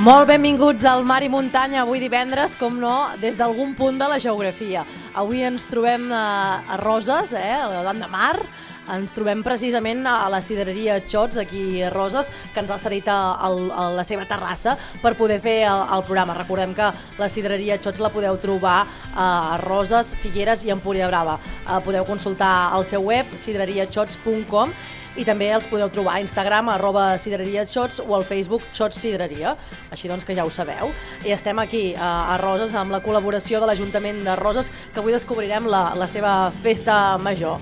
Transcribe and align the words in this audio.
Molt 0.00 0.30
benvinguts 0.30 0.86
al 0.88 1.02
Mar 1.04 1.18
i 1.20 1.26
Muntanya, 1.28 1.82
avui 1.82 2.00
divendres, 2.00 2.54
com 2.56 2.78
no, 2.80 3.10
des 3.20 3.34
d'algun 3.36 3.74
punt 3.76 3.98
de 4.00 4.06
la 4.08 4.16
geografia. 4.16 4.86
Avui 5.12 5.42
ens 5.44 5.66
trobem 5.68 6.06
a, 6.08 6.20
a 6.64 6.78
Roses, 6.80 7.34
eh, 7.36 7.58
davant 7.74 7.98
de 8.00 8.06
mar, 8.08 8.38
ens 8.94 9.12
trobem 9.12 9.42
precisament 9.44 10.00
a 10.08 10.30
la 10.32 10.40
sidereria 10.40 10.94
Xots, 11.04 11.36
aquí 11.42 11.82
a 11.84 11.90
Roses, 11.92 12.30
que 12.54 12.62
ens 12.62 12.72
ha 12.72 12.78
cedit 12.80 13.10
a, 13.12 13.18
a, 13.36 13.50
a 13.52 13.84
la 13.92 14.04
seva 14.08 14.24
terrassa 14.24 14.78
per 15.02 15.18
poder 15.18 15.36
fer 15.44 15.58
el, 15.68 15.82
el 15.92 16.04
programa. 16.08 16.38
Recordem 16.38 16.72
que 16.78 16.88
la 17.20 17.28
sidereria 17.28 17.76
Xots 17.76 18.00
la 18.00 18.08
podeu 18.14 18.40
trobar 18.40 18.86
a 19.12 19.58
Roses, 19.66 20.14
Figueres 20.22 20.64
i 20.64 20.72
Empúria 20.72 21.12
Brava. 21.12 21.36
Eh, 21.66 21.76
podeu 21.84 22.08
consultar 22.08 22.70
el 22.78 22.88
seu 22.88 23.04
web, 23.12 23.36
sidereriaxots.com 23.36 24.72
i 25.20 25.24
també 25.28 25.50
els 25.52 25.66
podeu 25.68 25.90
trobar 25.92 26.14
a 26.16 26.22
Instagram 26.24 26.70
arroba 26.72 27.10
sidereriaxots 27.20 28.00
o 28.06 28.14
al 28.16 28.24
Facebook 28.24 28.64
xots 28.72 28.96
sidereria, 29.02 29.52
així 29.92 30.08
doncs 30.08 30.24
que 30.24 30.34
ja 30.38 30.46
ho 30.48 30.50
sabeu. 30.50 30.94
I 31.26 31.34
estem 31.36 31.58
aquí 31.60 31.90
a, 31.94 32.34
a 32.34 32.38
Roses 32.40 32.72
amb 32.74 32.94
la 32.94 33.02
col·laboració 33.04 33.60
de 33.60 33.68
l'Ajuntament 33.68 34.24
de 34.24 34.36
Roses, 34.40 34.72
que 34.94 35.02
avui 35.04 35.12
descobrirem 35.12 35.68
la, 35.68 35.90
la 35.98 36.08
seva 36.08 36.38
festa 36.64 37.18
major. 37.20 37.60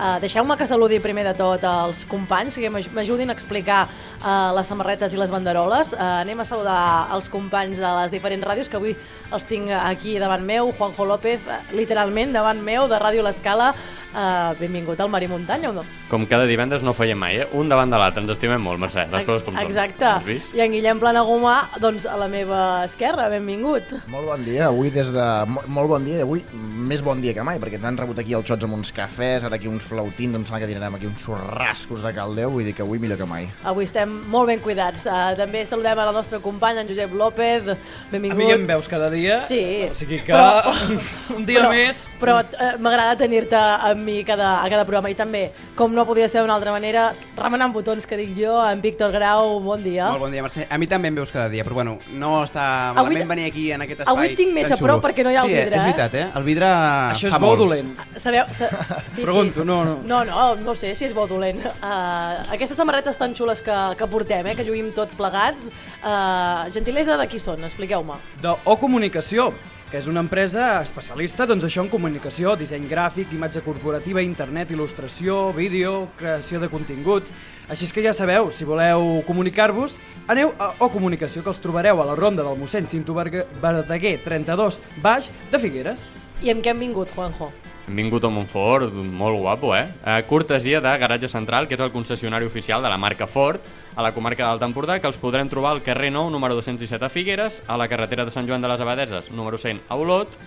Uh, 0.00 0.16
Deixeu-me 0.22 0.54
que 0.56 0.64
saludi 0.64 0.96
primer 1.04 1.26
de 1.26 1.34
tot 1.36 1.60
els 1.68 2.06
companys 2.08 2.54
que 2.56 2.70
m'aj- 2.72 2.86
m'ajudin 2.96 3.28
a 3.28 3.34
explicar 3.36 3.82
uh, 3.84 4.48
les 4.56 4.64
samarretes 4.70 5.12
i 5.12 5.18
les 5.20 5.28
banderoles. 5.34 5.90
Uh, 5.92 6.22
anem 6.22 6.40
a 6.40 6.46
saludar 6.48 6.78
els 7.12 7.28
companys 7.28 7.82
de 7.82 7.90
les 7.98 8.14
diferents 8.14 8.46
ràdios 8.48 8.70
que 8.72 8.78
avui 8.80 8.94
els 9.30 9.44
tinc 9.44 9.68
aquí 9.76 10.14
davant 10.22 10.40
meu, 10.40 10.72
Juanjo 10.78 11.04
López, 11.04 11.44
literalment 11.76 12.32
davant 12.32 12.62
meu, 12.64 12.88
de 12.88 12.96
Ràdio 13.02 13.26
L'Escala. 13.26 13.74
Uh, 14.10 14.56
benvingut 14.58 14.98
al 14.98 15.06
Mar 15.08 15.20
i 15.22 15.28
Muntanya, 15.30 15.68
o 15.70 15.72
no? 15.76 15.84
Com 16.10 16.24
cada 16.26 16.42
divendres 16.48 16.82
no 16.82 16.90
ho 16.90 16.96
fèiem 16.98 17.14
mai, 17.20 17.36
eh? 17.44 17.44
Un 17.54 17.68
davant 17.70 17.86
de 17.92 17.98
l'altre, 18.00 18.18
ens 18.24 18.32
estimem 18.34 18.58
molt, 18.58 18.80
Mercè, 18.82 19.04
les 19.12 19.22
coses 19.28 19.44
com. 19.46 19.54
Exacte. 19.62 20.08
I 20.56 20.64
en 20.64 20.72
Guillem 20.74 20.98
Planagumà, 20.98 21.68
doncs 21.78 22.08
a 22.10 22.16
la 22.18 22.26
meva 22.26 22.82
esquerra, 22.88 23.28
benvingut. 23.30 23.92
Molt 24.10 24.26
bon 24.26 24.42
dia, 24.44 24.66
avui 24.66 24.90
des 24.90 25.12
de... 25.14 25.26
mo- 25.46 25.62
Molt 25.70 25.92
bon 25.92 26.04
dia, 26.08 26.24
avui 26.26 26.42
més 26.90 27.04
bon 27.06 27.20
dia 27.22 27.30
que 27.36 27.44
mai, 27.46 27.60
perquè 27.62 27.78
t'han 27.78 28.00
rebut 28.00 28.18
aquí 28.18 28.34
els 28.34 28.48
xots 28.50 28.66
amb 28.66 28.74
uns 28.80 28.90
cafès, 28.96 29.44
ara 29.46 29.54
aquí 29.60 29.70
uns 29.70 29.86
flautins, 29.86 30.34
em 30.34 30.42
sembla 30.48 30.58
que 30.64 30.70
dinarem 30.72 30.98
aquí 30.98 31.06
uns 31.06 31.22
sorrascos 31.22 32.02
de 32.02 32.12
caldeu, 32.16 32.50
vull 32.50 32.66
dir 32.66 32.74
que 32.74 32.82
avui 32.82 32.98
millor 32.98 33.20
que 33.22 33.28
mai. 33.30 33.46
Avui 33.62 33.86
estem 33.86 34.10
molt 34.34 34.50
ben 34.50 34.58
cuidats. 34.64 35.06
Uh, 35.06 35.36
també 35.38 35.62
saludem 35.68 36.02
al 36.02 36.10
nostre 36.18 36.42
company, 36.42 36.82
en 36.82 36.90
Josep 36.90 37.14
López. 37.14 37.70
A 37.70 37.78
Benvingut. 38.10 38.42
mi 38.42 38.50
em 38.58 38.66
veus 38.66 38.90
cada 38.90 39.06
dia, 39.14 39.38
Sí. 39.46 39.62
o 39.86 39.94
sigui 39.94 40.18
que 40.26 40.34
Però- 40.34 40.74
un 41.38 41.46
dia 41.46 41.62
però, 41.62 41.70
més... 41.70 42.02
Però 42.18 42.40
uh, 42.42 42.74
m'agrada 42.82 43.14
tenir-te 43.22 43.54
amb 43.56 43.99
mi 44.04 44.22
cada, 44.24 44.62
a 44.64 44.68
cada 44.70 44.84
programa 44.84 45.10
i 45.10 45.14
també, 45.14 45.50
com 45.76 45.92
no 45.94 46.04
podia 46.08 46.28
ser 46.28 46.40
d'una 46.42 46.54
altra 46.56 46.72
manera, 46.72 47.10
remenant 47.36 47.72
botons 47.72 48.06
que 48.06 48.16
dic 48.16 48.34
jo, 48.38 48.56
en 48.66 48.80
Víctor 48.82 49.12
Grau, 49.12 49.58
bon 49.60 49.82
dia. 49.82 50.08
Molt 50.10 50.20
bon 50.26 50.30
dia, 50.32 50.42
Mercè. 50.42 50.66
A 50.70 50.78
mi 50.78 50.86
també 50.90 51.08
em 51.08 51.14
veus 51.20 51.30
cada 51.32 51.48
dia, 51.48 51.64
però 51.64 51.74
bueno, 51.80 51.98
no 52.12 52.42
està 52.44 52.90
Avui- 52.90 53.14
malament 53.14 53.28
venir 53.28 53.46
aquí 53.50 53.70
en 53.72 53.82
aquest 53.82 54.00
espai. 54.00 54.14
avui 54.16 54.34
tinc 54.36 54.52
més 54.54 54.70
a 54.70 54.76
prop 54.76 55.00
xulo. 55.00 55.08
perquè 55.08 55.24
no 55.24 55.30
hi 55.30 55.36
ha 55.36 55.42
el 55.42 55.48
sí, 55.48 55.54
vidre, 55.54 55.76
és 55.76 55.80
eh? 55.82 55.84
veritat, 55.84 56.14
eh? 56.14 56.26
El 56.34 56.42
vidre 56.44 56.66
Això 56.66 57.26
és 57.28 57.32
fa 57.34 57.38
molt 57.38 57.58
molt. 57.58 57.68
dolent. 57.68 57.96
Sabeu... 58.16 58.44
Sa... 58.52 58.68
Sí, 59.14 59.22
Pregunto, 59.22 59.60
sí. 59.62 59.66
no, 59.66 59.84
no. 59.84 59.96
No, 60.04 60.24
no, 60.24 60.54
no 60.56 60.74
sé 60.74 60.94
si 60.94 61.04
és 61.04 61.12
bo 61.14 61.26
dolent. 61.26 61.58
Uh, 61.82 62.52
aquestes 62.54 62.76
samarretes 62.78 63.16
tan 63.18 63.34
xules 63.34 63.60
que, 63.60 63.74
que 63.98 64.06
portem, 64.06 64.46
eh, 64.46 64.54
que 64.56 64.64
lluïm 64.64 64.92
tots 64.94 65.14
plegats, 65.18 65.70
uh, 66.04 66.70
gentilesa 66.72 67.16
de 67.20 67.26
qui 67.28 67.38
són? 67.42 67.64
Expliqueu-me. 67.66 68.14
De 68.40 68.54
O 68.64 68.76
Comunicació, 68.78 69.50
que 69.90 69.98
és 69.98 70.06
una 70.06 70.22
empresa 70.22 70.80
especialista 70.84 71.46
doncs, 71.50 71.64
això 71.66 71.82
en 71.82 71.88
comunicació, 71.90 72.52
disseny 72.56 72.86
gràfic, 72.86 73.32
imatge 73.34 73.64
corporativa, 73.66 74.22
internet, 74.22 74.70
il·lustració, 74.70 75.48
vídeo, 75.56 76.08
creació 76.20 76.62
de 76.62 76.70
continguts... 76.70 77.34
Així 77.70 77.84
és 77.86 77.92
que 77.94 78.02
ja 78.02 78.10
sabeu, 78.10 78.48
si 78.50 78.66
voleu 78.66 79.20
comunicar-vos, 79.28 80.00
aneu 80.26 80.50
a 80.58 80.72
O 80.82 80.88
Comunicació, 80.90 81.44
que 81.46 81.52
els 81.52 81.62
trobareu 81.62 82.02
a 82.02 82.08
la 82.08 82.16
ronda 82.18 82.42
del 82.42 82.58
mossèn 82.58 82.90
Cinto 82.90 83.14
Verdaguer 83.14 84.16
32, 84.24 84.80
baix 84.98 85.30
de 85.52 85.62
Figueres. 85.62 86.08
I 86.42 86.50
amb 86.50 86.66
què 86.66 86.74
hem 86.74 86.82
vingut, 86.82 87.14
Juanjo? 87.14 87.52
Hem 87.90 87.96
vingut 87.98 88.22
a 88.22 88.28
Montfort, 88.30 88.92
molt 88.94 89.40
guapo, 89.42 89.72
eh? 89.74 89.88
A 90.06 90.20
cortesia 90.22 90.78
de 90.80 90.90
Garatge 91.02 91.26
Central, 91.28 91.66
que 91.66 91.74
és 91.74 91.80
el 91.82 91.90
concessionari 91.90 92.46
oficial 92.46 92.84
de 92.84 92.88
la 92.92 92.98
marca 93.02 93.26
Ford, 93.26 93.58
a 93.98 94.04
la 94.06 94.12
comarca 94.14 94.46
d'Alt 94.46 94.62
Empordà, 94.62 95.00
que 95.02 95.10
els 95.10 95.18
podrem 95.18 95.50
trobar 95.50 95.72
al 95.74 95.82
carrer 95.82 96.12
9, 96.14 96.30
número 96.30 96.54
217 96.54 97.08
a 97.08 97.10
Figueres, 97.10 97.64
a 97.66 97.74
la 97.80 97.88
carretera 97.90 98.24
de 98.24 98.30
Sant 98.30 98.46
Joan 98.46 98.62
de 98.62 98.70
les 98.70 98.84
Abadeses, 98.86 99.32
número 99.34 99.58
100 99.58 99.82
a 99.88 99.98
Olot, 99.98 100.38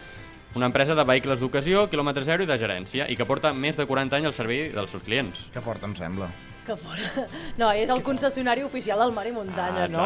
una 0.56 0.72
empresa 0.72 0.96
de 0.96 1.04
vehicles 1.04 1.44
d'ocasió, 1.44 1.90
quilòmetre 1.92 2.24
zero 2.24 2.48
i 2.48 2.48
de 2.48 2.58
gerència, 2.62 3.10
i 3.12 3.20
que 3.20 3.28
porta 3.28 3.52
més 3.52 3.76
de 3.76 3.90
40 3.92 4.22
anys 4.22 4.32
al 4.32 4.40
servei 4.40 4.70
dels 4.72 4.96
seus 4.96 5.04
clients. 5.04 5.44
Que 5.52 5.60
fort 5.68 5.84
em 5.84 6.00
sembla. 6.00 6.32
Que 6.64 6.78
fora. 6.80 7.28
No, 7.60 7.74
és 7.76 7.90
el 7.92 8.00
concessionari 8.06 8.64
oficial 8.64 9.02
del 9.04 9.12
Mar 9.12 9.26
i 9.28 9.34
Muntanya, 9.36 9.84
Ah, 9.84 9.88
no? 9.92 10.06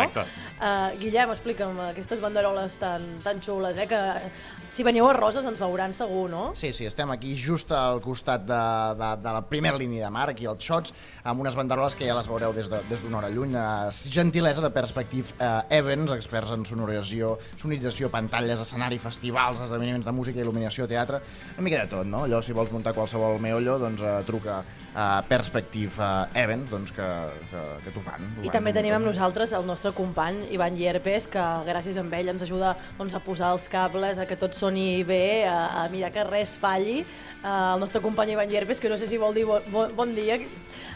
Uh, 0.58 0.96
Guillem, 0.98 1.30
explica'm 1.36 1.78
aquestes 1.92 2.18
banderoles 2.24 2.80
tan, 2.82 3.06
tan 3.22 3.38
xules, 3.46 3.78
eh? 3.78 3.86
Que 3.86 4.00
si 4.70 4.86
veniu 4.86 5.08
a 5.08 5.14
Roses 5.16 5.46
ens 5.48 5.60
veuran 5.60 5.94
segur, 5.98 6.28
no? 6.32 6.44
Sí, 6.58 6.72
sí, 6.74 6.86
estem 6.90 7.12
aquí 7.14 7.36
just 7.40 7.72
al 7.72 8.02
costat 8.04 8.46
de, 8.48 8.62
de, 9.00 9.10
de 9.24 9.36
la 9.38 9.44
primera 9.50 9.78
línia 9.80 10.06
de 10.06 10.12
mar, 10.14 10.28
aquí 10.32 10.48
als 10.50 10.64
xots, 10.64 10.94
amb 11.24 11.42
unes 11.44 11.58
banderoles 11.58 11.96
que 11.98 12.08
ja 12.08 12.16
les 12.18 12.30
veureu 12.30 12.54
des 12.56 12.70
d'una 12.70 12.82
de, 12.84 12.90
des 12.92 13.06
hora 13.20 13.30
lluny. 13.34 13.56
Eh, 13.58 14.12
gentilesa 14.14 14.62
de 14.62 14.72
Perspective 14.74 15.36
eh, 15.40 15.78
Events, 15.80 16.14
experts 16.16 16.54
en 16.56 16.66
sonorització, 16.68 17.36
sonorització, 17.56 18.12
pantalles, 18.14 18.62
escenari, 18.64 19.00
festivals, 19.02 19.62
esdeveniments 19.66 20.06
de 20.08 20.16
música, 20.16 20.44
il·luminació, 20.44 20.88
teatre, 20.88 21.22
una 21.56 21.68
mica 21.68 21.84
de 21.84 21.92
tot, 21.92 22.08
no? 22.08 22.26
Allò, 22.28 22.42
si 22.44 22.56
vols 22.58 22.74
muntar 22.74 22.96
qualsevol 22.98 23.40
meollo, 23.44 23.80
doncs 23.82 24.04
eh, 24.04 24.20
truca 24.28 24.62
a 24.98 25.22
Perspective 25.30 26.02
eh, 26.02 26.42
Events, 26.44 26.72
doncs 26.72 26.92
que, 26.96 27.08
que, 27.52 27.64
que 27.86 27.94
t'ho 27.94 28.02
fan. 28.02 28.26
I 28.42 28.52
també 28.54 28.74
tenim 28.74 28.96
amb 28.98 29.06
nosaltres 29.06 29.54
el 29.54 29.66
nostre 29.68 29.94
company 29.98 30.42
Ivan 30.56 30.78
Llerpes, 30.80 31.30
que 31.30 31.44
gràcies 31.68 32.00
a 32.02 32.06
ell 32.18 32.34
ens 32.34 32.46
ajuda 32.46 32.74
doncs, 32.98 33.14
a 33.14 33.22
posar 33.22 33.54
els 33.54 33.68
cables, 33.70 34.18
a 34.18 34.26
que 34.26 34.40
tot 34.40 34.57
soni 34.58 35.04
bé, 35.08 35.46
a, 35.48 35.84
a 35.86 35.88
mirar 35.94 36.12
que 36.12 36.24
res 36.28 36.58
falli. 36.58 37.04
Uh, 37.38 37.76
el 37.76 37.80
nostre 37.80 38.02
company 38.02 38.32
Ivan 38.34 38.50
Llerpes, 38.50 38.80
que 38.82 38.90
no 38.90 38.98
sé 38.98 39.06
si 39.08 39.16
vol 39.22 39.32
dir 39.34 39.44
bon, 39.46 39.62
bon, 39.72 39.92
bon 39.96 40.10
dia, 40.16 40.40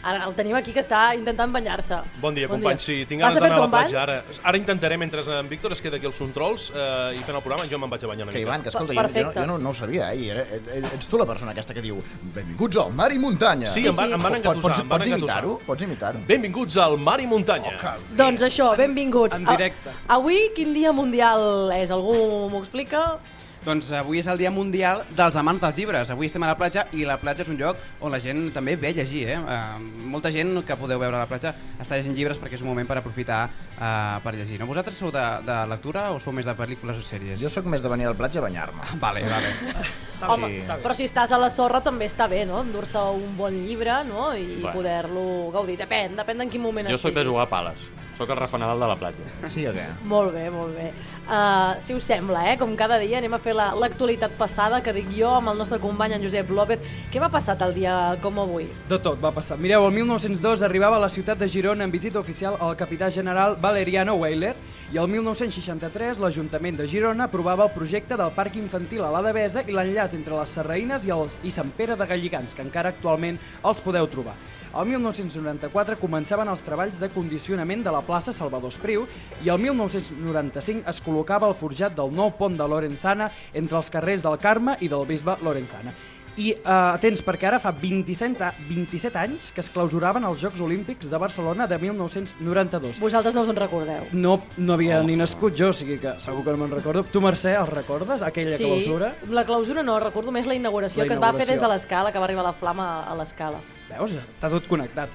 ara 0.02 0.24
el 0.26 0.32
tenim 0.34 0.56
aquí 0.58 0.72
que 0.74 0.82
està 0.82 1.14
intentant 1.14 1.52
banyar-se. 1.54 2.00
Bon 2.20 2.34
dia, 2.34 2.48
companys. 2.50 2.82
Sí, 2.82 2.96
tinc 3.08 3.22
ganes 3.22 3.38
d'anar 3.38 3.56
a 3.56 3.60
la 3.62 3.68
platja 3.70 4.00
ara. 4.02 4.16
Ara 4.50 4.58
intentaré, 4.58 4.98
mentre 4.98 5.22
en 5.38 5.48
Víctor 5.48 5.72
es 5.72 5.80
queda 5.80 5.96
aquí 6.00 6.04
als 6.10 6.18
controls 6.18 6.66
eh, 6.74 7.14
i 7.14 7.22
fent 7.22 7.38
el 7.38 7.44
programa, 7.46 7.64
jo 7.70 7.78
me'n 7.78 7.88
vaig 7.94 8.04
a 8.04 8.10
banyar 8.10 8.26
una 8.26 8.34
Que 8.34 8.42
mica. 8.42 8.48
Ivan, 8.50 8.62
que 8.66 8.72
escolta, 8.74 8.92
jo, 8.92 9.06
jo, 9.14 9.32
jo 9.38 9.46
no, 9.46 9.56
no 9.62 9.70
ho 9.70 9.74
sabia, 9.78 10.10
eh? 10.12 10.26
Era, 10.34 10.42
eh, 10.42 10.82
ets 10.98 11.06
tu 11.08 11.16
la 11.22 11.28
persona 11.30 11.54
aquesta 11.54 11.72
que 11.78 11.80
diu 11.86 12.02
benvinguts 12.34 12.76
al 12.84 12.92
mar 12.92 13.08
i 13.14 13.18
muntanya. 13.22 13.70
Sí, 13.70 13.80
Sí, 13.82 13.86
em, 13.88 13.96
van, 13.96 14.08
sí. 14.10 14.12
em 14.18 14.22
van 14.26 14.32
Pots, 14.32 14.42
engatusar. 14.42 14.76
pots, 14.82 14.88
pots 14.90 15.06
imitar-ho? 15.14 15.58
Pots 15.70 15.82
imitar-ho? 15.86 16.24
Benvinguts 16.26 16.76
al 16.76 16.98
Mar 16.98 17.20
i 17.22 17.26
Muntanya. 17.30 17.96
Doncs 18.18 18.42
això, 18.42 18.72
benvinguts. 18.76 19.36
En 19.38 19.46
directe. 19.46 19.94
A- 20.08 20.16
Avui 20.18 20.50
quin 20.56 20.74
dia 20.74 20.90
mundial 20.92 21.70
és? 21.78 21.90
Algú 21.94 22.48
m'ho 22.50 22.58
explica? 22.60 23.20
Doncs 23.62 23.92
avui 23.94 24.18
és 24.18 24.26
el 24.26 24.40
dia 24.40 24.50
mundial 24.50 25.04
dels 25.14 25.36
amants 25.38 25.60
dels 25.62 25.76
llibres. 25.78 26.10
Avui 26.10 26.26
estem 26.26 26.42
a 26.42 26.48
la 26.50 26.56
platja 26.58 26.82
i 26.98 27.04
la 27.06 27.14
platja 27.22 27.44
és 27.44 27.50
un 27.52 27.58
lloc 27.60 27.78
on 28.02 28.10
la 28.10 28.18
gent 28.18 28.48
també 28.54 28.74
ve 28.74 28.90
a 28.90 28.96
llegir. 28.96 29.22
Eh? 29.30 29.36
Uh, 29.38 29.78
molta 30.10 30.32
gent 30.34 30.56
que 30.66 30.76
podeu 30.80 30.98
veure 30.98 31.14
a 31.14 31.20
la 31.22 31.28
platja 31.30 31.52
està 31.78 31.94
llegint 31.94 32.16
llibres 32.18 32.40
perquè 32.42 32.58
és 32.58 32.64
un 32.64 32.72
moment 32.72 32.88
per 32.90 32.96
aprofitar 32.98 33.44
uh, 33.46 34.18
per 34.24 34.34
llegir. 34.34 34.58
No? 34.58 34.66
Vosaltres 34.66 34.98
sou 34.98 35.12
de, 35.14 35.22
de 35.46 35.60
lectura 35.70 36.08
o 36.10 36.18
sou 36.18 36.34
més 36.34 36.48
de 36.48 36.56
pel·lícules 36.58 36.98
o 36.98 37.06
sèries? 37.06 37.38
Jo 37.40 37.52
sóc 37.54 37.70
més 37.70 37.84
de 37.86 37.92
venir 37.92 38.10
a 38.10 38.16
la 38.16 38.18
platja 38.18 38.42
a 38.42 38.46
banyar-me. 38.48 38.82
Vale, 38.98 39.22
vale. 39.30 39.54
Home, 40.32 40.48
Sí. 40.52 40.58
però 40.82 40.94
si 40.94 41.06
estàs 41.06 41.32
a 41.34 41.38
la 41.38 41.48
sorra 41.50 41.80
també 41.82 42.06
està 42.06 42.28
bé, 42.30 42.44
no? 42.46 42.60
Endur-se 42.62 42.98
un 43.14 43.32
bon 43.38 43.54
llibre, 43.64 44.02
no? 44.06 44.32
I 44.34 44.58
Bueno. 44.60 44.74
poder-lo 44.76 45.24
gaudir. 45.54 45.78
Depèn, 45.78 46.14
depèn 46.18 46.38
d'en 46.42 46.50
quin 46.50 46.62
moment 46.62 46.90
Jo 46.90 46.98
sóc 46.98 47.14
de 47.14 47.24
jugar 47.26 47.46
a 47.46 47.50
pales. 47.50 47.78
Sóc 48.22 48.30
el 48.30 48.36
Rafa 48.36 48.58
Nadal 48.58 48.78
de 48.78 48.86
la 48.86 48.94
platja. 48.94 49.24
Sí 49.50 49.64
o 49.66 49.72
què? 49.74 49.82
Molt 50.06 50.30
bé, 50.30 50.44
molt 50.54 50.76
bé. 50.78 50.92
Uh, 51.26 51.74
si 51.82 51.94
us 51.94 52.04
sembla, 52.06 52.44
eh, 52.52 52.56
com 52.58 52.70
cada 52.78 52.98
dia 53.02 53.18
anem 53.18 53.34
a 53.34 53.38
fer 53.42 53.52
la- 53.54 53.72
l'actualitat 53.74 54.36
passada 54.38 54.78
que 54.82 54.92
dic 54.92 55.08
jo 55.16 55.28
amb 55.34 55.48
el 55.50 55.58
nostre 55.58 55.80
company 55.82 56.12
en 56.14 56.22
Josep 56.22 56.48
López. 56.50 56.78
Què 57.10 57.18
va 57.20 57.28
passar 57.28 57.56
tal 57.58 57.74
dia 57.74 58.16
com 58.22 58.38
avui? 58.38 58.68
De 58.88 58.98
tot 58.98 59.18
va 59.22 59.32
passar. 59.32 59.58
Mireu, 59.58 59.86
el 59.88 59.92
1902 59.92 60.62
arribava 60.62 60.96
a 60.96 61.00
la 61.00 61.08
ciutat 61.08 61.36
de 61.38 61.48
Girona 61.48 61.82
en 61.82 61.90
visita 61.90 62.20
oficial 62.20 62.56
el 62.60 62.76
capità 62.76 63.10
general 63.10 63.56
Valeriano 63.60 64.14
Weyler 64.14 64.54
i 64.92 64.98
el 64.98 65.08
1963 65.08 66.18
l'Ajuntament 66.22 66.76
de 66.78 66.86
Girona 66.86 67.24
aprovava 67.24 67.64
el 67.64 67.70
projecte 67.74 68.16
del 68.16 68.30
Parc 68.30 68.54
Infantil 68.56 69.02
a 69.02 69.10
la 69.10 69.22
Devesa 69.22 69.64
i 69.66 69.72
l'enllaç 69.74 70.14
entre 70.14 70.38
les 70.38 70.48
Serraïnes 70.56 71.04
i, 71.06 71.10
els, 71.10 71.40
i 71.42 71.50
Sant 71.50 71.70
Pere 71.76 71.96
de 71.96 72.06
Galligans, 72.06 72.54
que 72.54 72.62
encara 72.62 72.90
actualment 72.94 73.38
els 73.64 73.80
podeu 73.80 74.06
trobar. 74.06 74.34
El 74.72 74.86
1994 74.88 75.98
començaven 76.00 76.48
els 76.48 76.62
treballs 76.64 77.00
de 77.02 77.10
condicionament 77.12 77.82
de 77.84 77.92
la 77.92 78.00
plaça 78.06 78.32
Salvador 78.32 78.72
Espriu 78.72 79.02
i 79.44 79.50
el 79.52 79.58
1995 79.60 80.88
es 80.88 81.02
col·locava 81.04 81.50
el 81.50 81.56
forjat 81.58 81.92
del 81.98 82.14
nou 82.16 82.30
pont 82.38 82.56
de 82.56 82.64
Lorenzana 82.68 83.28
entre 83.52 83.76
els 83.82 83.90
carrers 83.92 84.24
del 84.24 84.38
Carme 84.40 84.78
i 84.80 84.88
del 84.88 85.04
Bisbe 85.06 85.36
Lorenzana. 85.44 85.92
I 86.40 86.54
uh, 86.54 86.94
atents, 86.94 87.20
perquè 87.20 87.44
ara 87.50 87.58
fa 87.60 87.74
27, 87.76 88.40
a- 88.40 88.54
27 88.70 89.18
anys 89.20 89.50
que 89.52 89.60
es 89.60 89.68
clausuraven 89.68 90.24
els 90.24 90.40
Jocs 90.40 90.62
Olímpics 90.64 91.10
de 91.12 91.18
Barcelona 91.20 91.66
de 91.68 91.76
1992. 91.76 93.02
Vosaltres 93.04 93.34
no 93.36 93.42
us 93.44 93.50
en 93.52 93.58
recordeu. 93.60 94.06
No, 94.16 94.38
no 94.56 94.72
havia 94.78 95.02
ni 95.04 95.18
nascut 95.20 95.52
jo, 95.60 95.68
o 95.68 95.76
sigui 95.76 95.98
que 96.00 96.14
segur 96.24 96.40
que 96.46 96.54
no 96.56 96.62
me'n 96.64 96.72
recordo. 96.72 97.04
Tu, 97.12 97.20
Mercè, 97.20 97.52
el 97.60 97.68
recordes, 97.68 98.24
aquella 98.24 98.56
sí, 98.56 98.64
clausura? 98.64 99.12
la 99.28 99.44
clausura 99.44 99.82
no, 99.84 99.98
recordo 100.00 100.32
més 100.32 100.48
la 100.48 100.56
inauguració, 100.56 101.02
La 101.04 101.08
que 101.12 101.18
es 101.18 101.20
va 101.20 101.34
fer 101.34 101.44
inauguració. 101.44 101.52
des 101.52 101.60
de 101.60 101.72
l'escala, 101.74 102.12
que 102.16 102.18
va 102.18 102.24
arribar 102.30 102.48
la 102.48 102.54
flama 102.56 102.88
a 103.04 103.14
l'escala. 103.20 103.60
Veus? 103.98 104.12
Està 104.28 104.50
tot 104.52 104.66
connectat. 104.70 105.08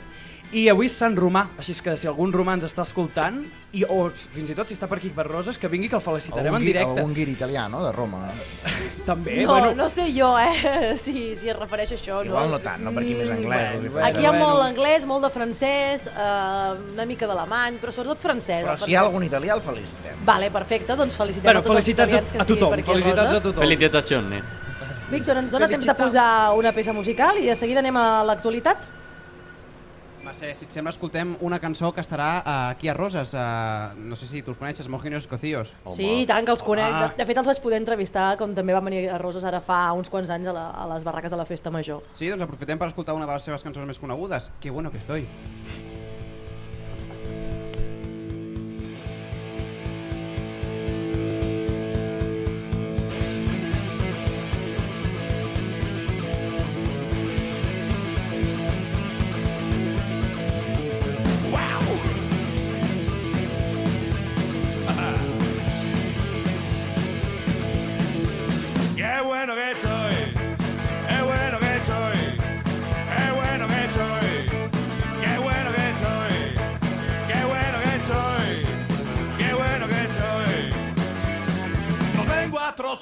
I 0.56 0.69
avui 0.71 0.85
és 0.88 0.94
Sant 0.95 1.12
Romà, 1.19 1.41
així 1.59 1.74
que 1.83 1.97
si 2.00 2.07
algun 2.07 2.31
romà 2.31 2.53
ens 2.56 2.63
està 2.63 2.85
escoltant, 2.88 3.41
i, 3.75 3.81
o 3.83 4.06
fins 4.15 4.53
i 4.53 4.56
tot 4.56 4.69
si 4.71 4.77
està 4.77 4.88
per 4.88 4.95
aquí 5.01 5.09
per 5.12 5.25
Roses, 5.27 5.57
que 5.59 5.68
vingui 5.68 5.89
que 5.91 5.97
el 5.97 6.01
felicitarem 6.06 6.53
Algun, 6.53 6.62
en 6.62 6.68
directe. 6.69 6.94
algun 7.01 7.12
guiri 7.18 7.33
italià, 7.35 7.65
no?, 7.68 7.81
de 7.83 7.89
Roma. 7.91 8.21
També, 9.09 9.41
no, 9.41 9.50
bueno, 9.51 9.74
no 9.75 9.89
sé 9.91 10.06
jo, 10.15 10.29
eh, 10.39 10.94
si, 11.03 11.35
si 11.35 11.50
es 11.51 11.57
refereix 11.59 11.91
a 11.91 11.97
això. 11.97 12.21
Igual 12.24 12.47
no, 12.47 12.56
no 12.56 12.59
tant, 12.63 12.79
no? 12.88 12.94
Per 12.95 13.03
aquí 13.03 13.18
més 13.19 13.33
anglès. 13.35 13.74
hi 13.83 13.89
bueno. 13.89 14.06
Aquí 14.07 14.24
hi 14.24 14.25
ha 14.29 14.31
Bueno. 14.31 14.45
molt 14.45 14.63
anglès, 14.69 15.06
molt 15.09 15.27
de 15.27 15.31
francès, 15.35 16.06
eh, 16.07 16.94
una 16.94 17.06
mica 17.12 17.27
d'alemany, 17.27 17.81
però 17.83 17.91
sobretot 17.91 18.24
francès. 18.24 18.63
Però 18.63 18.77
el 18.77 18.85
si 18.85 18.94
hi 18.94 18.95
ha 18.95 19.01
algun 19.03 19.27
italià, 19.27 19.57
el 19.59 19.65
felicitem. 19.68 20.24
Vale, 20.31 20.47
perfecte, 20.56 20.95
doncs 20.95 21.19
felicitem 21.19 21.44
bueno 21.51 21.59
a 21.59 21.68
tots 21.68 21.75
felicitats 21.75 22.13
els 22.13 22.24
italians 22.24 22.31
que 22.31 22.38
a, 22.38 22.39
a 22.39 22.47
estiguin 22.47 22.63
tothom, 22.63 22.71
per 22.71 22.79
aquí 22.79 22.89
felicitats 22.94 23.35
a 23.35 23.44
tothom. 23.50 23.68
Felicitazioni. 23.68 24.41
Víctor, 25.07 25.38
ens 25.39 25.51
dona 25.54 25.69
temps 25.71 25.86
de 25.88 25.94
posar 25.95 26.51
una 26.59 26.74
peça 26.75 26.92
musical 26.92 27.38
i 27.39 27.45
de 27.48 27.56
seguida 27.56 27.80
anem 27.80 27.95
a 27.95 28.25
l'actualitat? 28.27 28.83
Mercè, 30.25 30.50
si 30.59 30.65
et 30.65 30.74
sembla, 30.75 30.92
escoltem 30.92 31.38
una 31.48 31.62
cançó 31.63 31.94
que 31.95 32.04
estarà 32.04 32.27
uh, 32.42 32.56
aquí 32.74 32.89
a 32.92 32.95
Roses. 32.98 33.31
Uh, 33.31 33.95
no 34.09 34.18
sé 34.19 34.27
si 34.27 34.42
tu 34.44 34.51
els 34.51 34.59
coneixes, 34.59 34.89
Mojinos 34.92 35.30
Cocíos. 35.31 35.71
Sí, 35.95 36.09
i 36.25 36.27
tant 36.27 36.44
que 36.44 36.51
els 36.51 36.65
conec. 36.65 36.92
Home. 36.92 37.13
De, 37.15 37.21
de 37.21 37.27
fet, 37.30 37.39
els 37.39 37.48
vaig 37.48 37.62
poder 37.63 37.80
entrevistar 37.80 38.33
quan 38.36 38.51
també 38.57 38.75
van 38.75 38.83
venir 38.89 39.06
a 39.07 39.21
Roses 39.21 39.48
ara 39.48 39.63
fa 39.63 39.86
uns 39.95 40.12
quants 40.12 40.33
anys 40.36 40.51
a, 40.51 40.57
la, 40.57 40.68
a 40.75 40.89
les 40.92 41.07
barraques 41.07 41.31
de 41.31 41.39
la 41.39 41.48
Festa 41.48 41.71
Major. 41.71 42.03
Sí, 42.12 42.27
doncs 42.27 42.44
aprofitem 42.44 42.81
per 42.81 42.92
escoltar 42.92 43.15
una 43.15 43.30
de 43.30 43.38
les 43.38 43.48
seves 43.48 43.63
cançons 43.63 43.88
més 43.88 44.03
conegudes. 44.03 44.51
Que 44.60 44.75
bueno 44.75 44.92
que 44.92 45.00
estoy. 45.00 45.24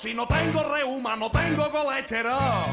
Artrosis, 0.06 0.16
no 0.16 0.28
tengo 0.28 0.64
reuma, 0.64 1.16
no 1.16 1.30
tengo 1.32 1.70
colesterol, 1.70 2.66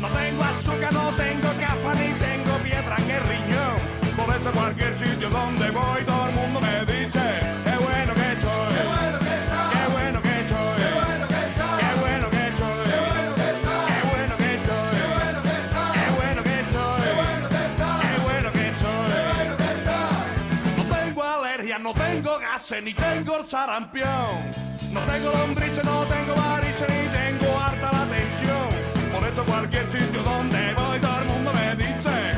no 0.00 0.08
tengo 0.08 0.44
azúcar, 0.44 0.92
no 0.92 1.12
tengo 1.16 1.48
capa 1.58 1.94
ni 1.94 2.12
tengo 2.14 2.58
piedra 2.58 2.96
en 2.98 3.10
el 3.10 3.22
riñón. 3.22 3.78
Por 4.16 4.34
eso 4.34 4.50
cualquier 4.52 4.98
sitio 4.98 5.30
donde 5.30 5.70
voy 5.70 6.02
todo 6.04 6.28
el 6.28 6.34
mundo 6.34 6.60
me 6.60 6.84
dice, 6.86 7.20
qué 7.64 7.76
bueno 7.84 8.14
que 8.14 8.32
estoy, 8.32 8.74
qué 8.74 8.84
bueno 8.88 9.18
que 9.20 9.34
estoy. 9.38 9.58
Qué 9.78 9.90
bueno 9.94 10.20
que 10.20 10.40
estoy. 10.40 10.78
Qué 11.78 11.90
bueno 14.10 14.36
que 14.36 14.54
estoy. 14.54 14.94
Qué 15.94 16.06
bueno 16.18 16.42
que 16.42 16.60
estoy. 16.60 17.00
Qué 18.02 18.18
bueno 18.24 18.52
que 18.52 18.68
estoy. 18.68 19.10
No 20.76 20.96
tengo 20.96 21.22
alergia, 21.24 21.78
no 21.78 21.94
tengo 21.94 22.38
gases, 22.38 22.82
ni 22.82 22.94
tengo 22.94 23.46
sarampión. 23.46 24.68
No 24.92 25.00
tengo 25.00 25.30
lombrices, 25.30 25.84
no 25.84 26.04
tengo 26.06 26.34
varices, 26.80 26.88
ni 26.88 27.08
tengo 27.08 27.58
harta 27.58 27.90
la 27.92 28.06
tensión. 28.06 28.68
Por 29.12 29.28
eso 29.28 29.44
cualquier 29.44 29.90
sitio 29.90 30.22
donde 30.22 30.74
voy 30.74 30.98
todo 31.00 31.18
el 31.20 31.26
mundo 31.26 31.52
me 31.52 31.76
dice 31.76 32.37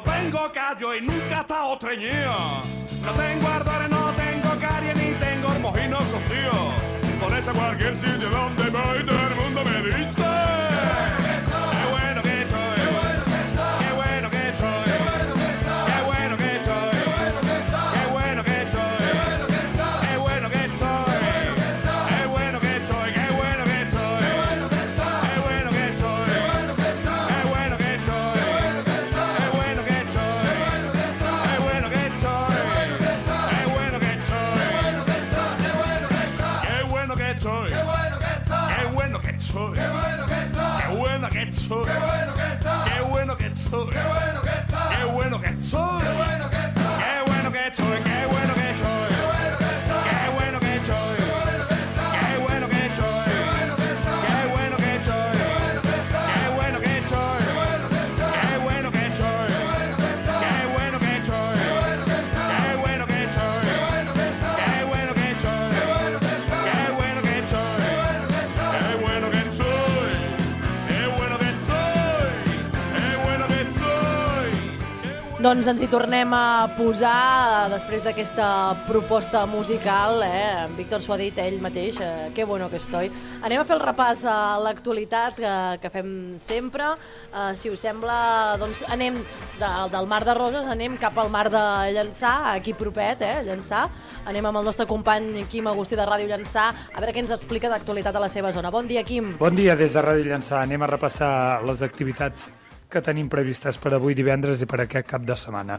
no 0.00 0.12
tengo 0.12 0.52
callo 0.52 0.94
y 0.94 1.00
nunca 1.02 1.38
he 1.38 1.40
estado 1.40 1.78
treñido. 1.78 2.34
No 3.04 3.12
tengo 3.12 3.48
ardores, 3.48 3.90
no 3.90 4.12
tengo 4.12 4.60
caries 4.60 4.96
ni 4.96 5.14
tengo 5.14 5.48
mojino 5.60 5.98
cocido. 5.98 6.52
Por 7.20 7.36
eso 7.36 7.52
cualquier 7.52 7.94
sitio 7.94 8.30
donde 8.30 8.70
voy 8.70 9.04
todo 9.04 9.28
el 9.28 9.36
mundo 9.36 9.64
me 9.64 9.82
dice. 9.82 10.69
Doncs 75.40 75.70
ens 75.70 75.80
hi 75.80 75.86
tornem 75.88 76.34
a 76.36 76.68
posar 76.76 77.10
eh, 77.64 77.68
després 77.72 78.02
d'aquesta 78.04 78.46
proposta 78.84 79.46
musical, 79.48 80.20
eh? 80.20 80.66
En 80.66 80.74
Víctor 80.76 81.00
s'ho 81.00 81.14
ha 81.14 81.16
dit 81.16 81.38
ell 81.40 81.56
mateix, 81.64 81.96
eh? 82.04 82.28
que 82.36 82.44
bueno 82.44 82.68
que 82.68 82.76
estoy. 82.76 83.08
Anem 83.40 83.62
a 83.62 83.64
fer 83.64 83.78
el 83.78 83.80
repàs 83.80 84.26
a 84.28 84.34
l'actualitat 84.60 85.40
que, 85.40 85.54
que 85.80 85.92
fem 85.94 86.12
sempre. 86.44 86.90
Eh, 87.32 87.56
si 87.56 87.72
us 87.72 87.80
sembla, 87.80 88.18
doncs 88.60 88.84
anem 88.92 89.16
de, 89.56 89.72
del 89.96 90.12
Mar 90.12 90.20
de 90.28 90.36
Roses, 90.36 90.68
anem 90.68 91.00
cap 91.00 91.16
al 91.16 91.32
Mar 91.32 91.46
de 91.48 91.64
Llançà, 91.96 92.36
aquí 92.52 92.76
propet, 92.76 93.24
eh? 93.24 93.40
Llançà. 93.48 93.86
Anem 94.28 94.44
amb 94.44 94.60
el 94.60 94.68
nostre 94.68 94.84
company 94.84 95.46
Quim 95.48 95.72
Agustí 95.72 95.96
de 95.96 96.04
Ràdio 96.04 96.28
Llançà, 96.28 96.68
a 96.68 97.00
veure 97.00 97.16
què 97.16 97.24
ens 97.24 97.32
explica 97.32 97.72
d'actualitat 97.72 98.12
a 98.12 98.28
la 98.28 98.28
seva 98.28 98.52
zona. 98.52 98.68
Bon 98.68 98.84
dia, 98.84 99.08
Quim. 99.08 99.38
Bon 99.40 99.56
dia 99.56 99.72
des 99.72 99.96
de 99.96 100.04
Ràdio 100.04 100.34
Llançà. 100.34 100.60
Anem 100.60 100.84
a 100.84 100.96
repassar 100.98 101.30
les 101.64 101.80
activitats 101.80 102.50
que 102.90 103.02
tenim 103.02 103.30
previstes 103.30 103.78
per 103.78 103.94
avui 103.94 104.16
divendres 104.18 104.60
i 104.60 104.68
per 104.68 104.82
aquest 104.82 105.08
cap 105.08 105.24
de 105.26 105.36
setmana. 105.38 105.78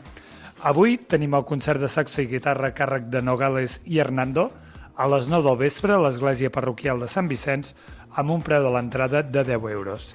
Avui 0.71 0.97
tenim 1.09 1.33
el 1.35 1.45
concert 1.45 1.81
de 1.81 1.89
saxo 1.89 2.21
i 2.21 2.29
guitarra 2.29 2.69
a 2.69 2.75
càrrec 2.77 3.09
de 3.11 3.21
Nogales 3.21 3.79
i 3.85 3.99
Hernando 3.99 4.51
a 4.95 5.07
les 5.09 5.29
9 5.29 5.47
del 5.47 5.57
vespre 5.57 5.95
a 5.95 6.01
l'església 6.01 6.51
parroquial 6.53 7.01
de 7.01 7.09
Sant 7.09 7.29
Vicenç 7.29 7.73
amb 8.21 8.31
un 8.31 8.43
preu 8.45 8.63
de 8.63 8.73
l'entrada 8.73 9.23
de 9.23 9.43
10 9.47 9.71
euros. 9.71 10.11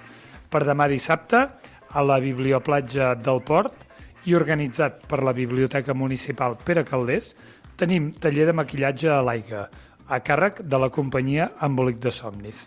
Per 0.50 0.62
demà 0.64 0.86
dissabte, 0.88 1.48
a 1.90 2.02
la 2.04 2.18
Biblioplatja 2.20 3.14
del 3.18 3.42
Port 3.42 3.84
i 4.26 4.34
organitzat 4.34 5.06
per 5.08 5.22
la 5.24 5.32
Biblioteca 5.32 5.94
Municipal 5.94 6.56
Pere 6.62 6.84
Calders, 6.84 7.34
tenim 7.76 8.10
taller 8.12 8.46
de 8.48 8.54
maquillatge 8.56 9.10
a 9.12 9.22
l'aigua, 9.24 9.66
a 10.08 10.18
càrrec 10.22 10.62
de 10.62 10.78
la 10.78 10.90
companyia 10.94 11.50
Embolic 11.62 11.98
de 12.02 12.12
Somnis. 12.14 12.66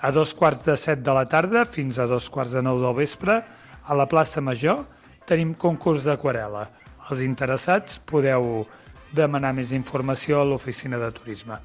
A 0.00 0.10
dos 0.10 0.34
quarts 0.34 0.64
de 0.66 0.74
set 0.76 1.02
de 1.06 1.12
la 1.14 1.26
tarda 1.30 1.64
fins 1.64 1.98
a 1.98 2.06
dos 2.10 2.26
quarts 2.30 2.56
de 2.56 2.62
nou 2.62 2.80
del 2.82 2.96
vespre, 2.96 3.38
a 3.84 3.94
la 3.94 4.06
plaça 4.10 4.42
Major, 4.42 4.82
tenim 5.28 5.54
concurs 5.54 6.02
d'aquarela. 6.04 6.66
Els 7.10 7.22
interessats 7.22 8.00
podeu 8.02 8.64
demanar 9.14 9.52
més 9.54 9.70
informació 9.76 10.40
a 10.40 10.48
l'oficina 10.48 10.98
de 10.98 11.10
turisme. 11.14 11.60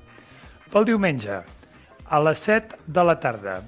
Pel 0.70 0.86
diumenge, 0.86 1.40
a 2.06 2.20
les 2.22 2.44
7 2.46 2.78
de 2.86 3.06
la 3.08 3.16
tarda, 3.20 3.60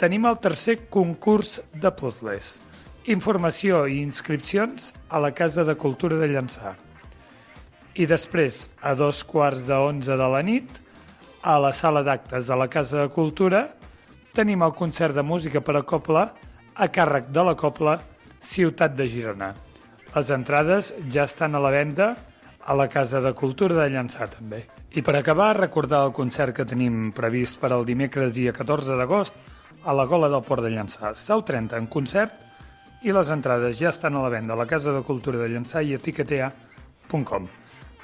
tenim 0.00 0.26
el 0.26 0.40
tercer 0.42 0.88
concurs 0.90 1.60
de 1.70 1.92
puzzles. 1.94 2.58
Informació 3.06 3.84
i 3.86 4.00
inscripcions 4.02 4.90
a 5.08 5.20
la 5.22 5.30
Casa 5.36 5.62
de 5.62 5.76
Cultura 5.78 6.18
de 6.18 6.32
Llançà. 6.32 6.74
I 7.94 8.08
després, 8.10 8.70
a 8.82 8.96
dos 8.98 9.22
quarts 9.22 9.68
de 9.68 9.76
11 9.78 10.18
de 10.18 10.28
la 10.34 10.42
nit, 10.42 10.80
a 11.44 11.60
la 11.60 11.70
sala 11.76 12.02
d'actes 12.02 12.48
de 12.48 12.56
la 12.58 12.66
Casa 12.72 13.04
de 13.04 13.12
Cultura, 13.14 13.68
tenim 14.34 14.62
el 14.66 14.74
concert 14.74 15.14
de 15.14 15.22
música 15.22 15.60
per 15.62 15.76
a 15.78 15.84
Copla 15.86 16.24
a 16.74 16.88
càrrec 16.90 17.28
de 17.30 17.42
la 17.46 17.54
Copla 17.54 17.94
Ciutat 18.42 18.96
de 18.98 19.06
Girona. 19.08 19.52
Les 20.14 20.30
entrades 20.34 20.92
ja 21.10 21.22
estan 21.28 21.54
a 21.54 21.60
la 21.62 21.70
venda 21.70 22.14
a 22.66 22.74
la 22.74 22.88
Casa 22.88 23.20
de 23.20 23.32
Cultura 23.34 23.76
de 23.78 23.88
Llançà 23.92 24.26
també. 24.30 24.64
I 24.94 25.02
per 25.02 25.14
acabar, 25.18 25.52
recordar 25.58 26.04
el 26.06 26.14
concert 26.16 26.54
que 26.56 26.66
tenim 26.66 27.12
previst 27.14 27.60
per 27.62 27.70
al 27.72 27.86
dimecres 27.86 28.34
dia 28.34 28.52
14 28.52 28.98
d'agost 28.98 29.38
a 29.84 29.94
la 29.94 30.06
Gola 30.10 30.30
del 30.32 30.42
Port 30.42 30.64
de 30.64 30.72
Llançà. 30.74 31.12
Sau 31.14 31.44
30 31.46 31.78
en 31.78 31.86
concert 31.86 32.40
i 33.04 33.12
les 33.12 33.30
entrades 33.30 33.78
ja 33.78 33.92
estan 33.92 34.16
a 34.16 34.24
la 34.24 34.32
venda 34.32 34.54
a 34.54 34.58
la 34.58 34.66
Casa 34.66 34.94
de 34.96 35.04
Cultura 35.06 35.44
de 35.44 35.50
Llançà 35.52 35.82
i 35.84 35.94
a 35.94 36.00
tiquetea.com. 36.00 37.46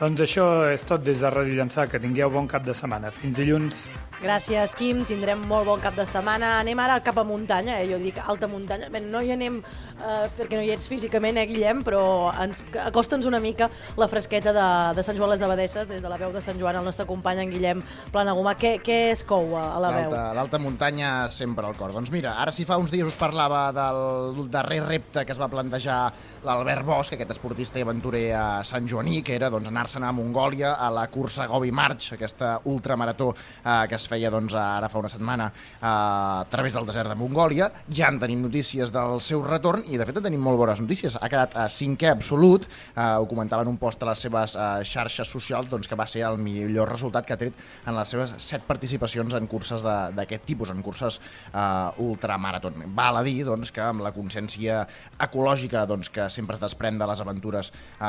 Doncs 0.01 0.23
això 0.25 0.47
és 0.71 0.87
tot 0.87 1.03
des 1.05 1.21
de 1.21 1.31
Ràdio 1.33 1.59
Llançà. 1.59 1.89
Que 1.91 2.01
tingueu 2.01 2.31
bon 2.31 2.47
cap 2.49 2.65
de 2.65 2.77
setmana. 2.77 3.11
Fins 3.11 3.37
dilluns. 3.37 3.89
Gràcies, 4.21 4.75
Quim. 4.77 4.99
Tindrem 5.09 5.41
molt 5.49 5.65
bon 5.65 5.81
cap 5.81 5.95
de 5.97 6.05
setmana. 6.05 6.59
Anem 6.61 6.77
ara 6.83 6.99
cap 7.01 7.17
a 7.17 7.23
muntanya, 7.25 7.79
eh? 7.81 7.87
jo 7.89 7.97
dic 8.03 8.19
alta 8.21 8.45
muntanya. 8.53 8.91
Bé, 8.93 9.01
no 9.01 9.23
hi 9.25 9.31
anem 9.33 9.63
eh, 9.65 10.27
perquè 10.37 10.59
no 10.59 10.65
hi 10.65 10.73
ets 10.75 10.89
físicament, 10.91 11.39
eh, 11.41 11.47
Guillem, 11.49 11.81
però 11.87 12.03
ens, 12.43 12.61
acosta'ns 12.83 13.25
una 13.29 13.41
mica 13.41 13.71
la 13.97 14.09
fresqueta 14.13 14.53
de, 14.53 14.67
de 14.99 15.05
Sant 15.07 15.17
Joan 15.17 15.33
les 15.33 15.45
Abadesses, 15.47 15.89
des 15.89 16.05
de 16.05 16.13
la 16.13 16.19
veu 16.21 16.35
de 16.35 16.43
Sant 16.45 16.61
Joan, 16.61 16.77
el 16.77 16.85
nostre 16.85 17.07
company 17.09 17.41
en 17.47 17.55
Guillem 17.55 17.81
Planagumà. 18.13 18.53
Què, 18.61 18.75
què 18.85 18.99
es 19.15 19.25
cou 19.25 19.57
a, 19.57 19.65
la 19.81 19.95
veu? 19.95 20.13
L'alta 20.37 20.61
muntanya 20.61 21.31
sempre 21.33 21.65
al 21.65 21.79
cor. 21.81 21.97
Doncs 21.97 22.13
mira, 22.13 22.35
ara 22.45 22.53
si 22.53 22.69
fa 22.69 22.77
uns 22.81 22.93
dies 22.93 23.09
us 23.09 23.17
parlava 23.17 23.71
del 23.73 24.45
darrer 24.53 24.83
repte 24.85 25.25
que 25.25 25.33
es 25.33 25.41
va 25.41 25.49
plantejar 25.49 26.03
l'Albert 26.45 26.85
Bosch, 26.85 27.15
aquest 27.17 27.33
esportista 27.39 27.81
i 27.81 27.89
aventurer 27.89 28.27
a 28.37 28.45
Sant 28.69 28.85
Joaní, 28.85 29.23
que 29.25 29.33
era 29.41 29.49
doncs, 29.49 29.73
anar-se'n 29.73 30.05
a 30.05 30.13
Mongòlia 30.13 30.77
a 30.77 30.93
la 30.93 31.09
cursa 31.09 31.49
Gobi 31.49 31.73
March, 31.73 32.13
aquesta 32.19 32.59
ultramarató 32.69 33.33
eh, 33.33 33.89
que 33.89 33.97
es 33.97 34.10
feia 34.11 34.31
doncs, 34.33 34.57
ara 34.59 34.91
fa 34.91 35.01
una 35.01 35.11
setmana 35.13 35.51
eh, 35.51 35.87
a 35.87 36.47
través 36.51 36.75
del 36.75 36.89
desert 36.89 37.11
de 37.13 37.17
Mongòlia. 37.19 37.71
Ja 37.95 38.11
en 38.11 38.21
tenim 38.23 38.43
notícies 38.43 38.93
del 38.95 39.21
seu 39.25 39.45
retorn 39.47 39.85
i 39.89 40.01
de 40.01 40.07
fet 40.09 40.19
en 40.19 40.27
tenim 40.27 40.43
molt 40.43 40.59
bones 40.61 40.83
notícies. 40.83 41.17
Ha 41.21 41.31
quedat 41.31 41.57
a 41.59 41.69
cinquè 41.71 42.11
absolut, 42.13 42.67
eh, 42.95 43.07
ho 43.21 43.29
comentava 43.31 43.65
en 43.67 43.73
un 43.73 43.79
post 43.81 44.03
a 44.03 44.11
les 44.11 44.27
seves 44.27 44.57
eh, 44.57 44.69
xarxes 44.87 45.31
socials, 45.31 45.71
doncs, 45.71 45.89
que 45.89 45.99
va 45.99 46.09
ser 46.11 46.25
el 46.29 46.39
millor 46.43 46.91
resultat 46.91 47.27
que 47.27 47.37
ha 47.37 47.41
tret 47.41 47.65
en 47.87 47.97
les 47.97 48.15
seves 48.15 48.35
set 48.43 48.67
participacions 48.69 49.35
en 49.37 49.47
curses 49.51 49.85
d'aquest 49.85 50.47
tipus, 50.49 50.73
en 50.75 50.83
curses 50.83 51.21
eh, 51.53 52.03
ultramarató. 52.03 52.73
Val 52.97 53.21
a 53.21 53.25
dir 53.27 53.45
doncs, 53.47 53.73
que 53.75 53.85
amb 53.85 54.05
la 54.05 54.15
consciència 54.17 54.83
ecològica 55.21 55.87
doncs, 55.89 56.11
que 56.13 56.29
sempre 56.33 56.59
es 56.59 56.65
desprèn 56.65 56.99
de 57.01 57.09
les 57.11 57.23
aventures 57.23 57.71
eh, 57.71 58.07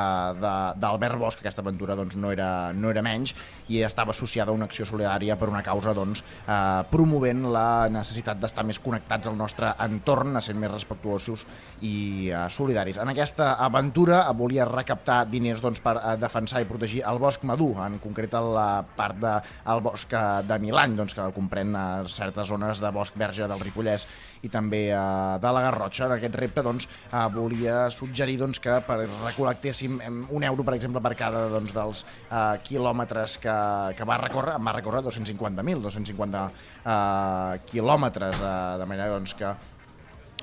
d'Albert 0.81 1.19
Bosch, 1.21 1.41
aquesta 1.41 1.63
aventura 1.65 1.97
doncs, 1.99 2.17
no, 2.17 2.31
era, 2.33 2.71
no 2.73 2.91
era 2.91 3.03
menys, 3.05 3.35
i 3.71 3.81
estava 3.85 4.15
associada 4.15 4.51
a 4.51 4.57
una 4.57 4.67
acció 4.69 4.85
solidària 4.87 5.37
per 5.39 5.49
una 5.49 5.63
causa 5.63 5.90
doncs, 5.97 6.23
eh, 6.45 6.81
promovent 6.91 7.45
la 7.51 7.89
necessitat 7.91 8.39
d'estar 8.41 8.65
més 8.67 8.79
connectats 8.79 9.29
al 9.29 9.37
nostre 9.37 9.73
entorn, 9.85 10.35
a 10.37 10.41
ser 10.41 10.55
més 10.55 10.71
respectuosos 10.71 11.45
i 11.81 12.29
eh, 12.29 12.45
solidaris. 12.49 12.99
En 13.01 13.11
aquesta 13.11 13.53
aventura 13.63 14.23
eh, 14.25 14.35
volia 14.37 14.67
recaptar 14.69 15.25
diners 15.29 15.63
doncs, 15.63 15.83
per 15.83 15.97
eh, 15.99 16.15
defensar 16.21 16.63
i 16.63 16.69
protegir 16.69 17.03
el 17.07 17.21
bosc 17.21 17.43
madur, 17.47 17.73
en 17.85 17.99
concret 18.03 18.31
la 18.31 18.83
part 18.95 19.17
del 19.19 19.41
de, 19.41 19.79
bosc 19.83 20.13
eh, 20.13 20.25
de 20.47 20.59
Milany, 20.63 20.95
doncs, 20.99 21.15
que 21.17 21.31
comprèn 21.35 21.75
eh, 21.75 21.87
certes 22.11 22.47
zones 22.47 22.81
de 22.81 22.91
bosc 22.93 23.17
verge 23.19 23.47
del 23.49 23.59
Ripollès 23.59 24.07
i 24.41 24.49
també 24.49 24.83
eh, 24.89 24.99
de 25.41 25.53
la 25.53 25.63
Garrotxa. 25.67 26.07
En 26.07 26.15
aquest 26.17 26.37
repte 26.39 26.63
doncs, 26.65 26.87
eh, 27.11 27.25
volia 27.35 27.85
suggerir 27.93 28.37
doncs, 28.41 28.61
que 28.63 28.77
per 28.87 28.99
recol·lectéssim 29.07 29.99
un 30.29 30.47
euro, 30.47 30.65
per 30.67 30.75
exemple, 30.77 31.03
per 31.03 31.13
cada 31.19 31.47
doncs, 31.53 31.73
dels 31.75 32.05
eh, 32.05 32.55
quilòmetres 32.67 33.37
que, 33.41 33.57
que 33.97 34.07
va 34.07 34.19
recórrer, 34.21 34.57
va 34.61 34.77
recórrer 34.77 35.03
250.000, 35.07 35.81
250 35.87 36.45
eh, 36.47 37.61
quilòmetres, 37.71 38.41
eh, 38.41 38.55
de 38.81 38.89
manera 38.89 39.11
doncs, 39.15 39.35
que 39.37 39.53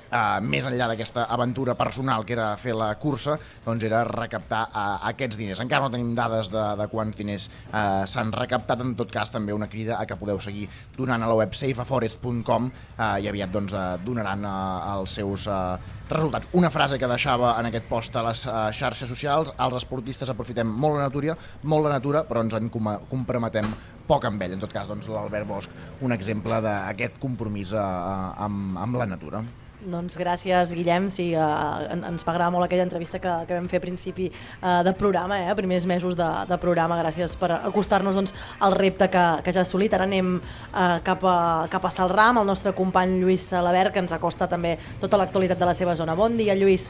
Uh, 0.09 0.39
més 0.41 0.65
enllà 0.65 0.87
d'aquesta 0.89 1.27
aventura 1.29 1.75
personal 1.77 2.25
que 2.25 2.33
era 2.33 2.47
fer 2.57 2.73
la 2.73 2.89
cursa, 3.01 3.35
doncs 3.65 3.83
era 3.85 4.01
recaptar 4.07 4.63
uh, 4.69 4.85
aquests 5.11 5.37
diners. 5.37 5.61
Encara 5.61 5.85
no 5.85 5.93
tenim 5.93 6.15
dades 6.17 6.49
de, 6.49 6.63
de 6.79 6.87
quants 6.89 7.17
diners 7.17 7.45
uh, 7.49 8.07
s'han 8.09 8.33
recaptat, 8.33 8.81
en 8.81 8.95
tot 8.97 9.13
cas 9.13 9.29
també 9.29 9.53
una 9.53 9.69
crida 9.69 9.99
a 9.99 10.07
que 10.09 10.17
podeu 10.17 10.41
seguir 10.41 10.65
donant 10.97 11.21
a 11.21 11.29
la 11.29 11.37
web 11.37 11.53
safeaforest.com 11.53 12.71
uh, 12.71 13.19
i 13.21 13.29
aviat 13.29 13.53
doncs, 13.53 13.77
uh, 13.77 13.99
donaran 14.05 14.47
uh, 14.49 14.95
els 14.95 15.13
seus 15.19 15.45
uh, 15.45 15.77
resultats. 16.09 16.49
Una 16.57 16.73
frase 16.73 16.97
que 16.97 17.07
deixava 17.07 17.53
en 17.59 17.69
aquest 17.69 17.85
post 17.89 18.17
a 18.17 18.25
les 18.25 18.43
uh, 18.49 18.57
xarxes 18.73 19.09
socials, 19.13 19.53
els 19.61 19.77
esportistes 19.77 20.33
aprofitem 20.33 20.69
molt 20.69 20.97
la 20.97 21.05
natura, 21.05 21.37
molt 21.69 21.85
la 21.85 21.95
natura, 21.99 22.25
però 22.25 22.41
ens 22.45 22.57
en 22.57 22.73
com 22.73 22.89
comprometem 23.09 23.69
poc 24.09 24.25
amb 24.25 24.41
ell. 24.41 24.57
En 24.57 24.65
tot 24.65 24.73
cas, 24.73 24.89
doncs, 24.89 25.09
l'Albert 25.11 25.47
Bosch, 25.49 25.81
un 26.01 26.15
exemple 26.15 26.61
d'aquest 26.65 27.21
compromís 27.21 27.73
uh, 27.77 27.81
amb, 28.45 28.77
amb 28.81 29.03
la 29.03 29.09
natura. 29.13 29.43
Doncs 29.79 30.17
gràcies, 30.19 30.73
Guillem. 30.75 31.07
Sí, 31.07 31.29
en, 31.39 32.01
ens 32.03 32.25
va 32.27 32.33
agradar 32.33 32.51
molt 32.51 32.65
aquella 32.65 32.83
entrevista 32.83 33.21
que, 33.23 33.31
que 33.47 33.55
vam 33.55 33.67
fer 33.71 33.79
a 33.79 33.83
principi 33.85 34.25
uh, 34.27 34.81
de 34.83 34.91
programa, 34.97 35.37
eh, 35.39 35.53
primers 35.55 35.85
mesos 35.87 36.17
de, 36.19 36.27
de 36.49 36.57
programa. 36.59 36.97
Gràcies 36.99 37.37
per 37.39 37.53
acostar-nos 37.55 38.17
doncs, 38.19 38.35
al 38.59 38.75
repte 38.75 39.07
que, 39.13 39.25
que 39.45 39.53
ja 39.55 39.63
ha 39.63 39.67
assolit. 39.67 39.95
Ara 39.95 40.07
anem 40.09 40.35
uh, 40.41 40.97
cap, 41.05 41.23
a, 41.23 41.37
cap 41.71 41.87
a 41.87 41.93
Salrà 41.95 42.27
amb 42.33 42.43
el 42.43 42.51
nostre 42.51 42.75
company 42.75 43.21
Lluís 43.21 43.47
Salabert, 43.53 43.95
que 43.95 44.03
ens 44.03 44.15
acosta 44.15 44.49
també 44.51 44.75
tota 44.99 45.21
l'actualitat 45.21 45.63
de 45.63 45.71
la 45.71 45.77
seva 45.77 45.95
zona. 45.95 46.17
Bon 46.19 46.35
dia, 46.35 46.59
Lluís. 46.59 46.89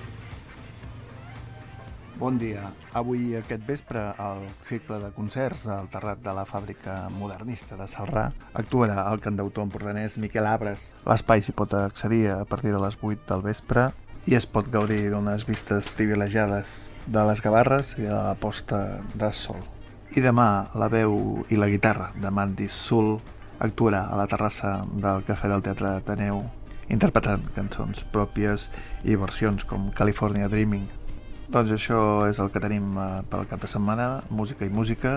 Bon 2.19 2.35
dia. 2.35 2.65
Avui, 2.99 3.29
aquest 3.39 3.61
vespre, 3.63 4.01
el 4.19 4.41
cicle 4.59 4.97
de 4.99 5.07
concerts 5.15 5.61
del 5.69 5.85
Terrat 5.87 6.19
de 6.19 6.33
la 6.35 6.43
Fàbrica 6.43 7.05
Modernista 7.15 7.77
de 7.79 7.87
Salrà 7.87 8.25
actuarà 8.59 9.05
el 9.07 9.23
cantautor 9.23 9.63
empordanès 9.63 10.17
Miquel 10.19 10.49
Abres. 10.51 10.89
L'espai 11.07 11.39
s'hi 11.39 11.55
pot 11.55 11.77
accedir 11.79 12.25
a 12.33 12.43
partir 12.43 12.75
de 12.75 12.83
les 12.83 12.99
8 12.99 13.23
del 13.31 13.45
vespre 13.47 13.87
i 14.27 14.35
es 14.35 14.49
pot 14.51 14.67
gaudir 14.67 15.05
d'unes 15.13 15.47
vistes 15.47 15.87
privilegiades 15.95 16.91
de 17.07 17.23
les 17.31 17.39
Gavarres 17.39 17.95
i 17.95 18.09
de 18.09 18.11
la 18.11 18.35
posta 18.35 18.99
de 19.15 19.31
sol. 19.31 19.63
I 20.11 20.19
demà 20.19 20.67
la 20.75 20.91
veu 20.91 21.45
i 21.47 21.55
la 21.55 21.71
guitarra 21.71 22.11
de 22.19 22.35
Mandis 22.35 22.75
Sul 22.75 23.15
actuarà 23.63 24.09
a 24.11 24.19
la 24.19 24.27
terrassa 24.27 24.81
del 24.91 25.23
Cafè 25.23 25.47
del 25.47 25.63
Teatre 25.63 25.95
Ateneu 25.95 26.43
interpretant 26.89 27.47
cançons 27.55 28.03
pròpies 28.11 28.67
i 29.05 29.15
versions 29.15 29.63
com 29.69 29.91
California 29.95 30.49
Dreaming. 30.51 30.98
Doncs 31.49 31.71
això 31.73 31.99
és 32.29 32.37
el 32.37 32.51
que 32.53 32.61
tenim 32.61 32.91
eh, 33.01 33.05
pel 33.29 33.47
cap 33.49 33.63
de 33.63 33.67
setmana, 33.71 34.19
música 34.29 34.67
i 34.67 34.69
música, 34.69 35.13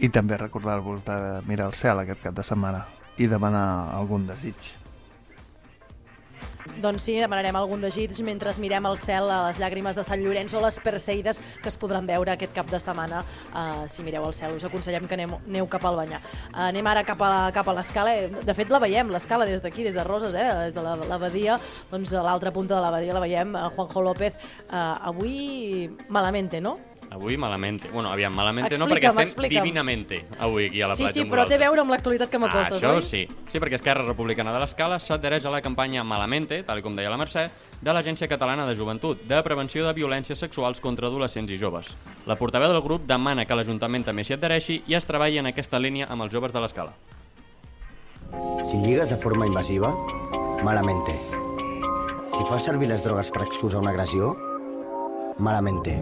i 0.00 0.08
també 0.08 0.38
recordar-vos 0.40 1.04
de 1.04 1.18
mirar 1.44 1.66
el 1.68 1.76
cel 1.76 2.00
aquest 2.00 2.22
cap 2.24 2.38
de 2.38 2.44
setmana 2.46 2.86
i 3.20 3.28
demanar 3.28 3.66
algun 3.92 4.24
desig. 4.30 4.70
Doncs 6.80 7.02
sí, 7.04 7.14
demanarem 7.20 7.56
algun 7.58 7.82
desig 7.84 8.14
mentre 8.24 8.50
mirem 8.60 8.86
al 8.88 8.96
cel 8.98 9.28
a 9.30 9.40
les 9.48 9.58
llàgrimes 9.60 9.96
de 9.96 10.04
Sant 10.06 10.20
Llorenç 10.22 10.54
o 10.56 10.60
les 10.64 10.78
perseides 10.80 11.38
que 11.62 11.68
es 11.68 11.76
podran 11.76 12.06
veure 12.08 12.32
aquest 12.32 12.54
cap 12.56 12.70
de 12.70 12.80
setmana 12.80 13.20
uh, 13.52 13.84
si 13.88 14.02
mireu 14.02 14.24
al 14.24 14.34
cel. 14.34 14.54
Us 14.56 14.64
aconsellem 14.64 15.06
que 15.08 15.14
aneu, 15.18 15.36
aneu 15.46 15.68
cap 15.68 15.84
al 15.84 15.96
banyar. 16.00 16.22
Uh, 16.54 16.64
anem 16.70 16.86
ara 16.88 17.04
cap 17.04 17.20
a, 17.20 17.50
cap 17.52 17.68
a 17.68 17.74
l'escala. 17.76 18.14
Eh, 18.16 18.30
De 18.44 18.54
fet, 18.56 18.70
la 18.72 18.80
veiem, 18.80 19.10
l'escala 19.12 19.44
des 19.48 19.60
d'aquí, 19.62 19.84
des 19.84 19.94
de 19.94 20.04
Roses, 20.04 20.32
eh, 20.34 20.48
des 20.66 20.74
de 20.74 20.82
la- 20.82 20.96
l'abadia, 20.96 21.58
doncs 21.90 22.12
a 22.14 22.22
l'altra 22.24 22.50
punta 22.52 22.74
de 22.76 22.80
l'abadia 22.80 23.12
la 23.12 23.20
veiem, 23.20 23.54
uh, 23.54 23.68
Juanjo 23.76 24.02
López. 24.02 24.34
Uh, 24.70 24.96
avui 25.12 25.90
malamente, 26.08 26.60
no? 26.60 26.78
Avui 27.14 27.36
malamente. 27.36 27.88
Bueno, 27.92 28.10
aviam, 28.10 28.34
malamente 28.34 28.76
no, 28.76 28.88
perquè 28.90 29.06
estem 29.06 29.22
explica'm. 29.22 29.62
divinamente 29.62 30.24
avui 30.42 30.66
aquí 30.66 30.82
a 30.82 30.88
la 30.88 30.96
sí, 30.96 31.04
platja 31.04 31.14
sí, 31.14 31.22
amb 31.22 31.30
però 31.30 31.44
té 31.46 31.54
a 31.54 31.60
veure 31.62 31.84
amb 31.84 31.92
l'actualitat 31.94 32.30
que 32.32 32.40
m'acostes, 32.42 32.80
Això 32.80 32.96
oi? 32.96 33.02
sí. 33.06 33.20
Sí, 33.52 33.60
perquè 33.62 33.78
Esquerra 33.78 34.02
Republicana 34.02 34.50
de 34.50 34.58
l'Escala 34.58 34.98
s'adhereix 34.98 35.46
a 35.46 35.52
la 35.54 35.60
campanya 35.62 36.02
Malamente, 36.02 36.64
tal 36.66 36.82
com 36.82 36.96
deia 36.98 37.12
la 37.12 37.16
Mercè, 37.20 37.46
de 37.80 37.94
l'Agència 37.94 38.26
Catalana 38.26 38.66
de 38.66 38.74
Joventut, 38.74 39.22
de 39.30 39.38
prevenció 39.46 39.86
de 39.86 39.92
violències 39.94 40.42
sexuals 40.42 40.80
contra 40.80 41.06
adolescents 41.06 41.52
i 41.52 41.58
joves. 41.58 41.94
La 42.26 42.34
portaveu 42.34 42.72
del 42.72 42.82
grup 42.82 43.06
demana 43.06 43.44
que 43.46 43.54
l'Ajuntament 43.54 44.02
també 44.02 44.24
s'hi 44.24 44.34
adhereixi 44.34 44.82
i 44.88 44.98
es 44.98 45.06
treballi 45.06 45.38
en 45.38 45.46
aquesta 45.46 45.78
línia 45.78 46.10
amb 46.10 46.26
els 46.26 46.32
joves 46.32 46.52
de 46.52 46.66
Si 48.64 48.76
lligues 48.78 49.08
de 49.08 49.16
forma 49.16 49.46
invasiva, 49.46 49.94
malamente. 50.64 51.14
Si 52.26 52.42
fas 52.48 52.64
servir 52.64 52.88
les 52.88 53.04
drogues 53.04 53.30
per 53.30 53.42
excusar 53.42 53.78
una 53.78 53.90
agressió, 53.90 54.34
malamente. 55.38 55.96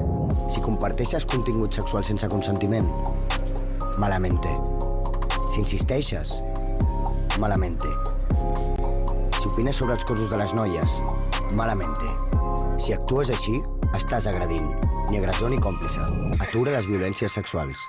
Si 0.49 0.61
comparteixes 0.61 1.27
contingut 1.27 1.73
sexual 1.73 2.05
sense 2.05 2.29
consentiment, 2.29 2.89
malamente. 3.99 4.53
Si 5.53 5.61
insisteixes, 5.61 6.43
malamente. 7.41 7.89
Si 9.39 9.49
opines 9.49 9.77
sobre 9.77 9.97
els 9.97 10.05
cossos 10.05 10.31
de 10.31 10.39
les 10.41 10.55
noies, 10.55 11.01
malamente. 11.55 12.07
Si 12.79 12.93
actues 12.93 13.31
així, 13.31 13.61
estàs 13.97 14.27
agredint. 14.27 14.71
Ni 15.11 15.19
agressor 15.21 15.51
ni 15.53 15.61
còmplice. 15.61 16.07
Atura 16.41 16.79
les 16.79 16.89
violències 16.89 17.33
sexuals. 17.33 17.89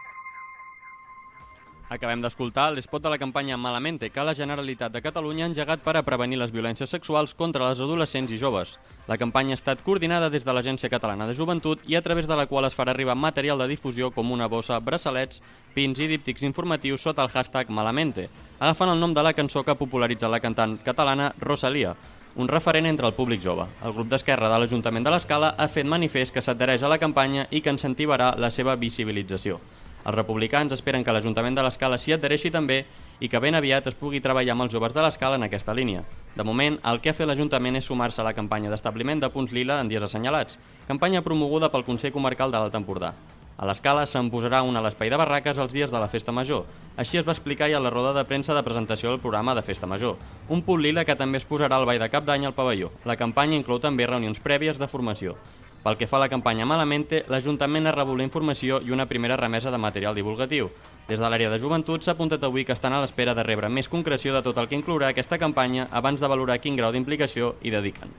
Acabem 1.93 2.23
d'escoltar 2.23 2.71
l'espot 2.73 3.03
de 3.05 3.09
la 3.13 3.19
campanya 3.21 3.53
Malamente 3.53 4.07
que 4.09 4.23
la 4.25 4.33
Generalitat 4.33 4.89
de 4.95 5.01
Catalunya 5.05 5.43
ha 5.45 5.49
engegat 5.51 5.83
per 5.85 5.93
a 5.93 6.01
prevenir 6.01 6.39
les 6.41 6.49
violències 6.49 6.89
sexuals 6.89 7.35
contra 7.37 7.67
les 7.67 7.81
adolescents 7.85 8.31
i 8.33 8.39
joves. 8.41 8.71
La 9.05 9.17
campanya 9.21 9.53
ha 9.53 9.59
estat 9.59 9.83
coordinada 9.85 10.31
des 10.33 10.41
de 10.47 10.55
l'Agència 10.57 10.89
Catalana 10.89 11.27
de 11.29 11.35
Joventut 11.37 11.83
i 11.85 11.93
a 11.93 12.01
través 12.01 12.25
de 12.25 12.37
la 12.39 12.47
qual 12.49 12.65
es 12.65 12.73
farà 12.73 12.95
arribar 12.95 13.13
material 13.13 13.61
de 13.61 13.67
difusió 13.69 14.09
com 14.09 14.31
una 14.33 14.47
bossa, 14.49 14.79
braçalets, 14.79 15.43
pins 15.75 16.01
i 16.01 16.07
díptics 16.09 16.47
informatius 16.49 17.05
sota 17.05 17.21
el 17.21 17.29
hashtag 17.29 17.69
Malamente, 17.69 18.25
agafant 18.57 18.89
el 18.89 18.99
nom 18.99 19.13
de 19.13 19.21
la 19.21 19.35
cançó 19.37 19.61
que 19.61 19.77
popularitza 19.77 20.31
la 20.33 20.41
cantant 20.41 20.79
catalana 20.81 21.29
Rosalia, 21.37 21.93
un 22.41 22.49
referent 22.49 22.89
entre 22.89 23.05
el 23.05 23.13
públic 23.13 23.45
jove. 23.45 23.69
El 23.85 23.93
grup 23.93 24.09
d'esquerra 24.09 24.49
de 24.49 24.57
l'Ajuntament 24.57 25.05
de 25.05 25.13
l'Escala 25.13 25.53
ha 25.59 25.69
fet 25.69 25.85
manifest 25.85 26.33
que 26.33 26.41
s'adhereix 26.41 26.81
a 26.81 26.89
la 26.89 26.97
campanya 26.97 27.45
i 27.51 27.61
que 27.61 27.77
incentivarà 27.77 28.33
la 28.33 28.49
seva 28.49 28.73
visibilització. 28.73 29.61
Els 30.03 30.15
republicans 30.15 30.73
esperen 30.75 31.03
que 31.03 31.13
l'Ajuntament 31.15 31.55
de 31.55 31.63
l'Escala 31.63 31.97
s'hi 31.97 32.15
adhereixi 32.15 32.51
també 32.51 32.81
i 33.23 33.29
que 33.31 33.39
ben 33.39 33.55
aviat 33.55 33.87
es 33.87 33.95
pugui 33.95 34.19
treballar 34.23 34.51
amb 34.55 34.65
els 34.65 34.73
joves 34.73 34.93
de 34.93 35.03
l'Escala 35.03 35.37
en 35.39 35.47
aquesta 35.47 35.73
línia. 35.73 36.03
De 36.35 36.43
moment, 36.43 36.79
el 36.83 36.99
que 36.99 37.11
ha 37.11 37.15
fet 37.15 37.29
l'Ajuntament 37.29 37.79
és 37.79 37.87
sumar-se 37.87 38.19
a 38.19 38.27
la 38.27 38.35
campanya 38.35 38.73
d'establiment 38.73 39.23
de 39.23 39.31
punts 39.31 39.53
lila 39.55 39.79
en 39.79 39.87
dies 39.87 40.03
assenyalats, 40.03 40.59
campanya 40.89 41.23
promoguda 41.23 41.71
pel 41.71 41.87
Consell 41.87 42.11
Comarcal 42.11 42.51
de 42.51 42.59
l'Alt 42.59 42.75
Empordà. 42.75 43.13
A 43.55 43.67
l'Escala 43.69 44.03
se'n 44.09 44.31
posarà 44.33 44.63
una 44.65 44.81
a 44.81 44.83
l'espai 44.83 45.11
de 45.13 45.17
barraques 45.21 45.59
els 45.61 45.71
dies 45.71 45.91
de 45.93 45.99
la 46.01 46.09
Festa 46.09 46.33
Major. 46.35 46.65
Així 46.97 47.19
es 47.19 47.27
va 47.27 47.35
explicar 47.37 47.69
ja 47.69 47.77
a 47.77 47.83
la 47.85 47.91
roda 47.93 48.11
de 48.17 48.25
premsa 48.25 48.55
de 48.57 48.63
presentació 48.65 49.11
del 49.11 49.21
programa 49.21 49.53
de 49.55 49.61
Festa 49.61 49.87
Major. 49.87 50.17
Un 50.49 50.63
punt 50.65 50.81
lila 50.81 51.05
que 51.05 51.15
també 51.15 51.37
es 51.37 51.45
posarà 51.47 51.77
al 51.77 51.85
ball 51.85 52.01
de 52.01 52.09
cap 52.09 52.25
d'any 52.25 52.47
al 52.49 52.57
pavelló. 52.57 52.89
La 53.05 53.15
campanya 53.15 53.55
inclou 53.55 53.79
també 53.79 54.09
reunions 54.09 54.41
prèvies 54.41 54.81
de 54.81 54.89
formació. 54.89 55.37
Pel 55.83 55.97
que 55.99 56.07
fa 56.07 56.15
a 56.15 56.23
la 56.23 56.29
campanya 56.31 56.63
Malamente, 56.63 57.25
l'Ajuntament 57.27 57.89
ha 57.89 57.91
rebut 57.91 58.15
la 58.15 58.23
informació 58.23 58.77
i 58.87 58.93
una 58.95 59.05
primera 59.09 59.35
remesa 59.35 59.71
de 59.71 59.79
material 59.85 60.15
divulgatiu. 60.15 60.69
Des 61.09 61.19
de 61.19 61.27
l'àrea 61.27 61.49
de 61.51 61.59
joventut 61.59 62.05
s'ha 62.05 62.13
apuntat 62.15 62.45
avui 62.47 62.63
que 62.63 62.71
estan 62.71 62.95
a 62.95 63.01
l'espera 63.03 63.33
de 63.35 63.43
rebre 63.43 63.67
més 63.67 63.91
concreció 63.91 64.31
de 64.31 64.41
tot 64.45 64.61
el 64.61 64.69
que 64.71 64.79
inclourà 64.79 65.09
aquesta 65.11 65.37
campanya 65.37 65.89
abans 65.91 66.23
de 66.23 66.29
valorar 66.31 66.61
quin 66.63 66.79
grau 66.79 66.95
d'implicació 66.95 67.57
hi 67.61 67.75
dediquen. 67.75 68.15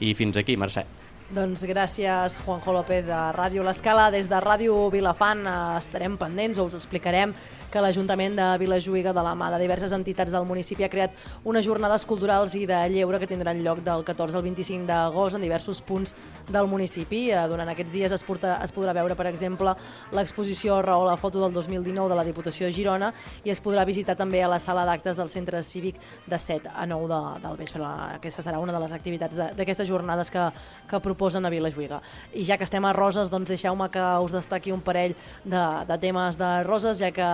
I 0.00 0.14
fins 0.16 0.40
aquí, 0.40 0.56
Mercè. 0.56 0.86
Doncs 1.32 1.62
gràcies, 1.64 2.34
Juanjo 2.44 2.74
López, 2.76 3.06
de 3.06 3.18
Ràdio 3.32 3.62
L'Escala. 3.64 4.10
Des 4.12 4.28
de 4.28 4.36
Ràdio 4.36 4.74
Vilafant 4.92 5.46
eh, 5.48 5.54
estarem 5.78 6.18
pendents 6.20 6.58
o 6.60 6.66
us 6.68 6.74
explicarem 6.76 7.32
que 7.72 7.80
l'Ajuntament 7.80 8.34
de 8.36 8.46
Vilajuïga, 8.60 9.14
de 9.16 9.22
la 9.24 9.32
mà 9.32 9.48
de 9.54 9.62
diverses 9.62 9.94
entitats 9.96 10.34
del 10.34 10.44
municipi, 10.44 10.84
ha 10.84 10.90
creat 10.92 11.14
unes 11.48 11.64
jornades 11.64 12.04
culturals 12.04 12.52
i 12.58 12.66
de 12.68 12.76
lleure 12.92 13.16
que 13.16 13.28
tindran 13.30 13.62
lloc 13.64 13.80
del 13.80 14.04
14 14.04 14.36
al 14.36 14.44
25 14.44 14.84
d'agost 14.90 15.38
en 15.38 15.46
diversos 15.46 15.80
punts 15.80 16.12
del 16.52 16.68
municipi. 16.68 17.22
Eh, 17.32 17.46
Durant 17.48 17.72
aquests 17.72 17.94
dies 17.94 18.12
es, 18.12 18.26
porta, 18.28 18.58
es 18.60 18.76
podrà 18.76 18.92
veure, 18.92 19.16
per 19.16 19.30
exemple, 19.30 19.72
l'exposició 20.12 20.82
Raó 20.84 21.06
la 21.08 21.16
foto 21.16 21.40
del 21.40 21.56
2019 21.56 22.12
de 22.12 22.20
la 22.20 22.26
Diputació 22.28 22.68
de 22.68 22.76
Girona 22.76 23.08
i 23.42 23.54
es 23.56 23.64
podrà 23.64 23.86
visitar 23.88 24.18
també 24.20 24.44
a 24.44 24.52
la 24.52 24.60
sala 24.60 24.84
d'actes 24.84 25.16
del 25.16 25.32
Centre 25.32 25.64
Cívic 25.64 25.96
de 26.28 26.38
7 26.38 26.76
a 26.76 26.84
9 26.84 27.08
de, 27.08 27.22
del 27.48 27.56
vespre. 27.64 27.88
Aquesta 28.20 28.44
serà 28.44 28.60
una 28.60 28.76
de 28.76 28.84
les 28.84 28.92
activitats 28.92 29.40
d'aquestes 29.56 29.88
jornades 29.88 30.28
que, 30.30 30.44
que 30.92 31.00
proposen 31.22 31.46
a 31.46 31.50
Vilajuïga. 31.50 32.00
I 32.34 32.42
ja 32.42 32.56
que 32.58 32.66
estem 32.66 32.82
a 32.82 32.90
Roses, 32.92 33.28
doncs 33.30 33.46
deixeu-me 33.46 33.86
que 33.94 34.02
us 34.24 34.32
destaqui 34.34 34.72
un 34.74 34.80
parell 34.82 35.12
de, 35.44 35.60
de 35.86 35.98
temes 36.02 36.34
de 36.38 36.48
Roses, 36.66 36.98
ja 36.98 37.12
que 37.14 37.28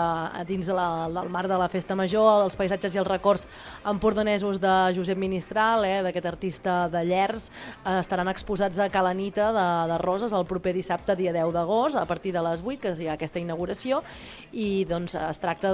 dins 0.44 0.68
la, 0.68 1.08
del 1.08 1.30
marc 1.32 1.48
de 1.48 1.56
la 1.56 1.70
Festa 1.72 1.96
Major, 1.96 2.42
els 2.44 2.58
paisatges 2.60 2.94
i 2.94 3.00
els 3.00 3.08
records 3.08 3.46
empordanesos 3.88 4.60
de 4.60 4.74
Josep 4.96 5.16
Ministral, 5.16 5.86
eh, 5.88 6.02
d'aquest 6.04 6.28
artista 6.28 6.74
de 6.92 7.00
Llers, 7.08 7.48
eh, 7.48 7.96
estaran 7.96 8.28
exposats 8.28 8.76
a 8.78 8.90
Calanita 8.92 9.48
de, 9.56 9.64
de 9.94 9.98
Roses 10.02 10.36
el 10.36 10.44
proper 10.44 10.74
dissabte, 10.76 11.16
dia 11.16 11.32
10 11.32 11.54
d'agost, 11.56 11.96
a 11.96 12.04
partir 12.04 12.34
de 12.36 12.44
les 12.44 12.60
8, 12.60 12.76
que 12.82 12.94
hi 12.98 13.08
ha 13.08 13.16
aquesta 13.16 13.40
inauguració, 13.40 14.02
i 14.52 14.84
doncs 14.84 15.16
es 15.16 15.40
tracta 15.40 15.72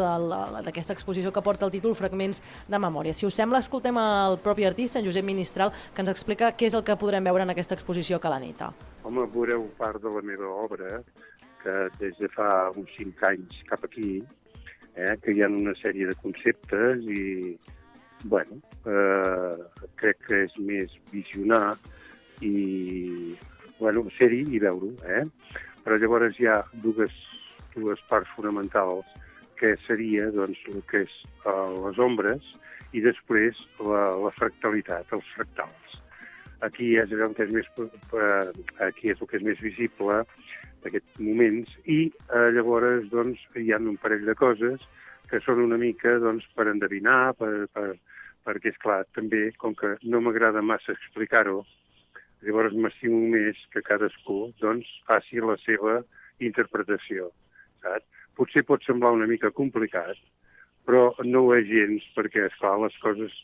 d'aquesta 0.62 0.94
exposició 0.94 1.34
que 1.34 1.42
porta 1.42 1.66
el 1.66 1.74
títol 1.74 1.98
Fragments 1.98 2.44
de 2.70 2.78
Memòria. 2.78 3.16
Si 3.18 3.26
us 3.26 3.34
sembla, 3.34 3.58
escoltem 3.64 3.98
el 3.98 4.38
propi 4.44 4.70
artista, 4.70 5.02
en 5.02 5.10
Josep 5.10 5.26
Ministral, 5.26 5.74
que 5.94 6.04
ens 6.04 6.14
explica 6.14 6.52
què 6.54 6.70
és 6.70 6.78
el 6.78 6.86
que 6.86 6.94
podrem 7.00 7.24
veure 7.26 7.42
en 7.42 7.50
aquesta 7.50 7.74
exposició 7.74 7.93
a 7.94 8.18
Calanita. 8.18 8.72
Home, 9.04 9.26
veureu 9.30 9.68
part 9.78 10.02
de 10.02 10.10
la 10.10 10.22
meva 10.22 10.48
obra, 10.64 11.02
que 11.62 11.74
des 12.00 12.16
de 12.18 12.28
fa 12.34 12.70
uns 12.74 12.90
cinc 12.98 13.22
anys 13.22 13.62
cap 13.68 13.84
aquí, 13.84 14.22
eh, 14.96 15.14
que 15.22 15.32
hi 15.32 15.42
ha 15.42 15.48
una 15.48 15.74
sèrie 15.78 16.08
de 16.10 16.16
conceptes 16.22 17.04
i, 17.06 17.54
bueno, 18.24 18.58
eh, 18.86 19.86
crec 20.00 20.20
que 20.26 20.42
és 20.48 20.58
més 20.58 20.98
visionar 21.12 21.76
i, 22.42 23.36
bueno, 23.78 24.04
ser-hi 24.18 24.42
i 24.50 24.62
veure-ho, 24.66 24.90
eh? 25.06 25.24
Però 25.84 26.00
llavors 26.00 26.40
hi 26.40 26.48
ha 26.50 26.58
dues, 26.82 27.14
dues 27.76 28.02
parts 28.10 28.30
fonamentals, 28.34 29.06
que 29.60 29.76
seria, 29.86 30.30
doncs, 30.34 30.58
el 30.74 30.82
que 30.90 31.04
és 31.06 31.18
eh, 31.46 31.72
les 31.86 32.00
ombres 32.02 32.54
i 32.92 33.02
després 33.04 33.58
la, 33.86 34.08
la 34.26 34.32
fractalitat, 34.34 35.12
els 35.14 35.34
fractals 35.36 36.00
aquí 36.66 36.94
és 37.00 37.12
allò 37.12 37.30
que 37.36 37.46
és 37.46 37.52
més, 37.54 37.68
eh, 37.78 38.64
aquí 38.86 39.12
és 39.12 39.20
el 39.20 39.30
que 39.30 39.38
és 39.40 39.46
més 39.46 39.60
visible 39.62 40.22
d'aquests 40.84 41.20
moments 41.20 41.70
i 41.84 42.00
eh, 42.08 42.48
llavors 42.56 43.08
doncs, 43.12 43.40
hi 43.56 43.72
ha 43.72 43.80
un 43.80 43.96
parell 44.00 44.26
de 44.28 44.36
coses 44.38 44.82
que 45.30 45.40
són 45.44 45.62
una 45.64 45.78
mica 45.80 46.18
doncs, 46.22 46.44
per 46.56 46.68
endevinar, 46.70 47.34
per, 47.38 47.66
per, 47.72 47.86
perquè, 48.44 48.74
és 48.74 48.82
clar, 48.82 49.02
també, 49.16 49.46
com 49.60 49.76
que 49.78 49.94
no 50.04 50.20
m'agrada 50.24 50.62
massa 50.62 50.92
explicar-ho, 50.92 51.62
llavors 52.44 52.76
m'estimo 52.76 53.22
més 53.32 53.60
que 53.72 53.84
cadascú 53.84 54.52
doncs, 54.60 54.90
faci 55.08 55.40
la 55.40 55.56
seva 55.64 56.00
interpretació. 56.44 57.30
Saps? 57.84 58.06
Potser 58.34 58.64
pot 58.66 58.82
semblar 58.82 59.12
una 59.14 59.28
mica 59.30 59.52
complicat, 59.54 60.18
però 60.84 61.12
no 61.24 61.44
ho 61.46 61.52
és 61.56 61.68
gens, 61.70 62.06
perquè, 62.16 62.48
esclar, 62.50 62.76
les 62.82 62.96
coses 63.02 63.34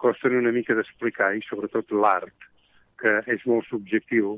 costen 0.00 0.38
una 0.38 0.54
mica 0.54 0.74
d'explicar 0.78 1.34
i 1.36 1.42
sobretot 1.44 1.92
l'art, 1.92 2.48
que 3.00 3.18
és 3.34 3.44
molt 3.46 3.68
subjectiu 3.70 4.36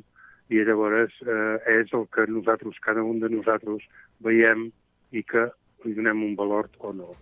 i 0.51 0.63
llavors 0.67 1.15
eh, 1.23 1.57
és 1.81 1.93
el 1.97 2.07
que 2.15 2.27
nosaltres, 2.31 2.79
cada 2.85 3.05
un 3.07 3.21
de 3.23 3.31
nosaltres, 3.33 3.87
veiem 4.27 4.69
i 5.13 5.23
que 5.23 5.49
li 5.85 5.95
donem 5.97 6.25
un 6.27 6.35
valor 6.39 6.69
o 6.79 6.93
no. 6.93 7.13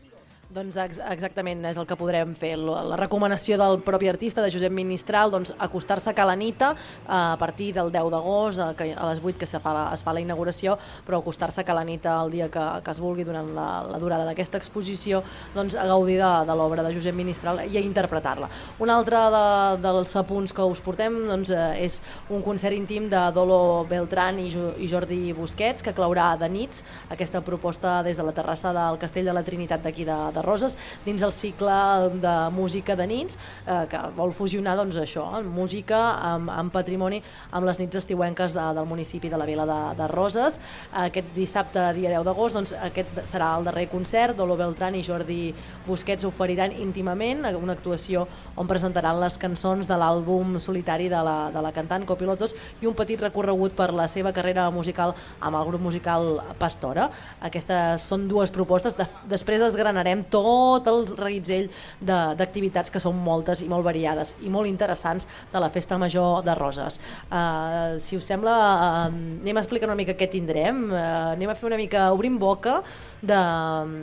Doncs 0.48 0.78
ex 0.80 0.96
exactament 1.12 1.60
és 1.68 1.76
el 1.76 1.84
que 1.84 1.96
podrem 2.00 2.30
fer. 2.40 2.54
La, 2.56 2.96
recomanació 2.96 3.58
del 3.60 3.82
propi 3.84 4.08
artista, 4.08 4.40
de 4.40 4.48
Josep 4.48 4.72
Ministral, 4.72 5.28
doncs 5.30 5.50
acostar-se 5.60 6.08
a 6.08 6.14
Calanita 6.16 6.70
eh, 6.72 7.10
a 7.12 7.34
partir 7.36 7.66
del 7.76 7.90
10 7.92 8.06
d'agost, 8.14 8.62
a, 8.64 8.68
que- 8.74 8.94
a 8.96 9.10
les 9.10 9.20
8 9.20 9.36
que 9.42 9.46
se 9.46 9.60
fa 9.60 9.74
la, 9.76 9.82
es 9.92 10.00
fa 10.06 10.14
la 10.16 10.22
inauguració, 10.24 10.78
però 11.04 11.18
acostar-se 11.20 11.60
a 11.60 11.64
Calanita 11.68 12.14
el 12.22 12.32
dia 12.32 12.46
que, 12.48 12.62
que 12.82 12.94
es 12.94 13.00
vulgui 13.04 13.26
durant 13.28 13.50
la, 13.52 13.66
la 13.92 13.98
durada 14.00 14.24
d'aquesta 14.24 14.56
exposició, 14.56 15.20
doncs 15.54 15.76
a 15.76 15.84
gaudir 15.84 16.16
de, 16.22 16.30
de 16.48 16.56
l'obra 16.56 16.86
de 16.86 16.94
Josep 16.96 17.14
Ministral 17.20 17.60
i 17.68 17.76
a 17.76 17.84
interpretar-la. 17.84 18.48
Un 18.80 18.88
altre 18.96 19.20
de, 19.36 19.44
dels 19.84 20.16
apunts 20.16 20.56
que 20.56 20.64
us 20.64 20.80
portem 20.80 21.20
doncs, 21.28 21.52
eh, 21.52 21.84
és 21.84 22.00
un 22.32 22.40
concert 22.40 22.72
íntim 22.72 23.10
de 23.12 23.20
Dolo 23.36 23.84
Beltran 23.92 24.40
i, 24.40 24.48
Jo- 24.56 24.72
i 24.80 24.88
Jordi 24.88 25.20
Busquets, 25.36 25.84
que 25.84 25.92
claurà 25.92 26.30
de 26.40 26.48
nits 26.48 26.80
aquesta 27.12 27.44
proposta 27.44 27.98
des 28.08 28.16
de 28.16 28.24
la 28.24 28.32
terrassa 28.32 28.72
del 28.72 28.96
Castell 29.04 29.28
de 29.28 29.36
la 29.36 29.44
Trinitat 29.44 29.84
d'aquí 29.84 30.08
de, 30.08 30.16
de 30.32 30.36
Roses, 30.42 30.78
dins 31.04 31.22
el 31.22 31.32
cicle 31.32 31.78
de 32.22 32.34
música 32.54 32.96
de 32.96 33.06
nits, 33.10 33.38
eh, 33.66 33.84
que 33.90 34.02
vol 34.16 34.34
fusionar 34.36 34.76
doncs, 34.78 34.96
això, 35.00 35.26
música 35.44 36.00
amb, 36.32 36.50
amb 36.50 36.72
patrimoni, 36.72 37.22
amb 37.52 37.66
les 37.68 37.80
nits 37.82 38.02
estiuenques 38.02 38.54
de, 38.56 38.66
del 38.78 38.88
municipi 38.88 39.28
de 39.28 39.40
la 39.40 39.48
vila 39.48 39.66
de, 39.68 39.78
de 39.98 40.08
Roses. 40.12 40.58
Aquest 40.92 41.32
dissabte, 41.36 41.82
dia 41.98 42.12
10 42.14 42.26
d'agost, 42.26 42.58
doncs, 42.58 42.74
aquest 42.90 43.22
serà 43.30 43.54
el 43.58 43.68
darrer 43.68 43.88
concert, 43.90 44.36
Dolo 44.38 44.56
Beltran 44.58 44.96
i 44.98 45.04
Jordi 45.04 45.52
Busquets 45.86 46.26
oferiran 46.28 46.74
íntimament 46.74 47.46
una 47.58 47.74
actuació 47.74 48.26
on 48.58 48.68
presentaran 48.68 49.18
les 49.20 49.38
cançons 49.40 49.88
de 49.88 49.96
l'àlbum 49.98 50.58
solitari 50.62 51.08
de 51.10 51.20
la, 51.24 51.36
de 51.54 51.62
la 51.64 51.72
cantant 51.74 52.04
Copilotos 52.08 52.54
i 52.82 52.88
un 52.88 52.96
petit 52.98 53.20
recorregut 53.20 53.74
per 53.78 53.90
la 53.94 54.08
seva 54.10 54.32
carrera 54.36 54.68
musical 54.74 55.14
amb 55.40 55.58
el 55.58 55.66
grup 55.68 55.84
musical 55.84 56.40
Pastora. 56.58 57.08
Aquestes 57.44 58.06
són 58.08 58.26
dues 58.30 58.52
propostes, 58.54 58.96
de, 58.98 59.06
després 59.30 59.62
desgranarem 59.62 60.24
tot 60.32 60.88
el 60.90 61.06
reguitzell 61.18 61.68
d'activitats 62.00 62.92
que 62.94 63.02
són 63.02 63.18
moltes 63.24 63.62
i 63.64 63.68
molt 63.70 63.86
variades 63.86 64.34
i 64.44 64.52
molt 64.52 64.68
interessants 64.70 65.28
de 65.52 65.62
la 65.62 65.70
Festa 65.74 65.98
Major 65.98 66.42
de 66.46 66.54
Roses. 66.58 66.98
Uh, 67.28 67.98
si 68.02 68.18
us 68.18 68.26
sembla, 68.28 68.54
uh, 68.54 69.04
anem 69.08 69.56
a 69.56 69.64
explicar 69.64 69.88
una 69.90 69.98
mica 69.98 70.16
què 70.18 70.30
tindrem, 70.30 70.86
uh, 70.92 71.34
anem 71.34 71.52
a 71.52 71.56
fer 71.58 71.68
una 71.70 71.80
mica, 71.80 72.08
obrim 72.14 72.38
boca 72.38 72.80
de, 73.22 73.40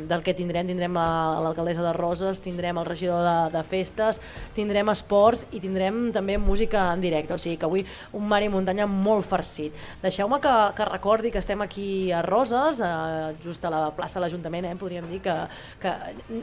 del 0.10 0.24
que 0.24 0.34
tindrem. 0.34 0.68
Tindrem 0.68 0.98
a 0.98 1.08
l'alcaldessa 1.44 1.84
de 1.86 1.94
Roses, 1.96 2.42
tindrem 2.44 2.78
el 2.78 2.88
regidor 2.88 3.24
de, 3.24 3.36
de 3.58 3.64
festes, 3.68 4.22
tindrem 4.56 4.90
esports 4.94 5.46
i 5.56 5.62
tindrem 5.64 6.10
també 6.16 6.38
música 6.38 6.88
en 6.94 7.04
directe. 7.04 7.36
O 7.36 7.40
sigui 7.42 7.58
que 7.58 7.70
avui 7.70 7.86
un 8.16 8.28
mar 8.28 8.42
i 8.44 8.50
muntanya 8.52 8.88
molt 8.90 9.28
farcit. 9.30 9.76
Deixeu-me 10.04 10.40
que, 10.44 10.56
que 10.76 10.90
recordi 10.90 11.32
que 11.32 11.42
estem 11.42 11.62
aquí 11.66 12.12
a 12.12 12.22
Roses, 12.26 12.82
eh, 12.84 13.36
just 13.44 13.64
a 13.66 13.74
la 13.74 13.84
plaça 13.96 14.20
de 14.20 14.26
l'Ajuntament, 14.26 14.70
eh, 14.70 14.76
podríem 14.80 15.08
dir 15.12 15.22
que, 15.26 15.36
que 15.82 15.94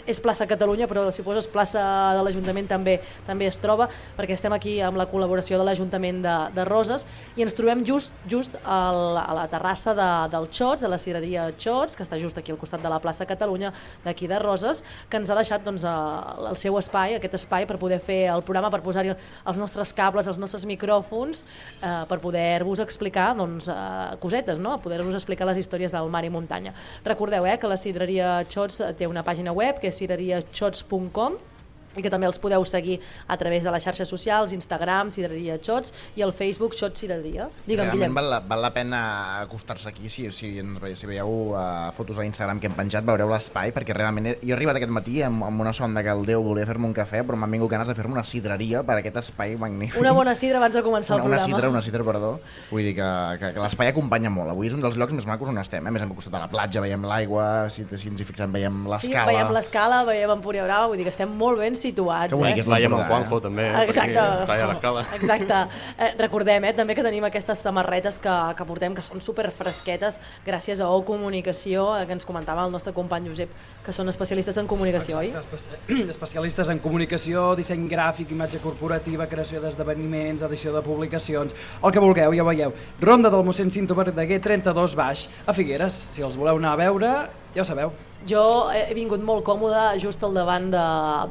és 0.06 0.22
plaça 0.22 0.48
Catalunya, 0.48 0.88
però 0.90 1.08
si 1.12 1.24
poses 1.26 1.46
plaça 1.50 1.82
de 2.16 2.24
l'Ajuntament 2.24 2.68
també 2.70 2.98
també 3.26 3.46
es 3.48 3.58
troba, 3.62 3.88
perquè 4.16 4.37
estem 4.37 4.52
aquí 4.56 4.78
amb 4.85 4.98
la 5.00 5.06
col·laboració 5.11 5.58
de 5.61 5.66
l'Ajuntament 5.66 6.22
de, 6.24 6.37
de 6.54 6.64
Roses 6.68 7.06
i 7.37 7.44
ens 7.44 7.54
trobem 7.56 7.85
just 7.87 8.12
just 8.28 8.56
al, 8.64 9.16
a 9.18 9.32
la 9.37 9.46
terrassa 9.50 9.94
de, 9.94 10.08
del 10.32 10.48
Xots, 10.52 10.85
a 10.85 10.90
la 10.90 10.98
cireria 10.98 11.48
Xots, 11.58 11.96
que 11.96 12.06
està 12.06 12.18
just 12.20 12.38
aquí 12.38 12.52
al 12.54 12.61
costat 12.62 12.83
de 12.83 12.92
la 12.92 13.01
plaça 13.03 13.27
Catalunya 13.29 13.72
d'aquí 14.05 14.31
de 14.31 14.38
Roses, 14.42 14.83
que 15.11 15.20
ens 15.20 15.31
ha 15.31 15.38
deixat 15.38 15.64
doncs, 15.66 15.85
el 15.85 16.59
seu 16.61 16.79
espai, 16.81 17.16
aquest 17.18 17.37
espai 17.40 17.66
per 17.68 17.79
poder 17.83 18.01
fer 18.03 18.22
el 18.33 18.44
programa, 18.46 18.70
per 18.72 18.83
posar-hi 18.85 19.12
els 19.12 19.61
nostres 19.61 19.92
cables, 19.96 20.31
els 20.31 20.40
nostres 20.40 20.66
micròfons, 20.68 21.44
eh, 21.83 21.94
per 22.09 22.20
poder-vos 22.22 22.83
explicar 22.85 23.33
doncs, 23.38 23.68
eh, 23.68 24.16
cosetes, 24.22 24.59
no? 24.62 24.79
poder-vos 24.83 25.18
explicar 25.18 25.48
les 25.51 25.62
històries 25.62 25.92
del 25.92 26.11
mar 26.12 26.25
i 26.25 26.33
muntanya. 26.33 26.75
Recordeu 27.05 27.46
eh, 27.46 27.59
que 27.59 27.70
la 27.70 27.81
Cidreria 27.81 28.35
Xots 28.48 28.83
té 28.98 29.09
una 29.11 29.25
pàgina 29.27 29.55
web 29.55 29.81
que 29.83 29.90
és 29.92 29.98
cidreriaxots.com 29.98 31.52
i 31.96 32.02
que 32.02 32.11
també 32.11 32.26
els 32.26 32.38
podeu 32.38 32.64
seguir 32.64 33.00
a 33.28 33.37
través 33.37 33.64
de 33.64 33.70
les 33.70 33.83
xarxes 33.85 34.09
socials, 34.09 34.52
Instagram, 34.52 35.11
Cidreria 35.11 35.59
Xots 35.62 35.92
i 36.16 36.22
el 36.22 36.33
Facebook 36.33 36.74
Xots 36.78 37.00
Cidreria. 37.00 37.48
Digue'm, 37.66 37.85
Realment 37.87 37.98
Guillem. 37.98 38.14
val 38.14 38.31
la, 38.31 38.40
val 38.40 38.62
la 38.62 38.72
pena 38.72 39.00
acostar-se 39.42 39.88
aquí, 39.88 40.09
si, 40.09 40.31
si, 40.31 40.59
ens 40.59 40.81
si 40.98 41.07
veieu 41.07 41.28
uh, 41.52 41.90
fotos 41.96 42.18
a 42.18 42.24
Instagram 42.24 42.61
que 42.61 42.68
hem 42.70 42.74
penjat, 42.78 43.05
veureu 43.05 43.28
l'espai, 43.33 43.72
perquè 43.72 43.94
realment 43.96 44.26
he, 44.33 44.35
jo 44.42 44.52
he 44.55 44.57
arribat 44.57 44.76
aquest 44.81 44.92
matí 44.92 45.22
amb, 45.22 45.44
amb 45.44 45.61
una 45.61 45.72
sonda 45.72 46.02
que 46.02 46.11
el 46.12 46.24
Déu 46.26 46.42
volia 46.42 46.66
fer-me 46.68 46.87
un 46.87 46.94
cafè, 46.96 47.22
però 47.26 47.37
m'han 47.37 47.50
vingut 47.50 47.70
ganes 47.70 47.88
de 47.88 47.94
fer-me 47.98 48.14
una 48.14 48.24
cidreria 48.24 48.83
per 48.87 48.98
aquest 49.00 49.16
espai 49.24 49.57
magnífic. 49.61 50.00
Una 50.00 50.12
bona 50.16 50.35
sidra 50.38 50.59
abans 50.62 50.74
de 50.74 50.83
començar 50.83 51.16
una, 51.16 51.24
el 51.24 51.28
una 51.31 51.38
programa. 51.38 51.57
sidra, 51.59 51.70
una 51.70 51.83
sidra, 51.83 52.05
perdó. 52.05 52.33
Vull 52.70 52.83
dir 52.87 52.94
que, 52.96 53.09
que, 53.40 53.52
que 53.57 53.61
l'espai 53.62 53.90
acompanya 53.92 54.31
molt. 54.33 54.52
Avui 54.55 54.68
és 54.70 54.74
un 54.76 54.81
dels 54.85 54.96
llocs 54.96 55.12
més 55.16 55.26
macos 55.28 55.48
on 55.50 55.59
estem. 55.61 55.85
Eh? 55.85 55.90
A 55.90 55.92
més, 55.92 56.02
hem 56.07 56.12
costat 56.14 56.35
a 56.38 56.44
la 56.44 56.48
platja, 56.52 56.81
veiem 56.85 57.05
l'aigua, 57.09 57.68
si, 57.72 57.85
si 57.98 58.09
ens 58.12 58.20
hi 58.22 58.28
fixem, 58.28 58.52
veiem 58.55 58.83
Sí, 58.83 58.90
l'escala. 58.92 59.26
veiem 59.33 59.52
l'escala, 59.57 60.02
veiem 60.09 60.31
Empúria 60.37 60.64
Brava, 60.64 60.87
vull 60.92 60.96
dir 61.00 61.05
que 61.09 61.12
estem 61.14 61.31
molt 61.37 61.59
ben 61.61 61.76
situats. 61.83 62.31
Que 62.33 62.38
bonic 62.38 62.57
eh? 62.57 62.62
és 62.62 62.68
el 62.68 62.73
l'Empordà, 62.87 63.09
Juanjo, 63.11 63.40
també, 63.45 63.66
eh? 63.68 63.83
Exacte. 63.87 64.14
perquè 64.14 64.45
està 64.47 64.55
allà 64.57 64.64
a 64.64 64.71
l'escala. 64.73 65.05
Exacte. 65.18 65.61
Eh, 65.99 66.11
recordem 66.21 66.66
eh, 66.68 66.73
també 66.79 66.97
que 66.99 67.05
tenim 67.07 67.27
aquestes 67.29 67.62
samarretes 67.66 68.18
que, 68.23 68.37
que 68.59 68.66
portem, 68.68 68.95
que 68.97 69.05
són 69.05 69.21
super 69.25 69.51
fresquetes, 69.55 70.18
gràcies 70.47 70.81
a 70.81 70.88
O 70.92 71.03
Comunicació, 71.09 71.88
eh, 71.99 72.07
que 72.07 72.16
ens 72.16 72.27
comentava 72.29 72.64
el 72.66 72.73
nostre 72.75 72.95
company 72.97 73.29
Josep, 73.33 73.51
que 73.85 73.92
són 73.95 74.09
especialistes 74.12 74.57
en 74.62 74.71
comunicació, 74.71 75.18
oi? 75.23 75.33
Espe- 75.42 76.07
Especialistes 76.14 76.68
en 76.73 76.79
comunicació, 76.85 77.53
disseny 77.59 77.88
gràfic, 77.90 78.31
imatge 78.33 78.62
corporativa, 78.62 79.27
creació 79.31 79.61
d'esdeveniments, 79.64 80.45
edició 80.47 80.73
de 80.77 80.83
publicacions, 80.87 81.55
el 81.83 81.92
que 81.95 82.03
vulgueu, 82.03 82.35
ja 82.37 82.47
veieu. 82.47 82.73
Ronda 83.03 83.31
del 83.33 83.45
mossèn 83.47 83.73
Cinto 83.75 83.97
Verdaguer, 83.99 84.40
32 84.45 84.97
baix, 84.99 85.27
a 85.47 85.53
Figueres. 85.57 86.09
Si 86.12 86.23
els 86.23 86.38
voleu 86.38 86.61
anar 86.61 86.77
a 86.77 86.83
veure, 86.85 87.12
ja 87.57 87.64
ho 87.64 87.68
sabeu. 87.68 87.92
Jo 88.28 88.70
he 88.70 88.94
vingut 88.94 89.22
molt 89.24 89.42
còmode 89.46 89.98
just 89.98 90.22
al 90.22 90.35
davant 90.37 90.68
de, 90.70 90.82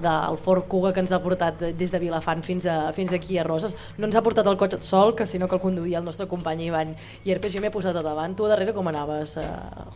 del 0.04 0.38
Ford 0.44 0.66
Kuga 0.68 0.92
que 0.92 1.00
ens 1.00 1.12
ha 1.16 1.20
portat 1.24 1.60
des 1.78 1.92
de 1.94 2.00
Vilafant 2.02 2.42
fins, 2.44 2.66
a, 2.68 2.92
fins 2.96 3.14
aquí 3.16 3.38
a 3.40 3.46
Roses. 3.48 3.76
No 3.98 4.10
ens 4.10 4.16
ha 4.16 4.22
portat 4.26 4.48
el 4.52 4.58
cotxe 4.60 4.82
sol, 4.84 5.14
que 5.16 5.26
sinó 5.26 5.48
que 5.48 5.56
el 5.56 5.62
conduïa 5.64 6.00
el 6.02 6.06
nostre 6.06 6.28
company 6.28 6.66
Ivan 6.68 6.96
Ierpes. 7.24 7.54
Jo 7.56 7.62
m'he 7.64 7.72
posat 7.72 7.96
a 7.96 8.04
davant. 8.04 8.36
Tu 8.36 8.46
a 8.46 8.50
darrere 8.52 8.74
com 8.76 8.88
anaves, 8.92 9.38
eh, 9.38 9.46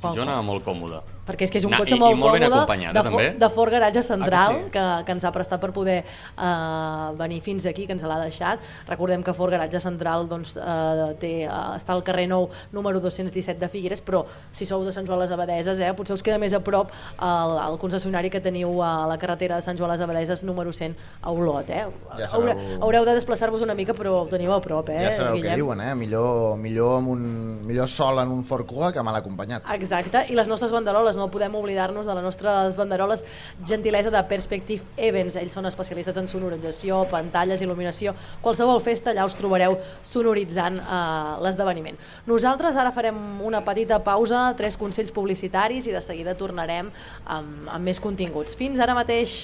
Juanjo? 0.01 0.15
Jo 0.15 0.23
anava 0.23 0.41
molt 0.41 0.63
còmode. 0.63 1.01
Perquè 1.25 1.47
és 1.47 1.51
que 1.51 1.57
és 1.57 1.65
un 1.65 1.71
Na- 1.71 1.79
cotxe 1.81 1.95
i, 1.95 1.99
molt 1.99 2.13
i 2.15 2.19
molt 2.21 2.37
còmode 2.39 2.93
de, 2.93 3.01
també. 3.03 3.29
de 3.41 3.49
Ford 3.49 3.71
Garatge 3.73 4.03
Central 4.03 4.51
Ah, 4.55 4.57
que 4.57 4.63
sí? 4.65 4.71
que, 4.71 5.05
que 5.05 5.11
ens 5.11 5.25
ha 5.25 5.31
prestat 5.33 5.59
per 5.59 5.71
poder 5.73 5.97
eh, 6.37 7.11
venir 7.17 7.41
fins 7.41 7.65
aquí, 7.65 7.85
que 7.87 7.93
ens 7.93 8.03
l'ha 8.03 8.19
deixat. 8.23 8.59
Recordem 8.87 9.23
que 9.23 9.33
Ford 9.33 9.51
Garatge 9.51 9.81
Central 9.81 10.27
doncs, 10.29 10.55
eh, 10.57 11.15
té, 11.19 11.33
eh, 11.45 11.49
està 11.49 11.93
al 11.95 12.03
carrer 12.03 12.27
Nou 12.29 12.49
número 12.71 12.99
217 13.01 13.59
de 13.59 13.69
Figueres, 13.69 14.01
però 14.05 14.23
si 14.51 14.65
sou 14.65 14.83
de 14.85 14.93
Sant 14.93 15.05
Joan 15.07 15.19
les 15.23 15.31
Abadeses, 15.31 15.79
eh, 15.79 15.91
potser 15.97 16.13
us 16.13 16.23
queda 16.23 16.37
més 16.37 16.53
a 16.53 16.59
prop 16.59 16.84
el, 17.21 17.55
el 17.73 17.77
concessionari 17.79 18.29
que 18.29 18.41
teniu 18.41 18.81
a 18.83 19.05
la 19.07 19.17
carretera 19.17 19.55
de 19.55 19.61
Sant 19.61 19.77
Joan 19.77 19.91
les 19.91 20.01
Abadeses 20.01 20.43
número 20.43 20.71
100 20.73 20.95
a 21.21 21.31
Olot. 21.31 21.69
Eh? 21.69 21.85
Ja 22.17 22.27
sabeu- 22.27 22.51
Haureu, 22.55 22.81
haureu 22.83 23.05
de 23.05 23.13
desplaçar-vos 23.15 23.61
una 23.61 23.73
mica, 23.75 23.93
però 23.93 24.21
ho 24.23 24.27
teniu 24.27 24.51
a 24.53 24.59
prop. 24.61 24.89
Eh, 24.89 24.99
Ja 25.05 25.11
sabeu 25.11 25.35
què 25.35 25.41
Guillem? 25.41 25.55
diuen, 25.55 25.81
eh? 25.81 25.95
Millor, 25.95 26.57
millor, 26.57 26.97
amb 26.97 27.09
un, 27.09 27.21
millor 27.65 27.87
sol 27.89 28.19
en 28.19 28.29
un 28.31 28.43
Ford 28.43 28.65
Kuga 28.65 28.91
que 28.91 29.01
mal 29.03 29.15
acompanyat. 29.15 29.63
Exacte, 29.73 30.25
i 30.29 30.35
les 30.35 30.47
nostres 30.47 30.71
banderoles, 30.71 31.15
no 31.15 31.29
podem 31.31 31.53
oblidar-nos 31.55 32.05
de 32.05 32.13
les 32.15 32.23
nostres 32.23 32.75
banderoles 32.75 33.23
gentilesa 33.65 34.11
de 34.11 34.23
Perspective 34.27 34.83
Events. 34.97 35.35
Ells 35.37 35.53
són 35.53 35.65
especialistes 35.69 36.17
en 36.17 36.27
sonorització, 36.27 37.05
pantalles, 37.09 37.61
il·luminació. 37.61 38.13
Qualsevol 38.41 38.81
festa 38.81 39.11
allà 39.11 39.25
us 39.25 39.35
trobareu 39.37 39.77
sonoritzant 40.03 40.79
eh, 40.79 41.41
l'esdeveniment. 41.43 41.95
Nosaltres 42.27 42.75
ara 42.75 42.91
farem 42.91 43.15
una 43.45 43.61
petita 43.63 44.01
pausa, 44.03 44.53
tres 44.57 44.75
consells 44.77 45.11
publicitaris 45.15 45.87
i 45.87 45.91
de 45.95 46.01
seguida 46.01 46.33
tornarem 46.35 46.74
amb, 46.83 47.69
amb 47.69 47.83
més 47.85 48.01
continguts. 48.03 48.57
Fins 48.59 48.81
ara 48.83 48.97
mateix! 48.97 49.37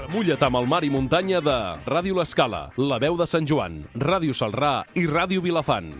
Remulla't 0.00 0.42
amb 0.42 0.58
el 0.58 0.66
mar 0.66 0.80
i 0.82 0.90
muntanya 0.90 1.38
de 1.44 1.58
Ràdio 1.86 2.16
L'Escala, 2.18 2.64
La 2.80 2.98
Veu 2.98 3.14
de 3.20 3.28
Sant 3.30 3.46
Joan, 3.46 3.84
Ràdio 3.94 4.34
Salrà 4.34 4.80
i 4.98 5.06
Ràdio 5.06 5.44
Vilafant. 5.44 5.94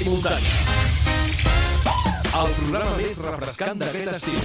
Mar 0.00 0.06
i 0.06 0.10
muntanya. 0.10 0.52
El 2.40 2.52
programa 2.56 2.92
més 2.96 3.18
refrescant 3.20 3.82
d'aquest 3.82 4.08
estiu. 4.14 4.38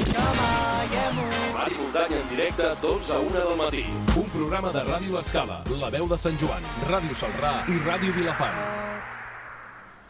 Mar 1.54 1.68
i 1.72 1.78
muntanya 1.80 2.18
en 2.20 2.28
directe, 2.34 2.72
12 2.82 3.14
a 3.16 3.20
1 3.24 3.32
del 3.38 3.56
matí. 3.62 3.86
Un 4.20 4.28
programa 4.36 4.74
de 4.76 4.84
Ràdio 4.90 5.16
L'Escala, 5.16 5.62
La 5.80 5.94
Veu 5.94 6.10
de 6.12 6.18
Sant 6.20 6.36
Joan, 6.42 6.68
Ràdio 6.92 7.16
Salrà 7.16 7.54
i 7.72 7.80
Ràdio 7.88 8.18
Vilafant. 8.20 9.25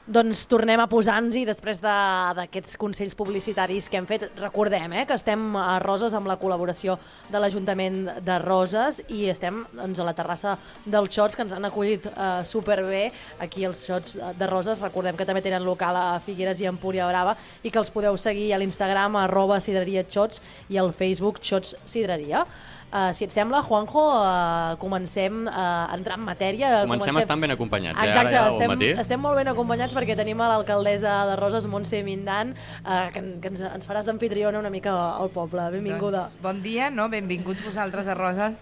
Doncs 0.05 0.43
tornem 0.45 0.77
a 0.77 0.85
posar-nos-hi 0.85 1.47
després 1.49 1.79
de- 1.81 2.33
d'aquests 2.37 2.77
consells 2.77 3.15
publicitaris 3.17 3.87
que 3.89 3.97
hem 3.97 4.05
fet. 4.05 4.27
Recordem 4.37 4.93
eh, 4.93 5.05
que 5.07 5.15
estem 5.17 5.55
a 5.57 5.79
Roses 5.81 6.13
amb 6.13 6.27
la 6.29 6.35
col·laboració 6.37 6.99
de 7.31 7.39
l'Ajuntament 7.41 8.21
de 8.21 8.35
Roses 8.43 9.01
i 9.09 9.23
estem 9.31 9.63
doncs, 9.73 9.97
a 9.97 10.03
la 10.05 10.13
terrassa 10.13 10.59
dels 10.85 11.09
Xots 11.09 11.35
que 11.35 11.41
ens 11.41 11.53
han 11.57 11.65
acollit 11.65 12.05
eh, 12.05 12.43
superbé 12.45 13.11
aquí 13.39 13.65
els 13.65 13.81
Xots 13.83 14.13
de 14.37 14.47
Roses. 14.47 14.79
Recordem 14.85 15.17
que 15.17 15.25
també 15.25 15.41
tenen 15.41 15.65
local 15.65 15.95
a 15.97 16.19
Figueres 16.19 16.61
i 16.61 16.69
Empúria 16.69 17.07
Brava 17.09 17.33
i 17.63 17.71
que 17.71 17.79
els 17.81 17.89
podeu 17.89 18.15
seguir 18.15 18.53
a 18.53 18.59
l'Instagram 18.61 19.15
arroba 19.15 19.57
sidreria 19.59 20.05
Xots 20.05 20.39
i 20.69 20.77
al 20.77 20.93
Facebook 20.93 21.41
Xots 21.41 21.73
Sidreria. 21.83 22.45
Uh, 22.95 23.11
si 23.11 23.25
et 23.25 23.33
sembla, 23.33 23.59
Juanjo, 23.59 23.99
uh, 23.99 24.77
comencem 24.79 25.49
uh, 25.49 25.91
a 25.91 25.95
entrar 25.97 26.15
en 26.15 26.23
matèria. 26.23 26.69
Comencem 26.85 27.17
estant 27.19 27.41
ben 27.43 27.51
acompanyats, 27.51 27.99
eh? 27.99 28.05
Exacte, 28.07 28.31
Ara 28.31 28.43
ja 28.45 28.53
estem, 28.53 28.71
matí. 28.71 28.91
estem 29.03 29.19
molt 29.19 29.35
ben 29.35 29.49
acompanyats 29.51 29.95
perquè 29.97 30.15
tenim 30.15 30.39
a 30.39 30.47
l'alcaldessa 30.53 31.17
de 31.27 31.35
Roses, 31.35 31.67
Montse 31.67 31.99
Mindan, 32.07 32.53
eh, 32.55 33.09
que, 33.11 33.23
que 33.43 33.51
ens, 33.51 33.65
ens 33.67 33.89
faràs 33.89 34.07
d'anfitriona 34.07 34.61
una 34.61 34.71
mica 34.71 34.93
al 34.95 35.27
poble. 35.33 35.65
Benvinguda. 35.73 36.21
Doncs, 36.29 36.39
bon 36.45 36.61
dia, 36.63 36.87
no? 36.87 37.09
benvinguts 37.11 37.65
vosaltres 37.65 38.07
a 38.07 38.15
Roses. 38.15 38.55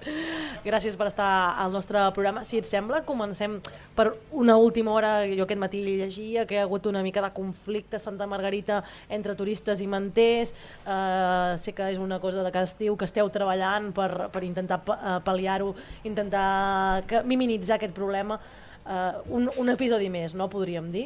Gràcies 0.65 0.97
per 0.97 1.11
estar 1.11 1.29
al 1.61 1.69
nostre 1.75 2.01
programa. 2.17 2.41
Si 2.47 2.57
et 2.57 2.65
sembla, 2.65 3.03
comencem 3.05 3.59
per 3.93 4.15
una 4.31 4.57
última 4.57 4.97
hora. 4.97 5.13
Jo 5.29 5.45
aquest 5.45 5.61
matí 5.61 5.83
llegia 5.85 6.47
que 6.49 6.57
hi 6.57 6.61
ha 6.63 6.65
hagut 6.65 6.89
una 6.89 7.03
mica 7.05 7.21
de 7.21 7.29
conflicte 7.37 8.01
a 8.01 8.01
Santa 8.01 8.25
Margarita 8.25 8.81
entre 9.13 9.37
turistes 9.37 9.83
i 9.83 9.87
manters. 9.87 10.57
Uh, 10.87 11.53
sé 11.61 11.77
que 11.77 11.93
és 11.93 12.01
una 12.01 12.17
cosa 12.23 12.41
de 12.41 12.49
que 12.49 12.65
estiu 12.65 12.97
que 12.97 13.05
esteu 13.05 13.29
treballant 13.29 13.91
per, 13.93 14.22
per 14.31 14.43
intentar 14.47 14.81
eh, 14.87 15.15
pal·liar-ho, 15.25 15.73
intentar 16.07 17.03
que, 17.07 17.23
minimitzar 17.27 17.79
aquest 17.79 17.95
problema. 17.95 18.39
Uh, 18.83 19.21
un, 19.31 19.47
un 19.61 19.71
episodi 19.71 20.09
més, 20.11 20.33
no 20.35 20.49
podríem 20.51 20.89
dir? 20.91 21.05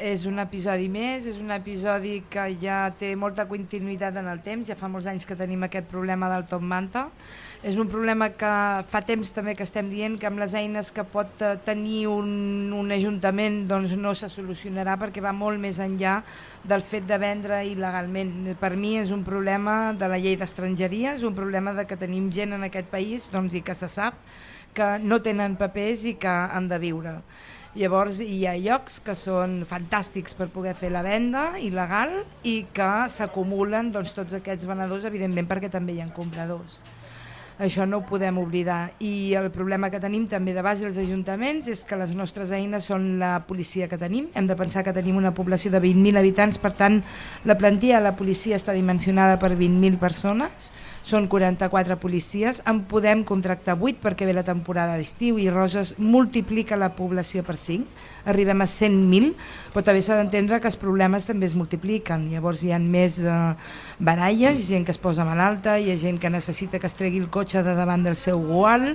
és 0.00 0.24
un 0.24 0.40
episodi 0.40 0.88
més, 0.88 1.26
és 1.28 1.36
un 1.36 1.52
episodi 1.52 2.22
que 2.32 2.46
ja 2.62 2.86
té 2.96 3.12
molta 3.20 3.44
continuïtat 3.48 4.16
en 4.16 4.30
el 4.32 4.40
temps, 4.40 4.64
ja 4.66 4.76
fa 4.78 4.88
molts 4.88 5.06
anys 5.10 5.28
que 5.28 5.36
tenim 5.36 5.66
aquest 5.66 5.90
problema 5.92 6.30
del 6.32 6.46
top 6.48 6.64
manta. 6.64 7.10
És 7.60 7.76
un 7.76 7.90
problema 7.92 8.30
que 8.40 8.50
fa 8.88 9.02
temps 9.04 9.34
també 9.36 9.52
que 9.52 9.66
estem 9.66 9.90
dient 9.92 10.14
que 10.16 10.24
amb 10.24 10.40
les 10.40 10.54
eines 10.56 10.88
que 10.96 11.02
pot 11.04 11.42
eh, 11.44 11.58
tenir 11.60 12.06
un, 12.08 12.30
un 12.72 12.92
ajuntament 12.94 13.66
doncs 13.68 13.90
no 14.00 14.14
se 14.16 14.30
solucionarà 14.32 14.94
perquè 14.96 15.20
va 15.20 15.34
molt 15.36 15.60
més 15.60 15.76
enllà 15.84 16.14
del 16.64 16.80
fet 16.80 17.04
de 17.04 17.18
vendre 17.20 17.58
il·legalment. 17.68 18.54
Per 18.56 18.70
mi 18.80 18.94
és 18.96 19.10
un 19.12 19.20
problema 19.26 19.92
de 19.92 20.08
la 20.08 20.16
llei 20.16 20.38
d'estrangeria, 20.40 21.12
és 21.18 21.24
un 21.28 21.36
problema 21.36 21.74
de 21.76 21.84
que 21.84 21.98
tenim 22.00 22.30
gent 22.32 22.56
en 22.56 22.64
aquest 22.64 22.88
país 22.88 23.26
doncs, 23.28 23.52
i 23.52 23.60
que 23.60 23.76
se 23.76 23.90
sap 23.92 24.16
que 24.72 24.88
no 25.04 25.18
tenen 25.20 25.58
papers 25.60 26.06
i 26.08 26.14
que 26.22 26.32
han 26.32 26.70
de 26.70 26.78
viure. 26.80 27.12
Llavors 27.76 28.22
hi 28.24 28.38
ha 28.48 28.54
llocs 28.56 29.02
que 29.04 29.12
són 29.12 29.66
fantàstics 29.68 30.32
per 30.38 30.48
poder 30.48 30.72
fer 30.80 30.94
la 30.96 31.04
venda 31.04 31.44
il·legal 31.60 32.22
i 32.40 32.62
que 32.72 32.88
s'acumulen 33.12 33.92
doncs, 33.92 34.16
tots 34.16 34.38
aquests 34.40 34.64
venedors, 34.64 35.04
evidentment 35.04 35.52
perquè 35.52 35.68
també 35.68 35.98
hi 35.98 36.00
ha 36.00 36.08
compradors. 36.16 36.80
Això 37.60 37.84
no 37.84 37.98
ho 38.00 38.04
podem 38.08 38.38
oblidar. 38.40 38.94
I 39.04 39.34
el 39.36 39.50
problema 39.52 39.90
que 39.92 40.00
tenim 40.00 40.24
també 40.30 40.54
de 40.56 40.64
base 40.64 40.86
als 40.88 40.96
ajuntaments 40.98 41.68
és 41.68 41.84
que 41.84 41.98
les 42.00 42.14
nostres 42.16 42.54
eines 42.56 42.86
són 42.88 43.18
la 43.20 43.34
policia 43.44 43.88
que 43.88 44.00
tenim. 44.00 44.30
Hem 44.34 44.48
de 44.48 44.56
pensar 44.56 44.80
que 44.86 44.94
tenim 44.96 45.18
una 45.20 45.34
població 45.36 45.70
de 45.74 45.82
20.000 45.84 46.16
habitants, 46.22 46.56
per 46.58 46.72
tant, 46.78 47.02
la 47.44 47.58
plantilla 47.60 48.00
de 48.00 48.08
la 48.08 48.16
policia 48.16 48.56
està 48.56 48.72
dimensionada 48.72 49.36
per 49.38 49.52
20.000 49.52 50.00
persones 50.00 50.72
són 51.02 51.26
44 51.32 51.96
policies, 52.00 52.60
en 52.68 52.82
podem 52.88 53.22
contractar 53.24 53.76
8 53.80 54.02
perquè 54.02 54.26
ve 54.28 54.34
la 54.36 54.44
temporada 54.44 54.98
d'estiu 54.98 55.38
i 55.40 55.48
Roses 55.50 55.94
multiplica 55.98 56.78
la 56.80 56.92
població 56.96 57.42
per 57.46 57.56
5, 57.56 57.86
arribem 58.24 58.60
a 58.60 58.68
100.000, 58.68 59.32
però 59.72 59.84
també 59.86 60.02
s'ha 60.02 60.18
d'entendre 60.18 60.60
que 60.60 60.68
els 60.70 60.78
problemes 60.80 61.26
també 61.28 61.46
es 61.48 61.56
multipliquen, 61.58 62.28
llavors 62.32 62.64
hi 62.64 62.72
ha 62.74 62.80
més 62.82 63.20
eh, 63.22 63.36
baralles, 63.98 64.64
gent 64.68 64.84
que 64.86 64.94
es 64.94 65.00
posa 65.00 65.24
malalta, 65.28 65.78
hi 65.78 65.92
ha 65.92 65.98
gent 66.00 66.18
que 66.20 66.32
necessita 66.32 66.80
que 66.80 66.88
es 66.90 66.96
tregui 66.98 67.22
el 67.22 67.30
cotxe 67.32 67.62
de 67.66 67.74
davant 67.78 68.04
del 68.04 68.18
seu 68.18 68.40
gual 68.42 68.90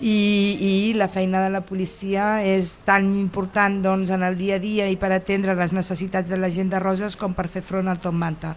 i, 0.00 0.18
i 0.60 0.74
la 0.98 1.08
feina 1.08 1.42
de 1.44 1.54
la 1.54 1.64
policia 1.66 2.38
és 2.46 2.78
tan 2.86 3.14
important 3.18 3.80
doncs, 3.82 4.12
en 4.14 4.26
el 4.26 4.38
dia 4.38 4.58
a 4.58 4.62
dia 4.62 4.86
i 4.90 4.98
per 5.00 5.12
atendre 5.14 5.56
les 5.58 5.74
necessitats 5.74 6.30
de 6.30 6.38
la 6.38 6.52
gent 6.52 6.70
de 6.70 6.82
Roses 6.82 7.16
com 7.18 7.34
per 7.34 7.48
fer 7.50 7.64
front 7.64 7.88
al 7.88 8.02
Tom 8.02 8.18
Manta. 8.18 8.54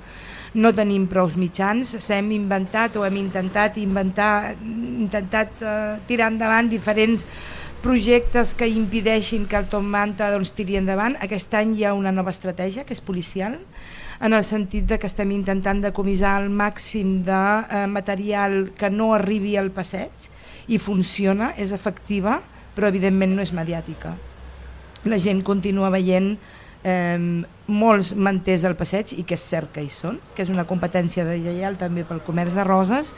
No 0.51 0.73
tenim 0.75 1.05
prous 1.07 1.37
mitjans, 1.39 1.93
s'hem 2.03 2.33
inventat 2.35 2.97
o 2.99 3.05
hem 3.07 3.21
intentat 3.21 3.77
inventar, 3.79 4.51
intentat 4.59 5.63
eh, 5.63 5.75
tirar 6.09 6.27
endavant 6.33 6.67
diferents 6.67 7.23
projectes 7.81 8.53
que 8.53 8.67
impideixin 8.69 9.47
que 9.49 9.57
el 9.57 9.65
Tom 9.69 9.87
Manta 9.89 10.29
doncs, 10.31 10.53
tiri 10.53 10.77
endavant. 10.77 11.17
Aquest 11.25 11.53
any 11.57 11.73
hi 11.77 11.85
ha 11.85 11.95
una 11.97 12.13
nova 12.13 12.29
estratègia 12.33 12.85
que 12.85 12.93
és 12.93 13.01
policial, 13.01 13.57
en 14.21 14.37
el 14.37 14.45
sentit 14.45 14.85
de 14.85 14.99
que 15.01 15.09
estem 15.09 15.31
intentant 15.33 15.81
decomissar 15.81 16.35
el 16.43 16.49
màxim 16.53 17.23
de 17.25 17.41
eh, 17.41 17.87
material 17.89 18.69
que 18.77 18.91
no 18.93 19.15
arribi 19.17 19.55
al 19.57 19.71
passeig 19.73 20.29
i 20.69 20.77
funciona, 20.77 21.55
és 21.57 21.73
efectiva, 21.73 22.37
però 22.75 22.91
evidentment 22.91 23.33
no 23.35 23.41
és 23.41 23.53
mediàtica. 23.57 24.13
La 25.09 25.17
gent 25.17 25.41
continua 25.41 25.89
veient 25.89 26.35
eh, 26.85 27.17
molts 27.65 28.13
manters 28.13 28.67
al 28.69 28.77
passeig 28.77 29.15
i 29.17 29.25
que 29.25 29.39
és 29.39 29.47
cert 29.53 29.73
que 29.73 29.81
hi 29.81 29.89
són, 29.89 30.21
que 30.35 30.45
és 30.45 30.53
una 30.53 30.67
competència 30.69 31.25
de 31.25 31.39
lleial 31.41 31.81
també 31.81 32.05
pel 32.05 32.21
comerç 32.21 32.53
de 32.53 32.67
roses 32.67 33.15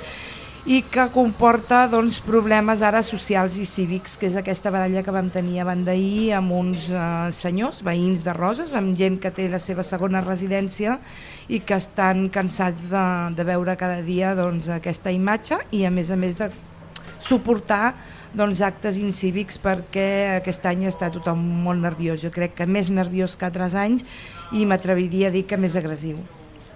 i 0.64 0.80
que 0.88 1.04
comporta 1.12 1.82
doncs, 1.92 2.22
problemes 2.24 2.80
ara 2.88 3.02
socials 3.04 3.58
i 3.60 3.66
cívics, 3.68 4.16
que 4.16 4.30
és 4.30 4.36
aquesta 4.40 4.72
baralla 4.72 5.02
que 5.04 5.12
vam 5.12 5.28
tenir 5.32 5.60
abans 5.60 5.84
d'ahir 5.84 6.30
amb 6.38 6.54
uns 6.56 6.86
eh, 6.88 7.32
senyors, 7.36 7.82
veïns 7.84 8.24
de 8.24 8.32
Roses, 8.36 8.72
amb 8.72 8.96
gent 8.96 9.18
que 9.20 9.34
té 9.36 9.50
la 9.52 9.60
seva 9.60 9.84
segona 9.84 10.22
residència 10.24 11.02
i 11.52 11.60
que 11.60 11.76
estan 11.76 12.30
cansats 12.32 12.86
de, 12.88 13.06
de 13.36 13.46
veure 13.48 13.76
cada 13.76 14.00
dia 14.06 14.32
doncs, 14.40 14.70
aquesta 14.72 15.12
imatge 15.12 15.60
i 15.76 15.84
a 15.84 15.92
més 15.92 16.14
a 16.14 16.20
més 16.20 16.38
de 16.40 16.48
suportar 17.20 17.98
doncs, 18.32 18.62
actes 18.64 18.96
incívics 19.02 19.60
perquè 19.60 20.38
aquest 20.38 20.64
any 20.72 20.88
està 20.88 21.12
tothom 21.12 21.44
molt 21.68 21.84
nerviós. 21.84 22.24
Jo 22.24 22.32
crec 22.32 22.56
que 22.62 22.70
més 22.70 22.88
nerviós 22.88 23.36
que 23.36 23.52
altres 23.52 23.76
anys 23.76 24.08
i 24.56 24.64
m'atreviria 24.64 25.28
a 25.28 25.36
dir 25.36 25.44
que 25.44 25.60
més 25.60 25.76
agressiu. 25.76 26.24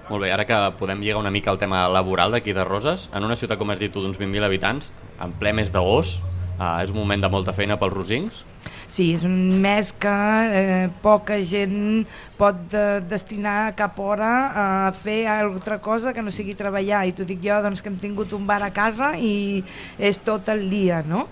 Molt 0.08 0.24
bé, 0.24 0.30
ara 0.32 0.46
que 0.48 0.58
podem 0.80 1.02
lligar 1.04 1.20
una 1.20 1.32
mica 1.36 1.52
al 1.52 1.60
tema 1.60 1.82
laboral 1.92 2.32
d'aquí 2.32 2.54
de 2.56 2.64
Roses, 2.64 3.10
en 3.12 3.26
una 3.28 3.36
ciutat, 3.36 3.60
com 3.60 3.74
has 3.74 3.82
dit 3.82 3.92
tu, 3.92 4.00
d'uns 4.00 4.16
20.000 4.16 4.48
habitants, 4.48 4.88
en 5.20 5.34
ple 5.36 5.52
mes 5.58 5.68
d'agost, 5.74 6.22
eh, 6.56 6.84
és 6.86 6.94
un 6.94 7.02
moment 7.02 7.26
de 7.26 7.30
molta 7.34 7.52
feina 7.52 7.76
pels 7.82 7.92
rosins? 7.92 8.40
Sí, 8.88 9.10
és 9.18 9.26
un 9.28 9.60
mes 9.60 9.92
que 10.00 10.16
eh, 10.62 10.88
poca 11.04 11.42
gent 11.44 12.08
pot 12.40 12.64
de, 12.72 12.86
destinar 13.10 13.76
cap 13.76 14.00
hora 14.00 14.32
a 14.48 14.68
fer 14.96 15.26
altra 15.28 15.82
cosa 15.84 16.16
que 16.16 16.24
no 16.24 16.32
sigui 16.32 16.56
treballar 16.56 17.04
i 17.04 17.12
t'ho 17.12 17.28
dic 17.28 17.44
jo 17.44 17.60
doncs, 17.68 17.84
que 17.84 17.92
hem 17.92 18.00
tingut 18.00 18.32
un 18.38 18.48
bar 18.48 18.62
a 18.64 18.72
casa 18.72 19.18
i 19.20 19.60
és 20.00 20.24
tot 20.24 20.48
el 20.56 20.70
dia, 20.72 21.04
no? 21.04 21.28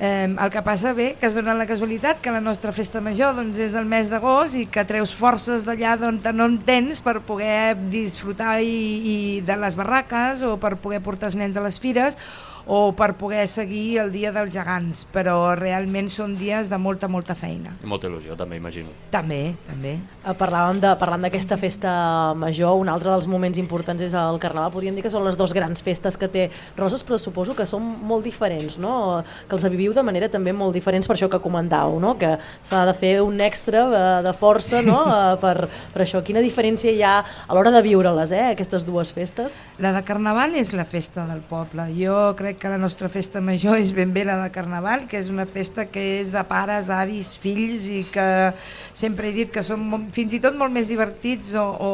Eh, 0.00 0.26
el 0.26 0.50
que 0.50 0.62
passa 0.66 0.92
bé, 0.92 1.12
que 1.20 1.28
es 1.28 1.36
dona 1.36 1.54
la 1.54 1.68
casualitat 1.70 2.18
que 2.20 2.32
la 2.34 2.40
nostra 2.42 2.72
festa 2.74 2.98
major 3.00 3.36
doncs, 3.36 3.60
és 3.62 3.76
el 3.78 3.86
mes 3.86 4.08
d'agost 4.10 4.56
i 4.58 4.64
que 4.66 4.82
treus 4.88 5.12
forces 5.14 5.62
d'allà 5.62 5.94
d'on 6.00 6.18
no 6.34 6.48
en 6.50 6.56
tens 6.66 6.98
per 7.00 7.20
poder 7.22 7.76
disfrutar 7.92 8.58
i, 8.58 8.74
i 9.14 9.16
de 9.46 9.56
les 9.56 9.78
barraques 9.78 10.42
o 10.42 10.56
per 10.58 10.74
poder 10.82 10.98
portar 10.98 11.30
els 11.30 11.38
nens 11.38 11.56
a 11.56 11.62
les 11.62 11.78
fires 11.78 12.18
o 12.66 12.92
per 12.96 13.14
poder 13.20 13.46
seguir 13.48 13.98
el 14.00 14.12
dia 14.12 14.32
dels 14.32 14.52
gegants, 14.54 15.04
però 15.12 15.54
realment 15.58 16.08
són 16.08 16.36
dies 16.38 16.70
de 16.70 16.78
molta, 16.80 17.08
molta 17.12 17.36
feina. 17.36 17.74
I 17.84 17.88
molta 17.88 18.08
il·lusió, 18.08 18.36
també, 18.38 18.56
imagino. 18.60 18.92
També, 19.12 19.54
també. 19.68 19.98
Eh, 20.24 20.34
Parlàvem 20.38 20.80
de, 20.80 20.92
parlant 21.00 21.26
d'aquesta 21.26 21.58
festa 21.60 21.92
major, 22.38 22.78
un 22.80 22.88
altre 22.92 23.12
dels 23.12 23.28
moments 23.30 23.60
importants 23.60 24.02
és 24.04 24.16
el 24.16 24.40
Carnaval. 24.42 24.72
Podríem 24.72 24.96
dir 24.96 25.04
que 25.04 25.12
són 25.12 25.26
les 25.26 25.36
dues 25.36 25.52
grans 25.56 25.84
festes 25.84 26.16
que 26.20 26.28
té 26.28 26.46
Roses, 26.78 27.04
però 27.04 27.18
suposo 27.20 27.54
que 27.56 27.66
són 27.68 27.84
molt 28.04 28.24
diferents, 28.24 28.78
no? 28.80 29.22
que 29.48 29.56
els 29.56 29.66
viviu 29.68 29.92
de 29.94 30.04
manera 30.06 30.30
també 30.32 30.54
molt 30.56 30.74
diferents 30.74 31.08
per 31.08 31.18
això 31.18 31.28
que 31.32 31.42
comentàveu, 31.42 31.98
no? 32.00 32.14
que 32.20 32.34
s'ha 32.64 32.84
de 32.88 32.96
fer 32.96 33.18
un 33.24 33.40
extra 33.44 33.84
de, 33.92 34.04
de 34.24 34.34
força 34.38 34.80
no? 34.84 35.02
Eh, 35.04 35.36
per, 35.42 35.68
per 35.92 36.04
això. 36.04 36.22
Quina 36.24 36.42
diferència 36.44 36.92
hi 36.92 37.02
ha 37.04 37.18
a 37.20 37.56
l'hora 37.56 37.72
de 37.74 37.82
viure-les, 37.84 38.32
eh, 38.32 38.46
aquestes 38.54 38.86
dues 38.88 39.12
festes? 39.14 39.56
La 39.82 39.92
de 39.94 40.04
Carnaval 40.06 40.56
és 40.56 40.72
la 40.76 40.86
festa 40.88 41.26
del 41.28 41.42
poble. 41.48 41.90
Jo 41.98 42.32
crec 42.38 42.53
crec 42.54 42.62
que 42.62 42.68
la 42.68 42.78
nostra 42.78 43.08
festa 43.08 43.40
major 43.40 43.78
és 43.78 43.92
ben 43.92 44.12
bé 44.12 44.24
la 44.24 44.36
de 44.42 44.50
Carnaval, 44.52 45.06
que 45.08 45.18
és 45.18 45.28
una 45.28 45.46
festa 45.46 45.86
que 45.86 46.20
és 46.20 46.30
de 46.32 46.42
pares, 46.46 46.90
avis, 46.90 47.32
fills 47.32 47.86
i 47.86 48.04
que 48.10 48.52
sempre 48.94 49.28
he 49.28 49.32
dit 49.34 49.50
que 49.50 49.62
són 49.62 50.10
fins 50.12 50.34
i 50.34 50.40
tot 50.40 50.54
molt 50.56 50.72
més 50.72 50.88
divertits 50.88 51.54
o, 51.58 51.64
o, 51.64 51.92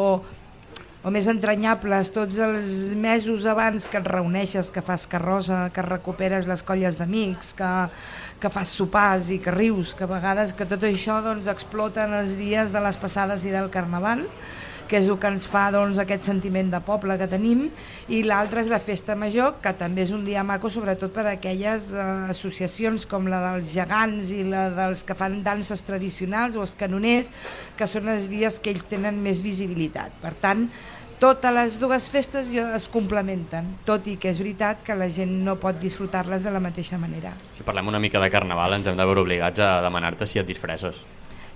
o 1.02 1.10
més 1.10 1.28
entranyables 1.30 2.12
tots 2.12 2.38
els 2.38 2.94
mesos 2.94 3.46
abans 3.46 3.86
que 3.88 3.98
et 3.98 4.06
reuneixes, 4.06 4.70
que 4.70 4.82
fas 4.82 5.06
carrossa, 5.06 5.70
que 5.72 5.82
recuperes 5.82 6.46
les 6.46 6.62
colles 6.62 6.98
d'amics, 6.98 7.54
que, 7.56 7.72
que 8.40 8.52
fas 8.52 8.72
sopars 8.76 9.30
i 9.30 9.40
que 9.40 9.54
rius, 9.54 9.94
que 9.94 10.04
a 10.04 10.10
vegades 10.10 10.52
que 10.52 10.68
tot 10.68 10.84
això 10.84 11.20
doncs, 11.24 11.48
explota 11.48 12.04
en 12.04 12.18
els 12.22 12.36
dies 12.36 12.72
de 12.72 12.84
les 12.84 13.00
passades 13.00 13.46
i 13.46 13.54
del 13.54 13.70
Carnaval 13.72 14.26
que 14.90 14.98
és 14.98 15.06
el 15.06 15.20
que 15.22 15.30
ens 15.30 15.46
fa 15.46 15.68
doncs, 15.70 16.00
aquest 16.02 16.26
sentiment 16.26 16.72
de 16.72 16.80
poble 16.82 17.14
que 17.20 17.28
tenim, 17.30 17.68
i 18.10 18.24
l'altre 18.26 18.64
és 18.64 18.70
la 18.72 18.80
festa 18.82 19.14
major, 19.14 19.60
que 19.62 19.72
també 19.78 20.02
és 20.02 20.10
un 20.14 20.24
dia 20.26 20.42
maco, 20.46 20.70
sobretot 20.72 21.14
per 21.14 21.28
a 21.28 21.36
aquelles 21.36 21.92
eh, 21.94 22.06
associacions 22.34 23.06
com 23.10 23.30
la 23.30 23.38
dels 23.44 23.70
gegants 23.70 24.32
i 24.34 24.42
la 24.50 24.66
dels 24.74 25.04
que 25.06 25.14
fan 25.14 25.44
danses 25.46 25.86
tradicionals 25.86 26.58
o 26.58 26.64
els 26.66 26.74
canoners, 26.78 27.30
que 27.78 27.86
són 27.86 28.10
els 28.10 28.26
dies 28.32 28.58
que 28.58 28.74
ells 28.74 28.88
tenen 28.90 29.22
més 29.22 29.44
visibilitat. 29.46 30.16
Per 30.24 30.34
tant, 30.42 30.66
totes 31.20 31.52
les 31.52 31.78
dues 31.78 32.08
festes 32.10 32.50
es 32.56 32.88
complementen, 32.90 33.66
tot 33.86 34.06
i 34.08 34.16
que 34.18 34.30
és 34.32 34.38
veritat 34.40 34.82
que 34.86 34.96
la 34.96 35.10
gent 35.12 35.34
no 35.44 35.58
pot 35.60 35.78
disfrutar-les 35.78 36.42
de 36.42 36.50
la 36.50 36.62
mateixa 36.64 36.98
manera. 36.98 37.34
Si 37.52 37.62
parlem 37.62 37.92
una 37.92 38.00
mica 38.02 38.22
de 38.22 38.30
carnaval 38.32 38.78
ens 38.78 38.88
hem 38.90 38.96
de 38.98 39.06
veure 39.06 39.22
obligats 39.22 39.60
a 39.60 39.78
demanar-te 39.84 40.26
si 40.26 40.40
et 40.40 40.48
disfresses. 40.48 40.98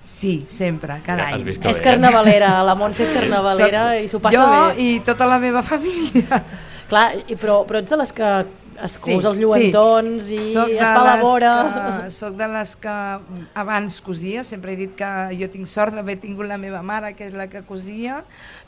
Sí, 0.04 0.44
sempre, 0.52 0.98
cada 1.04 1.30
any. 1.32 1.46
És 1.48 1.58
bé, 1.58 1.70
eh? 1.70 1.80
carnavalera, 1.82 2.58
la 2.62 2.74
Montse 2.76 3.06
és 3.06 3.12
carnavalera 3.14 3.86
i 3.96 4.08
s'ho 4.10 4.20
passa 4.20 4.36
jo 4.36 4.48
bé. 4.52 4.84
i 4.84 4.98
tota 5.04 5.26
la 5.26 5.40
meva 5.40 5.64
família. 5.64 6.42
Clar, 6.90 7.06
i, 7.24 7.38
però, 7.40 7.62
però 7.64 7.80
ets 7.80 7.88
de 7.90 7.96
les 7.96 8.12
que 8.12 8.34
es 8.84 8.96
Sí, 8.98 9.00
cus 9.00 9.24
els 9.30 9.38
lluentons 9.38 10.28
i 10.34 10.40
Soc 10.52 10.72
es 10.74 10.82
fa 10.82 11.04
la 11.06 11.14
vora... 11.22 11.52
Que, 12.04 12.10
soc 12.12 12.36
de 12.36 12.48
les 12.50 12.74
que 12.82 12.96
abans 13.62 14.00
cosia, 14.04 14.44
sempre 14.44 14.74
he 14.74 14.76
dit 14.82 14.92
que 14.98 15.10
jo 15.38 15.48
tinc 15.52 15.70
sort 15.70 15.96
d'haver 15.96 16.18
tingut 16.20 16.50
la 16.50 16.58
meva 16.60 16.82
mare, 16.82 17.14
que 17.16 17.30
és 17.30 17.38
la 17.38 17.48
que 17.48 17.64
cosia, 17.64 18.20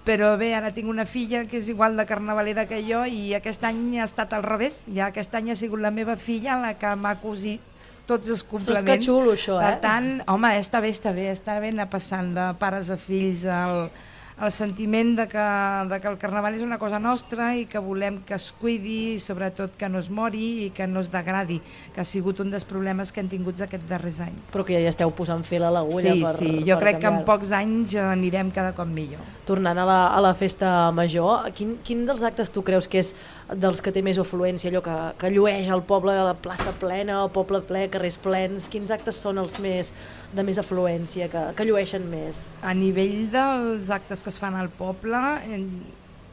però 0.07 0.37
bé, 0.40 0.53
ara 0.57 0.72
tinc 0.72 0.88
una 0.88 1.05
filla 1.11 1.44
que 1.51 1.59
és 1.61 1.68
igual 1.68 1.99
de 1.99 2.07
carnavalera 2.09 2.68
que 2.70 2.81
jo 2.87 3.05
i 3.05 3.35
aquest 3.37 3.66
any 3.66 3.99
ha 3.99 4.07
estat 4.07 4.33
al 4.33 4.46
revés, 4.46 4.85
ja 4.94 5.11
aquest 5.11 5.35
any 5.35 5.51
ha 5.53 5.59
sigut 5.59 5.83
la 5.83 5.92
meva 5.92 6.16
filla 6.16 6.61
la 6.62 6.77
que 6.79 6.96
m'ha 6.96 7.18
cosit 7.20 7.76
tots 8.07 8.31
els 8.31 8.42
complements. 8.47 8.88
que 8.88 8.99
xulo, 9.05 9.35
això, 9.37 9.61
per 9.61 9.77
eh? 9.77 9.81
tant, 9.83 10.11
home, 10.31 10.53
està 10.61 10.81
bé, 10.83 10.95
està 10.95 11.12
bé, 11.16 11.31
està 11.35 11.61
bé 11.62 11.75
anar 11.75 11.90
passant 11.92 12.33
de 12.37 12.51
pares 12.61 12.90
a 12.95 12.99
fills 13.01 13.45
el, 13.51 13.88
el 14.37 14.53
sentiment 14.53 15.14
de 15.16 15.25
que, 15.33 15.45
de 15.88 15.99
que 16.01 16.09
el 16.11 16.19
carnaval 16.21 16.55
és 16.59 16.62
una 16.64 16.77
cosa 16.77 16.99
nostra 17.01 17.55
i 17.57 17.64
que 17.71 17.81
volem 17.81 18.19
que 18.29 18.37
es 18.37 18.51
cuidi, 18.61 19.14
i 19.14 19.21
sobretot 19.23 19.79
que 19.81 19.88
no 19.88 20.03
es 20.03 20.11
mori 20.12 20.66
i 20.66 20.71
que 20.77 20.87
no 20.87 21.01
es 21.01 21.09
degradi, 21.12 21.57
que 21.95 22.03
ha 22.03 22.05
sigut 22.05 22.42
un 22.45 22.53
dels 22.53 22.66
problemes 22.69 23.12
que 23.12 23.23
hem 23.25 23.31
tingut 23.33 23.62
aquests 23.64 23.88
darrers 23.88 24.21
anys. 24.27 24.51
Però 24.53 24.66
que 24.69 24.77
ja 24.77 24.92
esteu 24.92 25.12
posant 25.16 25.45
fil 25.47 25.64
a 25.64 25.73
l'agulla 25.73 26.12
Sí, 26.12 26.23
per 26.23 26.35
sí, 26.37 26.53
jo 26.69 26.77
per 26.77 26.85
crec 26.85 27.01
que 27.07 27.12
en 27.14 27.23
pocs 27.29 27.55
anys 27.57 27.97
anirem 28.03 28.53
cada 28.53 28.75
cop 28.77 28.90
millor. 28.90 29.25
Tornant 29.49 29.81
a 29.81 29.88
la, 29.88 30.01
a 30.12 30.21
la 30.21 30.35
festa 30.37 30.92
major, 30.92 31.49
quin, 31.57 31.79
quin 31.87 32.05
dels 32.05 32.27
actes 32.27 32.53
tu 32.53 32.64
creus 32.66 32.90
que 32.92 33.01
és 33.01 33.14
dels 33.54 33.82
que 33.82 33.92
té 33.94 34.02
més 34.02 34.18
afluència, 34.18 34.70
allò 34.72 34.82
que, 34.82 34.94
que 35.20 35.30
llueix 35.30 35.68
el 35.70 35.85
poble 35.87 36.14
a 36.16 36.24
la 36.26 36.35
plaça 36.35 36.72
plena, 36.80 37.20
el 37.22 37.30
poble 37.35 37.61
ple, 37.68 37.85
carrers 37.92 38.16
plens, 38.18 38.66
quins 38.72 38.90
actes 38.90 39.20
són 39.22 39.38
els 39.38 39.61
més 39.62 39.92
de 40.35 40.42
més 40.46 40.59
afluència, 40.59 41.28
que, 41.30 41.44
que 41.54 41.68
llueixen 41.68 42.09
més? 42.11 42.42
A 42.66 42.74
nivell 42.74 43.28
dels 43.30 43.92
actes 43.94 44.24
que 44.24 44.35
es 44.35 44.40
fan 44.42 44.59
al 44.59 44.72
poble, 44.74 45.22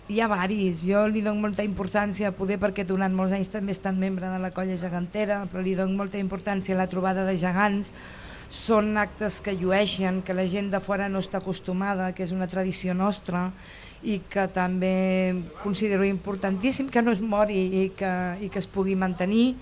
hi 0.09 0.19
ha 0.19 0.27
varis. 0.27 0.81
Jo 0.87 1.05
li 1.07 1.21
dono 1.23 1.45
molta 1.45 1.63
importància, 1.63 2.33
poder 2.35 2.57
perquè 2.61 2.85
durant 2.87 3.13
molts 3.15 3.35
anys 3.37 3.53
també 3.53 3.71
he 3.71 3.77
estat 3.77 3.95
membre 3.95 4.27
de 4.33 4.41
la 4.41 4.51
colla 4.55 4.79
gegantera, 4.79 5.43
però 5.51 5.63
li 5.63 5.77
dono 5.77 5.95
molta 6.01 6.19
importància 6.19 6.75
a 6.75 6.81
la 6.81 6.89
trobada 6.89 7.27
de 7.29 7.37
gegants. 7.37 7.93
Són 8.53 8.97
actes 9.01 9.39
que 9.41 9.55
llueixen, 9.57 10.21
que 10.21 10.33
la 10.35 10.45
gent 10.49 10.69
de 10.73 10.81
fora 10.83 11.07
no 11.09 11.21
està 11.23 11.39
acostumada, 11.39 12.11
que 12.13 12.25
és 12.25 12.33
una 12.35 12.49
tradició 12.49 12.93
nostra 12.93 13.51
i 14.03 14.19
que 14.29 14.47
també 14.51 15.33
considero 15.63 16.03
importantíssim 16.05 16.89
que 16.91 17.01
no 17.01 17.11
es 17.15 17.21
mori 17.21 17.59
i 17.83 17.89
que, 17.95 18.11
i 18.43 18.49
que 18.49 18.59
es 18.59 18.67
pugui 18.67 18.95
mantenir. 18.95 19.55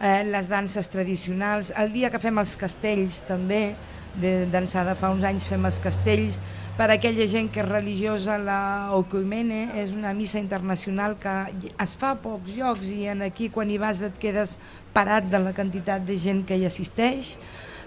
Eh, 0.00 0.24
les 0.26 0.48
danses 0.50 0.88
tradicionals, 0.90 1.72
el 1.78 1.92
dia 1.94 2.10
que 2.10 2.18
fem 2.18 2.38
els 2.42 2.56
castells 2.58 3.22
també, 3.28 3.74
de- 4.18 4.46
d'ençà 4.50 4.82
de 4.86 4.94
fa 4.98 5.10
uns 5.14 5.24
anys 5.24 5.46
fem 5.46 5.64
els 5.66 5.78
castells, 5.82 6.40
per 6.76 6.88
a 6.90 6.94
aquella 6.98 7.26
gent 7.30 7.52
que 7.54 7.60
és 7.62 7.68
religiosa 7.68 8.34
la 8.38 8.90
Okoimene 8.98 9.68
és 9.78 9.92
una 9.94 10.12
missa 10.12 10.40
internacional 10.42 11.14
que 11.22 11.34
es 11.78 11.94
fa 11.96 12.10
a 12.10 12.18
pocs 12.18 12.56
llocs 12.56 12.90
i 12.90 13.06
en 13.06 13.22
aquí 13.22 13.48
quan 13.54 13.70
hi 13.70 13.78
vas 13.78 14.02
et 14.02 14.18
quedes 14.18 14.56
parat 14.92 15.30
de 15.30 15.38
la 15.38 15.52
quantitat 15.54 16.02
de 16.06 16.18
gent 16.18 16.42
que 16.46 16.58
hi 16.58 16.66
assisteix 16.66 17.36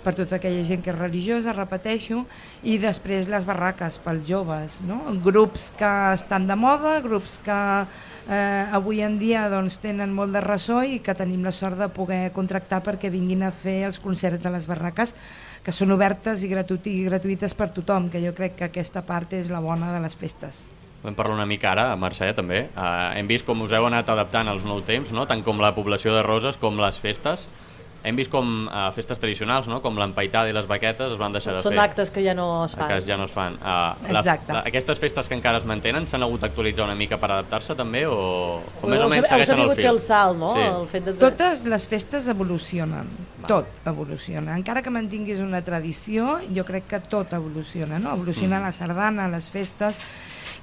per 0.08 0.15
tota 0.15 0.38
aquella 0.38 0.63
gent 0.63 0.80
que 0.86 0.93
és 0.93 0.96
religiosa, 0.96 1.52
repeteixo, 1.52 2.22
i 2.63 2.78
després 2.80 3.28
les 3.28 3.43
barraques 3.48 3.98
pels 4.00 4.24
joves, 4.30 4.78
no? 4.88 5.02
grups 5.26 5.74
que 5.76 5.89
estan 6.13 6.48
de 6.48 6.56
moda, 6.56 6.93
grups 7.04 7.36
que 7.43 7.58
eh, 8.32 8.78
avui 8.78 9.02
en 9.04 9.17
dia 9.20 9.50
doncs, 9.52 9.82
tenen 9.84 10.15
molt 10.15 10.32
de 10.32 10.46
ressò 10.46 10.80
i 10.88 11.02
que 11.04 11.17
tenim 11.17 11.43
la 11.43 11.52
sort 11.52 11.76
de 11.82 11.89
poder 11.91 12.32
contractar 12.32 12.80
perquè 12.86 13.12
vinguin 13.12 13.43
a 13.43 13.52
fer 13.52 13.82
els 13.89 14.00
concerts 14.00 14.39
de 14.46 14.56
les 14.56 14.70
barraques 14.72 15.12
que 15.65 15.76
són 15.76 15.91
obertes 15.91 16.48
i, 16.48 16.54
gratuï 16.56 16.80
i 16.93 17.06
gratuïtes 17.10 17.58
per 17.58 17.74
tothom, 17.76 18.08
que 18.08 18.24
jo 18.24 18.32
crec 18.32 18.56
que 18.56 18.72
aquesta 18.72 19.04
part 19.04 19.36
és 19.36 19.52
la 19.52 19.60
bona 19.60 19.91
de 19.91 20.00
les 20.08 20.15
festes. 20.15 20.70
Vam 21.04 21.20
parlar 21.20 21.36
una 21.36 21.50
mica 21.50 21.74
ara, 21.76 21.91
Mercè, 22.00 22.32
també. 22.36 22.70
Uh, 22.72 23.12
hem 23.20 23.28
vist 23.28 23.46
com 23.46 23.60
us 23.67 23.76
heu 23.76 23.91
anat 23.91 24.08
adaptant 24.10 24.48
als 24.48 24.63
nous 24.63 24.88
temps, 24.88 25.12
no? 25.12 25.28
tant 25.28 25.43
com 25.43 25.60
la 25.60 25.76
població 25.76 26.15
de 26.15 26.24
Roses 26.24 26.56
com 26.63 26.80
les 26.80 27.04
festes. 27.04 27.50
Hem 28.04 28.16
vist 28.16 28.30
com 28.32 28.68
uh, 28.68 28.92
festes 28.96 29.20
tradicionals, 29.20 29.66
no? 29.68 29.82
com 29.82 29.98
l'empaitada 29.98 30.48
i 30.50 30.54
les 30.56 30.68
baquetes 30.70 31.12
es 31.12 31.18
van 31.20 31.34
deixar 31.34 31.56
de 31.58 31.62
Són 31.64 31.74
fer. 31.74 31.82
actes 31.84 32.12
que 32.14 32.22
ja 32.24 32.34
no 32.38 32.66
es 32.66 32.76
fan. 32.78 32.88
que 32.88 33.02
ja 33.08 33.18
no 33.18 33.26
es 33.26 33.32
fan. 33.32 33.58
Uh, 33.60 33.96
Exacte. 34.14 34.54
La, 34.54 34.62
aquestes 34.70 35.00
festes 35.02 35.28
que 35.28 35.36
encara 35.36 35.58
es 35.60 35.66
mantenen 35.66 36.08
s'han 36.08 36.24
hagut 36.24 36.42
d'actualitzar 36.46 36.86
una 36.86 36.96
mica 36.96 37.18
per 37.18 37.32
adaptar-se 37.32 37.76
també 37.76 38.06
o, 38.08 38.62
o 38.82 38.88
més 38.88 39.02
o 39.02 39.10
menys 39.10 39.26
heu 39.26 39.34
segueixen 39.34 39.60
el 39.66 39.72
fil? 39.74 39.82
fer 39.84 39.90
el 39.92 40.00
salt, 40.00 40.38
no? 40.40 40.54
Sí. 40.56 40.62
El 40.68 40.88
fet 40.94 41.06
de... 41.10 41.14
Totes 41.20 41.66
les 41.66 41.88
festes 41.88 42.28
evolucionen, 42.32 43.10
tot 43.48 43.66
evoluciona. 43.90 44.56
Encara 44.56 44.82
que 44.86 44.90
mantinguis 44.94 45.40
una 45.44 45.62
tradició, 45.66 46.38
jo 46.54 46.64
crec 46.68 46.88
que 46.88 47.00
tot 47.02 47.34
evoluciona, 47.34 48.00
no? 48.00 48.14
Evoluciona 48.16 48.60
Mm. 48.60 48.64
la 48.64 48.72
sardana, 48.72 49.28
les 49.28 49.50
festes, 49.50 49.98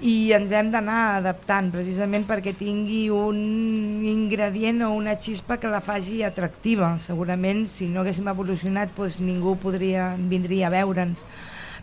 i 0.03 0.33
ens 0.35 0.51
hem 0.51 0.71
d'anar 0.73 1.21
adaptant 1.21 1.71
precisament 1.75 2.25
perquè 2.27 2.55
tingui 2.59 3.07
un 3.15 3.39
ingredient 4.09 4.83
o 4.87 4.93
una 4.97 5.15
xispa 5.21 5.61
que 5.63 5.71
la 5.71 5.83
faci 5.85 6.23
atractiva. 6.27 6.97
Segurament, 6.99 7.67
si 7.71 7.87
no 7.87 8.03
haguéssim 8.03 8.29
evolucionat, 8.31 8.95
doncs 8.97 9.21
ningú 9.23 9.55
podria, 9.63 10.15
vindria 10.19 10.67
a 10.69 10.75
veure'ns. 10.75 11.23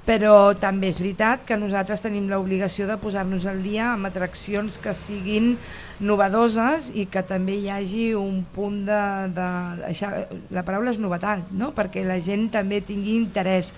Però 0.01 0.55
també 0.57 0.89
és 0.89 0.97
veritat 0.97 1.43
que 1.45 1.55
nosaltres 1.61 2.01
tenim 2.01 2.25
l'obligació 2.29 2.87
de 2.89 2.97
posar-nos 2.97 3.45
al 3.45 3.59
dia 3.61 3.91
amb 3.91 4.09
atraccions 4.09 4.79
que 4.81 4.95
siguin 4.97 5.53
novedoses 6.01 6.89
i 6.97 7.05
que 7.05 7.21
també 7.21 7.59
hi 7.59 7.69
hagi 7.69 8.07
un 8.17 8.41
punt 8.55 8.81
de... 8.87 9.01
de 9.35 9.49
això, 9.91 10.09
la 10.49 10.65
paraula 10.65 10.89
és 10.89 10.97
novetat, 10.99 11.53
no? 11.53 11.69
perquè 11.77 12.01
la 12.07 12.17
gent 12.19 12.49
també 12.57 12.81
tingui 12.81 13.13
interès. 13.19 13.69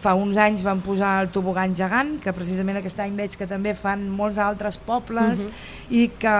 Fa 0.00 0.14
uns 0.16 0.38
anys 0.40 0.62
van 0.64 0.80
posar 0.80 1.18
el 1.20 1.28
tobogan 1.28 1.74
gegant, 1.76 2.14
que 2.24 2.32
precisament 2.32 2.78
aquest 2.80 3.00
any 3.04 3.12
veig 3.18 3.34
que 3.36 3.46
també 3.46 3.74
fan 3.76 4.06
molts 4.08 4.38
altres 4.40 4.78
pobles 4.78 5.42
Mhm. 5.44 5.50
i, 5.90 6.08
que, 6.18 6.36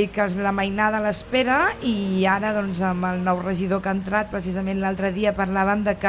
i 0.00 0.06
que 0.08 0.28
la 0.40 0.52
mainada 0.52 1.00
l'espera 1.00 1.74
i 1.82 2.24
ara 2.24 2.54
doncs, 2.54 2.80
amb 2.80 3.04
el 3.04 3.22
nou 3.22 3.42
regidor 3.42 3.82
que 3.82 3.90
ha 3.90 3.92
entrat, 3.92 4.30
precisament 4.30 4.80
l'altre 4.80 5.12
dia 5.12 5.34
parlàvem 5.36 5.84
de 5.84 5.94
que 5.96 6.08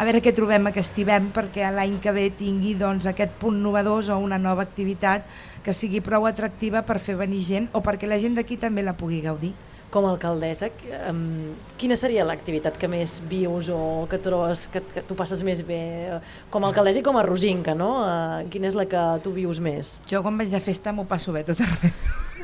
a 0.00 0.04
veure 0.04 0.22
què 0.22 0.32
trobem 0.32 0.66
aquest 0.66 0.96
hivern 0.96 1.30
perquè 1.30 1.70
l'any 1.70 1.98
que 2.00 2.12
ve 2.12 2.30
tingui 2.30 2.72
doncs, 2.74 3.04
aquest 3.04 3.32
punt 3.38 3.60
novedós 3.60 4.08
o 4.08 4.16
una 4.18 4.38
nova 4.38 4.62
activitat 4.62 5.26
que 5.62 5.74
sigui 5.74 6.00
prou 6.00 6.24
atractiva 6.24 6.80
per 6.88 6.98
fer 6.98 7.16
venir 7.16 7.42
gent 7.44 7.68
o 7.72 7.82
perquè 7.82 8.08
la 8.08 8.18
gent 8.18 8.34
d'aquí 8.34 8.56
també 8.56 8.82
la 8.82 8.94
pugui 8.96 9.20
gaudir. 9.20 9.52
Com 9.90 10.06
a 10.06 10.12
alcaldessa, 10.14 10.68
quina 11.80 11.96
seria 11.98 12.22
l'activitat 12.22 12.76
que 12.78 12.86
més 12.86 13.16
vius 13.26 13.66
o 13.74 14.06
que 14.10 14.20
trobes 14.22 14.68
que, 14.70 14.84
que 14.94 15.02
tu 15.02 15.16
passes 15.18 15.42
més 15.42 15.64
bé 15.66 15.80
eh, 16.14 16.18
com 16.50 16.62
a 16.62 16.70
alcaldessa 16.70 17.02
i 17.02 17.06
com 17.06 17.18
a 17.18 17.24
rosinca, 17.26 17.74
no? 17.74 17.88
Uh, 18.04 18.44
quina 18.52 18.70
és 18.70 18.78
la 18.78 18.86
que 18.86 19.02
tu 19.24 19.32
vius 19.34 19.58
més? 19.58 19.96
Jo 20.06 20.22
quan 20.22 20.38
vaig 20.38 20.52
de 20.54 20.60
festa 20.62 20.94
m'ho 20.94 21.08
passo 21.10 21.34
bé 21.34 21.42
tot 21.48 21.58
arreu. 21.66 21.90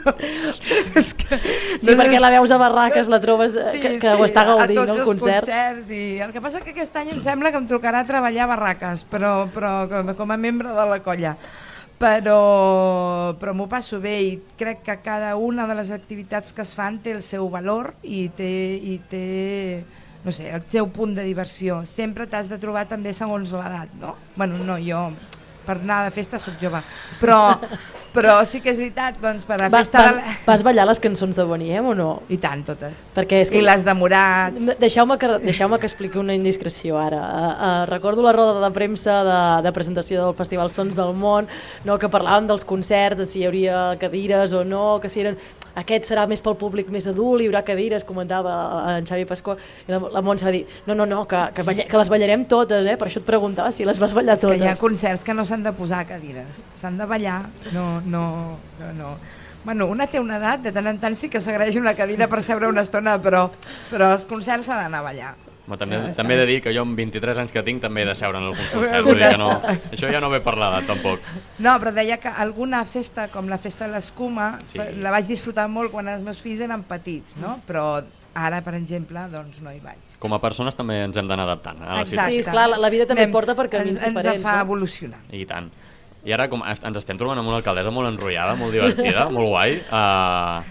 és 1.00 1.12
que, 1.18 1.38
Sí, 1.82 1.94
perquè 1.98 2.18
la 2.22 2.30
veus 2.34 2.52
a 2.54 2.58
barraques, 2.60 3.08
la 3.10 3.18
trobes 3.22 3.56
eh, 3.58 3.72
que, 3.82 3.94
que 4.02 4.14
ho 4.14 4.26
està 4.26 4.44
gaudint, 4.46 4.78
a 4.78 4.84
tots 4.84 4.90
no, 4.90 4.94
el 4.94 5.02
els 5.02 5.08
concert. 5.10 5.46
concerts 5.46 5.94
i 5.94 6.02
el 6.26 6.34
que 6.34 6.42
passa 6.44 6.62
que 6.64 6.74
aquest 6.74 6.98
any 6.98 7.14
em 7.14 7.22
sembla 7.22 7.54
que 7.54 7.62
em 7.62 7.66
trucarà 7.70 8.02
a 8.02 8.08
treballar 8.08 8.46
a 8.46 8.50
barraques, 8.54 9.06
però, 9.10 9.32
però 9.54 9.72
com 10.18 10.34
a 10.34 10.38
membre 10.40 10.74
de 10.74 10.90
la 10.92 11.00
colla 11.04 11.36
però, 11.98 13.34
però 13.40 13.54
m'ho 13.56 13.68
passo 13.70 14.00
bé 14.00 14.16
i 14.22 14.32
crec 14.58 14.82
que 14.84 14.98
cada 15.04 15.34
una 15.36 15.66
de 15.66 15.76
les 15.78 15.92
activitats 15.94 16.52
que 16.52 16.64
es 16.66 16.74
fan 16.76 17.00
té 17.04 17.14
el 17.16 17.22
seu 17.24 17.48
valor 17.52 17.94
i 18.02 18.26
té, 18.36 18.50
i 18.76 18.98
té 19.10 19.24
no 20.26 20.34
sé, 20.34 20.50
el 20.50 20.64
seu 20.72 20.88
punt 20.90 21.14
de 21.14 21.22
diversió. 21.22 21.84
Sempre 21.86 22.26
t'has 22.26 22.50
de 22.50 22.58
trobar 22.58 22.88
també 22.90 23.14
segons 23.14 23.52
l'edat, 23.54 23.92
no? 24.00 24.16
Bueno, 24.34 24.58
no, 24.66 24.76
jo 24.82 25.08
per 25.66 25.80
anar 25.80 26.04
de 26.06 26.14
festa 26.14 26.38
sóc 26.38 26.54
jove, 26.62 26.80
però, 27.20 27.56
però 28.16 28.38
sí 28.48 28.62
que 28.64 28.72
és 28.72 28.78
veritat, 28.80 29.18
doncs 29.22 29.44
per 29.46 29.58
a 29.60 29.68
Vas, 29.68 29.86
festa... 29.86 30.02
vas, 30.08 30.40
vas 30.46 30.64
ballar 30.66 30.86
les 30.88 31.00
cançons 31.02 31.36
de 31.36 31.44
Boniem 31.46 31.90
o 31.92 31.94
no? 31.98 32.08
I 32.32 32.38
tant, 32.42 32.64
totes. 32.66 33.06
Perquè 33.16 33.42
és 33.44 33.52
que... 33.52 33.60
I 33.60 33.66
les 33.66 33.84
de 33.86 33.94
Morat. 33.96 34.56
Deixeu-me 34.80 35.18
que, 35.20 35.30
deixeu 35.44 35.70
que 35.76 35.88
expliqui 35.88 36.20
una 36.22 36.34
indiscreció 36.36 36.96
ara. 37.00 37.20
Uh, 37.20 37.52
uh, 37.52 37.84
recordo 37.90 38.24
la 38.24 38.32
roda 38.32 38.58
de 38.64 38.72
premsa 38.74 39.20
de, 39.26 39.38
de 39.66 39.74
presentació 39.76 40.24
del 40.24 40.34
Festival 40.38 40.72
Sons 40.72 40.96
del 40.96 41.12
Món, 41.14 41.50
no, 41.84 41.98
que 42.00 42.10
parlàvem 42.12 42.48
dels 42.48 42.64
concerts, 42.64 43.20
de 43.20 43.28
si 43.28 43.42
hi 43.42 43.46
hauria 43.50 43.84
cadires 44.00 44.56
o 44.56 44.64
no, 44.64 44.96
que 45.02 45.12
si 45.12 45.24
eren... 45.26 45.38
Aquest 45.76 46.06
serà 46.08 46.22
més 46.24 46.40
pel 46.40 46.54
públic 46.56 46.88
més 46.88 47.04
adult, 47.04 47.42
hi 47.44 47.50
haurà 47.50 47.60
cadires, 47.60 48.00
comentava 48.08 48.52
en 48.94 49.04
Xavi 49.04 49.26
Pasquà, 49.28 49.58
i 49.84 49.92
la, 49.92 49.98
la 50.14 50.22
Montse 50.24 50.46
va 50.46 50.52
dir, 50.54 50.62
no, 50.86 50.94
no, 50.96 51.04
no, 51.04 51.18
que, 51.28 51.42
que, 51.52 51.66
balla, 51.68 51.84
que 51.90 52.00
les 52.00 52.08
ballarem 52.08 52.46
totes, 52.48 52.88
eh? 52.88 52.94
per 52.96 53.10
això 53.10 53.20
et 53.20 53.26
preguntava 53.28 53.74
si 53.76 53.84
les 53.84 54.00
vas 54.00 54.14
ballar 54.16 54.38
És 54.38 54.40
que 54.40 54.54
totes. 54.54 54.64
hi 54.64 54.70
ha 54.70 54.72
concerts 54.80 55.26
que 55.26 55.34
no 55.36 55.44
s'han 55.44 55.66
de 55.66 55.74
posar 55.76 56.06
cadires, 56.08 56.62
s'han 56.80 56.96
de 56.96 57.04
ballar, 57.10 57.42
no, 57.74 57.84
no, 58.06 58.58
no, 58.80 58.92
no. 58.96 59.16
Bueno, 59.66 59.88
una 59.90 60.06
té 60.06 60.20
una 60.22 60.36
edat, 60.38 60.60
de 60.62 60.70
tant 60.72 60.86
en 60.86 60.98
tant 61.02 61.16
sí 61.18 61.28
que 61.28 61.40
s'agraeix 61.42 61.74
una 61.80 61.96
cadira 61.98 62.28
per 62.30 62.38
seure 62.46 62.68
una 62.70 62.84
estona, 62.86 63.16
però, 63.22 63.48
però 63.90 64.12
els 64.14 64.26
concerts 64.30 64.68
s'ha 64.70 64.76
d'anar 64.84 65.00
a 65.02 65.06
ballar. 65.08 65.32
Home, 65.66 65.74
també, 65.80 65.96
Ja 65.98 66.12
també 66.20 66.36
he 66.36 66.38
de 66.38 66.44
dir 66.46 66.60
que 66.62 66.70
jo 66.70 66.84
amb 66.86 66.94
23 66.94 67.40
anys 67.42 67.50
que 67.50 67.62
tinc 67.66 67.80
també 67.82 68.04
he 68.04 68.06
de 68.06 68.14
seure 68.14 68.38
en 68.38 68.44
alguns 68.46 68.68
concerts, 68.76 69.02
vull 69.08 69.18
dir 69.18 69.30
que 69.32 69.40
no, 69.40 69.48
això 69.90 70.10
ja 70.14 70.20
no 70.22 70.28
ve 70.30 70.38
per 70.44 70.54
l'edat 70.54 70.86
tampoc. 70.86 71.24
No, 71.58 71.72
però 71.82 71.90
deia 71.96 72.20
que 72.22 72.30
alguna 72.30 72.84
festa, 72.86 73.26
com 73.32 73.48
la 73.50 73.58
festa 73.58 73.88
de 73.88 73.96
l'escuma, 73.96 74.52
Sí. 74.70 74.78
sí. 74.78 74.86
la 75.02 75.10
vaig 75.10 75.26
disfrutar 75.26 75.66
molt 75.66 75.90
quan 75.90 76.06
els 76.14 76.22
meus 76.22 76.38
fills 76.38 76.62
eren 76.62 76.84
petits, 76.86 77.34
no? 77.42 77.56
Però 77.66 77.88
ara, 78.36 78.60
per 78.62 78.76
exemple, 78.78 79.18
doncs 79.32 79.58
no 79.64 79.72
hi 79.74 79.80
vaig. 79.82 79.98
Com 80.22 80.36
a 80.36 80.38
persones 80.38 80.78
també 80.78 81.00
ens 81.02 81.16
hem 81.18 81.26
d'anar 81.26 81.48
adaptant. 81.48 81.82
A 81.82 81.96
la 81.96 82.06
Exacte. 82.06 82.30
Sí, 82.36 82.44
esclar, 82.44 82.68
la, 82.70 82.78
la 82.78 82.90
vida 82.92 83.06
també 83.10 83.26
porta 83.34 83.56
per 83.58 83.66
camins 83.72 83.96
ens, 83.96 84.06
ens 84.12 84.16
diferents. 84.22 84.44
fa 84.46 84.54
no? 84.60 84.68
evolucionar. 84.68 85.18
I 85.34 85.42
tant. 85.50 85.72
I 86.26 86.32
ara 86.34 86.48
com 86.50 86.64
ens 86.66 86.82
estem 86.98 87.18
trobant 87.20 87.38
amb 87.38 87.46
una 87.52 87.60
alcaldessa 87.60 87.92
molt 87.94 88.10
enrotllada, 88.10 88.56
molt 88.58 88.74
divertida, 88.74 89.28
molt 89.36 89.46
guai. 89.52 89.76
Uh, 89.86 90.64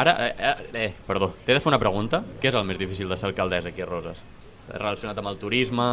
ara, 0.00 0.16
eh, 0.26 0.34
eh, 0.36 0.56
eh, 0.84 0.90
perdó, 1.06 1.30
t'he 1.46 1.56
de 1.56 1.60
fer 1.64 1.72
una 1.72 1.78
pregunta. 1.80 2.20
Què 2.42 2.50
és 2.52 2.58
el 2.60 2.66
més 2.68 2.76
difícil 2.80 3.08
de 3.08 3.16
ser 3.16 3.30
alcaldessa 3.30 3.72
aquí 3.72 3.80
a 3.80 3.88
Roses? 3.88 4.20
Relacionat 4.74 5.16
amb 5.18 5.32
el 5.32 5.40
turisme... 5.40 5.86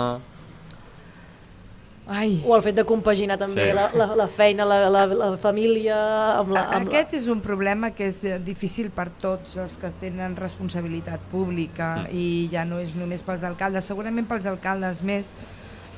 Ai. 2.07 2.37
O 2.47 2.53
el 2.55 2.61
fet 2.63 2.77
de 2.77 2.85
compaginar 2.87 3.35
també 3.35 3.65
Sí. 3.67 3.73
la, 3.75 3.89
la, 3.99 4.05
la 4.15 4.27
feina, 4.31 4.63
la, 4.63 4.77
la, 4.89 5.01
la 5.11 5.25
família... 5.43 5.97
Amb 6.39 6.53
la, 6.55 6.61
amb 6.77 6.87
Aquest 6.87 7.17
és 7.19 7.25
un 7.27 7.41
problema 7.43 7.89
que 7.91 8.07
és 8.07 8.21
eh, 8.23 8.37
difícil 8.39 8.87
per 8.95 9.09
tots 9.19 9.57
els 9.59 9.73
que 9.81 9.89
tenen 9.99 10.37
responsabilitat 10.39 11.19
pública 11.33 11.89
Mm. 12.05 12.15
i 12.15 12.47
ja 12.51 12.63
no 12.63 12.79
és 12.79 12.93
només 12.95 13.23
pels 13.27 13.43
alcaldes, 13.43 13.83
segurament 13.91 14.27
pels 14.29 14.47
alcaldes 14.47 15.01
més, 15.03 15.27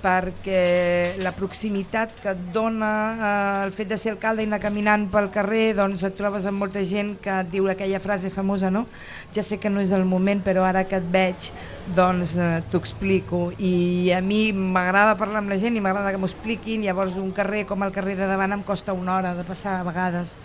perquè 0.01 1.15
la 1.23 1.33
proximitat 1.35 2.13
que 2.23 2.31
et 2.31 2.43
dona 2.55 2.91
eh, 3.13 3.65
el 3.65 3.73
fet 3.75 3.89
de 3.91 3.97
ser 4.01 4.13
alcalde 4.13 4.45
i 4.45 4.49
anar 4.49 4.61
caminant 4.63 5.07
pel 5.11 5.30
carrer, 5.34 5.74
doncs 5.78 6.05
et 6.07 6.15
trobes 6.17 6.47
amb 6.49 6.63
molta 6.63 6.84
gent 6.88 7.15
que 7.24 7.34
et 7.34 7.51
diu 7.51 7.69
aquella 7.71 7.99
frase 8.03 8.32
famosa, 8.34 8.71
no? 8.74 8.86
Ja 9.36 9.43
sé 9.45 9.59
que 9.59 9.69
no 9.69 9.84
és 9.84 9.91
el 9.95 10.07
moment, 10.09 10.41
però 10.45 10.63
ara 10.67 10.86
que 10.89 10.97
et 10.99 11.11
veig, 11.11 11.51
doncs 11.95 12.38
eh, 12.39 12.61
t'ho 12.71 12.82
explico. 12.82 13.43
I 13.59 14.11
a 14.15 14.21
mi 14.26 14.49
m'agrada 14.53 15.17
parlar 15.19 15.43
amb 15.43 15.53
la 15.53 15.59
gent 15.61 15.78
i 15.78 15.84
m'agrada 15.84 16.15
que 16.15 16.21
m'ho 16.21 16.32
expliquin, 16.32 16.88
llavors 16.88 17.19
un 17.19 17.32
carrer 17.36 17.65
com 17.69 17.84
el 17.86 17.93
carrer 17.95 18.17
de 18.19 18.30
davant 18.30 18.57
em 18.57 18.65
costa 18.65 18.95
una 18.95 19.17
hora 19.19 19.36
de 19.38 19.45
passar 19.47 19.80
a 19.80 19.86
vegades 19.88 20.38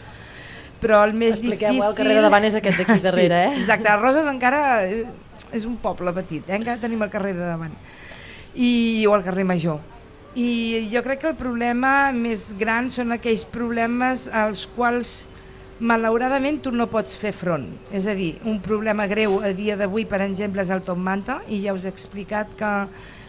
però 0.85 1.01
el 1.07 1.15
més 1.17 1.39
Expliqueu, 1.39 1.73
difícil... 1.73 1.91
el 1.91 1.97
carrer 1.97 2.17
de 2.19 2.25
davant 2.27 2.45
és 2.45 2.57
aquest 2.59 2.83
d'aquí 2.83 3.01
darrere, 3.09 3.43
eh? 3.47 3.53
Sí, 3.55 3.65
exacte, 3.65 3.89
a 3.89 3.97
Roses 4.01 4.29
encara 4.29 4.63
eh, 4.85 5.05
és 5.57 5.67
un 5.69 5.79
poble 5.81 6.13
petit, 6.17 6.45
eh? 6.49 6.59
encara 6.59 6.83
tenim 6.83 7.03
el 7.07 7.13
carrer 7.13 7.33
de 7.37 7.47
davant, 7.47 7.75
I, 8.55 9.05
o 9.07 9.15
el 9.17 9.25
carrer 9.27 9.45
Major. 9.45 9.81
I 10.35 10.89
jo 10.91 11.03
crec 11.07 11.23
que 11.23 11.31
el 11.31 11.39
problema 11.39 12.11
més 12.15 12.53
gran 12.59 12.91
són 12.91 13.15
aquells 13.15 13.45
problemes 13.47 14.27
als 14.27 14.65
quals 14.75 15.15
malauradament 15.79 16.61
tu 16.63 16.73
no 16.75 16.87
pots 16.91 17.15
fer 17.19 17.35
front. 17.35 17.67
És 17.95 18.07
a 18.11 18.15
dir, 18.19 18.37
un 18.47 18.61
problema 18.63 19.07
greu 19.11 19.41
a 19.43 19.53
dia 19.55 19.77
d'avui, 19.79 20.07
per 20.11 20.23
exemple, 20.25 20.63
és 20.63 20.71
el 20.75 20.83
Top 20.87 20.99
Manta, 20.99 21.41
i 21.49 21.63
ja 21.67 21.75
us 21.75 21.87
he 21.87 21.93
explicat 21.93 22.51
que 22.59 22.73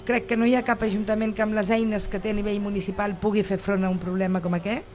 crec 0.05 0.27
que 0.29 0.37
no 0.37 0.45
hi 0.45 0.53
ha 0.55 0.65
cap 0.65 0.83
ajuntament 0.85 1.33
que 1.33 1.41
amb 1.45 1.57
les 1.57 1.71
eines 1.73 2.05
que 2.09 2.21
té 2.21 2.31
a 2.31 2.37
nivell 2.37 2.61
municipal 2.61 3.17
pugui 3.21 3.43
fer 3.45 3.57
front 3.61 3.85
a 3.85 3.89
un 3.89 3.97
problema 4.01 4.41
com 4.41 4.53
aquest 4.53 4.93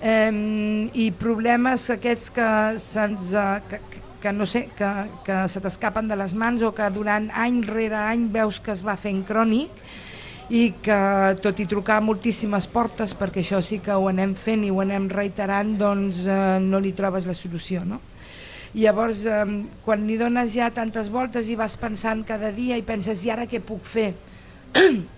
eh, 0.00 0.90
i 0.92 1.10
problemes 1.16 1.88
aquests 1.94 2.32
que 2.36 2.48
se'ns 2.82 3.32
eh, 3.32 3.46
que, 3.70 3.80
que 4.22 4.32
no 4.32 4.46
sé, 4.46 4.66
que, 4.76 4.90
que 5.26 5.38
se 5.48 5.62
t'escapen 5.62 6.08
de 6.08 6.16
les 6.18 6.34
mans 6.34 6.62
o 6.62 6.72
que 6.74 6.88
durant 6.94 7.28
any 7.34 7.62
rere 7.66 7.98
any 7.98 8.28
veus 8.32 8.60
que 8.60 8.74
es 8.74 8.82
va 8.86 8.96
fent 9.00 9.24
crònic 9.28 9.82
i 10.50 10.68
que 10.82 10.98
tot 11.42 11.58
i 11.58 11.66
trucar 11.66 11.98
moltíssimes 12.04 12.68
portes, 12.70 13.16
perquè 13.18 13.42
això 13.42 13.62
sí 13.64 13.80
que 13.82 13.96
ho 13.96 14.06
anem 14.10 14.36
fent 14.38 14.62
i 14.66 14.70
ho 14.70 14.78
anem 14.84 15.08
reiterant, 15.10 15.74
doncs 15.78 16.22
eh, 16.30 16.58
no 16.62 16.78
li 16.82 16.94
trobes 16.94 17.26
la 17.26 17.34
solució, 17.34 17.82
no? 17.84 17.98
I 18.76 18.84
llavors, 18.84 19.24
eh, 19.26 19.42
quan 19.84 20.06
li 20.06 20.20
dones 20.20 20.54
ja 20.54 20.70
tantes 20.70 21.10
voltes 21.10 21.50
i 21.50 21.58
vas 21.58 21.74
pensant 21.80 22.22
cada 22.28 22.52
dia 22.54 22.78
i 22.78 22.86
penses, 22.86 23.24
i 23.26 23.34
ara 23.34 23.48
què 23.50 23.62
puc 23.64 23.84
fer? 23.86 24.12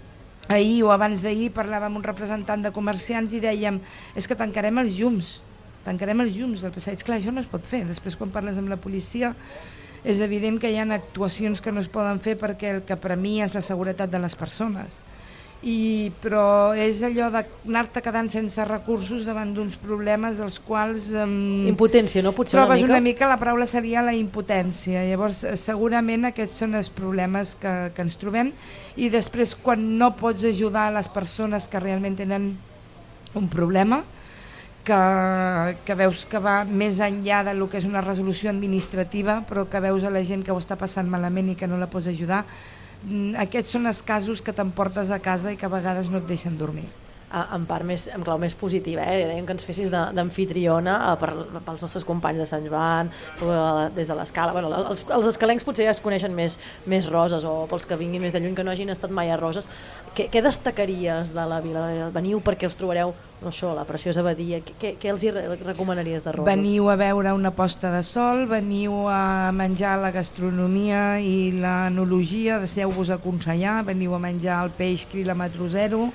ahir 0.48 0.82
o 0.82 0.90
abans 0.90 1.22
d'ahir 1.22 1.50
parlàvem 1.52 1.92
amb 1.92 2.00
un 2.00 2.06
representant 2.06 2.64
de 2.64 2.72
comerciants 2.72 3.34
i 3.36 3.40
dèiem 3.42 3.78
és 4.16 4.26
que 4.26 4.36
tancarem 4.38 4.80
els 4.80 4.96
llums, 4.96 5.36
tancarem 5.88 6.22
els 6.24 6.36
llums 6.36 6.62
del 6.64 6.74
passeig. 6.74 7.02
Clar, 7.04 7.18
això 7.18 7.34
no 7.34 7.42
es 7.42 7.50
pot 7.50 7.64
fer. 7.64 7.82
Després 7.88 8.16
quan 8.18 8.32
parles 8.34 8.60
amb 8.60 8.70
la 8.70 8.80
policia 8.80 9.34
és 10.04 10.22
evident 10.22 10.60
que 10.62 10.70
hi 10.70 10.78
ha 10.78 10.86
actuacions 10.94 11.60
que 11.60 11.72
no 11.74 11.82
es 11.82 11.90
poden 11.90 12.20
fer 12.22 12.38
perquè 12.38 12.76
el 12.76 12.82
que 12.86 12.96
premia 13.00 13.48
és 13.48 13.56
la 13.56 13.64
seguretat 13.64 14.10
de 14.12 14.20
les 14.22 14.36
persones. 14.38 15.00
I, 15.58 16.12
però 16.22 16.70
és 16.78 17.00
allò 17.02 17.32
d'anar-te 17.34 17.98
quedant 18.04 18.28
sense 18.30 18.62
recursos 18.68 19.24
davant 19.26 19.50
d'uns 19.56 19.74
problemes 19.82 20.38
dels 20.38 20.60
quals... 20.62 21.08
Um, 21.10 21.66
impotència, 21.66 22.22
no? 22.22 22.30
Potser 22.36 22.60
trobes 22.60 22.84
una 22.84 22.86
mica? 22.86 22.92
una 22.92 23.02
mica, 23.08 23.30
la 23.32 23.38
paraula 23.40 23.66
seria 23.66 24.04
la 24.06 24.14
impotència. 24.14 25.02
Llavors, 25.08 25.42
eh, 25.42 25.56
segurament 25.58 26.28
aquests 26.30 26.62
són 26.62 26.78
els 26.78 26.92
problemes 26.94 27.56
que, 27.58 27.74
que 27.96 28.06
ens 28.06 28.14
trobem 28.20 28.52
i 28.94 29.10
després 29.10 29.56
quan 29.58 29.82
no 29.98 30.12
pots 30.20 30.46
ajudar 30.46 30.92
a 30.92 30.94
les 31.00 31.10
persones 31.10 31.66
que 31.66 31.82
realment 31.82 32.20
tenen 32.22 32.52
un 33.34 33.50
problema, 33.50 34.04
que, 34.84 35.02
que 35.84 35.98
veus 35.98 36.24
que 36.30 36.40
va 36.42 36.62
més 36.64 36.98
enllà 37.04 37.42
de 37.46 37.54
lo 37.54 37.68
que 37.68 37.78
és 37.80 37.86
una 37.88 38.02
resolució 38.04 38.50
administrativa, 38.50 39.42
però 39.48 39.66
que 39.68 39.82
veus 39.84 40.04
a 40.04 40.12
la 40.14 40.24
gent 40.24 40.44
que 40.44 40.54
ho 40.54 40.58
està 40.60 40.78
passant 40.80 41.08
malament 41.08 41.52
i 41.52 41.56
que 41.58 41.68
no 41.68 41.78
la 41.80 41.90
pots 41.90 42.08
ajudar, 42.10 42.44
Mm, 43.06 43.36
aquests 43.38 43.76
són 43.76 43.86
els 43.86 44.00
casos 44.02 44.40
que 44.42 44.54
t'emportes 44.54 45.12
a 45.14 45.20
casa 45.22 45.52
i 45.54 45.58
que 45.58 45.66
a 45.68 45.70
vegades 45.70 46.08
no 46.10 46.18
et 46.18 46.26
deixen 46.26 46.56
dormir 46.58 46.88
en 47.28 47.66
part 47.68 47.84
més, 47.84 48.06
en 48.14 48.24
clau 48.24 48.38
més 48.40 48.54
positiva, 48.56 49.04
eh? 49.04 49.26
dèiem 49.28 49.46
que 49.46 49.54
ens 49.56 49.66
fessis 49.66 49.92
d'anfitriona 49.92 50.96
eh, 51.12 51.60
pels 51.66 51.84
nostres 51.84 52.06
companys 52.08 52.42
de 52.42 52.48
Sant 52.48 52.64
Joan, 52.68 53.12
des 53.96 54.08
de 54.08 54.16
l'escala. 54.16 54.54
Bueno, 54.56 54.72
els, 54.88 55.04
els 55.04 55.30
escalencs 55.32 55.66
potser 55.66 55.88
ja 55.88 55.94
es 55.94 56.02
coneixen 56.04 56.34
més, 56.36 56.58
més 56.88 57.08
roses, 57.12 57.44
o 57.44 57.66
pels 57.70 57.88
que 57.88 57.98
vinguin 58.00 58.24
més 58.24 58.36
de 58.36 58.42
lluny 58.42 58.56
que 58.56 58.64
no 58.64 58.72
hagin 58.72 58.94
estat 58.94 59.12
mai 59.14 59.32
a 59.32 59.38
Roses. 59.40 59.68
Què, 60.16 60.28
què 60.32 60.42
destacaries 60.42 61.34
de 61.34 61.48
la 61.48 61.60
vila? 61.64 61.84
Veniu 62.14 62.40
perquè 62.44 62.70
us 62.70 62.78
trobareu 62.78 63.12
no 63.38 63.52
això, 63.52 63.70
la 63.76 63.84
preciosa 63.86 64.22
abadia. 64.24 64.58
Què, 64.66 64.96
què 64.98 65.12
els 65.12 65.22
hi 65.22 65.30
recomanaries 65.30 66.24
de 66.24 66.32
Roses? 66.34 66.48
Veniu 66.48 66.88
a 66.90 66.96
veure 66.98 67.34
una 67.36 67.52
posta 67.54 67.92
de 67.94 68.02
sol, 68.06 68.46
veniu 68.50 69.06
a 69.12 69.52
menjar 69.54 69.94
la 70.02 70.10
gastronomia 70.14 71.20
i 71.22 71.52
l'enologia, 71.54 72.58
deixeu-vos 72.64 73.12
aconsellar, 73.14 73.82
veniu 73.86 74.16
a 74.16 74.22
menjar 74.22 74.62
el 74.66 74.74
peix 74.74 75.06
quilòmetre 75.12 75.70
zero, 75.70 76.08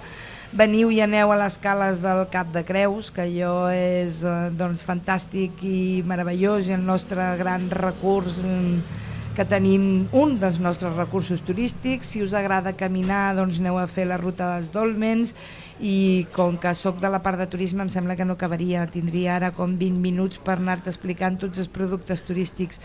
veniu 0.54 0.92
i 0.94 1.00
aneu 1.02 1.32
a 1.34 1.38
les 1.40 1.56
cales 1.58 2.02
del 2.04 2.28
Cap 2.30 2.52
de 2.54 2.62
Creus, 2.66 3.10
que 3.14 3.24
allò 3.26 3.72
és 3.74 4.22
eh, 4.22 4.52
doncs, 4.54 4.84
fantàstic 4.86 5.64
i 5.66 6.04
meravellós 6.06 6.70
i 6.70 6.76
el 6.76 6.84
nostre 6.86 7.26
gran 7.40 7.66
recurs 7.74 8.38
mm, 8.38 9.00
que 9.34 9.48
tenim 9.50 10.06
un 10.14 10.36
dels 10.38 10.60
nostres 10.62 10.94
recursos 10.94 11.42
turístics. 11.42 12.12
Si 12.14 12.22
us 12.22 12.36
agrada 12.38 12.76
caminar, 12.78 13.34
doncs 13.34 13.58
aneu 13.58 13.80
a 13.82 13.88
fer 13.90 14.06
la 14.06 14.20
ruta 14.22 14.52
dels 14.54 14.70
Dolmens 14.74 15.34
i 15.82 16.28
com 16.36 16.60
que 16.62 16.76
sóc 16.78 17.02
de 17.02 17.10
la 17.10 17.24
part 17.26 17.42
de 17.42 17.50
turisme 17.50 17.82
em 17.82 17.90
sembla 17.90 18.16
que 18.16 18.28
no 18.30 18.38
acabaria, 18.38 18.86
tindria 18.86 19.40
ara 19.40 19.50
com 19.58 19.74
20 19.80 19.98
minuts 20.06 20.38
per 20.38 20.60
anar-te 20.60 20.94
explicant 20.94 21.40
tots 21.42 21.64
els 21.64 21.72
productes 21.74 22.22
turístics, 22.28 22.78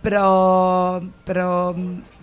però, 0.00 1.04
però 1.28 1.76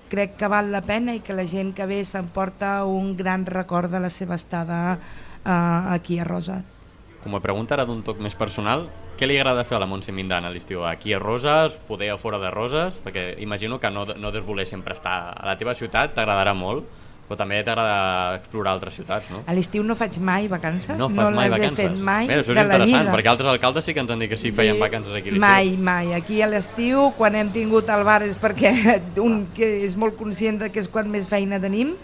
crec 0.09 0.35
que 0.39 0.49
val 0.51 0.71
la 0.71 0.81
pena 0.85 1.15
i 1.15 1.21
que 1.21 1.35
la 1.35 1.45
gent 1.45 1.73
que 1.75 1.87
ve 1.89 2.03
s'emporta 2.05 2.85
un 2.85 3.15
gran 3.17 3.45
record 3.45 3.91
de 3.91 4.01
la 4.03 4.09
seva 4.09 4.35
estada 4.35 4.97
uh, 4.97 5.93
aquí 5.93 6.19
a 6.19 6.25
Roses. 6.27 6.83
Com 7.23 7.35
a 7.35 7.41
pregunta 7.43 7.75
ara 7.75 7.85
d'un 7.87 8.03
toc 8.07 8.21
més 8.23 8.35
personal, 8.37 8.85
què 9.17 9.27
li 9.27 9.35
agrada 9.39 9.65
fer 9.65 9.75
a 9.75 9.81
la 9.81 9.87
Montse 9.89 10.13
Mindana 10.13 10.51
a 10.51 10.53
l'estiu? 10.53 10.83
Aquí 10.85 11.11
a 11.13 11.19
Roses, 11.19 11.79
poder 11.87 12.11
a 12.13 12.19
fora 12.21 12.37
de 12.39 12.51
Roses? 12.53 12.99
Perquè 13.03 13.33
imagino 13.43 13.79
que 13.81 13.89
no, 13.91 14.05
no 14.05 14.31
des 14.31 14.45
voler 14.45 14.67
sempre 14.69 14.93
estar 14.93 15.33
a 15.33 15.45
la 15.49 15.57
teva 15.57 15.73
ciutat, 15.75 16.13
t'agradarà 16.13 16.53
molt, 16.53 16.85
però 17.27 17.35
també 17.41 17.57
t'agrada 17.63 18.35
explorar 18.37 18.71
altres 18.71 18.95
ciutats, 18.95 19.29
no? 19.29 19.41
A 19.45 19.53
l'estiu 19.53 19.83
no 19.83 19.95
faig 19.99 20.17
mai 20.23 20.47
vacances, 20.47 20.97
no, 20.97 21.09
no 21.09 21.31
mai 21.31 21.49
les 21.49 21.57
vacances. 21.57 21.79
he 21.85 21.89
fet 21.89 21.97
mai 21.99 22.27
Mira, 22.27 22.37
això 22.39 22.53
és 22.53 22.55
de 22.55 22.55
la 22.55 22.63
interessant, 22.63 23.03
vida. 23.03 23.13
perquè 23.17 23.27
altres 23.33 23.49
alcaldes 23.51 23.85
sí 23.85 23.93
que 23.93 23.99
ens 23.99 24.11
han 24.11 24.19
dit 24.19 24.29
que 24.29 24.37
sí, 24.37 24.49
Sí. 24.51 24.55
feien 24.55 24.79
vacances 24.79 25.11
aquí 25.13 25.29
a 25.29 25.31
l'estiu. 25.33 25.41
Mai, 25.41 25.75
mai. 25.77 26.13
Aquí 26.13 26.41
a 26.41 26.47
l'estiu, 26.47 27.11
quan 27.17 27.35
hem 27.35 27.49
tingut 27.51 27.89
el 27.89 28.03
bar 28.07 28.23
és 28.23 28.37
perquè 28.39 28.71
un 29.27 29.47
que 29.53 29.83
és 29.85 29.95
molt 29.97 30.15
conscient 30.17 30.59
de 30.59 30.69
que 30.71 30.79
és 30.79 30.87
quan 30.87 31.09
més 31.11 31.27
feina 31.27 31.59
tenim 31.59 31.95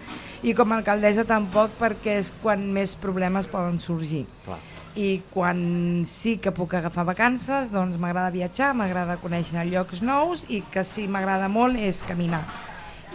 i 0.43 0.53
com 0.53 0.71
a 0.73 0.75
alcaldessa 0.81 1.23
tampoc 1.23 1.71
perquè 1.79 2.17
és 2.19 2.33
quan 2.43 2.67
més 2.73 2.95
problemes 2.95 3.47
poden 3.47 3.79
sorgir. 3.79 4.25
Clar. 4.43 4.59
I 4.95 5.21
quan 5.31 6.03
sí 6.05 6.35
que 6.37 6.51
puc 6.51 6.73
agafar 6.75 7.05
vacances, 7.05 7.71
doncs 7.71 7.95
m'agrada 7.97 8.29
viatjar, 8.29 8.75
m'agrada 8.75 9.15
conèixer 9.17 9.63
llocs 9.71 10.03
nous 10.03 10.43
i 10.49 10.61
que 10.69 10.83
sí 10.83 11.07
m'agrada 11.07 11.47
molt 11.47 11.79
és 11.79 12.03
caminar 12.03 12.43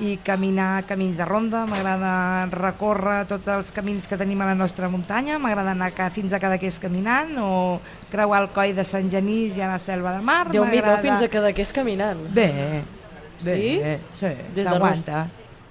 i 0.01 0.17
caminar 0.23 0.85
camins 0.87 1.17
de 1.19 1.25
ronda, 1.27 1.65
m'agrada 1.67 2.47
recórrer 2.53 3.25
tots 3.27 3.49
els 3.51 3.73
camins 3.75 4.07
que 4.07 4.17
tenim 4.17 4.41
a 4.43 4.47
la 4.47 4.55
nostra 4.55 4.89
muntanya, 4.89 5.39
m'agrada 5.43 5.73
anar 5.75 5.91
fins 6.15 6.33
a 6.33 6.39
Cadaqués 6.39 6.79
caminant 6.79 7.33
o 7.43 7.81
creuar 8.11 8.43
el 8.45 8.49
coll 8.55 8.75
de 8.77 8.85
Sant 8.85 9.11
Genís 9.11 9.57
i 9.59 9.63
a 9.63 9.69
la 9.73 9.79
selva 9.79 10.13
de 10.17 10.23
mar. 10.23 10.49
déu 10.51 10.65
nhi 10.65 10.83
fins 11.03 11.23
a 11.23 11.29
Cadaqués 11.29 11.73
caminant. 11.73 12.19
Bé, 12.33 12.47
bé, 12.47 12.85
Sí? 13.41 13.81
sí, 14.15 14.27
Des 14.55 14.65
de 14.65 14.65
s'aguanta, 14.65 15.27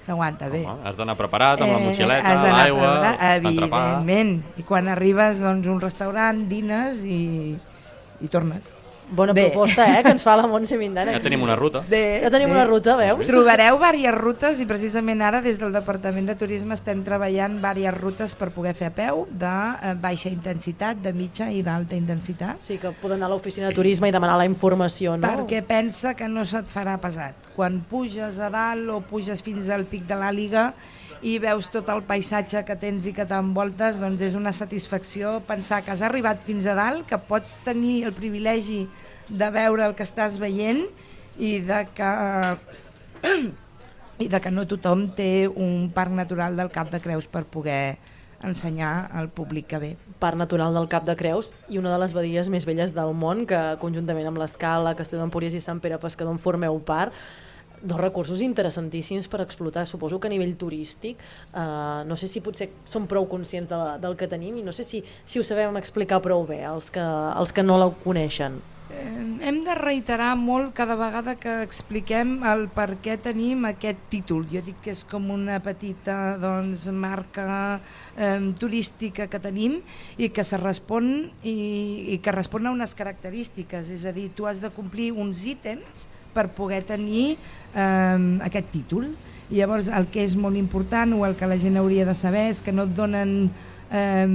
s'aguanta 0.05 0.47
bé. 0.49 0.63
Home, 0.65 0.83
has 0.87 0.95
d'anar 0.97 1.15
preparat 1.17 1.61
amb 1.61 1.71
la 1.71 1.77
Eh, 1.79 1.85
motxileta, 1.87 2.29
d'anar 2.35 2.57
l'aigua, 2.57 2.91
l'entrepà... 3.01 3.35
Evidentment. 3.35 4.43
I 4.57 4.63
quan 4.63 4.87
arribes 4.87 5.39
doncs, 5.43 5.67
un 5.67 5.81
restaurant, 5.81 6.47
dines 6.47 7.03
i, 7.03 7.57
i 8.21 8.27
tornes. 8.27 8.71
Bona 9.09 9.31
Bé. 9.33 9.49
proposta, 9.51 9.99
eh, 9.99 10.03
que 10.03 10.09
ens 10.11 10.23
fa 10.23 10.35
la 10.35 10.47
Montse 10.47 10.77
Mindana. 10.77 11.13
Ja 11.13 11.21
tenim 11.23 11.41
una 11.43 11.55
ruta. 11.55 11.79
Bé, 11.87 12.19
Ja 12.21 12.29
tenim 12.29 12.49
bé. 12.49 12.55
una 12.55 12.65
ruta, 12.65 12.95
veus? 12.97 13.25
Trobareu 13.27 13.77
diverses 13.77 14.15
rutes 14.15 14.59
i 14.59 14.65
precisament 14.65 15.21
ara 15.21 15.41
des 15.41 15.57
del 15.59 15.71
Departament 15.71 16.27
de 16.27 16.35
Turisme 16.35 16.73
estem 16.75 17.03
treballant 17.03 17.55
diverses 17.55 17.93
rutes 18.01 18.35
per 18.35 18.49
poder 18.51 18.73
fer 18.75 18.87
a 18.87 18.91
peu 18.91 19.25
de 19.31 19.45
eh, 19.81 19.93
baixa 19.95 20.29
intensitat, 20.29 20.97
de 21.01 21.13
mitja 21.13 21.49
i 21.51 21.63
d'alta 21.63 21.95
intensitat. 21.95 22.57
Sí, 22.61 22.77
que 22.77 22.91
poden 22.91 23.17
anar 23.17 23.27
a 23.31 23.35
l'oficina 23.35 23.67
de 23.69 23.73
turisme 23.73 24.09
i 24.09 24.11
demanar 24.11 24.37
la 24.37 24.45
informació, 24.45 25.15
no? 25.17 25.27
Perquè 25.27 25.63
pensa 25.63 26.13
que 26.13 26.27
no 26.27 26.43
se't 26.45 26.67
farà 26.67 26.97
pesat. 26.99 27.33
Quan 27.55 27.79
puges 27.89 28.39
a 28.39 28.49
dalt 28.49 28.89
o 28.89 28.99
puges 29.01 29.41
fins 29.41 29.69
al 29.69 29.85
pic 29.85 30.03
de 30.05 30.15
l'Àliga 30.15 30.73
i 31.21 31.37
veus 31.41 31.69
tot 31.73 31.89
el 31.89 32.03
paisatge 32.07 32.63
que 32.67 32.75
tens 32.79 33.07
i 33.09 33.13
que 33.15 33.25
t'envoltes, 33.25 33.97
doncs 34.01 34.21
és 34.25 34.35
una 34.37 34.53
satisfacció 34.53 35.37
pensar 35.47 35.81
que 35.83 35.93
has 35.93 36.03
arribat 36.05 36.43
fins 36.45 36.67
a 36.67 36.75
dalt, 36.77 37.07
que 37.09 37.17
pots 37.29 37.57
tenir 37.65 38.03
el 38.07 38.13
privilegi 38.17 38.85
de 39.27 39.49
veure 39.51 39.87
el 39.87 39.95
que 39.97 40.05
estàs 40.05 40.37
veient 40.39 40.85
i 41.37 41.57
de 41.65 41.81
que 41.97 42.11
i 44.23 44.27
de 44.27 44.39
que 44.41 44.51
no 44.51 44.65
tothom 44.69 45.09
té 45.17 45.47
un 45.47 45.89
parc 45.93 46.13
natural 46.13 46.55
del 46.57 46.71
Cap 46.73 46.89
de 46.93 47.01
Creus 47.01 47.27
per 47.29 47.45
poder 47.53 47.97
ensenyar 48.43 49.09
al 49.13 49.29
públic 49.29 49.67
que 49.67 49.79
ve. 49.81 49.91
Parc 50.19 50.37
Natural 50.37 50.73
del 50.73 50.87
Cap 50.89 51.05
de 51.05 51.15
Creus 51.17 51.51
i 51.69 51.77
una 51.81 51.93
de 51.93 51.99
les 52.01 52.13
badies 52.13 52.49
més 52.53 52.65
velles 52.69 52.93
del 52.93 53.13
món 53.17 53.45
que 53.49 53.59
conjuntament 53.81 54.29
amb 54.29 54.41
l'Escala, 54.41 54.95
Castelló 54.97 55.23
d'Empúries 55.23 55.57
i 55.57 55.61
Sant 55.61 55.81
Pere 55.81 55.97
Pescador 56.01 56.35
en 56.35 56.41
formeu 56.41 56.77
part 56.85 57.13
dos 57.81 57.99
recursos 57.99 58.41
interessantíssims 58.41 59.27
per 59.27 59.41
explotar. 59.41 59.87
Suposo 59.87 60.19
que 60.19 60.27
a 60.27 60.33
nivell 60.33 60.55
turístic, 60.57 61.17
eh, 61.53 62.03
no 62.05 62.15
sé 62.15 62.27
si 62.27 62.41
potser 62.41 62.69
som 62.85 63.07
prou 63.07 63.27
conscients 63.29 63.69
de, 63.69 63.81
del 64.01 64.17
que 64.17 64.27
tenim 64.27 64.57
i 64.57 64.65
no 64.65 64.73
sé 64.73 64.83
si, 64.83 65.03
si 65.25 65.39
ho 65.39 65.45
sabem 65.45 65.77
explicar 65.77 66.21
prou 66.21 66.45
bé 66.47 66.63
els 66.65 66.89
que, 66.91 67.03
els 67.03 67.53
que 67.53 67.63
no 67.63 67.77
la 67.77 67.91
coneixen. 68.03 68.59
Hem 68.87 69.57
de 69.65 69.73
reiterar 69.75 70.29
molt 70.39 70.71
cada 70.75 70.95
vegada 70.95 71.33
que 71.35 71.57
expliquem 71.65 72.37
el 72.47 72.69
per 72.71 72.95
què 73.03 73.17
tenim 73.19 73.65
aquest 73.67 73.99
títol. 74.11 74.45
Jo 74.47 74.61
dic 74.63 74.79
que 74.85 74.93
és 74.95 75.01
com 75.07 75.27
una 75.33 75.57
petita 75.63 76.37
doncs, 76.39 76.85
marca 76.95 77.81
eh, 78.15 78.39
turística 78.59 79.27
que 79.27 79.41
tenim 79.43 79.81
i 80.15 80.31
que 80.31 80.45
se 80.47 80.59
respon 80.61 81.09
i, 81.43 81.57
i 82.15 82.19
que 82.23 82.35
respon 82.35 82.67
a 82.67 82.75
unes 82.77 82.95
característiques, 82.95 83.91
és 83.91 84.07
a 84.07 84.15
dir, 84.15 84.29
tu 84.31 84.47
has 84.47 84.63
de 84.63 84.71
complir 84.71 85.11
uns 85.11 85.43
ítems 85.43 86.07
per 86.37 86.51
poder 86.53 86.83
tenir 86.85 87.31
eh, 87.33 88.37
aquest 88.45 88.69
títol. 88.73 89.09
I 89.49 89.61
llavors 89.61 89.87
el 89.87 90.09
que 90.11 90.25
és 90.27 90.35
molt 90.37 90.59
important 90.59 91.15
o 91.17 91.25
el 91.25 91.37
que 91.39 91.47
la 91.49 91.57
gent 91.57 91.79
hauria 91.79 92.05
de 92.05 92.15
saber 92.17 92.49
és 92.51 92.61
que 92.61 92.75
no 92.75 92.85
et 92.85 92.95
donen 92.95 93.49
eh, 93.91 94.27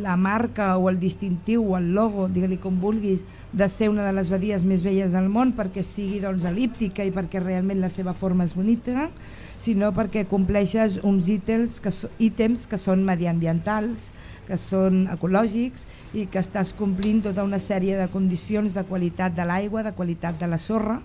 la 0.00 0.16
marca 0.16 0.76
o 0.78 0.88
el 0.88 0.98
distintiu 1.00 1.64
o 1.72 1.76
el 1.78 1.92
logo, 1.94 2.28
digue-li 2.28 2.58
com 2.60 2.80
vulguis, 2.80 3.26
de 3.52 3.68
ser 3.68 3.90
una 3.90 4.06
de 4.06 4.14
les 4.14 4.30
badies 4.30 4.64
més 4.64 4.84
velles 4.86 5.10
del 5.12 5.28
món 5.28 5.52
perquè 5.58 5.82
sigui 5.84 6.20
doncs, 6.22 6.46
elíptica 6.46 7.04
i 7.04 7.12
perquè 7.14 7.42
realment 7.42 7.82
la 7.82 7.90
seva 7.90 8.14
forma 8.14 8.46
és 8.46 8.54
bonita, 8.54 9.08
sinó 9.60 9.90
perquè 9.92 10.24
compleixes 10.30 11.00
uns 11.04 11.28
ítems 11.28 11.80
que, 11.82 11.92
ítems 12.22 12.66
que 12.70 12.78
són 12.80 13.04
mediambientals, 13.04 14.10
que 14.46 14.56
són 14.58 15.04
ecològics 15.12 15.84
i 16.12 16.26
que 16.26 16.40
estàs 16.42 16.72
complint 16.76 17.22
tota 17.22 17.44
una 17.46 17.60
sèrie 17.62 17.98
de 17.98 18.08
condicions 18.10 18.74
de 18.74 18.84
qualitat 18.88 19.34
de 19.36 19.46
l'aigua, 19.46 19.84
de 19.86 19.94
qualitat 19.94 20.38
de 20.40 20.48
la 20.50 20.58
sorra, 20.58 20.98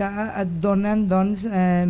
que 0.00 0.08
et 0.40 0.52
donen 0.62 1.02
doncs, 1.08 1.44
eh, 1.44 1.86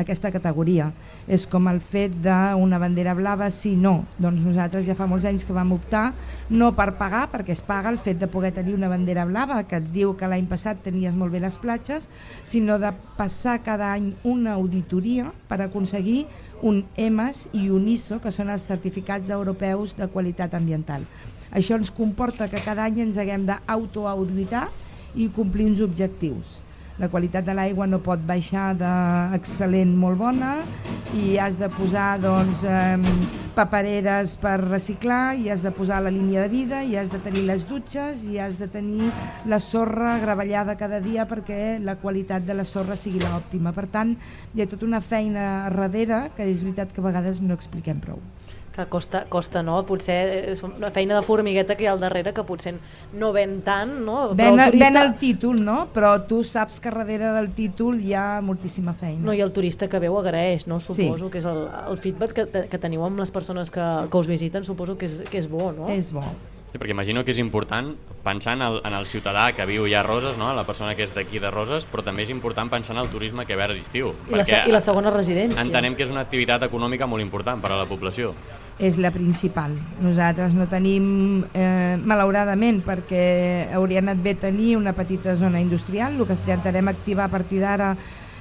aquesta 0.00 0.30
categoria. 0.32 0.90
És 1.28 1.44
com 1.50 1.68
el 1.68 1.80
fet 1.84 2.14
d'una 2.24 2.78
bandera 2.80 3.12
blava, 3.14 3.50
sí, 3.52 3.74
no. 3.76 4.06
Doncs 4.18 4.46
nosaltres 4.48 4.86
ja 4.86 4.96
fa 4.96 5.08
molts 5.10 5.26
anys 5.28 5.44
que 5.44 5.56
vam 5.56 5.74
optar 5.76 6.10
no 6.48 6.70
per 6.76 6.94
pagar, 6.98 7.26
perquè 7.32 7.52
es 7.52 7.60
paga 7.64 7.92
el 7.92 8.00
fet 8.02 8.18
de 8.20 8.30
poder 8.30 8.52
tenir 8.56 8.74
una 8.74 8.88
bandera 8.88 9.26
blava 9.28 9.62
que 9.68 9.76
et 9.76 9.90
diu 9.92 10.14
que 10.16 10.28
l'any 10.30 10.48
passat 10.50 10.80
tenies 10.84 11.14
molt 11.14 11.32
bé 11.32 11.42
les 11.42 11.58
platges, 11.60 12.08
sinó 12.44 12.78
de 12.80 12.92
passar 13.18 13.60
cada 13.66 13.92
any 13.92 14.14
una 14.24 14.56
auditoria 14.56 15.30
per 15.48 15.60
aconseguir 15.60 16.24
un 16.62 16.84
EMAS 16.96 17.48
i 17.56 17.68
un 17.72 17.88
ISO, 17.88 18.20
que 18.20 18.32
són 18.32 18.50
els 18.52 18.66
certificats 18.68 19.30
europeus 19.32 19.94
de 19.96 20.08
qualitat 20.12 20.54
ambiental. 20.54 21.06
Això 21.50 21.76
ens 21.78 21.90
comporta 21.90 22.48
que 22.48 22.62
cada 22.64 22.86
any 22.86 23.00
ens 23.06 23.18
haguem 23.18 23.46
d'autoauditar 23.48 24.68
i 25.18 25.30
complir 25.34 25.66
uns 25.70 25.80
objectius 25.82 26.58
la 27.00 27.08
qualitat 27.08 27.46
de 27.46 27.54
l'aigua 27.56 27.86
no 27.88 28.02
pot 28.04 28.20
baixar 28.28 28.74
d'excel·lent 28.76 29.94
molt 29.96 30.20
bona 30.20 30.50
i 31.16 31.38
has 31.40 31.56
de 31.56 31.70
posar 31.72 32.18
doncs, 32.20 32.60
papereres 33.56 34.36
per 34.40 34.58
reciclar 34.60 35.32
i 35.40 35.48
has 35.50 35.64
de 35.64 35.72
posar 35.74 36.02
la 36.04 36.12
línia 36.12 36.44
de 36.44 36.52
vida 36.52 36.82
i 36.84 36.98
has 37.00 37.08
de 37.10 37.22
tenir 37.24 37.46
les 37.48 37.64
dutxes 37.68 38.22
i 38.28 38.38
has 38.38 38.60
de 38.60 38.68
tenir 38.70 39.08
la 39.48 39.58
sorra 39.64 40.18
gravellada 40.20 40.76
cada 40.76 41.00
dia 41.00 41.26
perquè 41.28 41.78
la 41.80 41.96
qualitat 42.04 42.44
de 42.46 42.54
la 42.54 42.68
sorra 42.68 43.00
sigui 43.00 43.24
l'òptima. 43.24 43.72
Per 43.72 43.88
tant, 43.88 44.14
hi 44.54 44.62
ha 44.62 44.68
tota 44.68 44.86
una 44.86 45.00
feina 45.00 45.48
darrere 45.72 46.26
que 46.36 46.46
és 46.46 46.60
veritat 46.60 46.92
que 46.92 47.00
a 47.00 47.08
vegades 47.08 47.40
no 47.40 47.56
expliquem 47.56 48.00
prou 48.04 48.20
que 48.74 48.86
costa, 48.86 49.24
costa 49.28 49.62
no? 49.66 49.80
Potser 49.86 50.18
és 50.52 50.62
una 50.66 50.90
feina 50.94 51.16
de 51.18 51.22
formigueta 51.26 51.76
que 51.76 51.84
hi 51.84 51.88
ha 51.90 51.94
al 51.96 52.02
darrere 52.02 52.32
que 52.36 52.44
potser 52.46 52.76
no 53.18 53.32
ven 53.34 53.60
tant, 53.66 53.96
no? 54.06 54.30
Ven, 54.34 54.54
el 54.54 54.70
turista... 54.70 54.84
ven 54.84 55.00
el 55.02 55.16
títol, 55.22 55.64
no? 55.66 55.78
Però 55.94 56.12
tu 56.28 56.42
saps 56.46 56.78
que 56.82 56.92
darrere 56.94 57.32
del 57.36 57.50
títol 57.56 57.98
hi 58.00 58.14
ha 58.14 58.28
moltíssima 58.44 58.94
feina. 58.94 59.24
No, 59.26 59.34
i 59.34 59.42
el 59.44 59.52
turista 59.56 59.90
que 59.90 60.02
veu 60.02 60.16
agraeix, 60.20 60.68
no? 60.70 60.80
Suposo 60.80 61.26
sí. 61.26 61.32
que 61.32 61.42
és 61.42 61.50
el, 61.50 61.66
el 61.90 62.00
feedback 62.00 62.38
que, 62.38 62.64
que 62.70 62.80
teniu 62.82 63.04
amb 63.06 63.20
les 63.20 63.34
persones 63.34 63.74
que, 63.74 63.90
que 64.10 64.22
us 64.22 64.30
visiten, 64.30 64.64
suposo 64.64 64.96
que 64.98 65.10
és, 65.10 65.20
que 65.30 65.42
és 65.42 65.50
bo, 65.50 65.72
no? 65.74 65.90
És 65.90 66.14
bo. 66.14 66.24
Sí, 66.70 66.78
perquè 66.78 66.94
imagino 66.94 67.24
que 67.26 67.32
és 67.34 67.40
important 67.42 67.96
pensar 68.22 68.52
en 68.54 68.62
el, 68.62 68.76
en 68.86 68.94
el 68.94 69.08
ciutadà 69.10 69.48
que 69.56 69.66
viu 69.66 69.88
ja 69.90 70.04
a 70.04 70.06
Roses, 70.06 70.36
no? 70.38 70.52
la 70.54 70.62
persona 70.68 70.94
que 70.94 71.02
és 71.02 71.14
d'aquí 71.16 71.42
de 71.42 71.50
Roses, 71.50 71.82
però 71.90 72.04
també 72.06 72.22
és 72.22 72.30
important 72.30 72.70
pensar 72.70 72.94
en 72.94 73.02
el 73.02 73.10
turisme 73.10 73.42
que 73.46 73.58
ve 73.58 73.66
a 73.66 73.72
l'estiu. 73.72 74.12
I, 74.30 74.38
la, 74.38 74.46
I 74.46 74.76
la 74.76 74.82
segona 74.84 75.10
residència. 75.10 75.58
Entenem 75.64 75.98
que 75.98 76.06
és 76.06 76.14
una 76.14 76.22
activitat 76.22 76.68
econòmica 76.68 77.10
molt 77.10 77.26
important 77.26 77.58
per 77.58 77.74
a 77.74 77.80
la 77.80 77.88
població 77.90 78.36
és 78.80 78.96
la 78.96 79.10
principal. 79.12 79.74
Nosaltres 80.00 80.54
no 80.56 80.64
tenim, 80.66 81.44
eh, 81.52 81.98
malauradament, 82.00 82.80
perquè 82.82 83.68
hauria 83.76 84.00
anat 84.00 84.22
bé 84.24 84.34
tenir 84.34 84.76
una 84.76 84.94
petita 84.96 85.36
zona 85.36 85.60
industrial, 85.60 86.16
el 86.16 86.26
que 86.26 86.32
intentarem 86.32 86.88
activar 86.88 87.28
a 87.28 87.34
partir 87.36 87.60
d'ara 87.60 87.96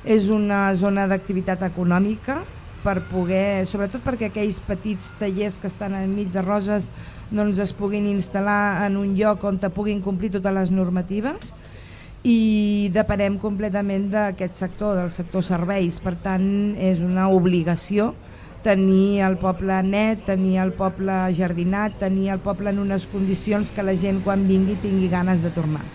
és 0.05 0.29
una 0.29 0.73
zona 0.75 1.07
d'activitat 1.07 1.61
econòmica 1.67 2.39
per 2.83 3.01
poder, 3.11 3.65
sobretot 3.67 4.01
perquè 4.01 4.29
aquells 4.29 4.61
petits 4.63 5.11
tallers 5.19 5.59
que 5.59 5.67
estan 5.67 5.93
enmig 5.93 6.31
de 6.31 6.41
Roses 6.41 6.87
doncs 7.29 7.59
es 7.59 7.73
puguin 7.73 8.07
instal·lar 8.07 8.85
en 8.85 8.95
un 8.97 9.17
lloc 9.17 9.43
on 9.43 9.59
te 9.59 9.69
puguin 9.69 9.99
complir 10.01 10.31
totes 10.31 10.55
les 10.55 10.71
normatives. 10.71 11.51
I 12.23 12.89
deparem 12.91 13.37
completament 13.39 14.09
d'aquest 14.11 14.55
sector, 14.55 14.95
del 14.95 15.11
sector 15.11 15.43
serveis, 15.43 15.99
per 15.99 16.15
tant 16.23 16.75
és 16.79 17.03
una 17.03 17.29
obligació 17.29 18.13
tenir 18.63 19.21
el 19.23 19.37
poble 19.39 19.81
net, 19.83 20.25
tenir 20.27 20.57
el 20.63 20.73
poble 20.75 21.15
jardinat, 21.35 21.95
tenir 21.99 22.29
el 22.33 22.41
poble 22.43 22.73
en 22.73 22.79
unes 22.83 23.07
condicions 23.11 23.71
que 23.71 23.85
la 23.85 23.95
gent 23.95 24.21
quan 24.25 24.47
vingui 24.47 24.75
tingui 24.83 25.09
ganes 25.11 25.43
de 25.43 25.51
tornar. 25.55 25.85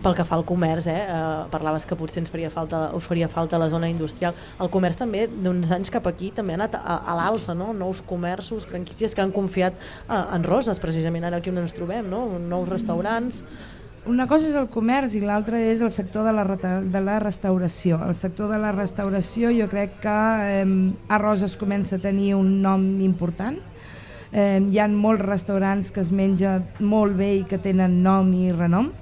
Pel 0.00 0.14
que 0.16 0.24
fa 0.24 0.36
al 0.38 0.46
comerç, 0.48 0.86
eh, 0.88 0.94
eh, 0.96 1.48
parlaves 1.52 1.84
que 1.84 1.96
potser 1.96 2.22
ens 2.22 2.30
faria 2.30 2.48
falta, 2.50 2.90
us 2.96 3.04
faria 3.04 3.28
falta 3.28 3.58
la 3.58 3.68
zona 3.68 3.88
industrial. 3.88 4.34
El 4.58 4.70
comerç 4.70 4.96
també, 4.96 5.26
d'uns 5.28 5.70
anys 5.70 5.90
cap 5.90 6.06
aquí, 6.06 6.30
també 6.30 6.54
ha 6.54 6.60
anat 6.60 6.78
a, 6.78 6.96
a 7.04 7.16
l'alça, 7.18 7.54
no? 7.54 7.74
nous 7.74 8.00
comerços, 8.00 8.64
franquícies 8.66 9.14
que 9.14 9.20
han 9.20 9.32
confiat 9.32 9.76
eh, 9.76 10.24
en 10.36 10.44
Roses, 10.44 10.80
precisament 10.80 11.24
ara 11.24 11.42
aquí 11.42 11.50
on 11.50 11.58
ens 11.58 11.76
trobem, 11.76 12.08
no? 12.08 12.26
nous 12.38 12.68
restaurants... 12.68 13.42
Mm 13.42 13.79
una 14.06 14.26
cosa 14.26 14.48
és 14.48 14.56
el 14.56 14.68
comerç 14.72 15.14
i 15.18 15.20
l'altra 15.20 15.58
és 15.60 15.82
el 15.84 15.90
sector 15.92 16.24
de 16.24 16.32
la, 16.32 16.44
de 16.80 17.00
la 17.04 17.18
restauració. 17.20 17.98
El 18.06 18.14
sector 18.14 18.48
de 18.52 18.58
la 18.60 18.72
restauració 18.72 19.50
jo 19.52 19.68
crec 19.68 19.98
que 20.00 20.14
eh, 20.60 20.64
a 21.08 21.18
Roses 21.20 21.56
comença 21.60 21.96
a 21.96 22.02
tenir 22.02 22.34
un 22.38 22.60
nom 22.62 22.86
important. 23.04 23.58
Eh, 24.32 24.60
hi 24.70 24.78
ha 24.78 24.88
molts 24.88 25.24
restaurants 25.26 25.90
que 25.92 26.00
es 26.00 26.12
menja 26.14 26.60
molt 26.78 27.18
bé 27.18 27.34
i 27.40 27.44
que 27.44 27.58
tenen 27.58 28.00
nom 28.02 28.30
i 28.32 28.52
renom, 28.54 28.92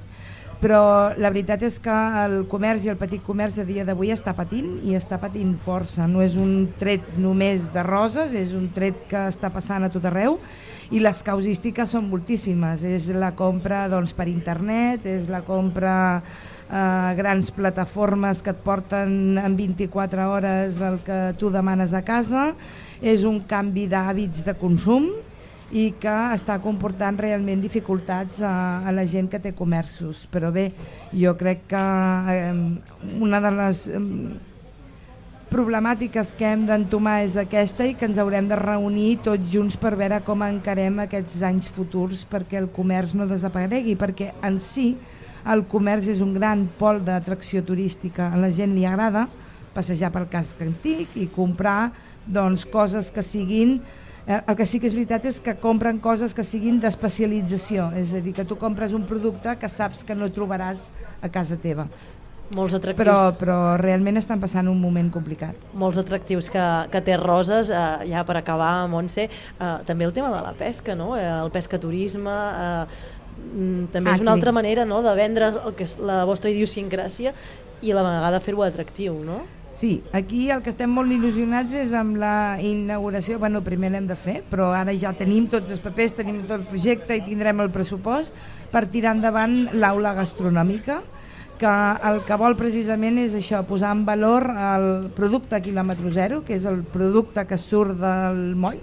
però 0.59 1.15
la 1.15 1.31
veritat 1.31 1.63
és 1.63 1.77
que 1.79 1.99
el 2.25 2.41
comerç 2.51 2.89
i 2.89 2.91
el 2.91 2.99
petit 2.99 3.23
comerç 3.23 3.61
a 3.63 3.67
dia 3.69 3.85
d'avui 3.87 4.11
està 4.11 4.35
patint 4.35 4.81
i 4.89 4.97
està 4.99 5.21
patint 5.23 5.55
força. 5.63 6.09
No 6.11 6.25
és 6.25 6.35
un 6.35 6.73
tret 6.81 7.15
només 7.21 7.69
de 7.71 7.85
Roses, 7.87 8.35
és 8.35 8.57
un 8.57 8.73
tret 8.75 9.07
que 9.11 9.29
està 9.31 9.53
passant 9.55 9.87
a 9.87 9.93
tot 9.95 10.09
arreu 10.11 10.41
i 10.91 11.01
les 11.03 11.23
causístiques 11.25 11.91
són 11.93 12.09
moltíssimes. 12.09 12.85
És 12.87 13.09
la 13.13 13.33
compra 13.37 13.87
doncs, 13.93 14.15
per 14.17 14.29
internet, 14.31 15.07
és 15.07 15.29
la 15.31 15.43
compra 15.47 15.95
a 16.69 17.15
grans 17.17 17.49
plataformes 17.57 18.43
que 18.45 18.53
et 18.53 18.61
porten 18.61 19.39
en 19.41 19.57
24 19.57 20.27
hores 20.29 20.83
el 20.85 20.99
que 21.05 21.21
tu 21.41 21.49
demanes 21.53 21.95
a 21.97 22.03
casa, 22.05 22.51
és 23.01 23.25
un 23.25 23.41
canvi 23.49 23.87
d'hàbits 23.89 24.45
de 24.45 24.53
consum 24.59 25.09
i 25.73 25.91
que 26.01 26.15
està 26.33 26.59
comportant 26.65 27.17
realment 27.21 27.61
dificultats 27.61 28.41
a, 28.45 28.81
a 28.89 28.93
la 28.93 29.05
gent 29.09 29.29
que 29.33 29.41
té 29.41 29.53
comerços. 29.57 30.27
Però 30.33 30.53
bé, 30.53 30.71
jo 31.13 31.35
crec 31.41 31.67
que 31.73 31.83
eh, 32.35 32.53
una 33.21 33.41
de 33.45 33.53
les 33.57 33.85
eh, 33.89 34.05
problemàtiques 35.49 36.35
que 36.37 36.45
hem 36.45 36.67
d'entomar 36.69 37.23
és 37.25 37.37
aquesta 37.41 37.87
i 37.89 37.95
que 37.97 38.05
ens 38.09 38.19
haurem 38.21 38.49
de 38.51 38.57
reunir 38.59 39.19
tots 39.25 39.49
junts 39.53 39.79
per 39.81 39.95
veure 39.97 40.21
com 40.27 40.43
encarem 40.45 41.01
aquests 41.05 41.41
anys 41.47 41.71
futurs 41.73 42.25
perquè 42.29 42.59
el 42.61 42.69
comerç 42.75 43.15
no 43.17 43.27
desaparegui, 43.29 43.97
perquè 43.97 44.35
en 44.45 44.59
si 44.61 44.91
el 45.49 45.65
comerç 45.71 46.11
és 46.13 46.21
un 46.25 46.35
gran 46.37 46.67
pol 46.79 47.01
d'atracció 47.05 47.63
turística. 47.65 48.29
A 48.29 48.41
la 48.41 48.51
gent 48.53 48.75
li 48.77 48.85
agrada 48.85 49.25
passejar 49.73 50.13
pel 50.13 50.29
casc 50.29 50.61
antic 50.65 51.17
i 51.17 51.29
comprar 51.33 51.95
doncs, 52.29 52.67
coses 52.69 53.09
que 53.15 53.25
siguin 53.25 53.79
eh, 54.27 54.43
el 54.43 54.55
que 54.59 54.69
sí 54.69 54.83
que 54.83 54.91
és 54.91 54.97
veritat 54.99 55.25
és 55.31 55.41
que 55.41 55.57
compren 55.63 56.03
coses 56.05 56.37
que 56.37 56.45
siguin 56.45 56.83
d'especialització, 56.83 57.89
és 57.97 58.13
a 58.13 58.21
dir, 58.21 58.37
que 58.37 58.45
tu 58.45 58.61
compres 58.61 58.93
un 58.93 59.09
producte 59.09 59.57
que 59.57 59.73
saps 59.73 60.05
que 60.05 60.19
no 60.19 60.29
trobaràs 60.29 60.91
a 61.25 61.33
casa 61.33 61.57
teva 61.57 61.89
molts 62.57 62.75
atractius. 62.79 63.05
Però, 63.05 63.19
però 63.39 63.59
realment 63.81 64.21
estan 64.21 64.41
passant 64.41 64.71
un 64.71 64.79
moment 64.81 65.11
complicat. 65.13 65.69
Molts 65.79 66.01
atractius 66.01 66.49
que, 66.53 66.65
que 66.93 67.03
té 67.05 67.19
Roses, 67.21 67.73
eh, 67.75 68.09
ja 68.13 68.25
per 68.29 68.39
acabar, 68.41 68.73
Montse, 68.89 69.29
eh, 69.29 69.71
també 69.89 70.09
el 70.09 70.15
tema 70.17 70.33
de 70.35 70.41
la 70.45 70.55
pesca, 70.59 70.97
no? 70.99 71.15
Eh, 71.19 71.27
el 71.29 71.53
pescaturisme, 71.55 72.33
eh, 72.33 73.05
mm, 73.45 73.93
també 73.93 74.17
és 74.17 74.25
una 74.25 74.35
altra 74.37 74.53
manera 74.53 74.89
no? 74.89 75.03
de 75.03 75.15
vendre 75.19 75.53
el 75.53 75.77
que 75.77 75.87
és 75.89 75.99
la 76.01 76.25
vostra 76.29 76.51
idiosincràsia 76.51 77.35
i 77.83 77.93
a 77.93 78.01
la 78.01 78.03
vegada 78.07 78.41
fer-ho 78.43 78.65
atractiu, 78.65 79.21
no? 79.25 79.45
Sí, 79.71 80.03
aquí 80.17 80.49
el 80.51 80.63
que 80.65 80.73
estem 80.73 80.89
molt 80.91 81.13
il·lusionats 81.13 81.75
és 81.77 81.93
amb 81.93 82.17
la 82.19 82.57
inauguració, 82.65 83.37
bueno, 83.39 83.61
primer 83.63 83.91
l'hem 83.93 84.07
de 84.09 84.17
fer, 84.17 84.39
però 84.49 84.71
ara 84.73 84.95
ja 84.97 85.13
tenim 85.13 85.45
tots 85.53 85.71
els 85.75 85.83
papers, 85.85 86.17
tenim 86.17 86.41
tot 86.41 86.57
el 86.57 86.65
projecte 86.71 87.19
i 87.19 87.23
tindrem 87.27 87.61
el 87.61 87.69
pressupost 87.71 88.35
per 88.73 88.87
tirar 88.89 89.13
endavant 89.19 89.69
l'aula 89.77 90.15
gastronòmica, 90.17 91.03
que 91.59 91.75
el 92.09 92.21
que 92.25 92.37
vol 92.39 92.55
precisament 92.57 93.19
és 93.21 93.35
això, 93.37 93.65
posar 93.67 93.91
en 93.97 94.05
valor 94.07 94.47
el 94.49 94.87
producte 95.17 95.61
quilòmetre 95.65 96.13
zero, 96.15 96.41
que 96.47 96.57
és 96.57 96.65
el 96.69 96.85
producte 96.87 97.45
que 97.49 97.59
surt 97.59 97.99
del 97.99 98.55
moll, 98.57 98.79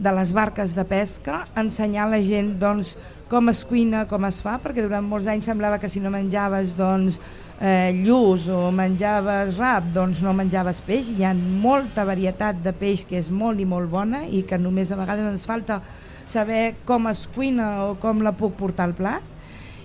de 0.00 0.12
les 0.16 0.32
barques 0.32 0.72
de 0.74 0.84
pesca, 0.88 1.44
ensenyar 1.60 2.06
a 2.06 2.14
la 2.16 2.22
gent 2.24 2.54
doncs, 2.58 2.96
com 3.30 3.52
es 3.52 3.60
cuina, 3.68 4.06
com 4.10 4.24
es 4.26 4.40
fa, 4.42 4.56
perquè 4.58 4.82
durant 4.82 5.04
molts 5.06 5.28
anys 5.30 5.46
semblava 5.46 5.78
que 5.78 5.90
si 5.92 6.00
no 6.00 6.10
menjaves 6.10 6.72
doncs, 6.78 7.20
eh, 7.60 7.92
lluç 8.00 8.48
o 8.48 8.70
menjaves 8.74 9.54
rap, 9.60 9.92
doncs 9.94 10.24
no 10.24 10.32
menjaves 10.34 10.80
peix. 10.82 11.12
Hi 11.12 11.28
ha 11.28 11.34
molta 11.36 12.06
varietat 12.08 12.64
de 12.64 12.72
peix 12.72 13.04
que 13.06 13.20
és 13.20 13.28
molt 13.30 13.60
i 13.60 13.68
molt 13.68 13.92
bona 13.92 14.24
i 14.26 14.42
que 14.48 14.58
només 14.58 14.90
a 14.90 14.98
vegades 14.98 15.28
ens 15.28 15.44
falta 15.46 15.82
saber 16.26 16.80
com 16.88 17.10
es 17.10 17.26
cuina 17.34 17.90
o 17.90 17.94
com 18.00 18.24
la 18.24 18.32
puc 18.32 18.56
portar 18.56 18.88
al 18.88 18.96
plat 18.96 19.29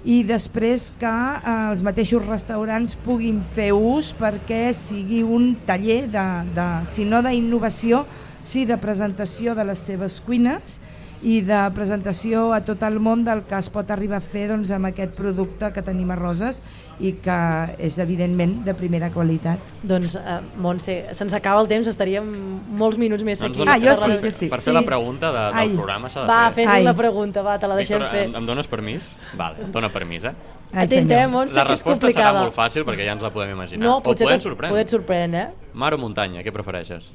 i 0.05 0.21
després 0.23 0.91
que 1.01 1.09
eh, 1.09 1.53
els 1.71 1.81
mateixos 1.85 2.25
restaurants 2.27 2.93
puguin 3.05 3.41
fer 3.55 3.71
ús 3.73 4.11
perquè 4.15 4.69
sigui 4.77 5.23
un 5.25 5.55
taller 5.65 6.03
de, 6.13 6.25
de 6.53 6.67
si 6.93 7.07
no 7.09 7.23
d'innovació, 7.25 8.05
sí 8.45 8.67
de 8.69 8.77
presentació 8.77 9.55
de 9.57 9.65
les 9.65 9.81
seves 9.81 10.19
cuines 10.21 10.77
i 11.25 11.39
de 11.41 11.57
presentació 11.73 12.51
a 12.53 12.59
tot 12.61 12.83
el 12.85 12.99
món 13.01 13.23
del 13.25 13.39
que 13.49 13.57
es 13.57 13.69
pot 13.73 13.89
arribar 13.89 14.19
a 14.19 14.21
fer 14.21 14.43
doncs, 14.51 14.69
amb 14.75 14.85
aquest 14.91 15.15
producte 15.17 15.71
que 15.73 15.81
tenim 15.81 16.11
a 16.13 16.17
Roses 16.19 16.59
i 17.01 17.15
que 17.23 17.37
és 17.81 17.97
evidentment 17.99 18.59
de 18.63 18.75
primera 18.77 19.09
qualitat. 19.09 19.57
Doncs, 19.81 20.13
uh, 20.19 20.37
Montse, 20.61 20.99
se'ns 21.17 21.33
acaba 21.33 21.63
el 21.63 21.67
temps, 21.71 21.89
estaríem 21.89 22.29
molts 22.77 22.99
minuts 23.01 23.25
més 23.25 23.41
Doncs 23.41 23.57
aquí. 23.57 23.67
Ah, 23.67 23.79
jo 23.81 23.95
sí, 24.03 24.11
jo 24.21 24.31
sí. 24.31 24.49
Per 24.53 24.59
fer 24.61 24.69
sí. 24.69 24.77
la 24.77 24.83
pregunta 24.85 25.31
de, 25.33 25.47
del 25.55 25.63
Ai. 25.63 25.73
programa 25.75 26.11
s'ha 26.13 26.21
de 26.21 26.27
Va, 26.29 26.51
fer. 26.51 26.67
fes 26.69 26.83
la 26.85 26.93
pregunta, 26.93 27.41
va, 27.41 27.57
te 27.57 27.67
la 27.73 27.75
deixem 27.81 27.97
Víctor, 27.99 28.13
fer. 28.19 28.27
em, 28.29 28.35
em 28.35 28.45
dones 28.45 28.67
permís? 28.67 29.01
Vale, 29.35 29.65
dona 29.73 29.89
permís, 29.91 30.23
eh? 30.29 30.35
Ai, 30.75 30.85
Atentem, 30.85 31.07
senyor. 31.25 31.29
Montse, 31.31 31.55
La 31.57 31.65
que 31.65 31.73
és 31.73 31.79
resposta 31.79 32.07
serà 32.13 32.31
molt 32.37 32.53
fàcil 32.53 32.85
perquè 32.85 33.03
ja 33.05 33.13
ens 33.17 33.23
la 33.25 33.33
podem 33.33 33.49
imaginar. 33.57 33.81
No, 33.83 33.97
o 33.97 34.03
potser, 34.03 34.25
poder 34.27 34.37
t'es- 34.37 34.45
sorprèn. 34.45 34.69
potser 34.69 34.85
et 34.85 34.93
sorprèn, 34.93 35.33
eh? 35.41 35.49
Mar 35.73 35.93
o 35.95 35.97
muntanya, 35.97 36.43
què 36.45 36.51
prefereixes? 36.53 37.09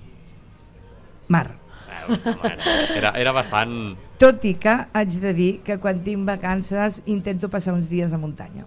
Mar. 1.29 1.60
Bueno, 2.11 2.69
era, 2.97 3.15
era 3.19 3.33
bastant... 3.37 3.77
Tot 4.21 4.45
i 4.45 4.55
que 4.61 4.75
haig 4.93 5.17
de 5.23 5.33
dir 5.37 5.53
que 5.65 5.79
quan 5.81 6.03
tinc 6.05 6.27
vacances 6.29 7.01
intento 7.07 7.49
passar 7.53 7.73
uns 7.77 7.89
dies 7.89 8.13
a 8.13 8.21
muntanya. 8.21 8.67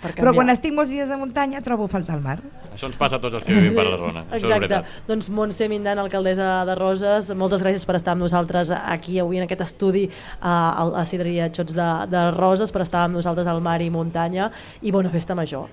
Per 0.00 0.14
Però 0.16 0.32
quan 0.32 0.48
estic 0.48 0.72
molts 0.72 0.88
dies 0.94 1.10
a 1.12 1.16
muntanya 1.20 1.60
trobo 1.60 1.84
a 1.84 1.90
faltar 1.92 2.14
el 2.16 2.22
mar. 2.24 2.38
Això 2.72 2.88
ens 2.88 2.96
passa 2.96 3.18
a 3.18 3.20
tots 3.20 3.36
els 3.36 3.44
que 3.44 3.52
vivim 3.52 3.74
per 3.76 3.84
la 3.84 3.98
zona. 4.00 4.22
Això 4.30 4.48
és 4.48 4.54
Exacte. 4.56 5.02
Doncs 5.10 5.28
Montse 5.36 5.68
Mindan, 5.68 6.00
alcaldessa 6.00 6.62
de 6.64 6.76
Roses, 6.78 7.28
moltes 7.36 7.60
gràcies 7.60 7.84
per 7.84 7.98
estar 7.98 8.14
amb 8.16 8.24
nosaltres 8.24 8.72
aquí 8.78 9.18
avui 9.20 9.42
en 9.42 9.44
aquest 9.44 9.66
estudi 9.66 10.06
a, 10.40 10.54
a 10.72 10.88
la 10.88 11.04
Sidreria 11.04 11.50
Xots 11.52 11.76
de, 11.76 11.90
de 12.08 12.24
Roses, 12.38 12.72
per 12.72 12.86
estar 12.86 13.04
amb 13.04 13.20
nosaltres 13.20 13.50
al 13.50 13.60
mar 13.60 13.76
i 13.84 13.90
muntanya 13.92 14.48
i 14.80 14.94
bona 14.94 15.12
festa 15.12 15.36
major. 15.36 15.68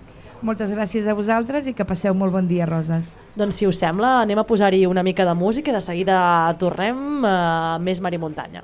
Moltes 0.45 0.69
gràcies 0.69 1.07
a 1.09 1.15
vosaltres 1.17 1.65
i 1.65 1.73
que 1.73 1.85
passeu 1.87 2.13
molt 2.13 2.35
bon 2.35 2.45
dia, 2.45 2.67
Roses. 2.69 3.15
Doncs 3.39 3.57
si 3.57 3.65
us 3.65 3.79
sembla, 3.81 4.19
anem 4.21 4.37
a 4.37 4.45
posar-hi 4.45 4.83
una 4.85 5.01
mica 5.03 5.25
de 5.25 5.33
música 5.33 5.73
i 5.73 5.73
de 5.73 5.81
seguida 5.81 6.17
tornem 6.61 7.25
a 7.25 7.77
més 7.81 8.01
mar 8.05 8.13
i 8.13 8.21
muntanya. 8.21 8.61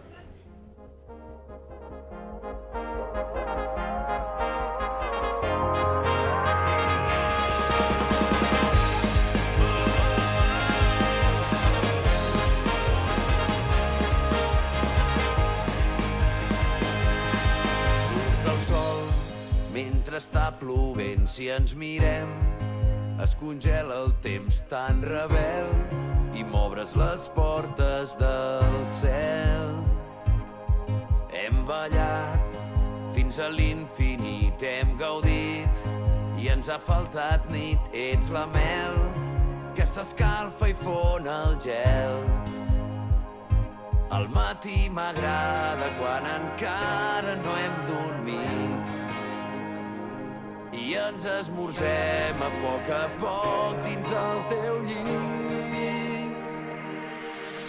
Plovent 20.63 21.27
si 21.27 21.49
ens 21.51 21.73
mirem 21.75 22.29
es 23.23 23.35
congela 23.35 23.97
el 24.03 24.13
temps 24.23 24.61
tan 24.71 25.01
rebel 25.03 25.67
i 26.39 26.43
m'obres 26.47 26.93
les 26.97 27.25
portes 27.35 28.15
del 28.21 28.77
cel. 28.99 29.73
Hem 31.35 31.59
ballat 31.67 32.57
fins 33.15 33.39
a 33.43 33.49
l'infinit 33.51 34.63
hem 34.69 34.95
gaudit 35.01 35.83
i 36.39 36.49
ens 36.55 36.71
ha 36.71 36.79
faltat 36.79 37.49
nit 37.51 37.99
ets 38.05 38.31
la 38.33 38.45
mel 38.55 38.99
que 39.75 39.85
s'escalfa 39.95 40.71
i 40.71 40.77
fon 40.85 41.27
el 41.27 41.57
gel. 41.67 42.19
Al 44.13 44.29
matí 44.31 44.87
m'agrada 44.93 45.89
quan 45.99 46.29
encara 46.37 47.39
no 47.43 47.57
hem 47.63 47.81
dormit 47.89 48.62
i 50.83 50.95
ens 50.99 51.25
esmorzem 51.25 52.41
a 52.43 52.49
poc 52.61 52.89
a 52.91 53.03
poc 53.21 53.75
dins 53.85 54.09
el 54.21 54.39
teu 54.51 54.79
llit. 54.87 56.33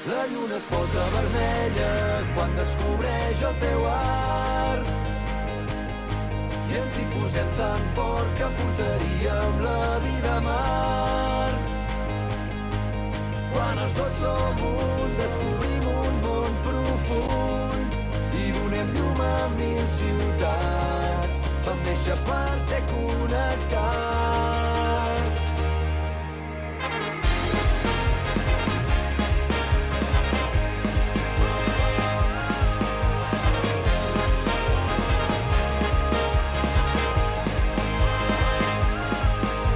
La 0.08 0.24
lluna 0.32 0.56
es 0.56 0.66
posa 0.72 1.04
vermella 1.14 1.92
quan 2.34 2.56
descobreix 2.58 3.44
el 3.50 3.54
teu 3.62 3.86
art 3.92 4.90
i 6.74 6.80
ens 6.80 6.98
hi 6.98 7.06
posem 7.14 7.54
tan 7.60 7.86
fort 7.96 8.34
que 8.40 8.50
portaríem 8.58 9.62
la 9.62 9.80
vida 10.04 10.34
néixer 22.04 22.16
per 22.24 22.58
ser 22.68 22.82
connectats. 22.90 23.52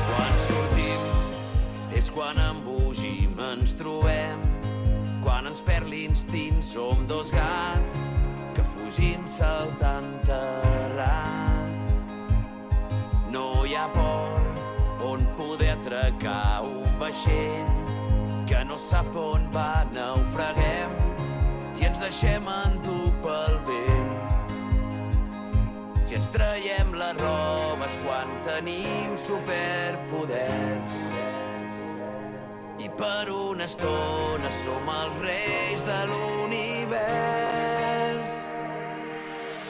Quan 0.09 0.35
sortim 0.45 1.03
és 1.97 2.11
quan 2.11 2.37
embogim 2.39 3.41
ens 3.41 3.75
trobem. 3.75 4.45
Quan 5.25 5.47
ens 5.49 5.61
perd 5.65 5.89
l'instint 5.89 6.63
som 6.63 7.07
dos 7.09 7.33
gats 7.33 7.97
que 8.55 8.63
fugim 8.75 9.25
saltant 9.27 9.98
port 13.95 15.03
on 15.05 15.27
poder 15.37 15.71
atracar 15.77 16.63
un 16.65 16.99
vaixell 17.01 17.71
que 18.49 18.65
no 18.65 18.77
sap 18.79 19.17
on 19.17 19.49
va, 19.53 19.85
naufraguem 19.93 20.95
i 21.79 21.85
ens 21.89 22.01
deixem 22.03 22.49
endur 22.49 23.13
pel 23.25 23.59
vent. 23.69 24.15
Si 26.03 26.17
ens 26.17 26.31
traiem 26.33 26.95
les 26.97 27.19
robes 27.21 27.99
quan 28.05 28.33
tenim 28.47 29.19
superpoders 29.27 30.97
i 32.79 32.89
per 32.97 33.29
una 33.35 33.67
estona 33.67 34.51
som 34.63 34.91
els 34.95 35.23
reis 35.27 35.85
de 35.87 36.01
l'univers. 36.13 37.48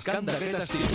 Refrescant 0.00 0.24
d'aquest 0.24 0.56
estiu. 0.64 0.86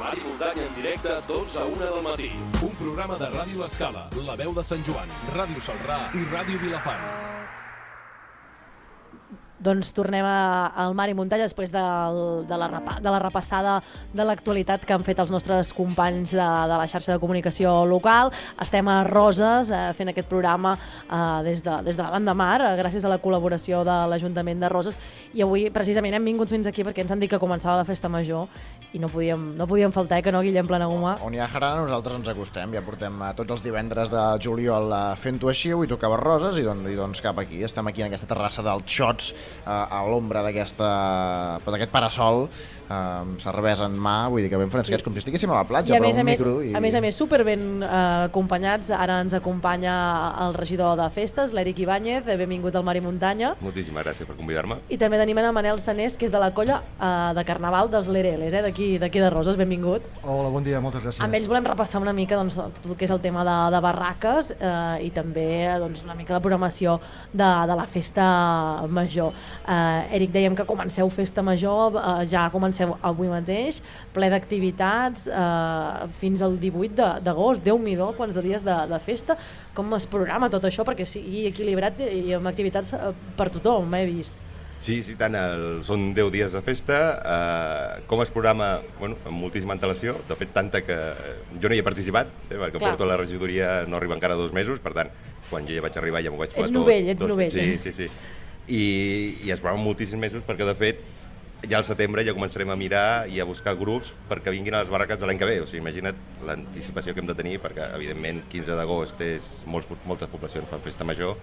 Mari 0.00 0.20
Muntanya 0.24 0.62
en 0.62 0.74
directe, 0.74 1.08
12 1.28 1.58
a 1.58 1.66
1 1.66 1.76
del 1.76 2.02
matí. 2.02 2.30
Un 2.62 2.74
programa 2.80 3.18
de 3.18 3.28
Ràdio 3.28 3.64
Escala, 3.64 4.08
La 4.26 4.36
Veu 4.36 4.54
de 4.54 4.64
Sant 4.64 4.82
Joan, 4.86 5.12
Ràdio 5.36 5.60
Salrà 5.60 6.00
i 6.14 6.24
Ràdio 6.32 6.58
Vilafant. 6.64 7.31
Doncs 9.62 9.92
tornem 9.94 10.24
a- 10.26 10.72
al 10.74 10.94
Mar 10.98 11.08
i 11.08 11.14
Muntanya 11.14 11.44
després 11.46 11.70
del, 11.70 12.44
de, 12.48 12.56
la 12.58 12.68
de 13.00 13.10
la 13.10 13.18
repassada 13.22 13.76
de 14.12 14.24
l'actualitat 14.26 14.84
que 14.84 14.92
han 14.96 15.04
fet 15.06 15.20
els 15.22 15.30
nostres 15.30 15.70
companys 15.76 16.32
de, 16.34 16.42
de 16.42 16.76
la 16.80 16.88
xarxa 16.90 17.12
de 17.14 17.20
comunicació 17.22 17.84
local. 17.86 18.32
Estem 18.60 18.88
a 18.90 19.04
Roses 19.06 19.70
eh, 19.70 19.92
fent 19.94 20.10
aquest 20.10 20.28
programa 20.28 20.74
eh, 20.76 21.42
des, 21.46 21.62
de, 21.62 21.76
des 21.86 21.96
de 21.96 22.02
davant 22.02 22.26
de 22.26 22.34
mar, 22.34 22.58
eh, 22.60 22.74
gràcies 22.80 23.04
a 23.06 23.12
la 23.12 23.20
col·laboració 23.22 23.84
de 23.86 23.96
l'Ajuntament 24.10 24.60
de 24.64 24.68
Roses. 24.72 24.98
I 25.34 25.42
avui 25.46 25.68
precisament 25.70 26.14
hem 26.18 26.24
vingut 26.32 26.50
fins 26.50 26.66
aquí 26.66 26.82
perquè 26.82 27.04
ens 27.06 27.12
han 27.14 27.22
dit 27.22 27.30
que 27.30 27.38
començava 27.42 27.78
la 27.78 27.86
festa 27.88 28.10
major 28.10 28.48
i 28.92 28.98
no 29.00 29.08
podíem, 29.08 29.52
no 29.56 29.64
podíem 29.70 29.92
faltar, 29.94 30.18
eh, 30.18 30.22
que 30.26 30.32
no, 30.34 30.42
Guillem 30.44 30.66
Planagumà? 30.68 31.14
On 31.24 31.32
hi 31.32 31.40
ha 31.40 31.46
jarana 31.48 31.80
nosaltres 31.86 32.18
ens 32.18 32.28
acostem, 32.34 32.74
ja 32.74 32.82
portem 32.84 33.22
eh, 33.22 33.30
tots 33.38 33.54
els 33.56 33.62
divendres 33.64 34.10
de 34.12 34.24
juliol 34.42 34.90
eh, 34.92 35.02
fent-ho 35.22 35.48
així, 35.48 35.70
avui 35.72 35.88
tocava 35.88 36.18
Roses 36.20 36.58
i, 36.60 36.66
don, 36.66 36.82
i 36.90 36.98
doncs 36.98 37.22
cap 37.24 37.38
aquí, 37.40 37.62
estem 37.64 37.86
aquí 37.88 38.02
en 38.02 38.10
aquesta 38.10 38.28
terrassa 38.34 38.62
del 38.66 38.82
Xots, 38.84 39.30
a 39.66 40.00
l'ombra 40.08 40.42
d'aquest 40.44 40.80
parasol, 41.92 42.48
eh, 42.48 42.81
amb 42.92 43.40
cervesa 43.42 43.88
en 43.88 43.96
mà, 43.98 44.16
vull 44.32 44.44
dir 44.44 44.50
que 44.52 44.60
ben 44.60 44.70
fresquets, 44.72 45.02
sí. 45.02 45.06
com 45.06 45.16
si 45.16 45.22
estiguéssim 45.22 45.52
a 45.52 45.60
la 45.60 45.66
platja, 45.68 45.92
I 45.92 45.96
a 45.96 46.00
però 46.00 46.08
més, 46.08 46.18
a 46.18 46.24
un 46.24 46.28
més, 46.28 46.40
micro... 46.40 46.54
I... 46.62 46.74
a 46.76 46.82
més 46.84 46.96
a 46.98 47.02
més, 47.04 47.18
super 47.18 47.42
ben 47.48 47.64
eh, 47.82 47.92
acompanyats. 48.28 48.92
Ara 48.96 49.20
ens 49.24 49.34
acompanya 49.38 49.94
el 50.44 50.56
regidor 50.58 50.96
de 51.00 51.08
festes, 51.14 51.54
l'Eric 51.56 51.82
Ibáñez, 51.86 52.26
benvingut 52.26 52.76
al 52.76 52.86
Mar 52.86 52.96
i 52.98 53.04
Muntanya. 53.04 53.54
Moltíssimes 53.62 54.04
gràcies 54.04 54.28
per 54.28 54.36
convidar-me. 54.38 54.78
I 54.92 54.98
també 55.00 55.20
tenim 55.20 55.40
en 55.42 55.50
Manel 55.54 55.80
Sanés, 55.82 56.16
que 56.18 56.28
és 56.28 56.34
de 56.34 56.40
la 56.42 56.52
colla 56.54 56.80
eh, 56.96 57.32
de 57.36 57.46
Carnaval 57.48 57.90
dels 57.92 58.10
Lereles, 58.12 58.52
eh, 58.52 58.62
d'aquí 58.64 58.92
d'aquí 59.02 59.22
de 59.22 59.30
Roses, 59.30 59.56
benvingut. 59.60 60.06
Hola, 60.22 60.50
bon 60.52 60.64
dia, 60.64 60.80
moltes 60.84 61.02
gràcies. 61.02 61.22
Amb 61.24 61.38
ells 61.38 61.48
volem 61.50 61.66
repassar 61.66 62.00
una 62.02 62.14
mica 62.16 62.38
doncs, 62.38 62.58
tot 62.58 62.86
el 62.88 62.96
que 62.98 63.06
és 63.06 63.14
el 63.14 63.20
tema 63.24 63.44
de, 63.46 63.56
de 63.74 63.80
barraques 63.84 64.52
eh, 64.58 65.06
i 65.06 65.10
també 65.14 65.48
doncs, 65.82 66.04
una 66.06 66.16
mica 66.18 66.36
la 66.36 66.42
programació 66.44 66.98
de, 67.32 67.48
de 67.70 67.78
la 67.78 67.86
festa 67.90 68.26
major. 68.88 69.32
Eh, 69.66 70.16
Eric, 70.18 70.32
dèiem 70.34 70.56
que 70.58 70.66
comenceu 70.68 71.10
festa 71.12 71.44
major, 71.44 71.98
eh, 71.98 72.26
ja 72.30 72.48
comenceu 72.54 72.81
avui 73.02 73.28
mateix, 73.30 73.80
ple 74.14 74.28
d'activitats 74.32 75.26
eh, 75.28 76.06
fins 76.20 76.42
al 76.42 76.58
18 76.60 76.94
de- 76.98 77.10
d'agost. 77.24 77.62
Déu-n'hi-do, 77.64 78.12
quants 78.18 78.34
de 78.36 78.42
dies 78.44 78.64
de, 78.66 78.76
de 78.90 78.98
festa. 79.02 79.36
Com 79.74 79.92
es 79.98 80.06
programa 80.06 80.50
tot 80.52 80.64
això 80.68 80.84
perquè 80.88 81.06
sigui 81.08 81.46
equilibrat 81.50 82.00
i 82.06 82.32
amb 82.38 82.46
activitats 82.50 82.94
eh, 82.98 83.12
per 83.38 83.50
tothom, 83.54 83.94
he 83.98 84.06
vist. 84.10 84.34
Sí, 84.82 84.96
sí, 85.06 85.12
tant, 85.14 85.36
el, 85.38 85.84
són 85.86 86.08
10 86.10 86.32
dies 86.34 86.54
de 86.56 86.60
festa. 86.66 86.96
Eh, 87.22 88.02
com 88.10 88.18
es 88.24 88.32
programa? 88.34 88.80
Bueno, 88.98 89.14
amb 89.24 89.38
moltíssima 89.38 89.76
antelació. 89.76 90.16
De 90.26 90.34
fet, 90.34 90.50
tanta 90.56 90.80
que 90.82 90.96
jo 91.62 91.70
no 91.70 91.76
hi 91.76 91.78
he 91.78 91.84
participat, 91.86 92.32
eh, 92.50 92.56
perquè 92.58 92.80
Clar. 92.80 92.90
porto 92.96 93.06
a 93.06 93.12
la 93.12 93.16
regidoria, 93.20 93.84
no 93.86 93.96
arriba 94.00 94.16
encara 94.18 94.34
dos 94.34 94.50
mesos, 94.52 94.80
per 94.82 94.90
tant, 94.96 95.12
quan 95.52 95.68
jo 95.68 95.76
ja 95.76 95.84
vaig 95.84 95.96
arribar 96.00 96.22
ja 96.24 96.32
m'ho 96.34 96.40
vaig 96.42 96.50
Ets 96.56 96.66
tot. 96.66 96.74
novell, 96.74 97.12
ets 97.14 97.22
novell. 97.22 97.52
Sí, 97.54 97.78
sí, 97.78 97.92
sí. 97.94 98.08
I, 98.66 98.82
I 99.46 99.50
es 99.54 99.60
programa 99.62 99.82
moltíssims 99.84 100.18
mesos 100.22 100.42
perquè, 100.46 100.66
de 100.66 100.74
fet, 100.78 101.00
ja 101.68 101.78
al 101.78 101.86
setembre 101.86 102.24
ja 102.26 102.34
començarem 102.34 102.70
a 102.72 102.76
mirar 102.78 103.28
i 103.30 103.38
a 103.40 103.46
buscar 103.46 103.74
grups 103.78 104.10
perquè 104.28 104.50
vinguin 104.54 104.74
a 104.74 104.82
les 104.82 104.90
barraques 104.90 105.20
de 105.20 105.28
l'any 105.28 105.38
que 105.38 105.48
ve. 105.48 105.60
O 105.62 105.66
sigui, 105.68 105.82
imagina't 105.82 106.18
l'anticipació 106.46 107.14
que 107.14 107.22
hem 107.22 107.28
de 107.28 107.36
tenir, 107.38 107.58
perquè, 107.62 107.86
evidentment, 107.96 108.42
15 108.50 108.78
d'agost 108.78 109.20
és 109.22 109.48
molts, 109.70 109.86
moltes 110.08 110.30
poblacions 110.32 110.68
fan 110.70 110.82
festa 110.82 111.06
major 111.06 111.36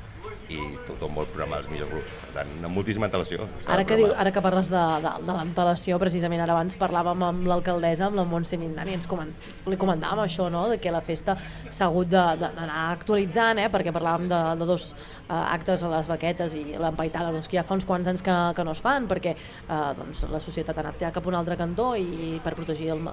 i 0.50 0.60
tothom 0.88 1.16
vol 1.16 1.28
programar 1.30 1.62
els 1.62 1.70
millors 1.72 1.92
grups. 1.94 2.12
Per 2.24 2.32
tant, 2.36 2.52
amb 2.58 2.76
moltíssima 2.76 3.08
antelació. 3.08 3.48
Ara 3.70 3.86
que, 3.88 4.00
diu, 4.00 4.12
ara 4.12 4.34
que 4.36 4.44
parles 4.44 4.72
de, 4.74 4.82
de, 5.06 5.14
de 5.28 5.38
l'antelació, 5.38 6.00
precisament 6.02 6.44
ara 6.44 6.56
abans 6.58 6.80
parlàvem 6.82 7.26
amb 7.30 7.48
l'alcaldessa, 7.52 8.10
amb 8.10 8.20
la 8.20 8.26
Montse 8.28 8.60
Mindani, 8.60 8.98
ens 8.98 9.08
coment, 9.10 9.32
li 9.70 9.80
comentàvem 9.80 10.26
això, 10.26 10.50
no? 10.52 10.66
de 10.72 10.80
que 10.82 10.94
la 10.94 11.04
festa 11.06 11.38
s'ha 11.70 11.88
hagut 11.88 12.10
d'anar 12.10 12.90
actualitzant, 12.90 13.62
eh? 13.62 13.70
perquè 13.72 13.94
parlàvem 13.96 14.28
de, 14.32 14.42
de 14.60 14.68
dos 14.68 14.90
actes 15.30 15.84
a 15.84 15.92
les 15.92 16.08
baquetes 16.10 16.56
i 16.58 16.64
l'empaitada, 16.80 17.32
doncs, 17.34 17.48
que 17.50 17.58
ja 17.60 17.64
fa 17.66 17.76
uns 17.78 17.86
quants 17.86 18.08
anys 18.10 18.24
que, 18.26 18.36
que 18.58 18.66
no 18.66 18.74
es 18.76 18.82
fan, 18.84 19.08
perquè 19.10 19.36
eh, 19.36 19.92
doncs, 19.98 20.24
la 20.32 20.42
societat 20.42 20.78
ha 20.78 20.84
anat 20.86 21.04
ja 21.06 21.12
cap 21.16 21.26
a 21.26 21.32
un 21.32 21.38
altre 21.38 21.58
cantó 21.60 21.92
i 22.00 22.40
per 22.44 22.56
protegir 22.58 22.92
el, 22.96 23.04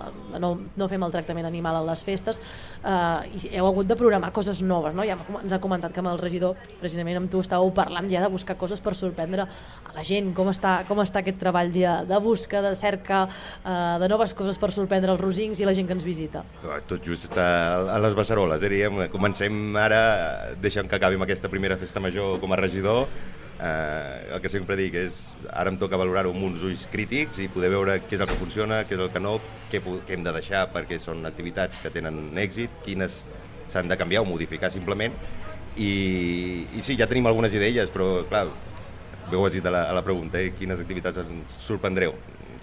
no, 0.40 0.52
no 0.76 0.88
fer 0.88 1.00
maltractament 1.02 1.48
animal 1.48 1.80
a 1.80 1.84
les 1.90 2.04
festes, 2.06 2.40
eh, 2.82 3.36
i 3.36 3.52
heu 3.58 3.68
hagut 3.68 3.88
de 3.90 3.98
programar 3.98 4.32
coses 4.36 4.62
noves, 4.64 4.96
no? 4.96 5.04
Ja 5.06 5.18
ens 5.42 5.52
ha 5.52 5.60
comentat 5.62 5.94
que 5.94 6.02
amb 6.02 6.12
el 6.14 6.20
regidor, 6.22 6.56
precisament 6.80 7.20
amb 7.20 7.32
tu, 7.32 7.42
estàveu 7.44 7.72
parlant 7.76 8.08
ja 8.10 8.24
de 8.24 8.32
buscar 8.32 8.56
coses 8.56 8.80
per 8.80 8.96
sorprendre 8.98 9.46
a 9.46 9.94
la 9.96 10.04
gent, 10.06 10.32
com 10.36 10.50
està, 10.52 10.78
com 10.88 11.00
està 11.04 11.20
aquest 11.22 11.40
treball 11.42 11.72
de, 11.74 11.86
de 12.08 12.20
busca, 12.22 12.62
de 12.64 12.72
cerca, 12.78 13.26
eh, 13.62 13.96
de 14.00 14.10
noves 14.12 14.34
coses 14.36 14.58
per 14.60 14.72
sorprendre 14.72 15.12
els 15.12 15.20
rosins 15.20 15.60
i 15.60 15.68
la 15.68 15.76
gent 15.76 15.88
que 15.88 15.96
ens 15.96 16.06
visita. 16.06 16.44
Tot 16.88 17.04
just 17.04 17.30
està 17.30 17.46
a 17.92 18.00
les 18.02 18.16
beceroles, 18.16 18.62
eh, 18.62 18.72
diguem. 18.72 19.04
Comencem 19.12 19.76
ara, 19.80 20.00
deixem 20.62 20.88
que 20.88 20.96
acabi 20.98 21.18
amb 21.18 21.26
aquesta 21.26 21.50
primera 21.52 21.76
festa 21.80 22.00
major 22.06 22.40
com 22.40 22.54
a 22.54 22.60
regidor. 22.60 23.06
Eh, 23.56 24.34
el 24.36 24.40
que 24.44 24.50
sempre 24.52 24.76
dic 24.76 24.98
és, 25.00 25.20
ara 25.48 25.70
em 25.72 25.78
toca 25.80 25.96
valorar-ho 25.96 26.34
amb 26.34 26.44
uns 26.50 26.64
ulls 26.66 26.84
crítics 26.92 27.40
i 27.40 27.48
poder 27.48 27.70
veure 27.72 27.96
què 28.04 28.18
és 28.18 28.24
el 28.24 28.28
que 28.28 28.36
funciona, 28.40 28.82
què 28.84 28.98
és 28.98 29.00
el 29.00 29.08
que 29.14 29.22
no, 29.22 29.38
què, 29.72 29.80
què 29.80 30.16
hem 30.16 30.26
de 30.26 30.34
deixar 30.36 30.66
perquè 30.74 31.00
són 31.00 31.24
activitats 31.28 31.80
que 31.80 31.92
tenen 31.94 32.36
èxit, 32.42 32.82
quines 32.84 33.22
s'han 33.72 33.88
de 33.88 33.96
canviar 33.98 34.22
o 34.26 34.28
modificar 34.28 34.70
simplement. 34.74 35.16
I, 35.76 35.90
I 36.76 36.84
sí, 36.84 36.96
ja 37.00 37.08
tenim 37.08 37.28
algunes 37.28 37.56
idees, 37.56 37.90
però 37.92 38.26
clar, 38.28 38.46
ho 39.32 39.44
has 39.44 39.56
dit 39.56 39.64
a 39.66 39.72
la, 39.72 39.86
a 39.90 39.96
la 39.96 40.04
pregunta, 40.04 40.40
eh? 40.40 40.52
quines 40.56 40.80
activitats 40.80 41.24
ens 41.24 41.56
sorprendreu? 41.64 42.14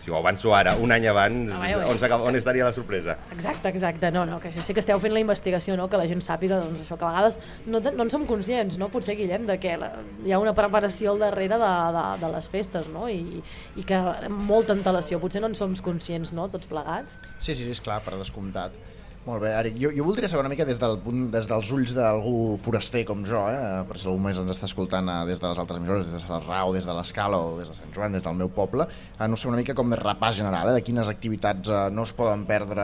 Si 0.04 0.12
ho 0.12 0.18
avanço 0.18 0.52
ara, 0.54 0.74
un 0.76 0.92
any 0.92 1.06
abans, 1.08 1.52
Ah, 1.56 1.62
bé, 1.62 1.76
bé. 1.78 1.86
on, 1.88 1.98
s'acaba- 1.98 2.26
on 2.28 2.36
estaria 2.36 2.66
la 2.66 2.74
sorpresa? 2.76 3.18
Exacte, 3.32 3.70
exacte. 3.70 4.12
No, 4.12 4.26
no, 4.26 4.40
que 4.42 4.52
sí, 4.52 4.60
sí 4.60 4.74
que 4.74 4.82
esteu 4.84 5.00
fent 5.00 5.14
la 5.16 5.22
investigació, 5.24 5.78
no? 5.80 5.88
que 5.88 5.96
la 5.96 6.08
gent 6.10 6.20
sàpiga 6.20 6.58
doncs, 6.60 6.82
això, 6.84 6.98
que 7.00 7.06
a 7.06 7.12
vegades 7.14 7.40
no, 7.66 7.80
no 7.80 8.04
en 8.04 8.12
som 8.12 8.26
conscients, 8.28 8.78
no? 8.78 8.90
potser, 8.92 9.16
Guillem, 9.16 9.46
de 9.48 9.56
que 9.64 9.78
la, 9.80 9.94
hi 10.26 10.34
ha 10.36 10.40
una 10.44 10.54
preparació 10.54 11.14
al 11.14 11.20
darrere 11.24 11.56
de, 11.56 11.72
de, 11.96 12.04
de 12.26 12.32
les 12.36 12.50
festes 12.52 12.90
no? 12.92 13.08
I, 13.08 13.40
i 13.80 13.84
que 13.88 14.02
molta 14.30 14.74
antelació, 14.76 15.22
potser 15.24 15.40
no 15.40 15.48
en 15.48 15.56
som 15.56 15.72
conscients 15.80 16.34
no? 16.36 16.50
tots 16.52 16.68
plegats. 16.68 17.16
Sí, 17.40 17.56
sí, 17.56 17.64
sí, 17.64 17.72
és 17.72 17.80
clar, 17.80 18.02
per 18.04 18.18
descomptat. 18.20 18.76
Molt 19.24 19.40
bé, 19.40 19.54
Eric, 19.56 19.78
jo, 19.80 19.88
jo 19.96 20.04
voldria 20.04 20.28
saber 20.28 20.44
una 20.44 20.50
mica 20.52 20.66
des, 20.68 20.76
del 20.82 20.98
punt, 21.00 21.30
des 21.32 21.48
dels 21.48 21.70
ulls 21.72 21.94
d'algú 21.96 22.58
foraster 22.60 23.06
com 23.08 23.22
jo, 23.24 23.40
eh? 23.48 23.80
per 23.88 23.96
si 23.96 24.10
algú 24.12 24.20
més 24.20 24.40
ens 24.42 24.52
està 24.52 24.68
escoltant 24.68 25.08
eh, 25.08 25.20
des 25.30 25.40
de 25.40 25.48
les 25.48 25.62
altres 25.62 25.80
emissores, 25.80 26.10
des 26.10 26.18
de 26.18 26.28
Sarrà 26.28 26.66
o 26.68 26.74
des 26.76 26.84
de 26.84 26.92
l'Escala 26.98 27.40
o 27.40 27.54
des 27.56 27.70
de 27.72 27.76
Sant 27.78 27.94
Joan, 27.96 28.12
des 28.12 28.26
del 28.26 28.36
meu 28.36 28.52
poble, 28.52 28.84
eh, 29.16 29.28
no 29.32 29.40
sé, 29.40 29.48
una 29.48 29.62
mica 29.62 29.76
com 29.78 29.88
més 29.88 30.02
repàs 30.02 30.36
general, 30.42 30.74
eh? 30.74 30.76
de 30.76 30.84
quines 30.84 31.08
activitats 31.08 31.72
eh, 31.72 31.86
no 31.96 32.04
es 32.04 32.12
poden 32.18 32.44
perdre 32.50 32.84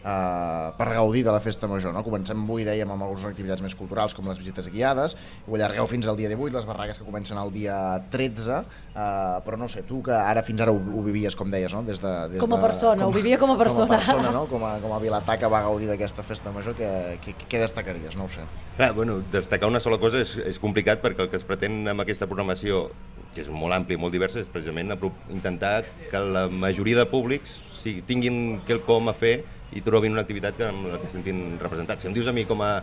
eh, 0.00 0.72
per 0.78 0.88
gaudir 0.88 1.26
de 1.26 1.36
la 1.36 1.42
festa 1.44 1.68
major. 1.68 1.92
No? 1.92 2.00
Comencem 2.06 2.40
avui, 2.46 2.64
dèiem, 2.64 2.88
amb 2.88 3.04
algunes 3.04 3.28
activitats 3.28 3.60
més 3.66 3.76
culturals 3.76 4.16
com 4.16 4.32
les 4.32 4.40
visites 4.40 4.72
guiades, 4.72 5.18
ho 5.44 5.58
allargueu 5.58 5.84
fins 5.90 6.08
al 6.08 6.16
dia 6.16 6.32
18, 6.32 6.48
les 6.56 6.68
barraques 6.70 7.02
que 7.02 7.04
comencen 7.04 7.42
el 7.44 7.52
dia 7.52 7.76
13, 8.08 8.56
eh, 8.56 9.04
però 9.44 9.60
no 9.60 9.68
sé, 9.68 9.84
tu 9.84 10.00
que 10.08 10.16
ara 10.16 10.40
fins 10.48 10.64
ara 10.64 10.72
ho, 10.72 10.80
ho 10.80 11.04
vivies, 11.04 11.36
com 11.36 11.52
deies, 11.52 11.76
no? 11.76 11.84
des 11.84 12.00
de, 12.00 12.16
des 12.32 12.40
Com 12.40 12.56
a 12.56 12.62
de, 12.62 12.70
persona, 12.70 13.04
ho 13.04 13.12
vivia 13.12 13.36
com 13.36 13.52
a 13.52 13.60
persona. 13.60 13.72
Com 13.84 13.92
a 13.92 13.98
persona, 14.00 14.30
no? 14.32 14.46
Com 14.48 14.62
a, 14.64 14.76
com 14.80 14.92
a 14.96 14.98
vilatà 15.02 15.36
que 15.36 15.48
va 15.50 15.60
gaudir 15.66 15.73
d'aquesta 15.82 16.22
festa 16.22 16.52
major, 16.54 16.76
què, 16.78 17.18
què, 17.24 17.34
què 17.50 17.60
destacaries? 17.60 18.14
No 18.16 18.28
ho 18.28 18.30
sé. 18.30 18.46
Clar, 18.78 18.92
bueno, 18.94 19.18
destacar 19.32 19.68
una 19.68 19.82
sola 19.82 19.98
cosa 19.98 20.22
és, 20.22 20.36
és 20.38 20.60
complicat 20.62 21.02
perquè 21.02 21.26
el 21.26 21.30
que 21.32 21.40
es 21.40 21.46
pretén 21.46 21.82
amb 21.90 22.04
aquesta 22.04 22.28
programació, 22.30 22.86
que 23.34 23.42
és 23.42 23.50
molt 23.50 23.74
àmplia 23.74 23.98
i 23.98 24.00
molt 24.00 24.14
diversa, 24.14 24.38
és 24.40 24.50
precisament 24.50 24.94
intentar 25.34 25.82
que 26.10 26.20
la 26.22 26.46
majoria 26.48 27.02
de 27.02 27.06
públics 27.10 27.58
sí, 27.82 27.98
tinguin 28.06 28.60
quelcom 28.68 29.10
a 29.10 29.16
fer 29.18 29.40
i 29.74 29.82
trobin 29.82 30.14
una 30.14 30.22
activitat 30.22 30.56
que, 30.56 30.68
amb 30.70 30.92
la 30.92 31.00
que 31.02 31.10
se 31.10 31.18
sentin 31.18 31.58
representats. 31.60 32.04
Si 32.04 32.08
em 32.08 32.14
dius 32.14 32.30
a 32.30 32.34
mi 32.36 32.46
com 32.46 32.62
a, 32.62 32.76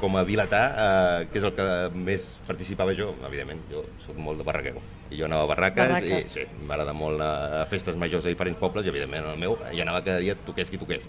com 0.00 0.16
a 0.16 0.24
vilatà, 0.28 0.62
eh, 0.68 1.28
que 1.32 1.40
és 1.40 1.46
el 1.48 1.54
que 1.56 1.66
més 1.96 2.28
participava 2.46 2.94
jo, 2.96 3.12
evidentment, 3.26 3.62
jo 3.70 3.84
soc 4.04 4.18
molt 4.20 4.40
de 4.40 4.46
barraquero. 4.46 4.82
I 5.10 5.20
jo 5.20 5.26
anava 5.28 5.46
a 5.46 5.50
barraques, 5.54 5.92
Barraques. 5.92 6.34
i 6.36 6.44
sí, 6.44 6.66
m'agrada 6.68 6.94
molt 6.96 7.22
a 7.22 7.64
festes 7.70 7.96
majors 7.98 8.26
de 8.26 8.34
diferents 8.34 8.60
pobles 8.60 8.86
i, 8.86 8.92
evidentment, 8.92 9.30
el 9.32 9.40
meu 9.40 9.56
hi 9.72 9.82
anava 9.84 10.04
cada 10.04 10.20
dia 10.22 10.36
toqués 10.46 10.70
qui 10.70 10.80
toqués. 10.82 11.08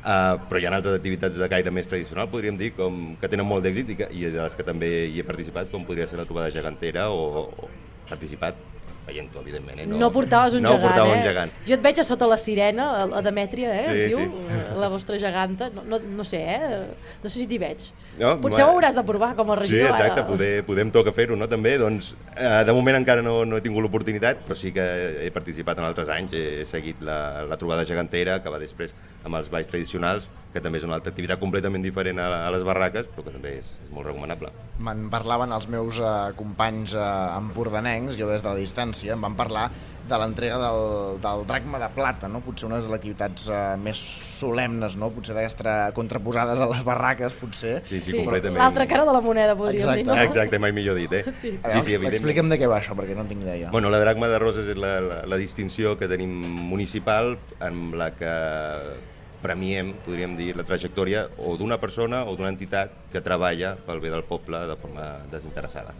Uh, 0.00 0.38
però 0.48 0.56
hi 0.56 0.64
ha 0.64 0.70
altres 0.72 0.96
activitats 0.96 1.36
de 1.36 1.46
caire 1.52 1.72
més 1.76 1.88
tradicional, 1.90 2.30
podríem 2.32 2.56
dir, 2.56 2.70
com 2.72 3.18
que 3.20 3.28
tenen 3.28 3.44
molt 3.44 3.66
d'èxit 3.66 3.90
i, 3.92 3.96
que, 3.98 4.06
i 4.16 4.22
de 4.30 4.38
les 4.38 4.56
que 4.56 4.64
també 4.64 4.88
hi 5.10 5.20
he 5.20 5.26
participat, 5.28 5.68
com 5.72 5.84
podria 5.84 6.06
ser 6.08 6.16
la 6.16 6.24
trobada 6.24 6.52
gegantera 6.54 7.10
o, 7.12 7.50
o 7.52 7.68
participat 8.08 8.62
veient-ho, 9.10 9.42
evidentment. 9.42 9.82
Eh? 9.82 9.86
No, 9.90 10.08
portaves 10.14 10.54
un 10.56 10.62
no 10.64 10.72
gegant, 10.76 10.86
portava 10.86 11.12
eh? 11.12 11.18
un 11.18 11.24
gegant. 11.26 11.54
Jo 11.66 11.76
et 11.76 11.82
veig 11.84 12.00
a 12.00 12.04
sota 12.06 12.28
la 12.30 12.38
sirena, 12.40 12.86
a, 13.02 13.06
a 13.18 13.22
Demetria, 13.26 13.74
eh? 13.80 13.84
Sí, 13.86 13.96
es 14.06 14.12
diu, 14.14 14.22
sí. 14.22 14.56
eh, 14.56 14.60
la 14.80 14.88
vostra 14.92 15.18
geganta. 15.20 15.70
No, 15.74 15.84
no, 15.86 15.98
no 16.20 16.24
sé, 16.26 16.40
eh? 16.56 16.80
No 17.22 17.28
sé 17.32 17.42
si 17.42 17.48
t'hi 17.50 17.58
veig. 17.62 17.90
No, 18.20 18.34
Potser 18.42 18.64
ma- 18.64 18.70
ho 18.70 18.74
hauràs 18.76 18.96
de 18.98 19.04
provar 19.06 19.32
com 19.38 19.50
a 19.52 19.56
Sí, 19.60 19.62
regidor. 19.62 19.94
exacte, 19.94 20.20
ara. 20.20 20.26
poder, 20.28 20.50
podem 20.66 20.90
tocar 20.92 21.12
fer-ho, 21.16 21.36
no, 21.38 21.48
també? 21.48 21.76
Doncs, 21.80 22.12
eh, 22.36 22.64
de 22.66 22.72
moment 22.76 22.98
encara 22.98 23.22
no, 23.22 23.44
no 23.48 23.56
he 23.56 23.64
tingut 23.64 23.82
l'oportunitat, 23.84 24.42
però 24.46 24.56
sí 24.58 24.72
que 24.76 24.84
he 25.26 25.30
participat 25.34 25.78
en 25.78 25.86
altres 25.88 26.08
anys, 26.12 26.34
he 26.36 26.66
seguit 26.68 27.00
la, 27.00 27.44
la 27.48 27.56
trobada 27.60 27.86
gegantera, 27.88 28.40
que 28.42 28.50
va 28.52 28.58
després 28.60 28.94
amb 29.24 29.36
els 29.36 29.48
balls 29.52 29.68
tradicionals, 29.70 30.28
que 30.52 30.60
també 30.60 30.80
és 30.80 30.84
una 30.86 30.96
altra 30.98 31.12
activitat 31.12 31.38
completament 31.38 31.84
diferent 31.84 32.18
a, 32.18 32.28
a 32.48 32.50
les 32.50 32.64
barraques, 32.66 33.06
però 33.14 33.22
que 33.26 33.34
també 33.36 33.56
és, 33.60 33.68
és 33.86 33.92
molt 33.94 34.08
recomanable. 34.08 34.50
Me'n 34.82 35.06
parlaven 35.12 35.52
els 35.54 35.68
meus 35.70 36.00
eh, 36.02 36.10
companys 36.38 36.96
eh, 36.98 37.06
empordanencs, 37.38 38.16
jo 38.18 38.26
des 38.30 38.42
de 38.42 38.48
la 38.50 38.58
distància, 38.58 39.14
em 39.14 39.22
van 39.22 39.36
parlar 39.38 39.68
de 40.10 40.18
l'entrega 40.18 40.56
del, 40.58 41.20
del 41.22 41.44
dracma 41.46 41.78
de 41.78 41.86
plata, 41.94 42.26
no? 42.26 42.40
potser 42.42 42.66
una 42.66 42.80
de 42.80 42.88
les 42.88 42.96
activitats 42.96 43.44
eh, 43.46 43.58
més 43.78 44.00
solemnes, 44.40 44.96
no? 44.98 45.10
potser 45.14 45.36
d'aquestes 45.36 45.92
contraposades 45.94 46.58
a 46.58 46.66
les 46.72 46.82
barraques, 46.88 47.36
potser. 47.38 47.76
Sí, 47.84 48.00
sí, 48.00 48.10
Sí, 48.10 48.16
completament. 48.24 48.58
l'altra 48.58 48.88
cara 48.90 49.04
de 49.06 49.14
la 49.14 49.20
moneda, 49.22 49.54
podríem 49.54 49.84
Exacte. 49.84 50.02
dir, 50.02 50.08
no? 50.08 50.16
Exacte, 50.24 50.58
mai 50.58 50.72
millor 50.74 50.98
dit, 50.98 51.12
eh? 51.14 51.22
Sí. 51.30 51.52
Veure, 51.62 52.10
Explica'm 52.10 52.50
de 52.50 52.58
què 52.58 52.66
va 52.66 52.80
això, 52.80 52.96
perquè 52.98 53.14
no 53.14 53.22
en 53.22 53.30
tinc 53.30 53.46
idea. 53.46 53.70
Bueno, 53.70 53.92
la 53.92 54.00
dracma 54.02 54.26
de 54.32 54.40
roses 54.42 54.66
és 54.74 54.80
la, 54.80 54.96
la, 55.04 55.20
la 55.30 55.38
distinció 55.38 55.94
que 56.00 56.08
tenim 56.10 56.40
municipal 56.72 57.36
amb 57.62 57.94
la 57.94 58.10
que 58.18 58.34
premiem, 59.42 59.94
podríem 60.06 60.36
dir, 60.38 60.54
la 60.56 60.64
trajectòria 60.68 61.26
o 61.38 61.56
d'una 61.60 61.78
persona 61.82 62.24
o 62.28 62.36
d'una 62.36 62.52
entitat 62.54 62.92
que 63.12 63.20
treballa 63.24 63.76
pel 63.86 64.00
bé 64.00 64.10
del 64.12 64.24
poble 64.28 64.66
de 64.68 64.76
forma 64.80 65.12
desinteressada. 65.32 65.94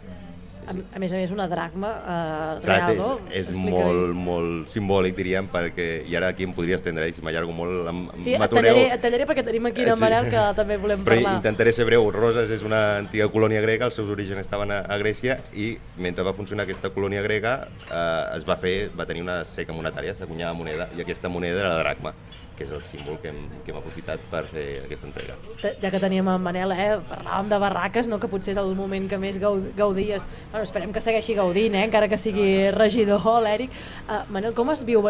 A, 0.70 0.74
a 0.76 1.00
més 1.02 1.10
a 1.10 1.16
més, 1.16 1.30
una 1.32 1.46
dracma 1.48 1.88
eh, 1.98 2.58
Clar, 2.62 2.74
real, 2.76 2.90
és, 2.92 2.98
no? 3.00 3.14
és 3.40 3.48
molt, 3.58 4.12
molt 4.14 4.68
simbòlic, 4.70 5.16
diríem, 5.16 5.48
perquè, 5.50 5.86
i 6.06 6.14
ara 6.14 6.28
aquí 6.30 6.44
em 6.46 6.52
podria 6.54 6.76
estendre, 6.76 7.08
i 7.08 7.14
si 7.16 7.24
m'allargo 7.24 7.50
molt, 7.56 7.88
em, 7.90 8.02
Sí, 8.20 8.36
m'atureu. 8.38 8.68
tallaré, 8.68 8.84
et 8.94 9.02
tallaré 9.02 9.26
perquè 9.26 9.42
tenim 9.48 9.66
aquí 9.70 9.82
en 9.82 9.96
sí. 9.96 10.02
Manel 10.04 10.28
que 10.30 10.44
també 10.60 10.76
volem 10.78 11.02
Però 11.02 11.16
parlar. 11.16 11.32
intentaré 11.40 11.72
ser 11.74 11.88
breu. 11.88 12.06
Roses 12.14 12.52
és 12.54 12.62
una 12.62 12.98
antiga 13.00 13.26
colònia 13.32 13.64
grega, 13.64 13.88
els 13.88 13.96
seus 13.98 14.12
orígens 14.12 14.44
estaven 14.44 14.70
a, 14.76 14.82
a 14.84 15.00
Grècia 15.00 15.40
i 15.56 15.72
mentre 15.96 16.22
va 16.28 16.36
funcionar 16.36 16.68
aquesta 16.68 16.92
colònia 16.94 17.24
grega 17.24 17.56
eh, 17.88 18.36
es 18.36 18.46
va 18.46 18.60
fer, 18.60 18.90
va 18.94 19.08
tenir 19.08 19.24
una 19.26 19.40
seca 19.48 19.72
monetària, 19.74 20.14
s'acunyava 20.14 20.54
moneda 20.54 20.90
i 20.94 21.02
aquesta 21.02 21.32
moneda 21.32 21.64
era 21.64 21.72
la 21.74 21.82
dracma, 21.82 22.12
que 22.60 22.66
és 22.66 22.72
el 22.76 22.82
símbol 22.84 23.16
que 23.22 23.30
hem, 23.32 23.38
que 23.64 23.72
hem 23.72 23.78
aprofitat 23.80 24.20
per 24.28 24.42
fer 24.44 24.64
aquesta 24.84 25.06
entrega. 25.08 25.32
Ja- 25.62 25.90
que 25.90 25.98
teníem 26.02 26.28
en 26.28 26.42
Manel, 26.44 26.72
eh, 26.76 26.98
parlàvem 27.08 27.48
de 27.48 27.58
barraques, 27.58 28.06
no? 28.06 28.18
que 28.20 28.28
potser 28.28 28.52
és 28.52 28.58
el 28.60 28.74
moment 28.76 29.08
que 29.08 29.16
més 29.16 29.38
gau- 29.40 29.62
gaudies. 29.78 30.26
Bueno, 30.50 30.64
esperem 30.66 30.92
que 30.92 31.00
segueixi 31.00 31.32
gaudint, 31.38 31.74
eh? 31.74 31.84
encara 31.88 32.06
que 32.06 32.18
sigui 32.20 32.70
regidor, 32.70 33.24
l'Eric. 33.42 33.70
Uh, 34.06 34.20
Manel, 34.28 34.52
com 34.52 34.68
es 34.74 34.84
viu? 34.84 35.00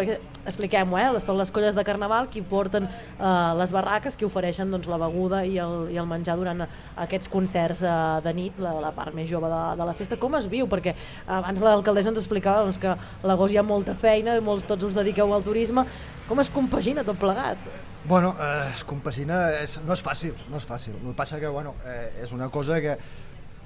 Expliquem-ho, 0.46 0.96
eh? 0.96 1.08
són 1.20 1.36
les 1.40 1.50
colles 1.50 1.74
de 1.74 1.82
Carnaval 1.84 2.28
qui 2.30 2.40
porten 2.40 2.86
uh, 2.86 3.50
les 3.58 3.72
barraques, 3.74 4.14
qui 4.16 4.24
ofereixen 4.28 4.70
doncs, 4.70 4.86
la 4.86 4.96
beguda 5.02 5.42
i 5.44 5.58
el, 5.58 5.88
i 5.90 5.98
el 5.98 6.06
menjar 6.06 6.36
durant 6.38 6.62
aquests 6.96 7.28
concerts 7.28 7.82
uh, 7.82 8.20
de 8.22 8.32
nit, 8.32 8.62
la, 8.62 8.76
la 8.80 8.92
part 8.94 9.12
més 9.12 9.28
jove 9.28 9.50
de, 9.50 9.60
de 9.82 9.90
la 9.90 9.96
festa. 9.98 10.16
Com 10.16 10.38
es 10.38 10.46
viu? 10.46 10.68
Perquè 10.70 10.94
abans 11.26 11.58
l'alcaldessa 11.60 12.14
ens 12.14 12.22
explicava 12.22 12.62
doncs, 12.62 12.78
que 12.78 12.94
l'agost 13.26 13.52
hi 13.52 13.58
ha 13.58 13.66
molta 13.66 13.94
feina, 13.98 14.38
molts, 14.40 14.64
tots 14.70 14.86
us 14.86 14.94
dediqueu 14.94 15.34
al 15.34 15.42
turisme. 15.42 15.84
Com 16.30 16.38
es 16.38 16.48
compagina 16.54 17.02
tot 17.02 17.18
plegat? 17.18 17.58
Bueno, 18.04 18.36
eh, 18.38 18.70
es 18.70 18.84
compagina, 18.86 19.40
és, 19.64 19.80
no 19.82 19.96
és 19.96 20.02
fàcil, 20.06 20.36
no 20.46 20.60
és 20.60 20.66
fàcil. 20.68 20.94
El 20.94 21.08
que 21.08 21.14
passa 21.18 21.40
que, 21.42 21.48
bueno, 21.50 21.72
eh, 21.82 22.22
és 22.22 22.30
una 22.30 22.46
cosa 22.54 22.78
que, 22.80 22.94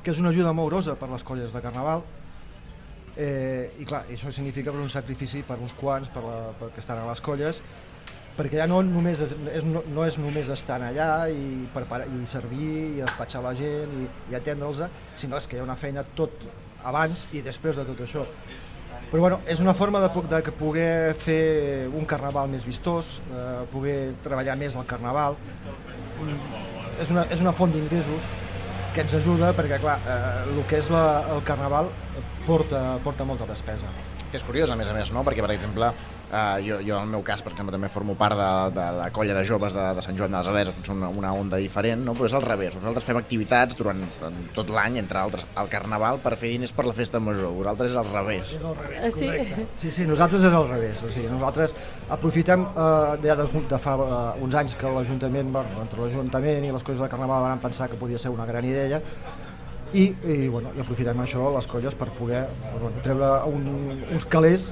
que 0.00 0.14
és 0.14 0.20
una 0.22 0.32
ajuda 0.32 0.48
amorosa 0.54 0.94
per 0.96 1.10
les 1.12 1.26
colles 1.28 1.52
de 1.52 1.60
Carnaval, 1.60 2.00
eh, 3.20 3.68
i 3.76 3.84
clar, 3.84 4.06
això 4.08 4.32
significa 4.32 4.72
per 4.72 4.80
un 4.80 4.88
sacrifici 4.88 5.44
per 5.44 5.58
uns 5.60 5.76
quants, 5.76 6.08
per 6.08 6.24
la, 6.24 6.38
perquè 6.56 6.80
estan 6.80 7.02
a 7.02 7.06
les 7.10 7.20
colles, 7.20 7.60
perquè 8.38 8.62
ja 8.62 8.70
no 8.72 8.80
només 8.80 9.20
és, 9.28 9.36
és, 9.58 9.68
no, 9.68 9.84
no 9.92 10.08
és 10.08 10.16
només 10.16 10.48
estar 10.56 10.80
allà 10.80 11.28
i, 11.28 11.66
preparar, 11.76 12.08
i 12.08 12.24
servir 12.32 12.74
i 12.96 13.02
despatxar 13.02 13.44
la 13.44 13.52
gent 13.60 13.92
i, 14.00 14.08
i 14.32 14.40
atendre'ls, 14.40 14.86
sinó 15.20 15.36
és 15.36 15.46
que 15.46 15.60
hi 15.60 15.60
ha 15.60 15.68
una 15.68 15.76
feina 15.76 16.08
tot 16.16 16.48
abans 16.82 17.28
i 17.36 17.44
després 17.44 17.76
de 17.76 17.84
tot 17.92 18.08
això. 18.08 18.24
Però 19.14 19.22
bueno, 19.22 19.36
és 19.46 19.60
una 19.62 19.76
forma 19.78 20.00
de, 20.02 20.08
de 20.26 20.38
que 20.42 20.50
poder 20.58 21.14
fer 21.22 21.86
un 21.86 22.02
carnaval 22.02 22.48
més 22.50 22.64
vistós, 22.66 23.20
eh, 23.30 23.42
poder 23.70 23.98
treballar 24.24 24.56
més 24.58 24.74
el 24.74 24.82
carnaval. 24.90 25.36
És 26.98 27.12
una, 27.14 27.22
és 27.30 27.44
una 27.44 27.52
font 27.54 27.70
d'ingressos 27.70 28.26
que 28.96 29.04
ens 29.04 29.14
ajuda 29.20 29.52
perquè, 29.54 29.78
clar, 29.84 29.94
eh, 30.02 30.40
el 30.56 30.58
que 30.66 30.80
és 30.82 30.90
la, 30.90 31.04
el 31.30 31.44
carnaval 31.46 31.92
porta, 32.48 32.82
porta 33.06 33.28
molta 33.30 33.46
despesa. 33.46 33.92
Que 34.34 34.40
és 34.40 34.42
curiós, 34.42 34.70
a 34.72 34.74
més 34.74 34.88
a 34.90 34.94
més, 34.96 35.12
no? 35.14 35.20
perquè, 35.22 35.44
per 35.44 35.52
exemple, 35.54 35.86
eh, 36.34 36.38
jo, 36.66 36.80
jo 36.82 36.96
en 36.98 37.04
el 37.06 37.10
meu 37.12 37.20
cas, 37.22 37.38
per 37.46 37.52
exemple, 37.52 37.70
també 37.70 37.86
formo 37.94 38.16
part 38.18 38.34
de, 38.34 38.48
de 38.74 38.86
la 38.96 39.04
colla 39.14 39.36
de 39.36 39.44
joves 39.46 39.76
de, 39.76 39.84
de 39.94 40.02
Sant 40.02 40.16
Joan 40.18 40.32
de 40.34 40.40
les 40.40 40.48
Abelles, 40.50 40.74
que 40.74 40.82
és 40.82 40.90
una, 40.90 41.06
una 41.14 41.30
onda 41.38 41.60
diferent, 41.62 42.02
no? 42.02 42.16
però 42.18 42.26
és 42.26 42.34
al 42.34 42.42
revés. 42.42 42.74
Nosaltres 42.74 43.06
fem 43.06 43.20
activitats 43.20 43.78
durant 43.78 44.00
tot 44.56 44.72
l'any, 44.74 44.98
entre 45.04 45.20
altres, 45.22 45.46
al 45.54 45.70
Carnaval, 45.70 46.18
per 46.24 46.34
fer 46.40 46.50
diners 46.50 46.74
per 46.74 46.88
la 46.88 46.96
festa 46.98 47.20
major. 47.22 47.52
Vosaltres 47.54 47.94
és 47.94 48.00
al 48.02 48.10
revés. 48.10 48.50
És 48.58 48.66
al 48.66 48.74
revés, 48.80 48.98
Ah, 49.04 49.12
sí? 49.14 49.28
correcte. 49.30 49.68
Sí, 49.84 49.92
sí, 50.00 50.08
nosaltres 50.10 50.48
és 50.50 50.58
al 50.64 50.66
revés. 50.72 51.04
O 51.06 51.12
sigui, 51.14 51.30
nosaltres 51.30 51.76
aprofitem, 52.18 52.66
eh, 52.74 53.14
ja 53.28 53.38
de, 53.38 53.46
de 53.70 53.80
fa 53.86 53.94
eh, 54.02 54.42
uns 54.48 54.58
anys 54.64 54.74
que 54.82 54.90
l'Ajuntament, 54.98 55.54
bueno, 55.54 55.78
entre 55.86 56.02
l'Ajuntament 56.02 56.66
i 56.66 56.74
les 56.74 56.82
coses 56.90 57.06
de 57.06 57.12
Carnaval 57.14 57.46
van 57.52 57.62
pensar 57.62 57.86
que 57.92 58.02
podia 58.02 58.18
ser 58.18 58.34
una 58.34 58.50
gran 58.50 58.66
idea, 58.66 58.98
i, 59.94 60.04
i, 60.26 60.48
bueno, 60.50 60.72
i 60.76 60.80
aprofitem 60.82 61.20
això, 61.24 61.46
les 61.54 61.66
colles, 61.70 61.94
per 61.98 62.08
poder 62.18 62.44
bueno, 62.72 62.90
treure 63.04 63.30
un, 63.50 63.68
uns 64.12 64.26
calés 64.30 64.68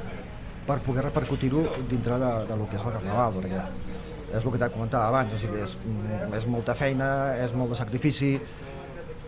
per 0.67 0.79
poder 0.85 1.05
repercutir-ho 1.09 1.65
dintre 1.91 2.19
de, 2.23 2.33
de 2.51 2.57
lo 2.59 2.69
que 2.71 2.77
és 2.79 2.85
el 2.87 2.93
Carnaval, 2.99 3.39
perquè 3.39 3.63
és 4.33 4.45
el 4.45 4.51
que 4.55 4.59
t'he 4.63 4.69
comentat 4.75 5.03
abans, 5.09 5.33
o 5.35 5.39
sigui, 5.41 5.59
és, 5.63 5.75
és 6.39 6.47
molta 6.49 6.75
feina, 6.79 7.09
és 7.43 7.53
molt 7.55 7.75
de 7.75 7.79
sacrifici, 7.81 8.37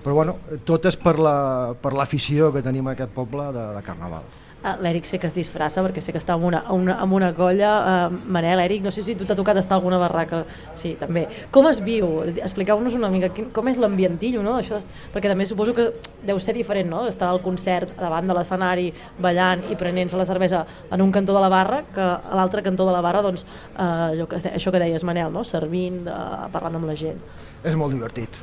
però 0.05 0.15
bueno, 0.21 0.37
tot 0.69 0.87
és 0.89 0.97
per 1.01 1.17
la- 1.19 1.75
per 1.81 1.93
l'afició 1.97 2.49
la, 2.49 2.55
que 2.59 2.63
tenim 2.65 2.89
a 2.89 2.95
aquest 2.97 3.13
poble 3.17 3.51
de, 3.57 3.67
de 3.77 3.83
Carnaval. 3.87 4.25
Ah, 4.65 4.79
L'Eric 4.81 5.05
sé 5.05 5.19
que 5.21 5.29
es 5.29 5.35
disfressa 5.37 5.83
perquè 5.85 6.01
sé 6.01 6.13
que 6.15 6.21
està 6.23 6.33
amb 6.39 6.47
una, 6.49 6.63
una, 6.73 6.95
amb 7.05 7.13
una 7.13 7.29
colla. 7.37 7.73
Uh, 8.09 8.15
Manel, 8.33 8.63
Eric, 8.63 8.81
no 8.87 8.93
sé 8.95 9.03
si 9.05 9.13
tu 9.13 9.27
t'ha 9.29 9.37
tocat 9.37 9.59
estar 9.61 9.77
alguna 9.77 9.99
barraca. 10.01 10.39
Sí, 10.73 10.95
també. 10.97 11.27
Com 11.53 11.69
es 11.69 11.83
viu? 11.85 12.23
Expliqueu-nos 12.33 12.97
una 12.97 13.11
mica 13.13 13.29
quin, 13.37 13.51
com 13.53 13.69
és 13.69 13.77
l'ambientillo, 13.77 14.41
no? 14.47 14.55
Això, 14.63 14.79
perquè 15.13 15.29
també 15.29 15.45
suposo 15.51 15.75
que 15.77 15.91
deu 16.25 16.41
ser 16.41 16.55
diferent, 16.57 16.89
no? 16.89 17.03
Estar 17.11 17.29
al 17.29 17.43
concert 17.45 17.93
davant 17.99 18.33
de 18.33 18.39
l'escenari, 18.39 18.89
ballant 19.21 19.67
i 19.69 19.77
prenent-se 19.77 20.17
la 20.17 20.25
cervesa 20.25 20.65
en 20.89 21.05
un 21.05 21.13
cantó 21.13 21.37
de 21.37 21.45
la 21.45 21.53
barra, 21.53 21.83
que 21.93 22.09
a 22.09 22.41
l'altre 22.41 22.65
cantó 22.65 22.89
de 22.89 22.97
la 22.97 23.05
barra, 23.05 23.21
doncs, 23.29 23.45
uh, 23.77 24.25
que, 24.33 24.41
això 24.55 24.73
que 24.73 24.81
deies, 24.81 25.05
Manel, 25.05 25.29
no? 25.35 25.45
Servint, 25.45 26.07
uh, 26.09 26.49
parlant 26.57 26.81
amb 26.81 26.89
la 26.89 26.97
gent. 26.97 27.21
És 27.61 27.77
molt 27.77 27.93
divertit, 27.93 28.41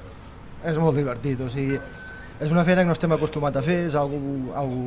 és 0.70 0.78
molt 0.78 1.02
divertit, 1.02 1.42
o 1.42 1.50
sigui, 1.50 1.82
és 2.42 2.50
una 2.50 2.64
feina 2.66 2.82
que 2.82 2.90
no 2.90 2.98
estem 2.98 3.14
acostumats 3.14 3.60
a 3.60 3.62
fer, 3.66 3.84
és 3.92 3.96
algo, 3.96 4.18
algo 4.58 4.80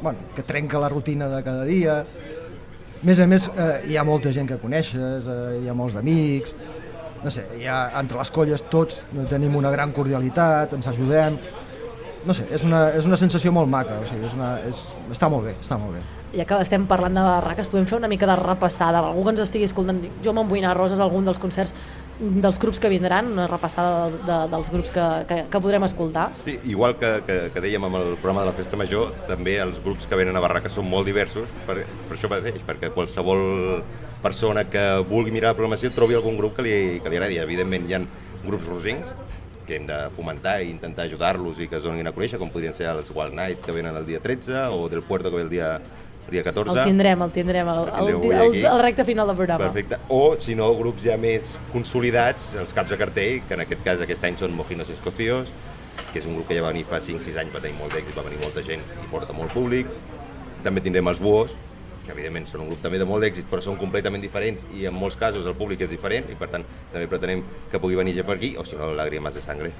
bueno, 0.00 0.30
que 0.34 0.44
trenca 0.48 0.80
la 0.80 0.88
rutina 0.88 1.28
de 1.28 1.42
cada 1.44 1.66
dia. 1.68 1.98
A 2.02 3.04
més 3.04 3.20
a 3.20 3.26
més, 3.28 3.48
eh, 3.52 3.82
hi 3.92 3.98
ha 3.98 4.04
molta 4.06 4.32
gent 4.32 4.48
que 4.48 4.56
coneixes, 4.62 5.28
eh, 5.28 5.58
hi 5.60 5.68
ha 5.68 5.74
molts 5.76 5.98
amics, 6.00 6.56
no 7.22 7.30
sé, 7.30 7.44
hi 7.58 7.66
ha, 7.68 7.82
entre 8.00 8.18
les 8.18 8.30
colles 8.34 8.64
tots 8.70 9.04
tenim 9.30 9.54
una 9.58 9.70
gran 9.70 9.92
cordialitat, 9.92 10.72
ens 10.78 10.88
ajudem, 10.90 11.36
no 12.24 12.34
sé, 12.34 12.46
és 12.54 12.64
una, 12.64 12.86
és 12.96 13.06
una 13.06 13.18
sensació 13.18 13.52
molt 13.54 13.70
maca, 13.70 13.98
o 14.02 14.08
sigui, 14.08 14.26
és 14.26 14.34
una, 14.38 14.54
és, 14.66 14.82
està 15.12 15.28
molt 15.30 15.50
bé, 15.50 15.56
està 15.60 15.78
molt 15.78 15.98
bé. 15.98 16.02
ja 16.32 16.46
que 16.48 16.56
estem 16.64 16.86
parlant 16.88 17.12
de 17.12 17.22
barraques, 17.26 17.66
podem 17.68 17.84
fer 17.84 17.98
una 17.98 18.08
mica 18.08 18.26
de 18.26 18.36
repassada, 18.40 19.02
algú 19.04 19.26
que 19.26 19.34
ens 19.34 19.42
estigui 19.44 19.66
escoltant, 19.68 20.00
jo 20.24 20.32
me'n 20.32 20.48
vull 20.48 20.62
anar 20.62 20.70
a 20.72 20.78
Roses 20.78 21.02
algun 21.02 21.26
dels 21.28 21.38
concerts 21.38 21.74
dels 22.22 22.58
grups 22.62 22.78
que 22.78 22.88
vindran, 22.88 23.32
una 23.34 23.48
repassada 23.50 24.06
de, 24.10 24.20
de, 24.22 24.36
dels 24.52 24.70
grups 24.70 24.92
que, 24.94 25.06
que, 25.28 25.38
que 25.50 25.60
podrem 25.60 25.82
escoltar. 25.88 26.28
Sí, 26.44 26.54
igual 26.70 26.94
que, 27.00 27.10
que, 27.26 27.38
que 27.54 27.64
dèiem 27.64 27.88
amb 27.88 27.98
el 27.98 28.14
programa 28.14 28.44
de 28.44 28.52
la 28.52 28.56
Festa 28.56 28.78
Major, 28.78 29.10
també 29.26 29.56
els 29.62 29.82
grups 29.82 30.06
que 30.06 30.18
venen 30.18 30.38
a 30.38 30.44
Barraca 30.44 30.70
són 30.70 30.86
molt 30.88 31.08
diversos, 31.10 31.50
per, 31.66 31.82
per 31.82 32.16
això 32.16 32.30
mateix, 32.30 32.62
perquè 32.68 32.92
qualsevol 32.94 33.82
persona 34.22 34.68
que 34.70 34.84
vulgui 35.08 35.34
mirar 35.34 35.50
la 35.50 35.58
programació 35.58 35.90
trobi 35.90 36.14
algun 36.14 36.38
grup 36.38 36.54
que 36.56 36.64
li, 36.66 36.76
que 37.02 37.10
li 37.10 37.18
agradi. 37.18 37.42
Evidentment 37.42 37.90
hi 37.90 37.98
ha 37.98 38.04
grups 38.46 38.70
rosincs, 38.70 39.16
que 39.66 39.76
hem 39.78 39.86
de 39.86 39.98
fomentar 40.16 40.60
i 40.62 40.70
intentar 40.70 41.06
ajudar-los 41.08 41.58
i 41.62 41.68
que 41.70 41.78
es 41.78 41.86
donin 41.86 42.06
a 42.06 42.14
conèixer, 42.14 42.38
com 42.38 42.50
podrien 42.54 42.74
ser 42.74 42.88
els 42.90 43.10
Wild 43.14 43.34
Night, 43.38 43.62
que 43.64 43.74
venen 43.74 43.98
el 43.98 44.06
dia 44.06 44.22
13, 44.22 44.68
o 44.70 44.88
del 44.92 45.02
Puerto, 45.02 45.30
que 45.30 45.38
ve 45.38 45.46
el 45.48 45.50
dia, 45.50 45.74
el 46.26 46.30
dia 46.36 46.44
14. 46.44 46.78
El 46.78 46.84
tindrem, 46.84 47.22
el 47.22 47.32
tindrem, 47.32 47.68
el, 47.68 47.82
el, 47.88 48.08
el, 48.14 48.32
el, 48.32 48.64
el 48.64 48.80
recte 48.82 49.04
final 49.04 49.26
del 49.26 49.36
programa. 49.36 49.66
Perfecte. 49.66 49.98
O, 50.08 50.36
si 50.40 50.54
no, 50.58 50.70
grups 50.78 51.04
ja 51.04 51.18
més 51.20 51.56
consolidats, 51.72 52.54
els 52.62 52.72
caps 52.76 52.94
de 52.94 53.00
cartell, 53.00 53.42
que 53.48 53.58
en 53.58 53.64
aquest 53.66 53.84
cas 53.84 54.04
aquest 54.04 54.24
any 54.28 54.38
són 54.40 54.56
Mojinos 54.56 54.90
Escocios, 54.94 55.52
que 56.12 56.20
és 56.20 56.28
un 56.28 56.38
grup 56.38 56.48
que 56.48 56.56
ja 56.56 56.64
va 56.64 56.72
venir 56.72 56.86
fa 56.88 57.00
5-6 57.02 57.40
anys, 57.42 57.52
va 57.54 57.60
tenir 57.64 57.76
molt 57.80 57.94
d'èxit, 57.96 58.16
va 58.16 58.24
venir 58.26 58.40
molta 58.42 58.64
gent 58.64 58.80
i 58.80 59.10
porta 59.10 59.36
molt 59.36 59.52
públic. 59.52 59.90
També 60.62 60.84
tindrem 60.84 61.08
els 61.10 61.20
Buos, 61.20 61.56
que 62.02 62.12
evidentment 62.14 62.46
són 62.48 62.64
un 62.64 62.70
grup 62.72 62.82
també 62.82 63.00
de 63.00 63.06
molt 63.08 63.24
d'èxit, 63.24 63.48
però 63.50 63.62
són 63.64 63.78
completament 63.80 64.22
diferents 64.22 64.62
i 64.74 64.86
en 64.90 64.94
molts 64.96 65.18
casos 65.18 65.46
el 65.46 65.56
públic 65.58 65.84
és 65.86 65.92
diferent 65.92 66.30
i 66.32 66.38
per 66.38 66.48
tant 66.54 66.64
també 66.92 67.08
pretenem 67.10 67.44
que 67.70 67.80
pugui 67.82 67.98
venir 67.98 68.16
ja 68.16 68.24
per 68.26 68.36
aquí, 68.38 68.54
o 68.58 68.64
si 68.66 68.78
no, 68.78 68.92
l'Agriamas 68.96 69.38
de 69.38 69.44
Sangre. 69.44 69.72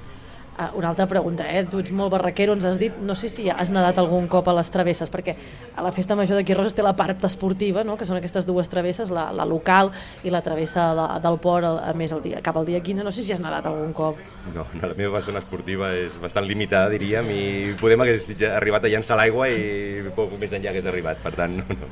Uh, 0.52 0.68
una 0.76 0.90
altra 0.90 1.06
pregunta, 1.08 1.46
eh? 1.48 1.62
Tu 1.64 1.78
ets 1.80 1.92
molt 1.96 2.12
barraquero, 2.12 2.52
ens 2.52 2.66
has 2.68 2.76
dit, 2.76 2.92
no 3.00 3.14
sé 3.16 3.30
si 3.32 3.46
has 3.48 3.70
nedat 3.72 3.96
algun 3.96 4.26
cop 4.28 4.50
a 4.50 4.52
les 4.58 4.68
travesses, 4.68 5.08
perquè 5.08 5.32
a 5.72 5.80
la 5.80 5.94
festa 5.96 6.12
major 6.12 6.36
de 6.36 6.44
Quirroses 6.44 6.76
té 6.76 6.84
la 6.84 6.92
part 6.92 7.24
esportiva, 7.24 7.80
no? 7.88 7.96
que 7.96 8.04
són 8.04 8.18
aquestes 8.18 8.44
dues 8.44 8.68
travesses, 8.68 9.08
la, 9.08 9.30
la 9.32 9.46
local 9.48 9.94
i 10.20 10.34
la 10.34 10.42
travessa 10.44 10.90
de, 10.98 11.06
del 11.24 11.38
port, 11.40 11.64
a 11.64 11.94
més 11.96 12.12
el 12.12 12.20
dia, 12.20 12.42
cap 12.44 12.58
al 12.60 12.68
dia 12.68 12.82
15, 12.84 13.00
no 13.00 13.14
sé 13.16 13.24
si 13.24 13.32
has 13.32 13.40
nedat 13.40 13.64
algun 13.70 13.94
cop. 13.96 14.20
No, 14.52 14.66
no, 14.74 14.88
la 14.90 14.96
meva 14.98 15.22
zona 15.24 15.40
esportiva 15.40 15.92
és 15.96 16.12
bastant 16.20 16.44
limitada, 16.44 16.90
diríem, 16.92 17.30
i 17.32 17.42
podem 17.80 18.04
hagués 18.04 18.28
arribat 18.50 18.84
a 18.84 18.90
llançar 18.92 19.16
l'aigua 19.16 19.48
i 19.48 20.02
poc 20.12 20.34
més 20.36 20.52
enllà 20.52 20.74
hagués 20.74 20.88
arribat. 20.90 21.22
Per 21.24 21.32
tant, 21.38 21.56
no, 21.62 21.78
no, 21.78 21.90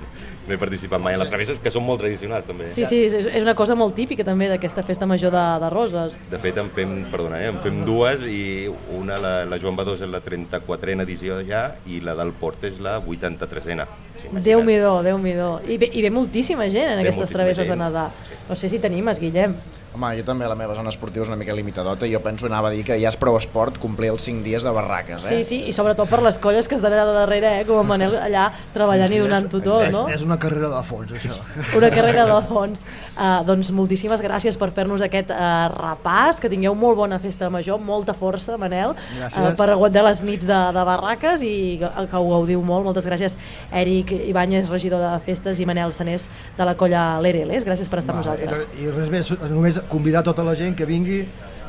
no 0.49 0.53
he 0.53 0.61
participat 0.61 1.01
mai 1.01 1.17
en 1.17 1.23
les 1.23 1.31
travesses, 1.33 1.63
que 1.63 1.73
són 1.73 1.87
molt 1.87 2.03
tradicionals, 2.03 2.51
també. 2.51 2.69
Sí, 2.75 2.85
sí, 2.91 3.05
és, 3.07 3.31
és 3.31 3.47
una 3.47 3.55
cosa 3.57 3.79
molt 3.79 3.95
típica 3.97 4.27
també 4.27 4.51
d'aquesta 4.51 4.85
festa 4.85 5.09
major 5.09 5.33
de, 5.33 5.47
de 5.63 5.73
Roses. 5.73 6.19
De 6.29 6.43
fet, 6.43 6.59
en 6.61 6.69
fem, 6.75 6.97
perdona, 7.15 7.41
eh, 7.41 7.55
en 7.55 7.63
fem 7.63 7.85
dues 7.87 8.27
i 8.27 8.50
una, 8.97 9.17
la, 9.21 9.33
la 9.49 9.59
Joan 9.63 9.77
Badós 9.79 10.03
és 10.05 10.11
la 10.11 10.21
34a 10.25 10.97
edició 11.05 11.41
ja 11.47 11.63
i 11.87 12.01
la 12.05 12.15
del 12.19 12.33
Port 12.37 12.65
és 12.69 12.79
la 12.83 12.99
83a. 13.03 13.87
Sí, 14.21 14.31
Déu-m'hi-do, 14.45 14.95
déu 15.07 15.19
mhi 15.19 15.35
déu 15.39 15.59
I, 15.67 15.79
ve, 15.81 15.91
I 15.93 16.03
ve 16.07 16.11
moltíssima 16.15 16.69
gent 16.71 16.93
en 16.93 17.01
Ve 17.01 17.09
aquestes 17.09 17.33
travesses 17.33 17.67
gent. 17.67 17.77
de 17.77 17.85
Nadal. 17.85 18.11
No 18.49 18.57
sé 18.57 18.69
si 18.69 18.79
t'animes, 18.79 19.21
Guillem. 19.23 19.55
Home, 19.91 20.13
jo 20.21 20.23
també 20.23 20.47
la 20.47 20.55
meva 20.55 20.77
zona 20.79 20.93
esportiva 20.93 21.25
és 21.25 21.31
una 21.33 21.37
mica 21.39 21.55
limitadota 21.57 22.07
i 22.07 22.13
jo 22.13 22.21
penso 22.23 22.47
anava 22.47 22.69
a 22.69 22.71
dir 22.71 22.85
que 22.87 22.95
ja 23.01 23.11
és 23.11 23.17
prou 23.19 23.35
esport 23.35 23.75
complir 23.83 24.13
els 24.13 24.23
5 24.23 24.45
dies 24.47 24.63
de 24.63 24.71
barraques, 24.71 25.25
eh? 25.27 25.41
Sí, 25.41 25.47
sí, 25.49 25.57
i 25.67 25.75
sobretot 25.75 26.07
per 26.11 26.21
les 26.23 26.39
colles 26.39 26.69
que 26.71 26.77
estan 26.79 26.95
allà 26.95 27.09
darrere, 27.11 27.57
eh? 27.59 27.65
com 27.67 27.81
en 27.83 27.89
Manel 27.89 28.15
allà 28.21 28.45
treballant 28.71 29.11
i 29.11 29.19
donant-ho 29.19 29.51
tot, 29.51 29.83
és, 29.89 29.97
no? 29.97 30.05
És 30.15 30.23
una 30.23 30.39
carrera 30.39 30.71
de 30.71 30.83
fons, 30.87 31.11
això. 31.19 31.41
Una 31.81 31.91
carrera 31.91 32.27
de 32.29 32.39
fons. 32.47 32.85
Uh, 33.21 33.41
doncs 33.45 33.73
moltíssimes 33.75 34.23
gràcies 34.23 34.57
per 34.61 34.71
fer-nos 34.77 35.03
aquest 35.03 35.33
uh, 35.35 35.67
repàs, 35.75 36.39
que 36.41 36.49
tingueu 36.53 36.77
molt 36.79 36.97
bona 37.01 37.19
festa 37.21 37.51
major, 37.51 37.81
molta 37.83 38.15
força, 38.15 38.55
Manel, 38.61 38.95
Gràcies. 39.17 39.57
per 39.59 39.69
aguantar 39.75 40.07
les 40.07 40.23
nits 40.25 40.47
de, 40.47 40.61
de 40.77 40.87
barraques 40.87 41.43
i 41.43 41.53
que, 41.83 41.91
que 42.13 42.23
ho 42.23 42.31
gaudiu 42.31 42.63
molt. 42.63 42.87
Moltes 42.87 43.11
gràcies, 43.11 43.35
Eric 43.75 44.15
Ibáñez, 44.15 44.71
regidor 44.71 45.03
de 45.03 45.13
festes, 45.27 45.59
i 45.59 45.67
Manel 45.69 45.93
Sanés, 45.97 46.31
de 46.57 46.69
la 46.69 46.77
colla 46.79 47.05
L'Ereles. 47.21 47.67
Gràcies 47.67 47.91
per 47.91 48.05
estar 48.05 48.15
amb 48.15 48.23
Va, 48.23 48.31
nosaltres. 48.31 48.65
I, 48.79 48.87
I 48.87 48.95
res 48.95 49.13
més, 49.13 49.35
només 49.51 49.80
convidar 49.89 50.23
tota 50.27 50.45
la 50.45 50.55
gent 50.59 50.77
que 50.77 50.89
vingui, 50.89 51.25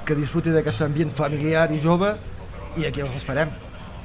que 0.05 0.18
disfruti 0.18 0.53
d'aquest 0.53 0.82
ambient 0.88 1.12
familiar 1.14 1.70
i 1.72 1.82
jove, 1.84 2.16
i 2.78 2.88
aquí 2.88 3.03
els 3.03 3.16
esperem. 3.16 3.51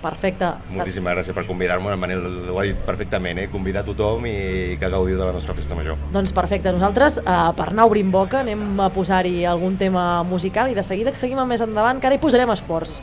Perfecte. 0.03 0.49
Moltíssimes 0.71 1.15
gràcies 1.17 1.35
per 1.35 1.47
convidar-me, 1.49 1.91
el 1.91 1.99
Manel 1.99 2.27
ho 2.53 2.59
ha 2.61 2.67
dit 2.69 2.79
perfectament, 2.87 3.41
eh? 3.41 3.47
convidar 3.51 3.83
tothom 3.87 4.27
i 4.29 4.77
que 4.79 4.91
gaudiu 4.93 5.17
de 5.17 5.25
la 5.25 5.33
nostra 5.35 5.57
festa 5.57 5.79
major. 5.79 5.97
Doncs 6.15 6.35
perfecte, 6.37 6.71
nosaltres 6.75 7.19
eh, 7.23 7.39
per 7.57 7.71
anar 7.73 7.89
obrint 7.89 8.13
boca 8.13 8.43
anem 8.45 8.79
a 8.85 8.91
posar-hi 8.93 9.47
algun 9.49 9.79
tema 9.81 10.23
musical 10.29 10.71
i 10.71 10.77
de 10.77 10.85
seguida 10.87 11.15
que 11.15 11.23
seguim 11.23 11.41
més 11.49 11.65
endavant, 11.65 12.01
que 12.01 12.11
ara 12.11 12.19
hi 12.19 12.23
posarem 12.23 12.53
esports. 12.55 13.01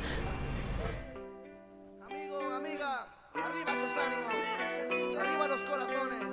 Arriba 5.24 5.48
los 5.48 5.64
corazones. 5.64 6.24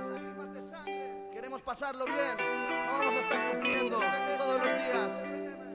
Queremos 1.33 1.63
pasarlo 1.63 2.05
bien. 2.05 2.60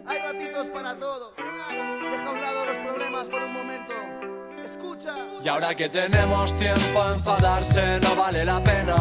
Hay 0.07 0.19
ratitos 0.19 0.69
para 0.69 0.95
todo. 0.97 1.33
Deja 1.37 2.25
a 2.25 2.31
un 2.31 2.41
lado 2.41 2.65
los 2.65 2.77
problemas 2.77 3.29
por 3.29 3.41
un 3.41 3.53
momento. 3.53 3.93
Escucha. 4.63 5.13
Y 5.43 5.47
ahora 5.47 5.75
que 5.75 5.89
tenemos 5.89 6.55
tiempo 6.55 7.01
a 7.01 7.13
enfadarse 7.13 7.99
no 8.01 8.15
vale 8.15 8.43
la 8.43 8.63
pena 8.63 8.95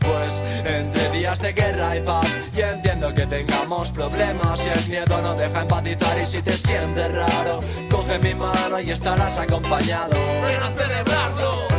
Pues 0.00 0.42
entre 0.64 1.10
días 1.10 1.40
de 1.40 1.52
guerra 1.52 1.96
y 1.96 2.00
paz 2.00 2.26
Y 2.52 2.60
entiendo 2.60 3.14
que 3.14 3.24
tengamos 3.24 3.92
problemas 3.92 4.60
Y 4.66 4.68
el 4.68 4.88
miedo 4.88 5.22
no 5.22 5.34
deja 5.34 5.60
empatizar 5.60 6.18
Y 6.18 6.26
si 6.26 6.42
te 6.42 6.58
sientes 6.58 7.12
raro 7.12 7.60
Coge 7.88 8.18
mi 8.18 8.34
mano 8.34 8.80
y 8.80 8.90
estarás 8.90 9.38
acompañado 9.38 10.16
Ven 10.42 10.60
a 10.60 10.72
celebrarlo 10.72 11.75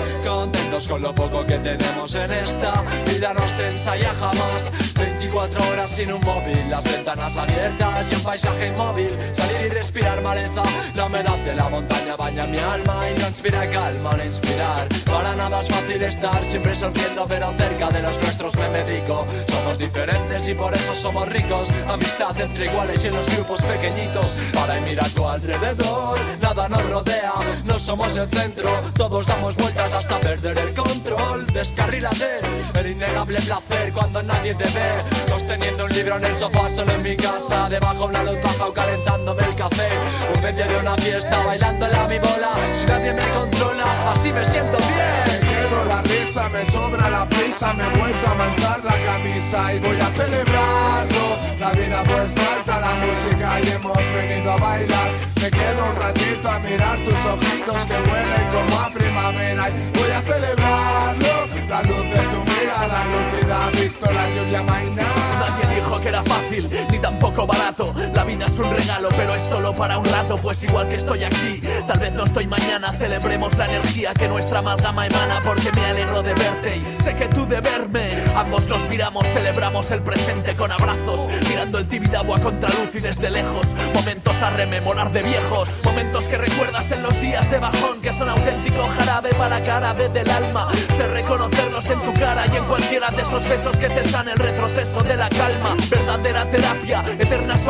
Con 0.68 1.02
lo 1.02 1.14
poco 1.14 1.46
que 1.46 1.58
tenemos 1.60 2.14
en 2.14 2.32
esta 2.32 2.84
vida 3.06 3.34
no 3.34 3.48
se 3.48 3.68
ensaya 3.68 4.14
jamás. 4.14 4.70
24 4.96 5.70
horas 5.70 5.90
sin 5.90 6.12
un 6.12 6.22
móvil, 6.22 6.70
las 6.70 6.84
ventanas 6.84 7.36
abiertas 7.38 8.12
y 8.12 8.16
un 8.16 8.22
paisaje 8.22 8.68
inmóvil. 8.68 9.18
Salir 9.34 9.62
y 9.62 9.70
respirar 9.70 10.22
maleza, 10.22 10.62
la 10.94 11.06
humedad 11.06 11.38
de 11.38 11.56
la 11.56 11.70
montaña 11.70 12.16
baña 12.16 12.46
mi 12.46 12.58
alma 12.58 13.10
Y 13.10 13.20
no 13.20 13.28
inspira 13.28 13.70
calma 13.70 14.12
al 14.12 14.26
inspirar. 14.26 14.88
Para 15.06 15.36
nada 15.36 15.62
es 15.62 15.70
fácil 15.70 16.02
estar 16.04 16.46
siempre 16.46 16.76
sonriendo 16.76 17.26
pero 17.28 17.54
cerca 17.58 17.90
de 17.90 18.02
los 18.02 18.22
nuestros 18.22 18.56
me 18.56 18.70
medico. 18.70 19.26
Somos 19.48 19.80
diferentes 19.80 20.48
y 20.48 20.54
por 20.54 20.74
eso 20.74 20.94
somos 20.96 21.28
ricos. 21.30 21.70
Amistad 21.88 22.40
entre 22.40 22.66
iguales 22.66 23.04
y 23.04 23.08
en 23.08 23.16
los 23.16 23.36
grupos 23.36 23.64
pequeñitos. 23.64 24.38
Para 24.54 24.78
y 24.78 24.82
mira 24.82 25.06
a 25.06 25.10
tu 25.10 25.28
alrededor, 25.28 26.20
nada 26.42 26.70
nos 26.70 26.90
rodea. 26.90 27.34
No 27.64 27.80
somos 27.80 28.16
el 28.18 28.28
centro, 28.30 28.70
todos 28.96 29.26
damos 29.26 29.56
vueltas 29.56 29.94
hasta 29.94 30.20
perder 30.20 30.57
el 30.58 30.74
control 30.74 31.46
Descarrílate, 31.54 32.40
el 32.76 32.88
innegable 32.92 33.40
placer 33.42 33.92
cuando 33.94 34.22
nadie 34.24 34.54
te 34.56 34.66
ve. 34.66 35.28
Sosteniendo 35.28 35.86
un 35.86 35.94
libro 35.94 36.18
en 36.18 36.26
el 36.26 36.38
sofá 36.38 36.70
solo 36.70 36.92
en 36.94 37.04
mi 37.04 37.16
casa 37.16 37.70
Debajo 37.70 38.06
una 38.06 38.24
luz 38.24 38.42
baja 38.44 38.68
o 38.68 38.74
calentándome 38.74 39.44
el 39.44 39.56
café. 39.56 39.90
En 40.34 40.42
medio 40.42 40.68
de 40.68 40.78
una 40.78 40.96
fiesta 40.98 41.44
bailando 41.46 41.88
la 41.88 42.08
mi 42.08 42.20
bola 42.20 42.50
Si 42.80 42.86
nadie 42.86 43.14
me 43.14 43.28
controla, 43.30 44.12
así 44.12 44.32
me 44.32 44.46
siento 44.46 44.78
bien 44.78 45.47
Quiero 45.68 45.84
la 45.84 46.02
risa, 46.02 46.48
me 46.48 46.64
sobra 46.66 47.10
la 47.10 47.28
prisa, 47.28 47.74
me 47.74 47.84
he 47.84 48.00
vuelto 48.00 48.30
a 48.30 48.36
manchar 48.36 48.82
la 48.86 49.04
camisa 49.04 49.74
y 49.74 49.80
voy 49.80 50.00
a 50.00 50.06
celebrarlo. 50.06 51.26
La 51.60 51.72
vida 51.72 52.04
pues 52.04 52.32
falta 52.32 52.80
la 52.80 52.94
música 53.04 53.60
y 53.60 53.68
hemos 53.76 53.98
venido 53.98 54.50
a 54.50 54.56
bailar. 54.56 55.12
Me 55.36 55.50
quedo 55.52 55.86
un 55.90 55.96
ratito 55.98 56.50
a 56.50 56.60
mirar 56.60 57.04
tus 57.04 57.26
ojitos 57.26 57.86
que 57.86 57.94
huelen 57.96 58.48
como 58.54 58.80
a 58.80 58.90
primavera 58.92 59.70
y 59.70 60.00
voy 60.00 60.12
a 60.12 60.22
celebrarlo. 60.22 61.48
La 61.68 61.84
luz 61.84 62.04
de 62.04 62.22
tu 62.32 62.40
mirada 62.46 63.04
lúcida, 63.12 63.70
visto 63.72 64.10
la 64.10 64.30
lluvia 64.30 64.64
mainar. 64.64 65.06
Nadie 65.40 65.76
dijo 65.76 66.00
que 66.00 66.08
era 66.08 66.24
fácil, 66.24 66.70
ni 66.90 66.98
tampoco 66.98 67.46
barato. 67.46 67.94
Vida 68.28 68.46
es 68.46 68.60
un 68.60 68.70
regalo, 68.70 69.08
pero 69.16 69.36
es 69.36 69.42
solo 69.42 69.74
para 69.74 69.98
un 69.98 70.04
rato. 70.04 70.36
Pues 70.36 70.62
igual 70.62 70.90
que 70.90 70.96
estoy 70.96 71.24
aquí, 71.24 71.62
tal 71.88 71.98
vez 71.98 72.14
no 72.14 72.26
estoy 72.26 72.46
mañana. 72.46 72.92
Celebremos 72.92 73.58
la 73.58 73.68
energía 73.68 74.14
que 74.14 74.28
nuestra 74.28 74.60
amalgama 74.60 75.08
emana, 75.08 75.40
porque 75.46 75.72
me 75.72 75.86
alegro 75.86 76.22
de 76.22 76.34
verte 76.34 76.76
y 76.76 76.94
sé 76.94 77.16
que 77.16 77.30
tú 77.30 77.46
de 77.48 77.62
verme. 77.62 78.10
Ambos 78.36 78.68
nos 78.68 78.86
miramos, 78.90 79.30
celebramos 79.30 79.92
el 79.92 80.02
presente 80.02 80.56
con 80.56 80.74
abrazos, 80.74 81.30
mirando 81.48 81.80
el 81.80 81.88
Tibidabo 81.88 82.36
a 82.36 82.42
contraluz 82.42 82.94
y 82.96 83.00
desde 83.00 83.32
lejos. 83.32 83.68
Momentos 83.94 84.36
a 84.42 84.50
rememorar 84.50 85.14
de 85.14 85.24
viejos, 85.24 85.86
momentos 85.86 86.28
que 86.28 86.38
recuerdas 86.38 86.92
en 86.92 87.04
los 87.04 87.22
días 87.22 87.50
de 87.50 87.60
bajón, 87.60 88.02
que 88.02 88.12
son 88.12 88.28
auténtico 88.30 88.90
jarabe 88.98 89.30
para 89.36 89.58
la 89.58 89.62
cara 89.62 89.94
B 89.94 90.10
del 90.10 90.30
alma. 90.30 90.68
Sé 90.98 91.08
reconocerlos 91.08 91.90
en 91.90 92.04
tu 92.04 92.12
cara 92.12 92.46
y 92.52 92.58
en 92.58 92.66
cualquiera 92.66 93.10
de 93.10 93.22
esos 93.22 93.48
besos 93.48 93.80
que 93.80 93.88
cesan 93.90 94.28
el 94.28 94.38
retroceso 94.38 95.02
de 95.02 95.16
la 95.16 95.30
calma. 95.30 95.78
Verdadera 95.90 96.50
terapia, 96.50 97.06
eternas 97.18 97.66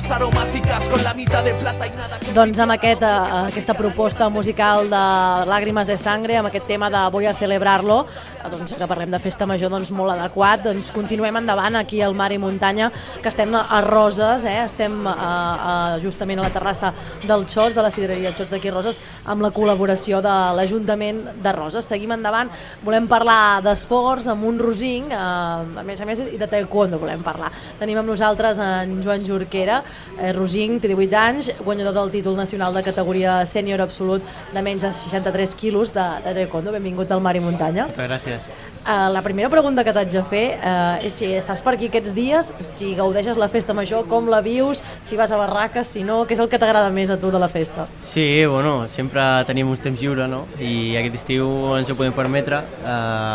sobremesas 0.00 0.10
aromáticas 0.10 0.88
con 0.88 1.02
la 1.02 1.14
mitad 1.14 1.44
de 1.44 1.54
plata 1.54 1.86
y 1.86 1.90
nada. 1.90 2.18
Doncs 2.34 2.58
amb 2.58 2.72
aquest, 2.72 3.02
eh, 3.02 3.06
aquesta 3.06 3.74
proposta 3.74 4.28
musical 4.28 4.88
de 4.88 4.96
Làgrimes 5.46 5.86
de 5.86 5.98
Sangre, 5.98 6.36
amb 6.36 6.48
aquest 6.48 6.66
tema 6.66 6.90
de 6.90 7.10
Voy 7.10 7.26
a 7.26 7.34
celebrarlo, 7.34 8.06
eh, 8.44 8.48
doncs 8.50 8.74
que 8.74 8.86
parlem 8.86 9.10
de 9.10 9.18
festa 9.18 9.46
major, 9.46 9.70
doncs 9.70 9.90
molt 9.90 10.12
adequat, 10.12 10.62
doncs 10.64 10.90
continuem 10.92 11.36
endavant 11.36 11.76
aquí 11.76 12.00
al 12.02 12.14
Mar 12.14 12.32
i 12.32 12.38
Muntanya, 12.38 12.90
que 13.22 13.28
estem 13.28 13.54
a 13.54 13.80
Roses, 13.80 14.44
eh? 14.44 14.64
estem 14.64 15.06
a, 15.06 15.14
a, 15.14 15.98
justament 15.98 16.38
a 16.38 16.42
la 16.42 16.50
terrassa 16.50 16.92
del 17.26 17.46
Xots, 17.48 17.74
de 17.74 17.82
la 17.82 17.90
sidreria 17.90 18.32
Xots 18.32 18.50
d'aquí 18.50 18.70
Roses, 18.70 19.00
amb 19.24 19.42
la 19.42 19.50
col·laboració 19.50 20.20
de 20.22 20.36
l'Ajuntament 20.54 21.42
de 21.42 21.52
Roses. 21.52 21.84
Seguim 21.84 22.12
endavant, 22.12 22.50
volem 22.82 23.08
parlar 23.08 23.60
d'esports 23.62 24.28
amb 24.28 24.44
un 24.44 24.58
rosinc, 24.58 25.10
eh, 25.10 25.16
a 25.16 25.82
més 25.84 26.00
a 26.00 26.06
més, 26.06 26.20
i 26.20 26.38
de 26.38 26.46
taekwondo 26.46 26.98
volem 26.98 27.22
parlar. 27.22 27.50
Tenim 27.78 27.98
amb 27.98 28.08
nosaltres 28.08 28.58
en 28.58 29.02
Joan 29.02 29.24
Jorquera, 29.26 29.82
eh, 30.18 30.32
rosinc, 30.36 30.80
té 30.82 30.90
18 30.92 31.20
anys, 31.20 31.52
guanyador 31.64 31.96
del 31.96 32.12
títol 32.18 32.36
nacional 32.36 32.74
de 32.74 32.82
categoria 32.86 33.40
sènior 33.46 33.82
absolut 33.84 34.24
de 34.54 34.62
menys 34.62 34.86
de 34.86 34.92
63 34.94 35.54
quilos 35.54 35.94
de, 35.94 36.06
de 36.24 36.34
taekwondo. 36.40 36.72
Benvingut 36.76 37.10
al 37.10 37.22
Mar 37.24 37.36
i 37.36 37.44
Muntanya. 37.44 37.88
Moltes 37.90 38.10
gràcies. 38.10 38.50
Uh, 38.80 39.10
la 39.12 39.20
primera 39.20 39.50
pregunta 39.52 39.84
que 39.84 39.92
t'haig 39.92 40.08
de 40.08 40.22
fer 40.24 40.44
uh, 40.56 40.96
és 41.04 41.12
si 41.12 41.26
estàs 41.36 41.60
per 41.60 41.74
aquí 41.74 41.90
aquests 41.90 42.14
dies, 42.16 42.48
si 42.64 42.94
gaudeixes 42.96 43.36
la 43.36 43.50
festa 43.52 43.74
major, 43.76 44.06
com 44.08 44.30
la 44.32 44.40
vius, 44.40 44.80
si 45.04 45.18
vas 45.20 45.34
a 45.36 45.40
barraques, 45.40 45.90
si 45.92 46.00
no, 46.06 46.22
què 46.24 46.32
és 46.32 46.40
el 46.40 46.48
que 46.48 46.58
t'agrada 46.58 46.88
més 46.94 47.12
a 47.12 47.18
tu 47.20 47.28
de 47.30 47.42
la 47.42 47.50
festa? 47.52 47.84
Sí, 48.00 48.46
bueno, 48.48 48.88
sempre 48.88 49.26
tenim 49.44 49.68
un 49.68 49.76
temps 49.84 50.00
lliure, 50.00 50.24
no? 50.32 50.46
I 50.56 50.96
aquest 51.02 51.20
estiu 51.20 51.50
ens 51.76 51.92
ho 51.92 51.98
podem 51.98 52.16
permetre. 52.16 52.62
Uh, 52.80 52.88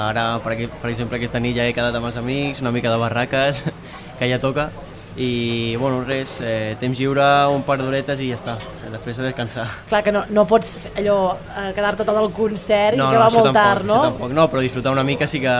ara, 0.09 0.25
per, 0.41 0.55
aquí, 0.55 0.69
per 0.81 0.89
exemple, 0.89 1.21
aquesta 1.21 1.43
nit 1.43 1.59
ja 1.59 1.69
he 1.69 1.77
quedat 1.77 1.93
amb 1.93 2.09
els 2.09 2.17
amics, 2.17 2.65
una 2.65 2.73
mica 2.73 2.89
de 2.89 2.97
barraques, 3.05 3.61
que 4.17 4.33
ja 4.33 4.41
toca. 4.41 4.71
I, 5.15 5.75
bueno, 5.79 6.01
res, 6.03 6.33
eh, 6.43 6.75
temps 6.79 6.99
lliure, 6.99 7.23
un 7.55 7.63
par 7.63 7.77
d'horetes 7.79 8.19
i 8.19 8.31
ja 8.33 8.39
està. 8.39 8.57
Després 8.91 9.19
a 9.21 9.23
descansar. 9.23 9.67
Clar 9.87 10.01
que 10.03 10.11
no, 10.11 10.25
no 10.35 10.43
pots 10.49 10.75
allò, 10.91 11.19
uh, 11.35 11.69
quedar-te 11.75 12.03
tot 12.03 12.19
el 12.19 12.31
concert 12.35 12.99
no, 12.99 13.07
i 13.07 13.15
que 13.15 13.21
no, 13.21 13.23
va 13.23 13.29
molt 13.31 13.49
tampoc, 13.51 13.61
tard, 13.61 13.87
no? 13.87 14.01
Això 14.01 14.11
tampoc, 14.11 14.35
no, 14.35 14.49
però 14.51 14.65
disfrutar 14.65 14.91
una 14.95 15.07
mica 15.07 15.27
sí 15.27 15.39
que 15.43 15.55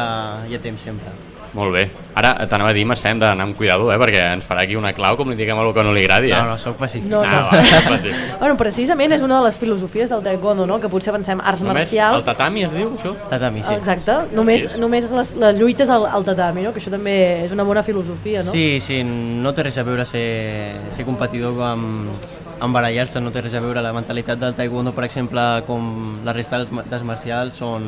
hi 0.50 0.58
ha 0.58 0.62
temps 0.64 0.84
sempre. 0.90 1.14
Molt 1.56 1.72
bé. 1.72 1.86
Ara 2.20 2.34
t'anava 2.52 2.72
a 2.72 2.76
dir, 2.76 2.84
Mercè, 2.88 3.10
hem 3.12 3.20
d'anar 3.20 3.46
amb 3.48 3.56
cuidado, 3.56 3.88
eh, 3.92 3.96
perquè 4.00 4.22
ens 4.34 4.46
farà 4.48 4.66
aquí 4.66 4.76
una 4.76 4.92
clau 4.96 5.16
com 5.20 5.30
li 5.32 5.38
diguem 5.40 5.58
alguna 5.60 5.76
que 5.78 5.84
no 5.88 5.94
li 5.96 6.04
agradi, 6.04 6.32
eh? 6.32 6.36
No, 6.36 6.52
no, 6.52 6.58
soc 6.60 6.76
pacífic. 6.80 7.08
No, 7.12 7.22
ah, 7.24 7.42
va, 7.48 7.80
pacífic. 7.88 8.18
Bueno, 8.42 8.58
precisament 8.60 9.16
és 9.16 9.24
una 9.24 9.38
de 9.40 9.46
les 9.48 9.58
filosofies 9.60 10.12
del 10.12 10.24
taekwondo, 10.24 10.68
no? 10.68 10.80
que 10.84 10.92
potser 10.92 11.14
pensem 11.16 11.40
arts 11.40 11.64
Només 11.64 11.86
marcials... 11.86 12.20
el 12.20 12.28
tatami 12.28 12.66
es 12.68 12.76
diu, 12.76 12.92
això? 13.00 13.14
Tatami, 13.32 13.64
sí. 13.64 13.76
Exacte, 13.76 14.18
només, 14.36 14.68
només 14.80 15.08
les, 15.12 15.32
les 15.44 15.60
lluites 15.60 15.92
al, 15.96 16.08
al 16.12 16.28
tatami, 16.28 16.66
no? 16.68 16.74
que 16.76 16.84
això 16.84 16.92
també 16.92 17.16
és 17.46 17.56
una 17.56 17.68
bona 17.68 17.84
filosofia, 17.88 18.44
no? 18.44 18.52
Sí, 18.52 18.82
sí, 18.84 19.00
no 19.04 19.56
té 19.56 19.68
res 19.70 19.80
a 19.80 19.86
veure 19.88 20.08
ser, 20.08 20.26
ser 20.96 21.08
competidor 21.08 21.62
amb, 21.68 22.28
amb 22.60 22.76
barallar-se, 22.76 23.24
no 23.24 23.32
té 23.32 23.44
res 23.46 23.56
a 23.56 23.64
veure. 23.64 23.84
La 23.84 23.96
mentalitat 23.96 24.44
del 24.44 24.56
taekwondo, 24.60 24.96
per 24.96 25.08
exemple, 25.08 25.48
com 25.68 26.20
la 26.28 26.36
resta 26.36 26.66
dels 26.68 27.08
marcials, 27.08 27.64
són 27.64 27.88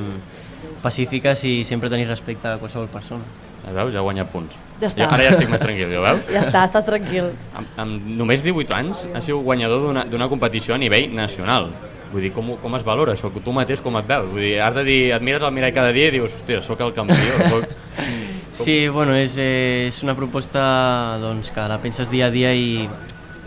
pacífiques 0.83 1.43
i 1.47 1.59
sempre 1.67 1.91
tenir 1.91 2.07
respecte 2.07 2.47
a 2.47 2.57
qualsevol 2.61 2.87
persona. 2.91 3.46
Ja 3.67 3.75
veus, 3.75 3.91
ja 3.93 3.99
ha 3.99 4.05
guanyat 4.05 4.31
punts. 4.31 4.55
Ja 4.81 4.87
està. 4.87 5.03
Jo, 5.03 5.09
ara 5.11 5.25
ja 5.25 5.33
estic 5.35 5.49
més 5.51 5.61
tranquil, 5.61 5.91
ja 5.91 6.01
veus? 6.05 6.23
Ja 6.35 6.41
està, 6.45 6.63
estàs 6.69 6.87
tranquil. 6.87 7.31
Amb, 7.57 7.75
amb 7.83 8.09
només 8.19 8.43
18 8.45 8.75
anys 8.77 9.05
ha 9.13 9.21
sigut 9.25 9.43
guanyador 9.47 9.87
d'una- 9.87 10.29
competició 10.31 10.75
a 10.75 10.79
nivell 10.81 11.13
nacional. 11.15 11.71
Vull 12.11 12.23
dir, 12.23 12.31
com, 12.31 12.53
com 12.61 12.77
es 12.77 12.85
valora 12.87 13.17
això? 13.17 13.31
Tu 13.43 13.51
mateix 13.53 13.81
com 13.83 13.97
et 13.99 14.07
veus? 14.07 14.29
Vull 14.31 14.45
dir, 14.45 14.53
has 14.63 14.75
de 14.77 14.85
dir, 14.87 14.99
et 15.17 15.21
mires 15.25 15.43
al 15.43 15.51
mirall 15.51 15.75
cada 15.75 15.91
dia 15.91 16.07
i 16.07 16.15
dius, 16.15 16.31
hòstia, 16.37 16.61
sóc 16.63 16.81
el 16.85 16.93
campió. 16.95 17.41
Soc... 17.51 18.63
Sí, 18.63 18.87
bueno, 18.87 19.13
és, 19.13 19.35
eh, 19.37 19.87
és 19.91 19.99
una 20.05 20.15
proposta 20.15 21.17
doncs, 21.21 21.51
que 21.53 21.67
la 21.69 21.77
penses 21.83 22.09
dia 22.09 22.31
a 22.31 22.33
dia 22.33 22.53
i 22.55 22.87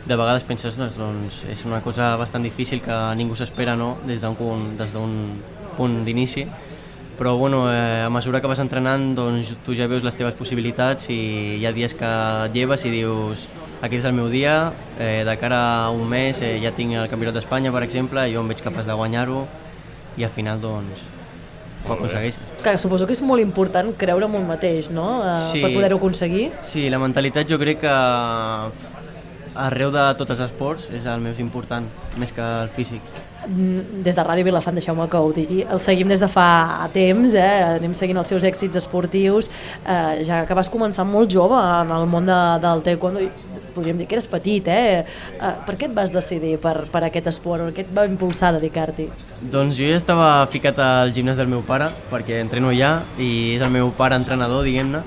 de 0.06 0.16
vegades 0.16 0.44
penses 0.46 0.76
doncs, 0.78 0.96
doncs 0.98 1.40
és 1.50 1.64
una 1.68 1.80
cosa 1.84 2.12
bastant 2.20 2.44
difícil 2.46 2.80
que 2.84 2.96
ningú 3.18 3.36
s'espera 3.38 3.76
no? 3.78 3.96
des 4.06 4.20
d'un 4.22 4.36
punt, 4.38 4.76
des 4.78 4.92
d'un 4.94 5.12
punt 5.76 5.98
d'inici 6.04 6.46
però 7.20 7.36
bueno, 7.36 7.70
eh, 7.70 8.00
a 8.00 8.08
mesura 8.08 8.40
que 8.40 8.48
vas 8.48 8.62
entrenant 8.62 9.10
doncs, 9.12 9.50
tu 9.60 9.74
ja 9.76 9.84
veus 9.84 10.00
les 10.00 10.14
teves 10.16 10.32
possibilitats 10.38 11.10
i 11.12 11.58
hi 11.60 11.66
ha 11.68 11.72
dies 11.76 11.92
que 11.92 12.08
et 12.46 12.56
lleves 12.56 12.86
i 12.88 12.92
dius 12.94 13.42
aquest 13.84 13.98
és 13.98 14.06
el 14.08 14.14
meu 14.16 14.30
dia, 14.32 14.72
eh, 14.96 15.20
de 15.28 15.34
cara 15.36 15.58
a 15.84 15.90
un 15.92 16.08
mes 16.08 16.40
eh, 16.40 16.54
ja 16.64 16.72
tinc 16.72 16.96
el 16.96 17.10
Campionat 17.12 17.36
d'Espanya 17.36 17.74
per 17.76 17.82
exemple, 17.84 18.24
jo 18.32 18.40
em 18.40 18.48
veig 18.48 18.64
capaç 18.64 18.88
de 18.88 18.96
guanyar-ho 18.96 19.44
i 20.16 20.24
al 20.24 20.32
final 20.32 20.64
doncs 20.64 21.04
ho 21.84 21.92
aconsegueix. 21.92 22.40
Que 22.64 22.78
suposo 22.80 23.04
que 23.04 23.12
és 23.12 23.20
molt 23.20 23.44
important 23.44 23.92
creure 24.00 24.24
en 24.24 24.40
un 24.40 24.48
mateix, 24.48 24.88
no? 24.88 25.20
Eh, 25.20 25.38
Sí. 25.52 25.60
Per 25.60 25.74
poder-ho 25.76 26.00
aconseguir. 26.00 26.52
Sí, 26.64 26.88
la 26.88 26.98
mentalitat 27.04 27.44
jo 27.48 27.60
crec 27.60 27.84
que 27.84 27.96
arreu 29.60 29.92
de 29.92 30.08
tots 30.16 30.30
els 30.38 30.40
esports 30.48 30.88
és 30.88 31.04
el 31.04 31.20
més 31.20 31.38
important, 31.38 31.84
més 32.16 32.32
que 32.32 32.40
el 32.40 32.72
físic. 32.72 33.02
Mm, 33.48 34.02
Des 34.04 34.16
de 34.16 34.22
Ràdio 34.22 34.44
Vilafant, 34.44 34.76
deixeu-me 34.76 35.06
que 35.08 35.16
ho 35.16 35.30
digui, 35.32 35.62
el 35.64 35.80
seguim 35.80 36.08
des 36.08 36.20
de 36.20 36.28
fa 36.28 36.88
temps, 36.92 37.32
eh? 37.34 37.76
anem 37.78 37.94
seguint 37.96 38.18
els 38.20 38.28
seus 38.28 38.44
èxits 38.44 38.76
esportius, 38.76 39.48
eh, 39.86 40.20
ja 40.28 40.42
que 40.46 40.54
vas 40.54 40.68
començar 40.68 41.06
molt 41.08 41.32
jove 41.32 41.56
en 41.56 41.90
el 41.96 42.04
món 42.10 42.28
de, 42.28 42.36
del 42.60 42.82
taekwondo, 42.84 43.24
podríem 43.74 43.98
dir 44.00 44.06
que 44.10 44.18
eres 44.18 44.28
petit, 44.30 44.68
eh? 44.68 45.04
eh 45.04 45.52
per 45.66 45.76
què 45.78 45.88
et 45.88 45.94
vas 45.96 46.12
decidir 46.12 46.56
per, 46.62 46.86
per 46.92 47.04
aquest 47.06 47.30
esport? 47.32 47.70
Què 47.76 47.84
et 47.86 47.92
va 47.96 48.06
impulsar 48.08 48.50
a 48.50 48.58
dedicar-t'hi? 48.58 49.08
Doncs 49.52 49.78
jo 49.78 49.88
ja 49.88 49.98
estava 50.00 50.30
ficat 50.52 50.78
al 50.84 51.14
gimnàs 51.16 51.38
del 51.40 51.50
meu 51.52 51.62
pare, 51.66 51.90
perquè 52.10 52.40
entreno 52.40 52.72
allà 52.74 52.92
i 53.18 53.56
és 53.56 53.64
el 53.64 53.72
meu 53.72 53.92
pare 53.96 54.18
entrenador, 54.20 54.64
diguem-ne, 54.66 55.02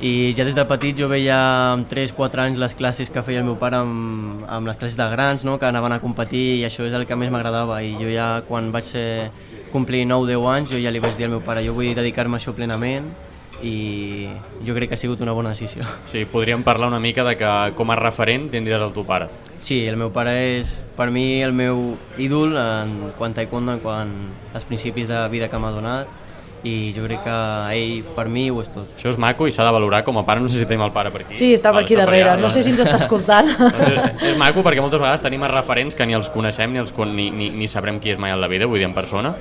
i 0.00 0.32
ja 0.36 0.46
des 0.48 0.56
de 0.56 0.64
petit 0.68 0.98
jo 0.98 1.10
veia 1.12 1.38
amb 1.74 1.88
3-4 1.90 2.46
anys 2.46 2.60
les 2.60 2.74
classes 2.74 3.10
que 3.12 3.22
feia 3.22 3.42
el 3.44 3.48
meu 3.48 3.58
pare 3.60 3.82
amb, 3.84 4.44
amb 4.48 4.70
les 4.70 4.78
classes 4.80 4.98
de 4.98 5.08
grans, 5.12 5.44
no? 5.44 5.58
que 5.58 5.68
anaven 5.68 5.96
a 5.96 6.00
competir 6.02 6.60
i 6.60 6.66
això 6.66 6.86
és 6.88 6.96
el 6.96 7.06
que 7.06 7.18
més 7.18 7.30
m'agradava 7.32 7.82
i 7.84 7.94
jo 8.00 8.10
ja 8.10 8.30
quan 8.48 8.72
vaig 8.74 8.88
ser, 8.90 9.30
complir 9.72 10.04
9-10 10.06 10.46
anys 10.54 10.72
jo 10.74 10.80
ja 10.82 10.90
li 10.90 11.02
vaig 11.02 11.16
dir 11.16 11.28
al 11.28 11.34
meu 11.36 11.42
pare 11.46 11.62
jo 11.64 11.74
vull 11.76 11.94
dedicar-me 11.94 12.38
a 12.38 12.40
això 12.42 12.54
plenament 12.56 13.06
i 13.62 14.28
jo 14.66 14.74
crec 14.74 14.88
que 14.90 14.94
ha 14.94 15.00
sigut 15.00 15.20
una 15.20 15.32
bona 15.36 15.50
decisió. 15.52 15.84
Sí, 16.10 16.24
podríem 16.24 16.62
parlar 16.64 16.88
una 16.88 17.00
mica 17.00 17.24
de 17.24 17.36
que 17.36 17.50
com 17.76 17.90
a 17.90 17.96
referent 17.96 18.48
tindries 18.50 18.80
el 18.80 18.92
teu 18.96 19.04
pare. 19.04 19.28
Sí, 19.60 19.82
el 19.86 19.96
meu 20.00 20.08
pare 20.14 20.32
és 20.58 20.78
per 20.96 21.10
mi 21.12 21.42
el 21.44 21.52
meu 21.52 21.96
ídol 22.18 22.56
en 22.56 22.94
quant 23.18 23.32
a 23.36 23.40
taekwondo, 23.42 23.74
en 23.76 23.80
quant 23.84 24.14
als 24.54 24.64
principis 24.64 25.08
de 25.08 25.20
vida 25.28 25.48
que 25.52 25.58
m'ha 25.60 25.70
donat 25.74 26.16
i 26.64 26.90
jo 26.92 27.06
crec 27.06 27.22
que 27.24 27.36
ell 27.72 28.02
per 28.16 28.26
mi 28.28 28.50
ho 28.52 28.58
és 28.60 28.68
tot. 28.72 28.88
Això 28.98 29.08
és 29.08 29.16
maco 29.20 29.46
i 29.48 29.52
s'ha 29.52 29.64
de 29.64 29.70
valorar 29.72 30.02
com 30.04 30.18
a 30.20 30.24
pare, 30.28 30.40
no 30.44 30.48
sé 30.52 30.58
si 30.60 30.66
tenim 30.68 30.82
el 30.84 30.92
pare 30.92 31.08
per 31.12 31.22
aquí. 31.22 31.34
Sí, 31.38 31.54
estava 31.56 31.78
Vale, 31.78 31.86
aquí 31.86 31.94
està 31.96 32.04
per 32.04 32.10
darrere, 32.12 32.30
allà, 32.34 32.42
no 32.42 32.50
sé 32.52 32.62
si 32.62 32.70
ens 32.74 32.80
està 32.84 32.96
escoltant. 33.04 33.48
Doncs 33.56 33.80
és, 33.86 34.26
és 34.32 34.36
maco 34.40 34.60
perquè 34.64 34.80
moltes 34.84 35.00
vegades 35.00 35.22
tenim 35.24 35.44
els 35.48 35.54
referents 35.54 35.96
que 35.96 36.04
ni 36.08 36.16
els 36.18 36.28
coneixem 36.32 36.72
ni, 36.72 36.78
els, 36.82 36.92
con- 36.92 37.14
ni, 37.16 37.30
ni, 37.30 37.48
ni 37.48 37.68
sabrem 37.68 38.00
qui 38.00 38.12
és 38.12 38.18
mai 38.20 38.32
en 38.36 38.40
la 38.40 38.48
vida, 38.52 38.68
vull 38.68 38.76
dir, 38.80 38.88
en 38.88 38.96
persona, 38.96 39.32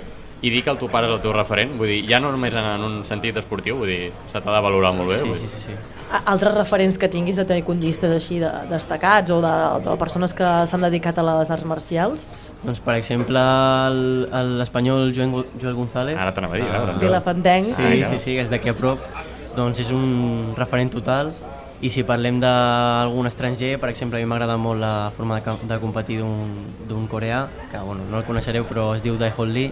i 0.41 0.49
dir 0.49 0.63
que 0.63 0.71
el 0.71 0.77
teu 0.79 0.87
pare 0.91 1.07
és 1.09 1.13
el 1.13 1.19
teu 1.23 1.33
referent, 1.35 1.73
vull 1.77 1.87
dir, 1.91 2.01
ja 2.07 2.19
no 2.23 2.31
només 2.31 2.53
en, 2.55 2.63
en 2.77 2.83
un 2.87 2.99
sentit 3.05 3.35
esportiu, 3.41 3.75
vull 3.81 3.89
dir, 3.91 4.11
se 4.31 4.39
t'ha 4.39 4.53
de 4.55 4.61
valorar 4.63 4.93
molt 4.95 5.09
bé. 5.11 5.17
Sí, 5.19 5.27
vull 5.27 5.37
sí, 5.37 5.47
dir. 5.47 5.49
sí, 5.49 5.61
sí. 5.73 5.79
Altres 6.25 6.55
referents 6.55 6.97
que 6.97 7.05
tinguis 7.11 7.37
de 7.37 7.43
taekwondistes 7.45 8.09
així 8.15 8.39
de, 8.41 8.49
destacats 8.71 9.29
o 9.29 9.41
de, 9.43 9.51
de 9.85 9.97
persones 10.01 10.33
que 10.33 10.47
s'han 10.71 10.81
dedicat 10.87 11.19
a 11.21 11.25
les 11.27 11.51
arts 11.53 11.67
marcials? 11.69 12.23
Doncs 12.63 12.79
per 12.81 12.95
exemple 12.97 13.43
l'espanyol 14.57 15.13
Joel, 15.13 15.45
Joel 15.61 15.75
González. 15.77 16.17
Ara 16.17 16.33
t'anava 16.33 16.55
a 16.57 16.61
dir, 16.61 16.65
a 16.69 16.79
veure. 16.79 16.97
Vilafantenc. 17.03 17.69
Sí, 17.75 17.83
Ah, 18.03 18.09
sí, 18.09 18.19
sí, 18.19 18.37
és 18.41 18.49
d'aquí 18.49 18.69
a 18.71 18.75
prop. 18.77 18.99
Doncs 19.55 19.79
és 19.83 19.91
un 19.93 20.53
referent 20.57 20.91
total 20.93 21.31
i 21.81 21.89
si 21.89 22.03
parlem 22.03 22.39
d'algun 22.41 23.27
estranger, 23.29 23.77
per 23.79 23.89
exemple, 23.89 24.19
a 24.19 24.21
mi 24.23 24.27
m'agrada 24.27 24.57
molt 24.59 24.81
la 24.81 25.11
forma 25.15 25.37
de, 25.39 25.53
de 25.69 25.77
competir 25.79 26.19
d'un 26.19 26.57
d'un 26.89 27.05
coreà, 27.07 27.45
que 27.71 27.79
bueno, 27.79 28.03
no 28.09 28.17
el 28.19 28.25
coneixereu 28.27 28.65
però 28.67 28.89
es 28.97 29.03
diu 29.05 29.15
Daehon 29.17 29.53
Lee, 29.53 29.71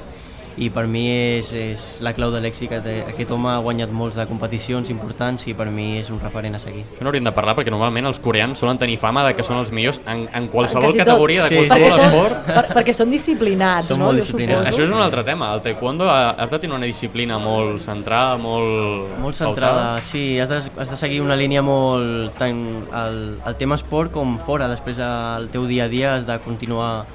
i 0.57 0.69
per 0.73 0.87
mi 0.87 1.05
és, 1.37 1.51
és 1.53 1.97
la 2.01 2.13
clau 2.17 2.31
de 2.33 2.39
l'èxit. 2.41 2.71
Aquest, 2.71 3.07
aquest 3.11 3.31
home 3.31 3.49
ha 3.49 3.57
guanyat 3.61 3.91
molts 3.93 4.15
de 4.17 4.25
competicions 4.25 4.89
importants 4.89 5.45
i 5.47 5.53
per 5.53 5.67
mi 5.69 5.99
és 5.99 6.09
un 6.09 6.19
referent 6.19 6.55
a 6.55 6.59
seguir. 6.59 6.83
Això 6.95 7.03
n'hauríem 7.05 7.23
de 7.29 7.31
parlar 7.35 7.55
perquè 7.55 7.69
normalment 7.69 8.05
els 8.09 8.19
coreans 8.19 8.57
solen 8.59 8.77
tenir 8.81 8.97
fama 8.97 9.23
de 9.27 9.35
que 9.37 9.43
són 9.45 9.59
els 9.61 9.71
millors 9.71 9.99
en, 10.07 10.27
en 10.33 10.47
qualsevol 10.49 10.87
Quasi 10.89 10.97
tot. 10.97 11.05
categoria, 11.05 11.43
de 11.43 11.49
Sí. 11.49 11.55
qualsevol 11.55 11.77
Perquè 11.77 11.91
són- 11.91 12.05
esport. 12.07 12.45
Per, 12.47 12.65
perquè 12.77 12.93
són 12.93 13.11
disciplinats, 13.11 13.87
Són 13.87 13.99
no? 13.99 14.05
molt 14.05 14.17
disciplinats. 14.19 14.67
Això 14.71 14.83
és 14.83 14.89
un 14.91 15.01
altre 15.01 15.23
tema. 15.23 15.53
El 15.53 15.61
taekwondo 15.61 16.09
ha- 16.09 16.31
has 16.31 16.49
de 16.49 16.59
tenir 16.59 16.75
una 16.75 16.85
disciplina 16.85 17.37
molt 17.37 17.81
centrada, 17.81 18.37
molt... 18.37 19.19
Molt 19.19 19.37
pautada. 19.37 19.53
centrada, 19.53 20.01
sí, 20.01 20.39
has 20.39 20.49
de, 20.49 20.61
has 20.81 20.89
de 20.89 20.97
seguir 20.97 21.21
una 21.21 21.35
línia 21.35 21.61
molt 21.61 22.33
tant 22.37 22.87
al, 22.91 23.37
al 23.45 23.55
tema 23.57 23.75
esport 23.75 24.11
com 24.11 24.37
fora, 24.39 24.67
després 24.67 24.99
al 24.99 25.49
teu 25.49 25.65
dia 25.67 25.85
a 25.85 25.87
dia 25.87 26.15
has 26.15 26.25
de 26.25 26.39
continuar 26.39 27.05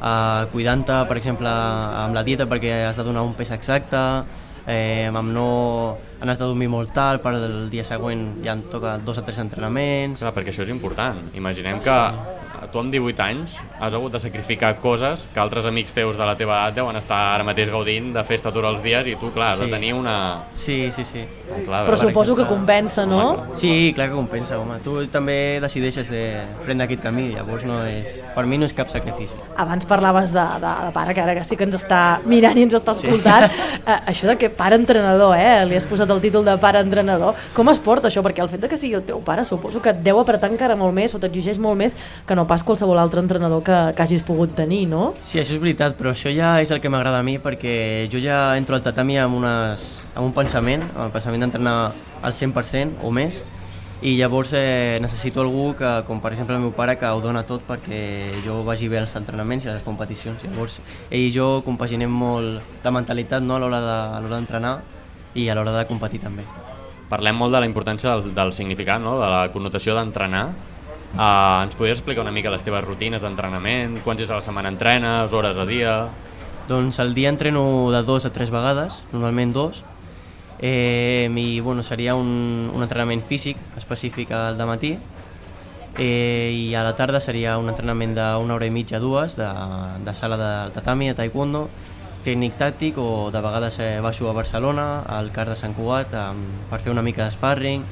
uh, 0.00 0.48
cuidant-te, 0.52 0.96
per 1.08 1.16
exemple, 1.20 1.48
amb 1.50 2.16
la 2.16 2.24
dieta 2.26 2.48
perquè 2.50 2.86
has 2.88 2.98
de 3.00 3.06
donar 3.06 3.24
un 3.26 3.34
pes 3.38 3.52
exacte, 3.54 4.00
eh, 4.66 5.08
amb 5.08 5.32
no 5.32 5.46
anar 6.20 6.36
de 6.36 6.44
dormir 6.44 6.68
molt 6.68 6.92
tard, 6.92 7.22
per 7.24 7.34
el 7.38 7.70
dia 7.72 7.84
següent 7.86 8.42
ja 8.44 8.52
em 8.56 8.64
toca 8.72 8.98
dos 8.98 9.18
o 9.20 9.24
tres 9.24 9.40
entrenaments. 9.40 10.20
Clar, 10.20 10.34
perquè 10.36 10.52
això 10.52 10.66
és 10.66 10.72
important. 10.72 11.22
Imaginem 11.38 11.80
que 11.80 11.96
tu 12.72 12.78
amb 12.80 12.92
18 12.92 13.22
anys 13.24 13.54
has 13.80 13.94
hagut 13.94 14.12
de 14.12 14.20
sacrificar 14.20 14.76
coses 14.80 15.26
que 15.34 15.40
altres 15.40 15.66
amics 15.66 15.92
teus 15.96 16.16
de 16.18 16.24
la 16.26 16.36
teva 16.38 16.56
edat 16.62 16.74
deuen 16.80 16.96
estar 16.96 17.18
ara 17.34 17.44
mateix 17.46 17.70
gaudint 17.72 18.12
de 18.14 18.24
festa 18.24 18.52
tots 18.52 18.66
els 18.68 18.82
dies 18.84 19.06
i 19.12 19.16
tu, 19.20 19.30
clar, 19.34 19.52
has 19.54 19.58
de 19.60 19.66
Sí. 19.66 19.70
tenir 19.70 19.92
una... 19.94 20.16
Sí, 20.54 20.90
sí, 20.92 21.04
sí. 21.04 21.24
Clar, 21.66 21.84
Però 21.86 21.96
suposo 21.96 22.34
que 22.36 22.46
compensa, 22.46 23.04
no? 23.06 23.46
Sí, 23.54 23.92
clar 23.94 24.08
que 24.10 24.14
compensa, 24.14 24.58
home. 24.58 24.78
Tu 24.84 25.06
també 25.10 25.58
decideixes 25.62 26.08
de 26.10 26.40
prendre 26.64 26.84
aquest 26.86 27.02
camí, 27.02 27.28
llavors 27.34 27.64
no 27.64 27.82
és... 27.86 28.20
Per 28.34 28.44
mi 28.46 28.58
no 28.58 28.64
és 28.66 28.72
cap 28.74 28.88
sacrifici. 28.88 29.34
Abans 29.56 29.84
parlaves 29.86 30.32
de, 30.32 30.40
de, 30.62 30.72
de 30.86 30.92
pare, 30.94 31.14
que 31.14 31.20
ara 31.20 31.34
que 31.34 31.44
sí 31.44 31.56
que 31.56 31.64
ens 31.66 31.74
està 31.76 32.20
mirant 32.24 32.56
i 32.58 32.62
ens 32.68 32.74
està 32.78 32.92
escoltant. 32.96 33.48
Eh, 33.50 33.98
això 34.12 34.28
de 34.30 34.36
que 34.38 34.50
pare 34.50 34.76
entrenador, 34.78 35.34
eh? 35.38 35.64
Li 35.66 35.76
has 35.76 35.86
posat 35.86 36.10
el 36.10 36.20
títol 36.22 36.44
de 36.46 36.56
pare 36.62 36.80
entrenador. 36.84 37.34
Com 37.54 37.68
es 37.72 37.80
porta 37.82 38.08
això? 38.08 38.22
Perquè 38.22 38.42
el 38.44 38.48
fet 38.52 38.60
de 38.62 38.68
que 38.70 38.76
sigui 38.80 38.94
el 38.98 39.02
teu 39.08 39.20
pare 39.24 39.44
suposo 39.44 39.80
que 39.82 39.90
et 39.90 40.02
deu 40.04 40.20
apretar 40.20 40.50
encara 40.52 40.76
molt 40.78 40.94
més 40.94 41.14
o 41.14 41.18
t'exigeix 41.22 41.58
molt 41.58 41.76
més 41.80 41.96
que 42.26 42.36
no 42.38 42.46
pas 42.46 42.59
qualsevol 42.66 42.98
altre 42.98 43.20
entrenador 43.20 43.62
que, 43.62 43.78
que 43.96 44.02
hagis 44.02 44.22
pogut 44.26 44.54
tenir, 44.56 44.86
no? 44.88 45.14
Sí, 45.20 45.38
això 45.40 45.54
és 45.56 45.60
veritat, 45.62 45.96
però 45.98 46.10
això 46.14 46.32
ja 46.34 46.56
és 46.62 46.70
el 46.70 46.80
que 46.80 46.88
m'agrada 46.92 47.18
a 47.20 47.22
mi 47.26 47.38
perquè 47.38 48.08
jo 48.12 48.18
ja 48.22 48.56
entro 48.58 48.76
al 48.76 48.82
tatami 48.82 49.18
amb, 49.18 49.36
unes, 49.40 50.00
amb 50.14 50.26
un 50.26 50.32
pensament, 50.36 50.82
amb 50.94 51.06
el 51.08 51.14
pensament 51.14 51.40
d'entrenar 51.46 51.78
al 52.22 52.32
100% 52.36 53.00
o 53.04 53.10
més 53.10 53.42
i 54.02 54.14
llavors 54.16 54.54
eh, 54.56 54.96
necessito 55.02 55.42
algú 55.42 55.74
que, 55.76 55.88
com 56.06 56.22
per 56.24 56.30
exemple 56.32 56.54
el 56.56 56.62
meu 56.62 56.72
pare, 56.72 56.94
que 56.96 57.04
ho 57.04 57.20
dona 57.20 57.42
tot 57.44 57.66
perquè 57.68 58.40
jo 58.46 58.62
vagi 58.64 58.88
bé 58.88 58.96
als 59.02 59.12
entrenaments 59.18 59.66
i 59.66 59.68
a 59.68 59.74
les 59.74 59.82
competicions. 59.84 60.40
Llavors 60.48 60.78
ell 61.10 61.26
i 61.26 61.30
jo 61.34 61.60
compaginem 61.66 62.08
molt 62.08 62.80
la 62.82 62.90
mentalitat 62.96 63.44
no, 63.44 63.56
a 63.56 63.60
l'hora 63.60 63.80
de- 63.84 64.16
a 64.16 64.20
l'hora 64.24 64.38
d'entrenar 64.38 64.78
i 65.36 65.50
a 65.50 65.54
l'hora 65.54 65.74
de 65.76 65.84
competir 65.86 66.20
també. 66.24 66.46
Parlem 67.10 67.36
molt 67.36 67.52
de 67.52 67.60
la 67.60 67.66
importància 67.68 68.14
del, 68.16 68.32
del 68.34 68.52
significat, 68.56 69.02
no? 69.04 69.18
de 69.20 69.28
la 69.28 69.42
connotació 69.52 69.94
d'entrenar. 69.98 70.46
Uh, 71.10 71.66
ens 71.66 71.74
podries 71.74 71.98
explicar 71.98 72.22
una 72.22 72.30
mica 72.30 72.52
les 72.52 72.62
teves 72.62 72.84
rutines 72.84 73.22
d'entrenament? 73.22 73.98
Quants 74.04 74.20
dies 74.22 74.30
a 74.30 74.38
la 74.38 74.46
setmana 74.46 74.70
entrenes? 74.70 75.32
Hores 75.34 75.58
a 75.58 75.66
dia? 75.66 75.94
Doncs 76.70 77.00
al 77.02 77.14
dia 77.14 77.28
entreno 77.32 77.90
de 77.90 78.04
dos 78.06 78.26
a 78.26 78.30
tres 78.30 78.52
vegades, 78.54 79.02
normalment 79.10 79.52
dos, 79.52 79.82
eh, 80.60 81.26
i 81.34 81.60
bueno, 81.60 81.82
seria 81.82 82.14
un, 82.14 82.70
un 82.72 82.82
entrenament 82.82 83.24
físic 83.26 83.58
específic 83.76 84.30
al 84.30 84.60
matí 84.68 84.96
eh, 85.98 86.52
i 86.54 86.74
a 86.74 86.84
la 86.84 86.94
tarda 86.94 87.18
seria 87.18 87.56
un 87.58 87.68
entrenament 87.68 88.14
d'una 88.14 88.54
hora 88.54 88.68
i 88.68 88.70
mitja, 88.70 89.00
dues, 89.00 89.34
de, 89.36 89.48
de 90.04 90.14
sala 90.14 90.38
del 90.38 90.70
tatami, 90.76 91.10
de 91.10 91.16
taekwondo, 91.18 91.66
tècnic 92.22 92.54
tàctic 92.60 93.00
o 93.02 93.30
de 93.34 93.42
vegades 93.42 93.80
eh, 93.80 93.98
baixo 94.04 94.30
a 94.30 94.36
Barcelona, 94.36 95.02
al 95.08 95.32
CAR 95.32 95.48
de 95.50 95.56
Sant 95.56 95.74
Cugat, 95.74 96.14
eh, 96.14 96.30
per 96.70 96.80
fer 96.80 96.94
una 96.94 97.02
mica 97.02 97.24
de 97.24 97.34
sparring 97.34 97.84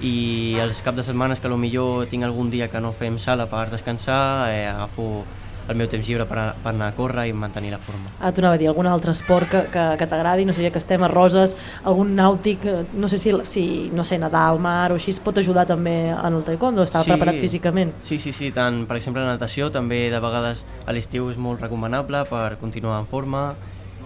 i 0.00 0.56
els 0.62 0.80
caps 0.82 0.96
de 0.96 1.02
setmanes 1.02 1.40
que 1.40 1.48
millor 1.48 2.06
tinc 2.06 2.24
algun 2.24 2.50
dia 2.50 2.68
que 2.68 2.80
no 2.80 2.92
fem 2.92 3.18
sala 3.18 3.46
per 3.50 3.68
descansar, 3.70 4.48
eh, 4.52 4.66
agafo 4.68 5.24
el 5.68 5.76
meu 5.76 5.86
temps 5.86 6.06
lliure 6.08 6.24
per, 6.24 6.38
a- 6.38 6.54
per 6.62 6.70
anar 6.72 6.86
a 6.88 6.94
córrer 6.96 7.26
i 7.28 7.32
mantenir 7.34 7.70
la 7.70 7.76
forma. 7.78 8.08
Ah, 8.20 8.30
t'ho 8.32 8.40
anava 8.40 8.54
a 8.54 8.58
dir, 8.58 8.68
algun 8.68 8.86
altre 8.86 9.12
esport 9.12 9.50
que, 9.50 9.60
que, 9.68 9.82
que 9.98 10.06
t'agradi, 10.06 10.46
no 10.46 10.54
sé, 10.54 10.62
ja 10.64 10.70
que 10.70 10.78
estem 10.78 11.02
a 11.04 11.08
Roses, 11.08 11.54
algun 11.84 12.14
nàutic, 12.16 12.64
eh, 12.64 12.84
no 12.94 13.06
sé 13.08 13.18
si, 13.18 13.34
si 13.44 13.90
no 13.92 14.02
sé, 14.04 14.16
nedar 14.18 14.46
al 14.48 14.58
mar 14.60 14.92
o 14.92 14.94
així, 14.96 15.10
es 15.10 15.20
pot 15.20 15.36
ajudar 15.36 15.66
també 15.66 16.08
en 16.08 16.38
el 16.38 16.42
taekwondo, 16.46 16.82
estar 16.82 17.04
preparat 17.04 17.36
físicament. 17.42 17.92
Sí, 18.00 18.18
sí, 18.18 18.32
sí, 18.32 18.50
tant, 18.50 18.86
per 18.86 18.96
exemple, 18.96 19.20
la 19.20 19.34
natació 19.34 19.68
també 19.70 20.08
de 20.10 20.20
vegades 20.24 20.64
a 20.86 20.92
l'estiu 20.96 21.28
és 21.28 21.36
molt 21.36 21.60
recomanable 21.60 22.24
per 22.30 22.56
continuar 22.56 23.00
en 23.00 23.06
forma, 23.06 23.54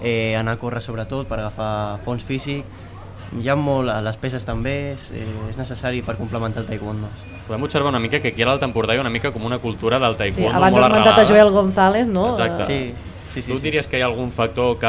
eh, 0.02 0.34
anar 0.34 0.56
a 0.56 0.58
córrer 0.58 0.82
sobretot 0.82 1.28
per 1.28 1.38
agafar 1.38 2.00
fons 2.02 2.24
físic, 2.24 2.64
hi 3.40 3.48
ha 3.48 3.56
molt, 3.56 3.90
a 3.90 4.00
les 4.04 4.16
peses 4.20 4.44
també, 4.44 4.92
és, 4.92 5.10
eh, 5.10 5.26
és 5.48 5.56
necessari 5.56 6.02
per 6.02 6.16
complementar 6.16 6.62
el 6.62 6.68
taekwondo. 6.68 7.08
Podem 7.46 7.62
observar 7.62 7.88
una 7.88 8.00
mica 8.00 8.20
que 8.20 8.28
aquí 8.28 8.42
a 8.42 8.46
l'Alt 8.46 8.62
Empordà 8.62 8.94
hi 8.94 8.98
ha 8.98 9.00
una 9.06 9.10
mica 9.10 9.32
com 9.32 9.44
una 9.44 9.58
cultura 9.58 9.98
del 9.98 10.12
Sí, 10.12 10.18
taekwondo 10.18 10.56
abans 10.56 10.74
molt 10.76 10.84
has 10.84 10.90
esmentat 10.90 11.12
a 11.12 11.20
arrelada. 11.20 11.34
Joel 11.34 11.52
González, 11.52 12.06
no? 12.06 12.26
Exacte. 12.36 12.74
Eh, 12.74 12.94
sí, 13.32 13.42
tu 13.42 13.58
diries 13.58 13.86
que 13.86 13.98
hi 13.98 14.02
ha 14.02 14.06
algun 14.06 14.30
factor 14.30 14.78
que 14.78 14.86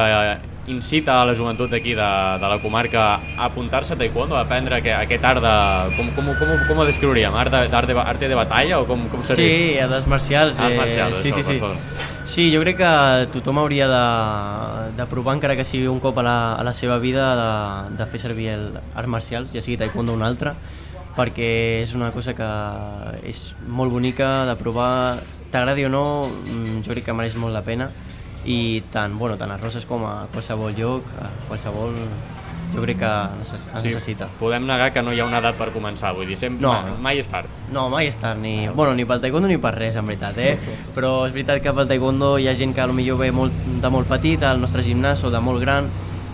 incita 0.68 1.22
a 1.22 1.26
la 1.26 1.36
joventut 1.36 1.70
d'aquí, 1.72 1.92
de, 1.98 2.10
de 2.40 2.48
la 2.50 2.58
comarca, 2.64 3.20
a 3.38 3.46
apuntar-se 3.50 3.94
a 3.94 3.98
taekwondo, 4.00 4.38
a 4.38 4.46
aprendre 4.46 4.82
que, 4.82 4.94
aquest 4.94 5.26
art 5.26 5.42
de... 5.44 5.56
Com, 5.98 6.10
com, 6.16 6.30
com, 6.40 6.54
com 6.70 6.80
ho 6.80 6.86
descriuríem? 6.88 7.36
Art 7.36 7.52
de, 7.52 7.64
art 7.76 7.90
de, 7.90 7.98
arte 8.00 8.30
de 8.32 8.36
batalla 8.36 8.80
o 8.80 8.88
com, 8.88 9.08
com 9.12 9.20
Sí, 9.20 9.34
seria? 9.36 9.90
arts 9.90 10.08
marcials. 10.08 10.60
Arts 10.60 10.74
eh, 10.74 10.78
marcials, 10.78 11.18
sí, 11.20 11.34
això, 11.34 11.44
sí, 11.44 11.60
sí. 11.60 12.14
Sí, 12.24 12.46
jo 12.54 12.62
crec 12.64 12.78
que 12.80 12.94
tothom 13.34 13.60
hauria 13.60 13.90
de, 13.92 14.04
de 14.96 15.08
provar, 15.12 15.36
encara 15.36 15.58
que 15.60 15.68
sigui 15.68 15.90
un 15.92 16.00
cop 16.00 16.22
a 16.24 16.24
la, 16.24 16.38
a 16.56 16.64
la 16.64 16.72
seva 16.74 16.98
vida, 17.04 17.34
de, 17.36 17.98
de 18.00 18.08
fer 18.08 18.24
servir 18.24 18.48
el 18.54 18.70
arts 18.96 19.12
marcials, 19.12 19.52
ja 19.52 19.62
sigui 19.62 19.76
taekwondo 19.82 20.16
o 20.16 20.16
un 20.16 20.24
altre, 20.24 20.56
perquè 21.18 21.84
és 21.84 21.92
una 22.00 22.14
cosa 22.16 22.32
que 22.34 22.48
és 23.28 23.50
molt 23.68 23.92
bonica 23.92 24.46
de 24.48 24.56
provar, 24.56 25.20
t'agradi 25.52 25.84
o 25.86 25.92
no, 25.92 26.06
mm, 26.32 26.82
jo 26.88 26.96
crec 26.96 27.06
que 27.12 27.14
mereix 27.14 27.36
molt 27.36 27.54
la 27.54 27.62
pena 27.68 27.92
i 28.46 28.84
tant, 28.92 29.18
bueno, 29.18 29.38
tant 29.38 29.52
a 29.52 29.58
Roses 29.58 29.86
com 29.86 30.06
a 30.06 30.26
qualsevol 30.34 30.74
lloc, 30.78 31.04
a 31.22 31.30
qualsevol, 31.48 31.94
jo 32.74 32.82
crec 32.82 32.98
que 33.00 33.12
necess 33.40 33.68
es 33.70 33.84
necessita. 33.86 34.28
Podem 34.40 34.66
negar 34.68 34.92
que 34.94 35.02
no 35.06 35.14
hi 35.14 35.20
ha 35.22 35.26
una 35.30 35.38
edat 35.44 35.56
per 35.60 35.70
començar, 35.76 36.14
vull 36.18 36.26
dir, 36.28 36.38
sempre, 36.38 36.66
No. 36.68 36.96
mai 37.02 37.20
és 37.20 37.28
tard. 37.30 37.48
No, 37.72 37.88
mai 37.90 38.08
és 38.08 38.16
tard, 38.18 38.40
ni, 38.42 38.68
bueno, 38.70 38.96
ni 38.96 39.06
pel 39.06 39.22
taekwondo 39.22 39.48
ni 39.48 39.58
per 39.58 39.76
res, 39.76 39.96
en 39.96 40.06
veritat, 40.10 40.38
eh? 40.38 40.58
Però 40.96 41.26
és 41.28 41.34
veritat 41.34 41.62
que 41.62 41.74
pel 41.74 41.88
taekwondo 41.88 42.38
hi 42.40 42.48
ha 42.50 42.56
gent 42.56 42.74
que 42.74 42.88
potser 42.88 43.18
ve 43.18 43.32
molt, 43.32 43.54
de 43.82 43.90
molt 43.94 44.08
petit 44.10 44.42
al 44.44 44.60
nostre 44.60 44.82
gimnàs 44.84 45.24
o 45.24 45.30
de 45.30 45.40
molt 45.40 45.62
gran, 45.62 45.88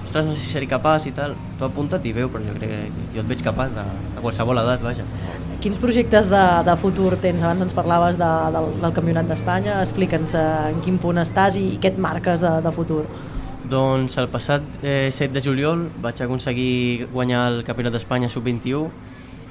ostres, 0.06 0.26
no 0.26 0.34
sé 0.36 0.42
si 0.42 0.54
seré 0.56 0.66
capaç 0.68 1.06
i 1.08 1.12
tal, 1.12 1.36
tu 1.60 1.66
apunta't 1.66 2.06
i 2.06 2.14
veu, 2.14 2.30
però 2.30 2.42
jo 2.48 2.56
crec 2.58 2.70
que 2.70 2.82
jo 3.14 3.22
et 3.22 3.28
veig 3.28 3.44
capaç 3.44 3.76
de, 3.76 3.84
de 4.16 4.22
qualsevol 4.24 4.58
edat, 4.64 4.82
vaja. 4.82 5.04
Quins 5.60 5.76
projectes 5.76 6.30
de, 6.32 6.42
de 6.64 6.74
futur 6.80 7.18
tens? 7.20 7.42
Abans 7.44 7.66
ens 7.66 7.74
parlaves 7.76 8.16
de, 8.16 8.28
del, 8.56 8.70
del 8.80 8.94
Campionat 8.96 9.28
d'Espanya, 9.28 9.82
explica'ns 9.84 10.32
eh, 10.40 10.44
en 10.72 10.80
quin 10.86 10.96
punt 11.04 11.20
estàs 11.20 11.58
i, 11.60 11.66
i 11.74 11.80
què 11.84 11.92
et 11.92 12.00
marques 12.00 12.40
de, 12.40 12.52
de 12.64 12.72
futur. 12.72 13.02
Doncs 13.68 14.16
el 14.22 14.30
passat 14.32 14.64
eh, 14.80 15.12
7 15.12 15.34
de 15.36 15.44
juliol 15.44 15.84
vaig 16.00 16.24
aconseguir 16.24 17.10
guanyar 17.12 17.44
el 17.52 17.60
Campionat 17.68 17.98
d'Espanya 17.98 18.32
Sub-21 18.32 18.88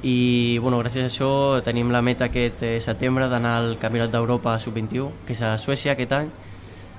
i 0.09 0.17
bueno, 0.63 0.81
gràcies 0.81 1.05
a 1.05 1.11
això 1.13 1.31
tenim 1.67 1.93
la 1.93 2.01
meta 2.01 2.31
aquest 2.31 2.65
eh, 2.65 2.79
setembre 2.81 3.29
d'anar 3.29 3.59
al 3.59 3.73
Campionat 3.83 4.15
d'Europa 4.15 4.57
Sub-21, 4.65 5.11
que 5.27 5.37
és 5.37 5.45
a 5.45 5.59
Suècia 5.61 5.93
aquest 5.93 6.15
any, 6.17 6.33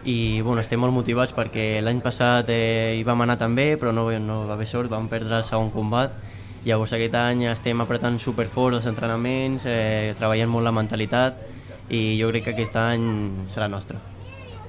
i 0.06 0.40
bueno, 0.46 0.62
estem 0.62 0.86
molt 0.86 0.94
motivats 0.94 1.34
perquè 1.34 1.80
l'any 1.82 2.06
passat 2.06 2.54
eh, 2.54 3.00
hi 3.00 3.08
vam 3.08 3.26
anar 3.26 3.40
també, 3.42 3.72
però 3.82 3.90
no, 3.90 4.06
no 4.22 4.44
va 4.46 4.54
haver 4.54 4.70
sort, 4.70 4.94
vam 4.94 5.10
perdre 5.10 5.42
el 5.42 5.50
segon 5.50 5.74
combat, 5.74 6.14
llavors 6.66 6.94
aquest 6.94 7.16
any 7.16 7.46
estem 7.50 7.82
apretant 7.82 8.20
superfort 8.20 8.80
els 8.80 8.88
entrenaments, 8.90 9.66
eh, 9.70 10.14
treballant 10.20 10.50
molt 10.52 10.68
la 10.68 10.74
mentalitat, 10.76 11.40
i 11.90 12.20
jo 12.20 12.30
crec 12.32 12.50
que 12.50 12.56
aquest 12.56 12.76
any 12.80 13.06
serà 13.52 13.70
nostre. 13.72 13.98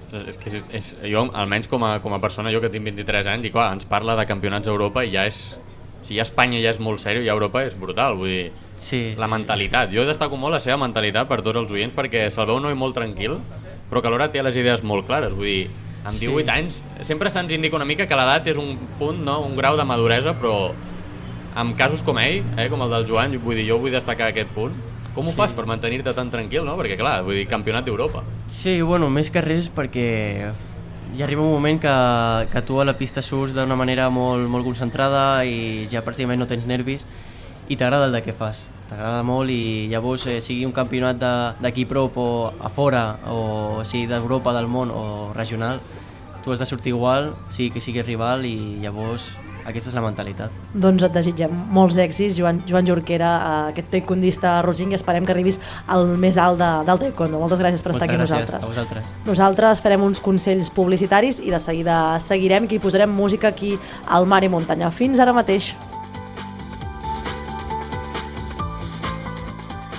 Ostres, 0.00 0.28
és 0.32 0.38
que 0.40 0.50
és, 0.50 0.62
és, 0.72 0.92
jo, 1.12 1.26
almenys 1.34 1.68
com 1.70 1.84
a, 1.84 1.98
com 2.02 2.14
a 2.16 2.20
persona, 2.22 2.50
jo 2.50 2.62
que 2.62 2.70
tinc 2.72 2.86
23 2.88 3.28
anys, 3.34 3.46
i 3.46 3.52
clar, 3.54 3.72
ens 3.76 3.84
parla 3.86 4.16
de 4.18 4.26
campionats 4.26 4.66
d'Europa 4.70 5.04
i 5.04 5.12
ja 5.14 5.26
és... 5.30 5.58
Si 6.00 6.14
ja 6.16 6.24
Espanya 6.24 6.56
ja 6.62 6.70
és 6.72 6.78
molt 6.80 6.96
sèrio, 7.02 7.20
ja 7.20 7.34
Europa 7.34 7.60
és 7.60 7.74
brutal, 7.76 8.14
vull 8.16 8.30
dir... 8.32 8.46
Sí, 8.80 9.12
la 9.20 9.26
mentalitat. 9.28 9.90
Jo 9.92 10.06
destaco 10.08 10.38
molt 10.40 10.56
la 10.56 10.60
seva 10.64 10.78
mentalitat 10.80 11.28
per 11.28 11.42
tots 11.44 11.60
els 11.60 11.74
oients 11.76 11.92
perquè 11.92 12.22
se'l 12.32 12.48
veu 12.48 12.56
un 12.56 12.64
noi 12.64 12.72
molt 12.74 12.96
tranquil, 12.96 13.34
però 13.90 14.00
que 14.00 14.08
alhora 14.08 14.30
té 14.32 14.40
les 14.42 14.56
idees 14.56 14.80
molt 14.82 15.04
clares, 15.06 15.34
vull 15.36 15.50
dir... 15.50 15.68
Amb 16.00 16.16
Sí. 16.16 16.30
18 16.30 16.48
anys, 16.54 16.78
sempre 17.04 17.28
se'ns 17.28 17.52
indica 17.52 17.76
una 17.76 17.84
mica 17.84 18.06
que 18.08 18.16
l'edat 18.16 18.46
és 18.48 18.56
un 18.56 18.78
punt, 18.96 19.20
no? 19.20 19.42
un 19.44 19.52
grau 19.52 19.76
de 19.76 19.84
maduresa, 19.84 20.32
però 20.32 20.70
amb 21.54 21.76
casos 21.76 22.02
com 22.02 22.18
ell, 22.18 22.42
eh, 22.56 22.68
com 22.70 22.82
el 22.82 22.90
del 22.90 23.06
Joan, 23.06 23.38
vull 23.42 23.56
dir, 23.56 23.66
jo 23.68 23.78
vull 23.78 23.90
destacar 23.92 24.28
aquest 24.28 24.48
punt. 24.54 24.72
Com 25.14 25.26
ho 25.26 25.30
Sí. 25.30 25.36
fas 25.36 25.52
per 25.52 25.66
mantenir-te 25.66 26.12
tan 26.14 26.30
tranquil, 26.30 26.64
no? 26.64 26.76
Perquè, 26.78 26.96
clar, 26.96 27.22
vull 27.24 27.34
dir, 27.34 27.46
campionat 27.48 27.84
d'Europa. 27.84 28.22
Sí, 28.46 28.80
bueno, 28.82 29.10
més 29.10 29.30
que 29.30 29.40
res 29.40 29.68
perquè 29.70 30.52
hi 31.16 31.22
arriba 31.22 31.42
un 31.42 31.50
moment 31.50 31.80
que, 31.80 32.46
que 32.52 32.62
tu 32.62 32.80
a 32.80 32.84
la 32.84 32.94
pista 32.96 33.20
surts 33.20 33.52
d'una 33.54 33.74
manera 33.74 34.08
molt, 34.10 34.46
molt 34.48 34.64
concentrada 34.64 35.44
i 35.44 35.88
ja 35.90 36.04
pràcticament 36.04 36.38
no 36.38 36.46
tens 36.46 36.64
nervis 36.66 37.04
i 37.68 37.76
t'agrada 37.76 38.06
el 38.06 38.12
de 38.12 38.22
què 38.22 38.32
fas. 38.32 38.64
T'agrada 38.88 39.22
molt 39.22 39.50
i 39.50 39.88
llavors 39.90 40.26
eh, 40.26 40.40
sigui 40.40 40.64
un 40.66 40.72
campionat 40.72 41.18
de- 41.18 41.52
d'aquí 41.60 41.84
prop 41.86 42.16
o 42.16 42.52
a 42.60 42.68
fora 42.68 43.18
o 43.26 43.82
sigui 43.84 44.06
d'Europa, 44.06 44.52
del 44.52 44.66
món 44.68 44.90
o 44.90 45.32
regional, 45.34 45.80
tu 46.44 46.52
has 46.52 46.58
de 46.60 46.66
sortir 46.66 46.90
igual, 46.94 47.34
sigui 47.50 47.70
que 47.70 47.80
sigui 47.80 48.02
rival 48.02 48.44
i 48.46 48.78
llavors 48.80 49.32
aquesta 49.64 49.90
és 49.90 49.96
la 49.96 50.02
mentalitat. 50.04 50.54
Doncs 50.74 51.04
et 51.06 51.14
desitgem 51.14 51.52
molts 51.74 51.98
èxits, 52.00 52.36
Joan, 52.38 52.62
Joan 52.68 52.88
Jorquera, 52.88 53.30
aquest 53.70 53.90
taekwondista 53.92 54.56
rosing, 54.66 54.94
i 54.94 54.98
esperem 54.98 55.26
que 55.26 55.34
arribis 55.34 55.60
al 55.86 56.06
més 56.20 56.38
alt 56.40 56.60
de, 56.60 56.70
del 56.88 57.02
taekwondo. 57.04 57.40
Moltes 57.42 57.62
gràcies 57.62 57.84
per 57.84 57.94
estar 57.94 58.08
aquí 58.08 58.16
amb 58.16 58.24
Moltes 58.24 58.36
gràcies 58.36 58.50
nosaltres. 58.50 58.64
a 58.64 58.74
vosaltres. 58.74 59.12
Nosaltres 59.28 59.84
farem 59.84 60.08
uns 60.08 60.22
consells 60.24 60.72
publicitaris 60.74 61.40
i 61.44 61.52
de 61.52 61.62
seguida 61.62 62.00
seguirem 62.24 62.68
i 62.70 62.82
posarem 62.82 63.10
música 63.10 63.48
aquí 63.48 63.76
al 64.06 64.26
Mar 64.26 64.42
i 64.44 64.52
Muntanya. 64.52 64.90
Fins 64.90 65.20
ara 65.20 65.36
mateix. 65.36 65.74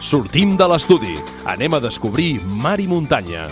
Sortim 0.01 0.57
de 0.57 0.65
l'estudi. 0.67 1.13
Anem 1.47 1.77
a 1.77 1.79
descobrir 1.79 2.41
mar 2.43 2.79
i 2.81 2.87
muntanya. 2.89 3.45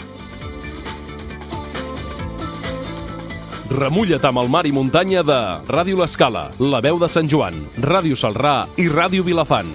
Remulla't 3.69 4.23
amb 4.25 4.39
el 4.41 4.47
mar 4.49 4.63
i 4.65 4.71
muntanya 4.73 5.21
de 5.21 5.37
Ràdio 5.69 5.99
L'Escala, 5.99 6.47
La 6.57 6.79
Veu 6.81 6.97
de 6.97 7.05
Sant 7.05 7.29
Joan, 7.29 7.59
Ràdio 7.77 8.17
Salrà 8.17 8.65
i 8.81 8.87
Ràdio 8.89 9.21
Vilafant. 9.21 9.69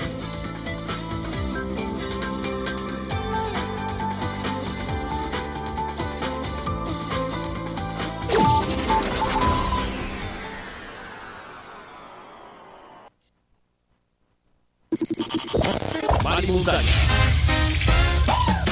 Mar 16.26 16.42
i 16.42 16.50
muntanya. 16.50 16.98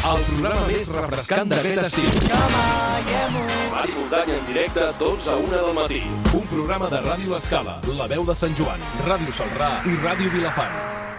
El 0.02 0.26
programa 0.26 0.66
més 0.66 0.90
refrescant 0.98 1.54
d'aquest 1.54 1.86
estiu. 1.86 2.21
Matí. 5.92 6.02
Un 6.34 6.46
programa 6.46 6.88
de 6.88 7.00
Ràdio 7.00 7.34
L'Escala, 7.34 7.80
La 7.98 8.06
Veu 8.06 8.24
de 8.24 8.34
Sant 8.34 8.54
Joan, 8.56 8.80
Ràdio 9.06 9.32
Salrà 9.32 9.74
i 9.84 9.96
Ràdio 10.00 10.30
Vilafant. 10.32 11.11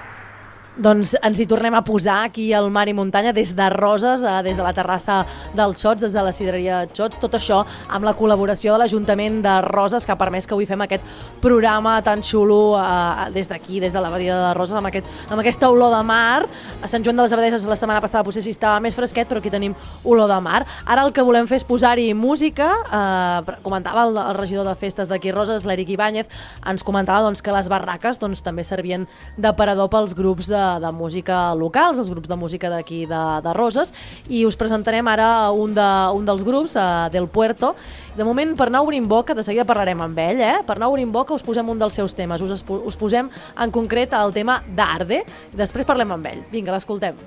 Doncs 0.74 1.12
ens 1.22 1.38
hi 1.38 1.46
tornem 1.46 1.76
a 1.78 1.84
posar 1.86 2.24
aquí 2.26 2.48
al 2.58 2.72
Mar 2.74 2.88
i 2.90 2.96
Muntanya 2.98 3.30
des 3.32 3.52
de 3.54 3.68
Roses, 3.70 4.24
eh, 4.26 4.42
des 4.42 4.58
de 4.58 4.64
la 4.66 4.74
terrassa 4.74 5.20
del 5.54 5.76
Xots, 5.78 6.02
des 6.02 6.14
de 6.14 6.22
la 6.26 6.32
cideria 6.34 6.88
Xots, 6.90 7.20
tot 7.22 7.36
això 7.38 7.60
amb 7.94 8.06
la 8.06 8.16
col·laboració 8.18 8.74
de 8.74 8.80
l'Ajuntament 8.82 9.44
de 9.44 9.54
Roses 9.68 10.04
que 10.04 10.12
ha 10.12 10.18
permès 10.18 10.48
que 10.48 10.56
avui 10.56 10.66
fem 10.66 10.82
aquest 10.82 11.04
programa 11.44 12.02
tan 12.02 12.24
xulo 12.24 12.74
eh, 12.82 13.30
des 13.36 13.48
d'aquí, 13.48 13.80
des 13.80 13.94
de 13.94 14.02
la 14.02 14.10
badia 14.10 14.36
de 14.48 14.54
Roses, 14.58 14.74
amb, 14.74 14.90
aquest, 14.90 15.06
amb 15.30 15.44
aquesta 15.44 15.70
olor 15.70 15.94
de 15.94 16.02
mar. 16.02 16.48
A 16.82 16.88
Sant 16.88 17.06
Joan 17.06 17.22
de 17.22 17.28
les 17.28 17.38
Abadeses 17.38 17.68
la 17.70 17.78
setmana 17.78 18.02
passada 18.02 18.24
potser 18.24 18.42
sí 18.42 18.50
estava 18.50 18.80
més 18.80 18.98
fresquet, 18.98 19.30
però 19.30 19.44
aquí 19.44 19.54
tenim 19.54 19.78
olor 20.04 20.28
de 20.28 20.40
mar. 20.42 20.66
Ara 20.88 21.06
el 21.06 21.14
que 21.14 21.22
volem 21.22 21.46
fer 21.46 21.62
és 21.62 21.68
posar-hi 21.70 22.16
música. 22.18 22.72
Eh, 22.90 23.60
comentava 23.62 24.08
el, 24.08 24.18
el 24.18 24.42
regidor 24.42 24.66
de 24.66 24.74
festes 24.74 25.08
d'aquí 25.08 25.30
Roses, 25.38 25.70
l'Eric 25.70 25.94
Ibáñez, 25.94 26.34
ens 26.66 26.82
comentava 26.82 27.22
doncs, 27.30 27.46
que 27.46 27.54
les 27.54 27.70
barraques 27.70 28.18
doncs, 28.18 28.42
també 28.42 28.66
servien 28.66 29.06
d'aparador 29.38 29.94
pels 29.94 30.18
grups 30.18 30.50
de, 30.50 30.63
de 30.84 30.92
música 30.96 31.40
locals, 31.58 32.00
els 32.02 32.12
grups 32.14 32.30
de 32.30 32.38
música 32.40 32.72
d'aquí 32.72 33.04
de, 33.10 33.22
de 33.46 33.54
Roses, 33.58 33.94
i 34.30 34.44
us 34.48 34.58
presentarem 34.60 35.08
ara 35.12 35.52
un, 35.52 35.76
de, 35.76 35.90
un 36.16 36.26
dels 36.28 36.46
grups, 36.48 36.78
uh, 36.78 37.10
Del 37.14 37.28
Puerto. 37.28 37.74
De 38.18 38.26
moment, 38.26 38.56
per 38.58 38.70
anar 38.70 38.84
obrint 38.86 39.08
boca, 39.10 39.36
de 39.36 39.46
seguida 39.46 39.68
parlarem 39.68 40.02
amb 40.06 40.20
ell, 40.24 40.42
eh? 40.42 40.58
per 40.68 40.78
anar 40.78 40.92
obrint 40.94 41.12
boca 41.14 41.36
us 41.36 41.46
posem 41.46 41.70
un 41.70 41.80
dels 41.82 41.96
seus 41.98 42.16
temes, 42.18 42.42
us, 42.42 42.64
us 42.64 43.00
posem 43.00 43.30
en 43.30 43.74
concret 43.74 44.14
el 44.18 44.34
tema 44.36 44.62
d'Arde, 44.76 45.24
i 45.54 45.58
després 45.58 45.88
parlem 45.88 46.18
amb 46.18 46.34
ell. 46.34 46.44
Vinga, 46.54 46.74
l'escoltem. 46.76 47.18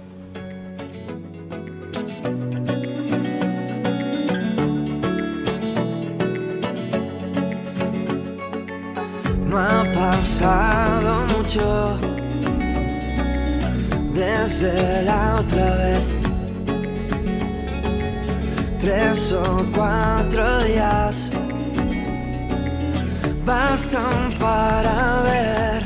No 9.46 9.62
ha 9.62 9.84
pasado 9.94 11.24
mucho 11.28 12.25
desde 14.16 15.02
la 15.02 15.36
otra 15.40 15.76
vez. 15.76 16.04
Tres 18.78 19.32
o 19.32 19.66
cuatro 19.74 20.64
días 20.64 21.30
bastan 23.44 24.34
para 24.40 25.22
ver 25.22 25.82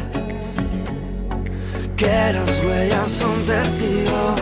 que 1.96 2.32
las 2.32 2.62
huellas 2.64 3.10
son 3.10 3.44
testigo 3.46 4.36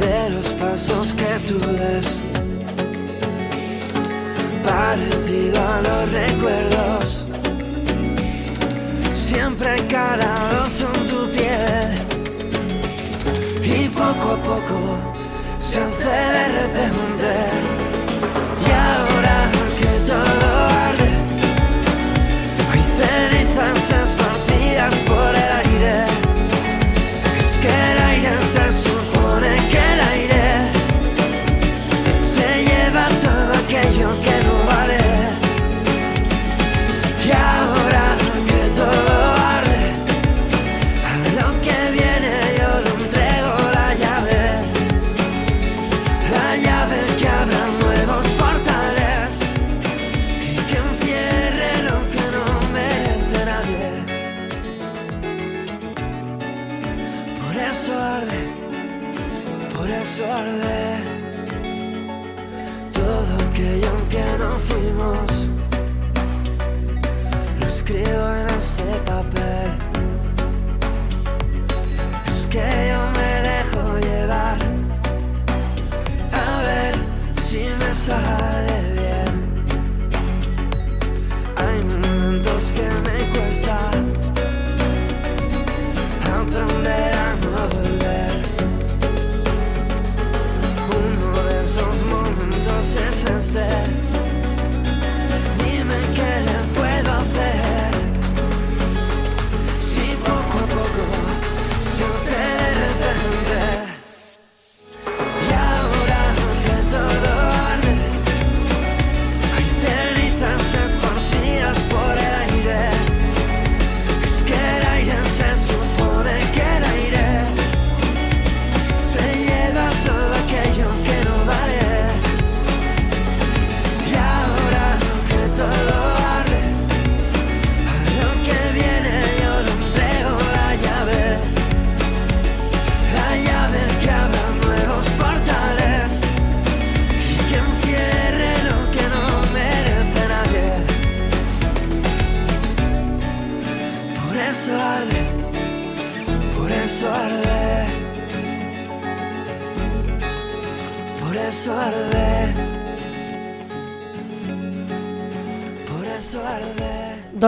de 0.00 0.30
los 0.30 0.52
pasos 0.54 1.14
que 1.14 1.32
tú 1.46 1.58
des. 1.58 2.20
Parecido 4.64 5.58
a 5.60 5.80
los 5.80 6.12
recuerdos, 6.12 7.26
siempre 9.32 9.76
calados 9.88 10.82
en 10.82 11.06
tu 11.06 11.30
piel. 11.30 11.94
Y 13.62 13.88
poco 13.88 14.26
a 14.32 14.42
poco 14.42 14.78
se 15.58 15.80
hace 15.80 16.08
de 16.08 16.48
repente. 16.60 17.71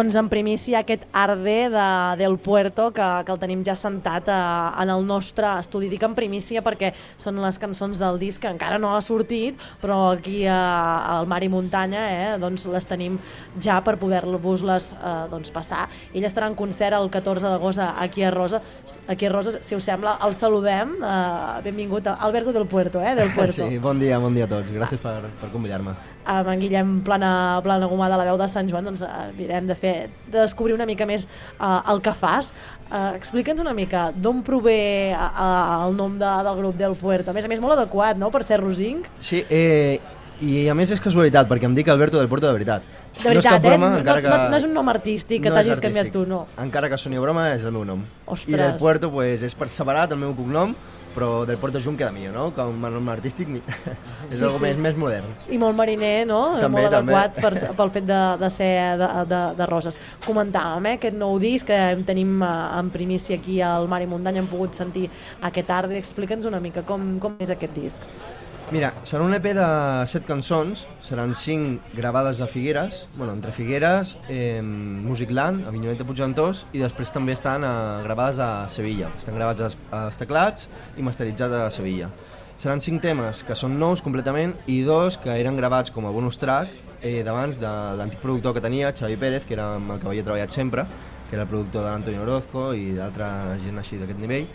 Doncs 0.05 0.19
en 0.21 0.27
primícia 0.29 0.83
aquest 0.83 1.07
Arde 1.17 1.71
de, 1.73 1.85
del 2.21 2.35
Puerto 2.37 2.91
que, 2.93 3.05
que 3.25 3.33
el 3.33 3.39
tenim 3.41 3.63
ja 3.65 3.73
sentat 3.73 4.27
a, 4.29 4.75
en 4.83 4.91
el 4.93 5.07
nostre 5.09 5.49
estudi. 5.63 5.89
Dic 5.89 6.03
en 6.05 6.13
primícia 6.13 6.61
perquè 6.61 6.91
són 7.17 7.41
les 7.41 7.57
cançons 7.63 7.97
del 7.97 8.21
disc 8.21 8.43
que 8.43 8.51
encara 8.53 8.77
no 8.77 8.91
ha 8.93 9.01
sortit, 9.01 9.57
però 9.81 10.11
aquí 10.11 10.43
a, 10.45 10.59
al 11.15 11.25
Mar 11.31 11.41
i 11.41 11.49
Muntanya 11.49 12.03
eh, 12.11 12.29
doncs 12.43 12.67
les 12.69 12.85
tenim 12.85 13.17
ja 13.65 13.81
per 13.85 13.97
poder-vos-les 14.01 14.93
eh, 14.95 15.15
doncs 15.33 15.51
passar. 15.55 15.89
Ell 16.15 16.25
estarà 16.29 16.49
en 16.51 16.57
concert 16.59 16.97
el 16.99 17.11
14 17.11 17.49
d'agost 17.51 17.83
aquí 17.85 18.23
a 18.25 18.31
Rosa. 18.35 18.61
Aquí 19.09 19.27
a 19.27 19.33
Rosa, 19.33 19.59
si 19.61 19.75
us 19.77 19.85
sembla, 19.85 20.19
el 20.27 20.35
saludem. 20.39 20.97
Eh, 21.03 21.61
benvingut, 21.65 22.07
a 22.07 22.19
Alberto 22.25 22.53
del 22.53 22.67
Puerto, 22.67 23.03
eh, 23.03 23.15
del 23.19 23.33
Puerto. 23.37 23.67
Sí, 23.69 23.79
bon 23.79 23.99
dia, 24.01 24.19
bon 24.19 24.35
dia 24.37 24.45
a 24.47 24.53
tots. 24.53 24.71
Gràcies 24.75 25.01
per, 25.03 25.23
per 25.41 25.51
convidar-me. 25.53 25.97
amb 26.25 26.49
en 26.49 26.57
Guillem 26.63 26.93
plana, 27.05 27.61
plana 27.61 27.85
gomà 27.85 28.07
de 28.09 28.17
la 28.17 28.25
veu 28.25 28.39
de 28.41 28.47
Sant 28.49 28.69
Joan, 28.71 28.87
doncs 28.89 29.03
eh, 29.05 29.09
mirem 29.37 29.67
de 29.69 29.75
fer, 29.77 30.09
de 30.33 30.39
descobrir 30.39 30.73
una 30.73 30.87
mica 30.89 31.05
més 31.05 31.27
eh, 31.27 31.91
el 31.93 32.01
que 32.01 32.15
fas. 32.17 32.49
Eh, 32.89 33.11
Explica'ns 33.19 33.61
una 33.61 33.75
mica 33.77 34.07
d'on 34.17 34.41
prové 34.47 34.79
eh, 35.13 35.85
el 35.85 35.93
nom 35.99 36.17
de, 36.17 36.31
del 36.49 36.57
grup 36.63 36.79
del 36.81 36.97
Puerto. 36.97 37.29
A 37.31 37.37
més 37.37 37.45
a 37.45 37.51
més, 37.53 37.61
molt 37.61 37.77
adequat, 37.77 38.17
no?, 38.17 38.31
per 38.33 38.41
ser 38.49 38.57
rosinc. 38.63 39.11
Sí, 39.21 39.45
eh, 39.53 40.01
i 40.41 40.65
a 40.73 40.75
més 40.75 40.91
és 40.97 41.01
casualitat, 41.05 41.47
perquè 41.51 41.69
em 41.69 41.77
dic 41.77 41.93
Alberto 41.93 42.17
del 42.17 42.33
Puerto 42.33 42.49
de 42.49 42.57
veritat. 42.57 42.89
De 43.23 43.29
veritat, 43.29 43.63
no 43.63 43.69
és 43.71 43.79
broma, 43.79 43.93
eh? 43.99 44.03
No, 44.03 44.15
que... 44.17 44.29
no, 44.29 44.49
no 44.51 44.57
és 44.59 44.65
un 44.67 44.73
nom 44.75 44.89
artístic 44.91 45.43
que 45.45 45.51
No 45.53 45.55
t'hagis 45.61 45.81
canviat 45.81 46.11
tu, 46.13 46.25
no. 46.27 46.47
Encara 46.59 46.89
que 46.91 46.99
soni 46.99 47.19
broma, 47.23 47.53
és 47.55 47.65
el 47.65 47.73
meu 47.73 47.85
nom. 47.87 48.03
Ostres. 48.27 48.55
I 48.55 48.59
del 48.59 48.75
Puerto 48.81 49.11
pues, 49.15 49.43
és 49.47 49.55
per 49.55 49.69
separat 49.71 50.13
el 50.13 50.19
meu 50.19 50.35
cognom, 50.35 50.75
però 51.15 51.45
del 51.47 51.57
Puerto 51.63 51.79
Junt 51.79 51.95
queda 51.97 52.11
millor, 52.11 52.35
no? 52.35 52.49
Com 52.57 52.83
a 52.85 52.91
nom 52.91 53.09
artístic 53.13 53.47
mi- 53.47 53.63
és 54.31 54.37
Sí, 54.39 54.43
algo 54.43 54.57
sí. 54.59 54.63
més, 54.65 54.77
més 54.83 54.97
modern. 54.99 55.29
I 55.49 55.59
molt 55.63 55.77
mariner, 55.79 56.27
no? 56.27 56.41
També, 56.59 56.81
molt 56.83 56.91
també. 56.91 57.15
adequat 57.15 57.39
per, 57.41 57.77
pel 57.79 57.93
fet 57.95 58.09
de, 58.09 58.21
de 58.43 58.51
ser 58.51 58.71
de, 58.99 59.09
de, 59.31 59.41
de 59.61 59.67
Roses. 59.71 59.99
Comentàvem, 60.27 60.91
eh, 60.91 60.97
aquest 60.99 61.15
nou 61.17 61.39
disc 61.39 61.71
que 61.71 61.79
en 61.95 62.03
tenim 62.05 62.43
eh, 62.43 62.53
en 62.81 62.91
primícia 62.91 63.37
aquí 63.39 63.61
al 63.63 63.87
Mar 63.87 64.03
i 64.03 64.11
Muntanya, 64.11 64.43
hem 64.43 64.51
pogut 64.51 64.75
sentir 64.75 65.07
aquest 65.41 65.71
Arde. 65.71 65.97
Explica'ns 66.03 66.51
una 66.51 66.59
mica 66.61 66.83
com, 66.83 67.15
com 67.23 67.39
és 67.39 67.55
aquest 67.55 67.79
disc. 67.79 68.01
Mira, 68.73 68.95
serà 69.05 69.21
un 69.21 69.35
EP 69.37 69.51
de 69.53 69.65
set 70.09 70.25
cançons, 70.25 70.87
seran 71.05 71.35
cinc 71.37 71.83
gravades 71.93 72.41
a 72.41 72.47
Figueres, 72.49 73.03
bueno, 73.15 73.35
entre 73.35 73.53
Figueres, 73.53 74.15
eh, 74.33 74.63
Musicland, 74.65 75.67
Avinyonet 75.69 76.01
de 76.01 76.07
Puigventós, 76.09 76.65
i 76.73 76.81
després 76.81 77.13
també 77.13 77.37
estan 77.37 77.63
eh, 77.63 77.75
gravades 78.07 78.41
a 78.41 78.65
Sevilla. 78.73 79.11
Estan 79.21 79.37
gravats 79.37 79.67
als, 79.93 80.17
teclats 80.17 80.71
i 80.97 81.05
masteritzats 81.05 81.61
a 81.61 81.69
Sevilla. 81.71 82.09
Seran 82.57 82.81
cinc 82.81 83.05
temes 83.05 83.45
que 83.45 83.55
són 83.59 83.77
nous 83.79 84.01
completament 84.01 84.57
i 84.67 84.81
dos 84.87 85.21
que 85.21 85.37
eren 85.37 85.61
gravats 85.61 85.93
com 85.93 86.09
a 86.09 86.15
bonus 86.15 86.41
track 86.41 86.73
eh, 87.03 87.21
d'abans 87.23 87.61
de 87.61 87.73
l'antic 88.01 88.25
productor 88.25 88.57
que 88.57 88.65
tenia, 88.65 88.95
Xavi 88.97 89.21
Pérez, 89.21 89.45
que 89.45 89.59
era 89.59 89.75
amb 89.77 89.93
el 89.93 90.01
que 90.01 90.09
havia 90.09 90.25
treballat 90.25 90.57
sempre, 90.57 90.87
que 91.29 91.37
era 91.37 91.45
el 91.45 91.53
productor 91.53 91.85
de 91.85 91.91
l'Antonio 91.91 92.25
Orozco 92.25 92.71
i 92.73 92.95
d'altra 92.97 93.29
gent 93.61 93.77
així 93.81 94.01
d'aquest 94.01 94.25
nivell, 94.25 94.49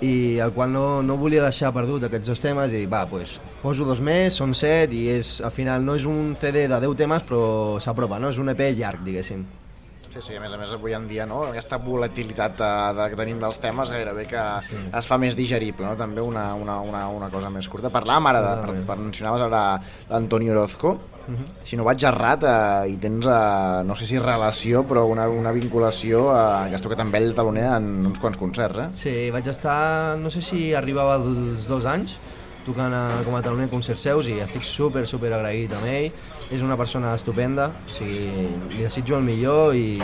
i 0.00 0.38
el 0.38 0.52
qual 0.54 0.72
no, 0.72 1.02
no 1.02 1.16
volia 1.18 1.42
deixar 1.42 1.72
perdut 1.74 2.06
aquests 2.06 2.30
dos 2.30 2.42
temes 2.42 2.74
i 2.76 2.84
va, 2.90 3.04
pues, 3.10 3.38
poso 3.62 3.86
dos 3.88 4.00
més, 4.04 4.36
són 4.38 4.54
set 4.54 4.94
i 4.94 5.08
és, 5.16 5.38
al 5.44 5.54
final 5.54 5.86
no 5.86 5.96
és 5.98 6.06
un 6.06 6.36
CD 6.38 6.68
de 6.70 6.78
10 6.86 6.98
temes 6.98 7.24
però 7.26 7.42
s'apropa, 7.82 8.20
no? 8.22 8.30
és 8.30 8.38
un 8.38 8.52
EP 8.54 8.62
llarg, 8.78 9.02
diguéssim. 9.06 9.42
Sí, 10.08 10.22
sí, 10.24 10.36
a 10.38 10.40
més 10.40 10.54
a 10.54 10.58
més 10.58 10.70
avui 10.72 10.94
en 10.96 11.04
dia 11.10 11.26
no? 11.28 11.42
aquesta 11.50 11.76
volatilitat 11.82 12.62
eh, 12.64 12.70
de, 12.96 13.10
que 13.12 13.18
tenim 13.18 13.42
dels 13.42 13.60
temes 13.60 13.90
gairebé 13.92 14.24
que 14.30 14.44
sí. 14.64 14.78
es 15.00 15.10
fa 15.10 15.18
més 15.20 15.36
digerible, 15.36 15.84
no? 15.84 15.98
també 16.00 16.24
una, 16.24 16.48
una, 16.56 16.78
una, 16.80 17.04
una 17.12 17.28
cosa 17.34 17.50
més 17.52 17.68
curta. 17.68 17.92
Parlàvem 17.92 18.30
ara, 18.30 18.40
de, 18.46 18.54
per, 18.64 18.86
per 18.88 18.98
mencionaves 19.02 19.44
ara 19.50 19.62
l'Antoni 20.08 20.50
Orozco, 20.54 20.96
uh 21.28 21.34
-huh. 21.34 21.46
si 21.62 21.76
no 21.76 21.84
vaig 21.84 22.02
errat 22.02 22.42
eh, 22.42 22.92
i 22.92 22.96
tens, 22.96 23.26
eh, 23.26 23.82
no 23.84 23.94
sé 23.94 24.06
si 24.06 24.18
relació, 24.18 24.84
però 24.84 25.04
una, 25.06 25.28
una 25.28 25.52
vinculació 25.52 26.30
eh, 26.32 26.68
que 26.68 26.74
has 26.74 26.82
tocat 26.82 27.00
amb 27.00 27.14
ell 27.14 27.34
taloner 27.34 27.68
en 27.76 28.06
uns 28.06 28.18
quants 28.18 28.38
concerts, 28.38 28.78
eh? 28.78 28.88
Sí, 28.92 29.30
vaig 29.30 29.46
estar, 29.46 30.16
no 30.18 30.30
sé 30.30 30.42
si 30.42 30.74
arribava 30.74 31.14
als 31.14 31.68
dos 31.68 31.84
anys, 31.86 32.18
tocant 32.68 32.92
a, 32.92 33.22
com 33.24 33.36
a 33.36 33.42
taloner 33.42 33.64
en 33.64 33.72
concerts 33.72 34.04
seus 34.04 34.28
i 34.28 34.38
estic 34.44 34.64
super, 34.66 35.06
super 35.06 35.32
agraït 35.32 35.72
amb 35.72 35.88
ell. 35.88 36.12
És 36.50 36.62
una 36.64 36.78
persona 36.80 37.14
estupenda, 37.14 37.66
o 37.68 37.90
sigui, 37.92 38.48
li 38.72 38.82
desitjo 38.82 39.18
el 39.18 39.22
millor 39.26 39.74
i, 39.76 39.98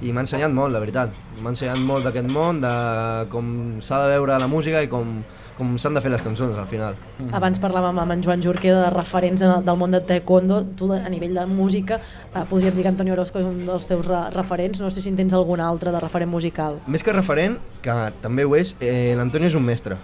i 0.00 0.12
m'ha 0.12 0.22
ensenyat 0.22 0.52
molt, 0.54 0.72
la 0.72 0.78
veritat. 0.78 1.10
M'ha 1.42 1.50
ensenyat 1.50 1.80
molt 1.82 2.06
d'aquest 2.06 2.30
món, 2.30 2.60
de 2.62 3.26
com 3.32 3.80
s'ha 3.82 4.04
de 4.04 4.12
veure 4.14 4.38
la 4.38 4.46
música 4.46 4.82
i 4.82 4.90
com, 4.92 5.16
com 5.58 5.74
s'han 5.80 5.96
de 5.98 6.02
fer 6.04 6.12
les 6.12 6.22
cançons 6.22 6.56
al 6.56 6.68
final. 6.70 6.96
Abans 7.34 7.58
parlàvem 7.60 7.98
amb 7.98 8.14
en 8.14 8.22
Joan 8.22 8.42
Jorquer 8.44 8.76
de 8.76 8.90
referents 8.94 9.40
de, 9.42 9.48
del 9.66 9.78
món 9.80 9.94
de 9.94 10.00
taekwondo. 10.06 10.60
Tu, 10.78 10.90
a 10.94 11.10
nivell 11.10 11.34
de 11.34 11.46
música, 11.50 11.98
eh, 12.30 12.44
podríem 12.48 12.76
dir 12.76 12.86
que 12.86 12.92
Antonio 12.92 13.16
Orozco 13.16 13.42
és 13.42 13.48
un 13.48 13.64
dels 13.66 13.88
teus 13.90 14.06
re 14.06 14.22
referents. 14.34 14.80
No 14.80 14.92
sé 14.94 15.02
si 15.02 15.10
en 15.10 15.18
tens 15.18 15.34
algun 15.34 15.60
altre 15.64 15.92
de 15.94 16.02
referent 16.04 16.30
musical. 16.30 16.78
Més 16.86 17.02
que 17.02 17.14
referent, 17.16 17.58
que 17.82 17.98
també 18.22 18.46
ho 18.46 18.54
és, 18.56 18.76
eh, 18.78 19.14
l'Antonio 19.18 19.50
és 19.50 19.58
un 19.58 19.66
mestre. 19.66 19.98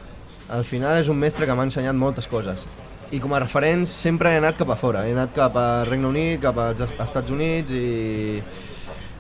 Al 0.51 0.67
final 0.67 0.99
és 1.01 1.09
un 1.09 1.17
mestre 1.17 1.47
que 1.47 1.55
m'ha 1.55 1.71
ensenyat 1.71 1.95
moltes 1.95 2.27
coses. 2.27 2.67
I 3.15 3.21
com 3.23 3.33
a 3.33 3.39
referents 3.39 3.91
sempre 3.95 4.33
he 4.33 4.43
anat 4.43 4.59
cap 4.59 4.71
a 4.75 4.77
fora. 4.77 5.07
He 5.07 5.13
anat 5.15 5.33
cap 5.35 5.57
a 5.57 5.85
Regne 5.87 6.09
Unit, 6.11 6.41
cap 6.43 6.59
als 6.59 6.83
Estats 6.91 7.31
Units 7.31 7.71
i 7.71 8.43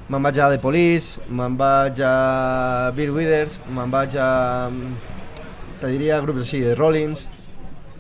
me'n 0.09 0.23
vaig 0.23 0.39
a 0.39 0.51
The 0.51 0.59
Police, 0.61 1.20
me'n 1.31 1.56
vaig 1.56 2.01
a 2.05 2.90
Bill 2.97 3.15
Withers, 3.15 3.61
me'n 3.70 3.93
vaig 3.93 4.16
a... 4.19 4.31
te 5.85 5.90
diria 5.93 6.20
grups 6.24 6.47
així, 6.47 6.62
de 6.65 6.73
Rollins, 6.78 7.27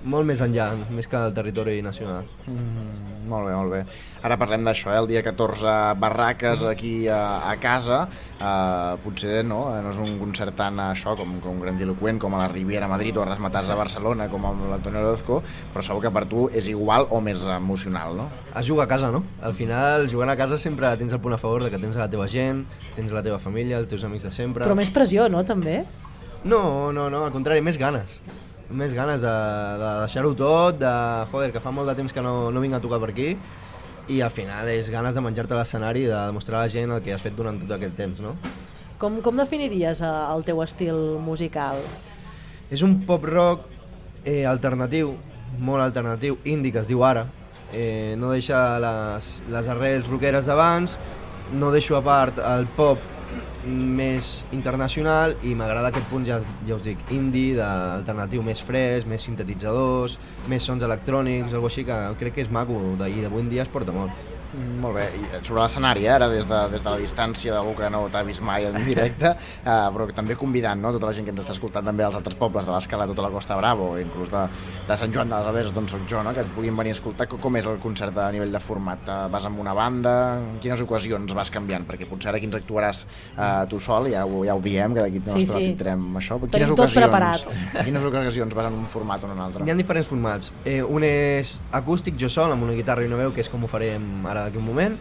molt 0.08 0.24
més 0.28 0.40
enllà, 0.44 0.70
més 0.92 1.08
que 1.08 1.20
del 1.20 1.34
territori 1.36 1.74
nacional. 1.84 2.24
Mm, 2.48 3.24
molt 3.28 3.48
bé, 3.48 3.52
molt 3.56 3.72
bé. 3.72 3.80
Ara 4.24 4.38
parlem 4.40 4.64
d'això, 4.64 4.88
eh? 4.92 5.00
el 5.02 5.08
dia 5.10 5.20
14 5.24 5.74
barraques 6.00 6.62
aquí 6.68 6.92
a, 7.12 7.18
a 7.50 7.54
casa, 7.60 7.98
eh, 8.38 8.94
potser 9.04 9.42
no, 9.44 9.58
no 9.84 9.92
és 9.92 10.00
un 10.00 10.14
concert 10.20 10.56
tan 10.56 10.80
això 10.86 11.12
com, 11.18 11.34
com 11.44 11.60
grandiloquent 11.60 12.20
com 12.22 12.36
a 12.36 12.40
la 12.44 12.48
Riviera 12.52 12.88
a 12.88 12.92
Madrid 12.92 13.20
o 13.20 13.24
a 13.24 13.28
Rasmatàs 13.30 13.68
a 13.68 13.76
Barcelona 13.80 14.30
com 14.32 14.48
amb 14.48 14.64
l'Antonio 14.70 15.04
Orozco, 15.04 15.42
però 15.74 15.84
segur 15.84 16.06
que 16.06 16.14
per 16.14 16.24
tu 16.30 16.46
és 16.52 16.72
igual 16.72 17.08
o 17.10 17.20
més 17.24 17.44
emocional, 17.58 18.16
no? 18.16 18.30
Es 18.54 18.64
juga 18.68 18.88
a 18.88 18.90
casa, 18.94 19.12
no? 19.12 19.24
Al 19.44 19.56
final, 19.60 20.08
jugant 20.12 20.32
a 20.32 20.38
casa 20.40 20.60
sempre 20.60 20.92
tens 21.00 21.12
el 21.12 21.20
punt 21.20 21.36
a 21.36 21.40
favor 21.40 21.68
de 21.68 21.72
que 21.74 21.80
tens 21.84 22.00
la 22.00 22.08
teva 22.08 22.28
gent, 22.32 22.64
tens 22.96 23.12
la 23.12 23.24
teva 23.24 23.40
família, 23.44 23.80
els 23.80 23.92
teus 23.92 24.08
amics 24.08 24.28
de 24.28 24.32
sempre... 24.36 24.64
Però 24.64 24.76
més 24.78 24.92
pressió, 24.92 25.28
no, 25.32 25.44
també? 25.44 25.82
No, 26.44 26.92
no, 26.92 27.08
no, 27.08 27.24
al 27.24 27.32
contrari, 27.32 27.62
més 27.64 27.78
ganes. 27.80 28.18
Més 28.68 28.92
ganes 28.92 29.22
de, 29.22 29.32
de 29.80 29.90
deixar-ho 30.02 30.34
tot, 30.36 30.76
de, 30.76 30.94
joder, 31.30 31.50
que 31.54 31.62
fa 31.64 31.72
molt 31.72 31.88
de 31.88 31.94
temps 31.96 32.12
que 32.12 32.24
no, 32.24 32.50
no 32.52 32.60
vinc 32.60 32.76
a 32.76 32.80
tocar 32.84 32.98
per 33.00 33.08
aquí, 33.14 33.30
i 34.12 34.20
al 34.20 34.32
final 34.34 34.68
és 34.68 34.90
ganes 34.92 35.16
de 35.16 35.22
menjar-te 35.24 35.56
l'escenari 35.56 36.04
i 36.04 36.10
de 36.10 36.18
demostrar 36.28 36.60
a 36.60 36.66
la 36.66 36.72
gent 36.72 36.92
el 36.92 37.00
que 37.04 37.14
has 37.14 37.24
fet 37.24 37.36
durant 37.36 37.56
tot 37.62 37.72
aquest 37.78 37.96
temps, 37.96 38.20
no? 38.20 38.34
Com, 39.00 39.22
com 39.24 39.40
definiries 39.40 40.02
eh, 40.04 40.10
el 40.34 40.44
teu 40.44 40.60
estil 40.64 41.00
musical? 41.24 41.80
És 42.68 42.84
un 42.84 42.98
pop-rock 43.08 43.64
eh, 44.24 44.44
alternatiu, 44.48 45.14
molt 45.64 45.84
alternatiu, 45.86 46.36
indie, 46.44 46.74
que 46.74 46.84
es 46.84 46.92
diu 46.92 47.04
ara. 47.08 47.24
Eh, 47.72 48.14
no 48.20 48.28
deixa 48.34 48.60
les, 48.84 49.38
les 49.48 49.72
arrels 49.72 50.12
rockeres 50.12 50.44
d'abans, 50.44 50.98
no 51.56 51.72
deixo 51.72 51.96
a 51.96 52.04
part 52.04 52.36
el 52.52 52.68
pop 52.76 53.00
més 53.66 54.44
internacional 54.52 55.34
i 55.42 55.54
m'agrada 55.58 55.90
aquest 55.92 56.06
punt, 56.10 56.26
ja, 56.28 56.40
ja 56.68 56.76
us 56.76 56.84
dic, 56.84 57.00
indie, 57.14 57.56
d'alternatiu 57.58 58.44
més 58.44 58.62
fresc, 58.64 59.08
més 59.10 59.24
sintetitzadors, 59.24 60.18
més 60.50 60.66
sons 60.66 60.84
electrònics, 60.84 61.52
alguna 61.54 61.72
així 61.72 61.86
que 61.88 61.98
crec 62.20 62.38
que 62.38 62.46
és 62.46 62.52
maco 62.52 62.78
i 63.08 63.24
d'avui 63.24 63.44
en 63.46 63.52
dia 63.52 63.64
es 63.64 63.72
porta 63.72 63.94
molt. 63.96 64.33
Molt 64.54 64.94
bé, 64.96 65.04
i 65.18 65.24
sobre 65.42 65.62
l'escenari, 65.62 66.04
eh, 66.06 66.12
ara 66.14 66.28
des 66.30 66.46
de, 66.46 66.58
des 66.70 66.82
de 66.84 66.90
la 66.90 66.98
distància 67.00 67.54
d'algú 67.54 67.74
que 67.78 67.88
no 67.90 68.04
t'ha 68.12 68.22
vist 68.26 68.42
mai 68.44 68.66
en 68.68 68.76
directe, 68.86 69.32
eh, 69.64 69.70
però 69.94 70.06
que 70.06 70.14
també 70.16 70.36
convidant 70.38 70.80
no, 70.80 70.92
tota 70.94 71.08
la 71.10 71.14
gent 71.16 71.26
que 71.26 71.32
ens 71.34 71.42
està 71.42 71.54
escoltant 71.56 71.84
també 71.86 72.04
dels 72.04 72.16
altres 72.20 72.36
pobles 72.38 72.66
de 72.68 72.72
l'escala, 72.74 73.06
tota 73.10 73.24
la 73.24 73.30
Costa 73.34 73.56
Bravo, 73.58 73.94
inclús 73.98 74.30
de, 74.30 74.44
de 74.88 74.96
Sant 75.00 75.14
Joan 75.14 75.32
de 75.32 75.38
les 75.40 75.48
Aberes, 75.50 75.72
d'on 75.74 75.88
soc 75.90 76.04
jo, 76.10 76.22
no, 76.22 76.34
que 76.36 76.44
et 76.44 76.52
puguin 76.54 76.76
venir 76.78 76.94
a 76.94 76.98
escoltar. 76.98 77.26
Com, 77.30 77.40
com 77.42 77.58
és 77.58 77.66
el 77.66 77.80
concert 77.82 78.16
a 78.22 78.28
nivell 78.34 78.52
de 78.54 78.60
format? 78.62 79.02
Eh, 79.08 79.18
Vas 79.34 79.48
amb 79.48 79.58
una 79.62 79.74
banda? 79.74 80.14
En 80.38 80.60
quines 80.62 80.80
ocasions 80.84 81.34
vas 81.34 81.50
canviant? 81.50 81.86
Perquè 81.88 82.06
potser 82.10 82.30
ara 82.30 82.38
aquí 82.38 82.46
ens 82.50 82.58
actuaràs 82.60 83.04
eh, 83.34 83.48
tu 83.70 83.80
sol, 83.82 84.10
ja 84.12 84.24
ho, 84.28 84.44
ja 84.46 84.54
ho 84.54 84.62
diem, 84.62 84.94
que 84.94 85.02
d'aquí 85.02 85.22
Sí, 85.24 85.46
sí, 85.46 85.48
no 85.48 85.58
sí. 85.58 85.70
tindrem 85.72 86.04
això. 86.20 86.38
Però 86.38 86.52
quines 86.52 86.70
tot 86.70 86.84
ocasions, 86.84 87.08
preparat. 87.08 87.46
quines 87.88 88.04
ocasions 88.06 88.54
vas 88.54 88.68
en 88.70 88.78
un 88.84 88.86
format 88.92 89.24
o 89.24 89.30
en 89.30 89.34
un 89.38 89.42
altre? 89.48 89.64
Hi 89.66 89.72
ha 89.72 89.78
diferents 89.78 90.06
formats. 90.10 90.52
Eh, 90.64 90.80
un 90.84 91.02
és 91.06 91.56
acústic, 91.74 92.18
jo 92.20 92.28
sol, 92.30 92.52
amb 92.54 92.68
una 92.68 92.76
guitarra 92.76 93.02
i 93.02 93.10
una 93.10 93.18
veu, 93.18 93.32
que 93.34 93.42
és 93.42 93.50
com 93.50 93.64
ho 93.64 93.70
farem 93.70 94.26
ara 94.30 94.43
d'aquí 94.44 94.60
un 94.60 94.68
moment. 94.68 94.96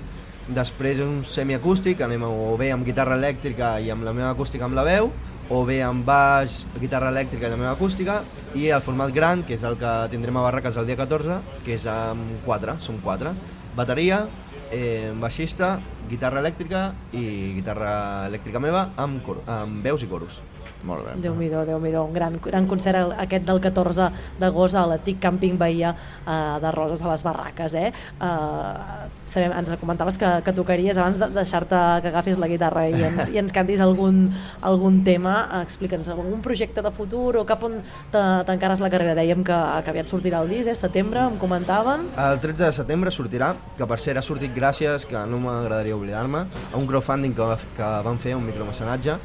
Després 0.47 0.99
un 0.99 1.21
semiacústic, 1.23 2.01
anem 2.03 2.25
o 2.27 2.55
bé 2.59 2.73
amb 2.75 2.83
guitarra 2.83 3.15
elèctrica 3.19 3.77
i 3.79 3.91
amb 3.93 4.03
la 4.03 4.15
meva 4.15 4.33
acústica 4.33 4.67
amb 4.67 4.75
la 4.75 4.83
veu, 4.87 5.11
o 5.53 5.63
bé 5.67 5.81
amb 5.83 6.05
baix, 6.07 6.63
guitarra 6.79 7.11
elèctrica 7.11 7.47
i 7.47 7.51
la 7.51 7.59
meva 7.59 7.73
acústica, 7.75 8.21
i 8.55 8.69
el 8.71 8.83
format 8.83 9.11
gran, 9.15 9.43
que 9.47 9.57
és 9.57 9.63
el 9.67 9.77
que 9.79 9.91
tindrem 10.11 10.39
a 10.39 10.45
Barraques 10.47 10.79
el 10.79 10.87
dia 10.87 10.99
14, 10.99 11.39
que 11.65 11.75
és 11.77 11.87
amb 11.91 12.43
quatre, 12.47 12.77
som 12.83 12.99
quatre. 13.03 13.35
Bateria, 13.75 14.23
eh, 14.71 15.11
baixista, 15.19 15.77
guitarra 16.09 16.41
elèctrica 16.43 16.89
i 17.13 17.53
guitarra 17.59 17.93
elèctrica 18.27 18.61
meva 18.63 18.89
amb, 18.97 19.21
cor 19.25 19.43
amb 19.47 19.83
veus 19.85 20.03
i 20.03 20.09
coros. 20.11 20.41
Molt 20.83 21.05
bé. 21.07 21.13
Déu 21.23 21.35
nhi 21.39 21.47
déu 21.49 22.03
un 22.03 22.13
gran, 22.13 22.35
gran 22.43 22.65
concert 22.67 23.13
aquest 23.17 23.45
del 23.47 23.59
14 23.63 24.09
d'agost 24.39 24.75
a 24.75 24.85
l'antic 24.89 25.19
càmping 25.23 25.57
Bahia 25.57 25.93
eh, 26.27 26.59
de 26.59 26.71
Roses 26.75 27.01
a 27.03 27.11
les 27.11 27.23
Barraques. 27.23 27.73
Eh? 27.79 27.91
Eh, 28.19 29.07
sabem, 29.25 29.53
ens 29.55 29.71
comentaves 29.79 30.17
que, 30.19 30.29
que 30.43 30.53
tocaries 30.53 30.97
abans 30.97 31.17
de 31.21 31.29
deixar-te 31.33 31.79
que 32.03 32.11
agafis 32.11 32.37
la 32.41 32.49
guitarra 32.51 32.87
i 32.89 32.99
ens, 33.07 33.29
i 33.31 33.39
ens 33.39 33.53
cantis 33.55 33.79
algun, 33.83 34.25
algun 34.61 35.01
tema. 35.07 35.37
Eh, 35.53 35.61
Explica'ns 35.63 36.09
algun 36.11 36.41
projecte 36.43 36.83
de 36.83 36.91
futur 36.91 37.37
o 37.39 37.45
cap 37.47 37.63
on 37.63 37.79
te- 38.11 38.25
t'encares 38.49 38.83
la 38.83 38.89
carrera. 38.91 39.15
Dèiem 39.15 39.43
que, 39.47 39.55
que 39.85 39.93
aviat 39.93 40.11
sortirà 40.11 40.41
el 40.43 40.51
disc, 40.51 40.67
eh? 40.69 40.75
setembre, 40.75 41.23
em 41.31 41.37
comentaven. 41.39 42.09
El 42.19 42.41
13 42.43 42.65
de 42.67 42.73
setembre 42.75 43.11
sortirà, 43.15 43.53
que 43.77 43.87
per 43.87 43.99
cert 44.03 44.19
ha 44.19 44.25
sortit 44.25 44.51
gràcies, 44.55 45.07
que 45.07 45.23
no 45.31 45.39
m'agradaria 45.39 45.95
oblidar-me, 45.95 46.43
a 46.73 46.77
un 46.77 46.85
crowdfunding 46.89 47.33
que, 47.37 47.49
que 47.79 47.89
vam 48.03 48.19
fer, 48.19 48.35
un 48.35 48.45
micromecenatge. 48.45 49.17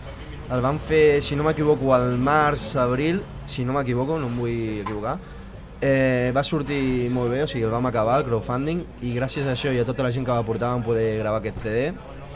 El 0.48 0.62
vam 0.64 0.78
fer, 0.80 1.20
si 1.20 1.36
no 1.36 1.44
m'equivoco, 1.44 1.90
al 1.92 2.14
març, 2.24 2.70
abril, 2.80 3.18
si 3.46 3.66
no 3.68 3.74
m'equivoco, 3.76 4.14
no 4.16 4.30
em 4.30 4.36
vull 4.40 4.78
equivocar. 4.80 5.18
Eh, 5.84 6.32
va 6.34 6.40
sortir 6.42 7.10
molt 7.12 7.28
bé, 7.34 7.42
o 7.44 7.48
sigui, 7.50 7.66
el 7.68 7.74
vam 7.74 7.84
acabar, 7.90 8.14
el 8.22 8.24
crowdfunding, 8.30 8.80
i 9.04 9.12
gràcies 9.12 9.44
a 9.44 9.52
això 9.52 9.74
i 9.76 9.82
a 9.82 9.84
tota 9.84 10.06
la 10.06 10.12
gent 10.14 10.24
que 10.24 10.32
va 10.32 10.46
portar 10.48 10.70
vam 10.72 10.86
poder 10.86 11.18
gravar 11.20 11.42
aquest 11.42 11.60
CD, 11.66 11.82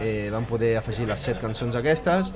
eh, 0.05 0.28
vam 0.34 0.44
poder 0.44 0.74
afegir 0.76 1.09
les 1.09 1.24
set 1.24 1.40
cançons 1.40 1.80
aquestes, 1.80 2.34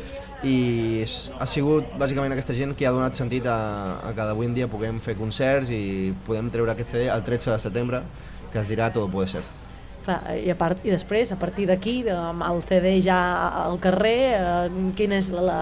i 0.49 0.57
ha 1.05 1.51
sigut 1.51 1.93
bàsicament 2.01 2.33
aquesta 2.33 2.57
gent 2.57 2.73
que 2.73 2.89
ha 2.89 2.95
donat 2.97 3.21
sentit 3.21 3.45
a, 3.45 3.59
a 4.01 4.17
que 4.17 4.31
d'avui 4.33 4.49
en 4.49 4.57
dia 4.57 4.73
puguem 4.73 5.05
fer 5.05 5.19
concerts 5.21 5.69
i 5.69 6.15
podem 6.25 6.49
treure 6.57 6.73
aquest 6.73 6.97
CD 6.97 7.13
el 7.13 7.29
13 7.29 7.53
de 7.53 7.61
setembre, 7.69 8.03
que 8.51 8.65
es 8.65 8.73
dirà 8.73 8.89
Todo 8.97 9.13
puede 9.13 9.29
ser. 9.29 9.66
Clar, 10.07 10.21
i, 10.39 10.51
a 10.53 10.55
part, 10.55 10.85
I 10.87 10.93
després, 10.95 11.33
a 11.35 11.39
partir 11.41 11.65
d'aquí, 11.67 11.97
el 12.07 12.61
CD 12.69 12.93
ja 13.03 13.19
al 13.65 13.81
carrer, 13.83 14.19
eh, 14.37 14.77
quin 14.95 15.17
és 15.17 15.33
la, 15.35 15.43
la, 15.43 15.57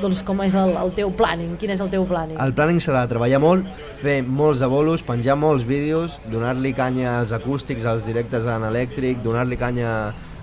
doncs 0.00 0.22
com 0.24 0.40
és 0.40 0.56
el, 0.56 0.72
el 0.80 0.94
teu 0.96 1.12
planning? 1.12 1.58
Quin 1.60 1.74
és 1.74 1.82
el 1.84 1.90
teu 1.92 2.06
planning? 2.08 2.38
El 2.40 2.54
planning 2.56 2.80
serà 2.80 3.04
treballar 3.10 3.42
molt, 3.44 3.68
fer 4.00 4.22
molts 4.24 4.62
de 4.64 4.70
bolos, 4.72 5.04
penjar 5.04 5.36
molts 5.36 5.68
vídeos, 5.68 6.16
donar-li 6.32 6.72
canya 6.78 7.18
als 7.18 7.34
acústics, 7.36 7.84
als 7.84 8.08
directes 8.08 8.48
en 8.48 8.64
elèctric, 8.70 9.20
donar-li 9.26 9.60
canya 9.60 9.92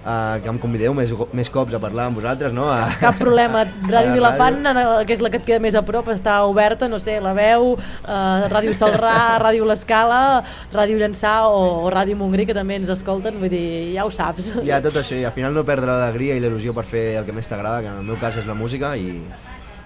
a 0.05 0.37
que 0.43 0.49
em 0.51 0.57
convideu 0.61 0.93
més, 0.93 1.09
més 1.33 1.49
cops 1.49 1.73
a 1.73 1.79
parlar 1.81 2.05
amb 2.11 2.19
vosaltres, 2.19 2.53
no? 2.53 2.67
A... 2.69 2.91
Cap 3.01 3.17
problema. 3.17 3.63
Ràdio 3.89 4.11
la 4.21 4.35
Vilafant, 4.35 4.59
el- 4.69 5.05
que 5.09 5.17
és 5.17 5.23
la 5.25 5.31
que 5.33 5.39
et 5.41 5.47
queda 5.47 5.59
més 5.63 5.75
a 5.75 5.81
prop, 5.87 6.07
està 6.13 6.37
oberta, 6.45 6.87
no 6.91 6.99
sé, 7.01 7.17
la 7.23 7.33
veu, 7.37 7.73
eh, 8.05 8.45
Ràdio 8.53 8.75
Salrà, 8.77 9.15
Ràdio 9.45 9.65
L'Escala, 9.65 10.21
Ràdio 10.73 10.99
Llançà 11.01 11.35
o, 11.49 11.65
o 11.87 11.89
Ràdio 11.93 12.19
Montgrí, 12.21 12.45
que 12.45 12.53
també 12.57 12.77
ens 12.79 12.93
escolten, 12.93 13.41
vull 13.41 13.49
dir, 13.49 13.65
ja 13.97 14.05
ho 14.05 14.13
saps. 14.13 14.51
Ha 14.61 14.81
tot 14.85 15.01
això 15.01 15.17
i 15.17 15.25
al 15.25 15.33
final 15.35 15.55
no 15.57 15.65
perdre 15.65 15.89
l'alegria 15.89 16.37
i 16.37 16.43
l'il·lusió 16.43 16.75
per 16.77 16.85
fer 16.85 17.05
el 17.21 17.25
que 17.25 17.33
més 17.35 17.49
t'agrada, 17.49 17.81
que 17.81 17.89
en 17.89 18.01
el 18.03 18.09
meu 18.13 18.21
cas 18.21 18.37
és 18.37 18.45
la 18.45 18.53
música 18.57 18.93
i 18.99 19.09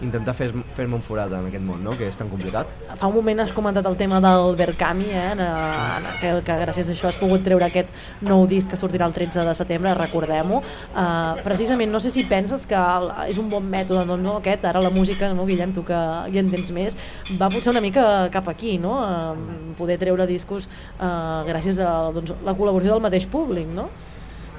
intentar 0.01 0.33
fer- 0.33 0.53
fer-me 0.77 0.95
un 0.95 1.01
forat 1.03 1.31
en 1.35 1.47
aquest 1.49 1.63
món, 1.65 1.81
no? 1.83 1.91
que 1.97 2.07
és 2.07 2.15
tan 2.15 2.29
complicat. 2.31 2.67
Fa 2.99 3.07
un 3.09 3.15
moment 3.17 3.41
has 3.43 3.51
comentat 3.53 3.85
el 3.89 3.97
tema 3.99 4.21
del 4.23 4.55
Verkami, 4.55 5.09
eh, 5.11 5.23
en, 5.33 5.41
en, 5.43 6.07
que, 6.21 6.31
que 6.47 6.55
gràcies 6.61 6.87
a 6.87 6.93
això 6.93 7.09
has 7.09 7.17
pogut 7.19 7.43
treure 7.43 7.65
aquest 7.67 7.89
nou 8.23 8.45
disc 8.47 8.69
que 8.71 8.79
sortirà 8.79 9.07
el 9.09 9.13
13 9.17 9.43
de 9.47 9.55
setembre, 9.57 9.93
recordem-ho. 9.99 10.61
Uh, 10.93 11.41
precisament, 11.43 11.91
no 11.91 11.99
sé 11.99 12.11
si 12.15 12.23
penses 12.29 12.63
que 12.69 12.79
el, 12.79 13.09
és 13.27 13.37
un 13.41 13.49
bon 13.51 13.65
mètode, 13.67 14.05
no, 14.07 14.15
no, 14.17 14.37
aquest, 14.39 14.63
ara 14.71 14.79
la 14.83 14.89
música, 14.93 15.33
no, 15.35 15.45
Guillem, 15.49 15.73
tu 15.75 15.83
que 15.87 15.99
hi 16.31 16.39
entens 16.39 16.71
més, 16.75 16.95
va 17.39 17.51
potser 17.51 17.73
una 17.73 17.83
mica 17.83 18.05
cap 18.31 18.47
aquí, 18.47 18.77
no? 18.79 18.95
Uh, 19.03 19.73
poder 19.79 19.99
treure 19.99 20.25
discos 20.29 20.69
uh, 20.99 21.43
gràcies 21.47 21.79
a 21.83 21.91
doncs, 22.15 22.31
la 22.45 22.55
col·laboració 22.55 22.95
del 22.95 23.03
mateix 23.03 23.27
públic, 23.27 23.67
no? 23.67 23.89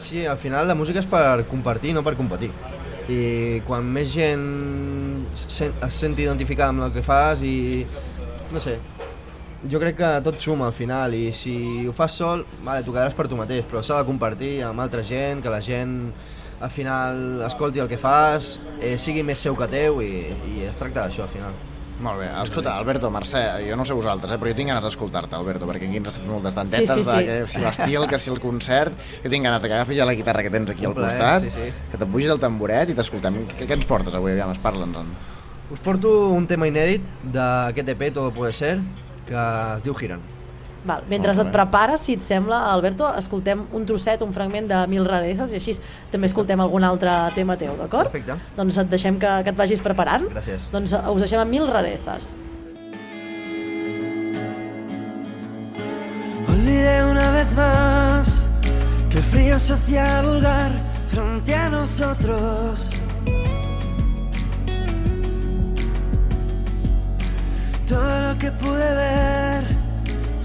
Sí, 0.00 0.26
al 0.26 0.38
final 0.40 0.68
la 0.68 0.76
música 0.76 1.00
és 1.00 1.08
per 1.08 1.44
compartir, 1.48 1.92
no 1.96 2.04
per 2.04 2.14
competir. 2.16 2.48
I 3.10 3.60
quan 3.66 3.84
més 3.90 4.12
gent 4.14 4.44
sen 5.36 5.76
es 5.86 6.00
senti 6.02 6.26
identificada 6.26 6.74
amb 6.74 6.86
el 6.88 6.92
que 6.94 7.04
fas 7.06 7.42
i... 7.46 7.86
no 8.50 8.60
sé, 8.62 8.78
jo 9.70 9.78
crec 9.78 9.98
que 9.98 10.10
tot 10.24 10.40
suma 10.40 10.66
al 10.70 10.74
final 10.74 11.14
i 11.14 11.30
si 11.36 11.86
ho 11.86 11.94
fas 11.96 12.16
sol, 12.18 12.44
vale, 12.64 12.84
t'ho 12.84 12.94
quedaràs 12.94 13.16
per 13.16 13.28
tu 13.28 13.38
mateix, 13.38 13.66
però 13.68 13.82
s'ha 13.84 14.00
de 14.00 14.08
compartir 14.08 14.54
amb 14.66 14.80
altra 14.80 15.04
gent, 15.06 15.42
que 15.44 15.52
la 15.52 15.60
gent 15.64 15.96
al 16.60 16.70
final 16.70 17.42
escolti 17.46 17.80
el 17.80 17.88
que 17.88 17.98
fas, 18.00 18.58
eh, 18.80 18.96
sigui 18.98 19.24
més 19.24 19.40
seu 19.40 19.56
que 19.56 19.68
teu 19.70 20.02
i, 20.04 20.12
i 20.54 20.64
es 20.68 20.80
tracta 20.80 21.06
d'això 21.06 21.24
al 21.26 21.32
final. 21.32 21.69
Molt 22.00 22.16
bé. 22.22 22.28
Escolta, 22.42 22.78
Alberto, 22.80 23.10
Mercè, 23.12 23.42
jo 23.68 23.76
no 23.76 23.84
sé 23.84 23.92
vosaltres, 23.92 24.32
eh, 24.32 24.38
però 24.40 24.48
jo 24.52 24.56
tinc 24.56 24.70
ganes 24.72 24.84
d'escoltar-te, 24.86 25.36
Alberto, 25.36 25.66
perquè 25.68 25.84
aquí 25.88 25.98
ens 26.00 26.08
has 26.08 26.16
fet 26.16 26.30
moltes 26.30 26.56
tantetes 26.56 26.88
Sí, 26.88 27.02
sí, 27.02 27.04
sí. 27.04 27.16
de 27.16 27.26
que 27.26 27.46
si 27.52 27.60
l'estil, 27.60 28.06
que 28.08 28.18
si 28.18 28.30
el 28.32 28.40
concert... 28.40 28.96
Jo 29.24 29.28
tinc 29.32 29.44
ganes 29.44 29.60
de 29.60 29.68
que 29.68 29.76
agafis 29.76 29.98
ja 30.00 30.06
la 30.08 30.14
guitarra 30.16 30.42
que 30.46 30.50
tens 30.54 30.72
aquí 30.72 30.88
al 30.88 30.96
costat, 30.96 31.44
sí, 31.44 31.50
sí. 31.52 31.68
que 31.92 32.00
te'n 32.00 32.10
pugis 32.10 32.32
el 32.32 32.40
tamboret 32.40 32.88
i 32.88 32.96
t'escoltem. 32.96 33.42
Què, 33.52 33.68
què 33.68 33.76
ens 33.76 33.84
portes 33.90 34.16
avui? 34.16 34.32
Aviam, 34.32 34.54
parla'ns-en. 34.64 35.12
Us 35.70 35.84
porto 35.84 36.30
un 36.34 36.48
tema 36.50 36.66
inèdit 36.66 37.04
d'aquest 37.36 37.92
EP, 37.92 38.08
Todo 38.14 38.32
puede 38.32 38.52
ser, 38.56 38.78
que 39.28 39.36
es 39.76 39.84
diu 39.84 39.94
Giran. 39.94 40.24
Val, 40.80 41.02
mentre 41.10 41.34
et 41.36 41.50
prepares, 41.52 42.00
si 42.06 42.14
et 42.16 42.22
sembla, 42.24 42.62
Alberto, 42.72 43.04
escoltem 43.18 43.66
un 43.76 43.84
trosset, 43.84 44.22
un 44.24 44.32
fragment 44.32 44.68
de 44.70 44.78
Mil 44.88 45.04
rarezas 45.04 45.52
i 45.52 45.58
així 45.58 45.74
també 46.12 46.30
escoltem 46.30 46.60
algun 46.64 46.86
altre 46.88 47.12
tema 47.36 47.56
teu, 47.60 47.74
d'acord? 47.76 48.08
Perfecte. 48.08 48.38
Doncs 48.56 48.78
et 48.80 48.88
deixem 48.88 49.18
que, 49.20 49.32
que 49.44 49.52
et 49.52 49.58
vagis 49.58 49.84
preparant. 49.84 50.24
Gràcies. 50.32 50.70
Doncs 50.72 50.96
us 50.96 51.20
deixem 51.26 51.42
amb 51.42 51.52
Mil 51.52 51.68
rarezas. 51.68 52.32
Olvidé 56.48 56.96
una 57.10 57.30
vez 57.36 57.52
más 57.56 58.46
que 59.10 59.18
el 59.18 59.24
frío 59.24 59.58
se 59.58 59.74
hacía 59.74 60.22
vulgar 60.22 60.72
frente 61.08 61.54
a 61.54 61.68
nosotros. 61.68 62.90
Todo 67.86 68.28
lo 68.28 68.38
que 68.38 68.50
pude 68.52 68.94
ver 68.94 69.79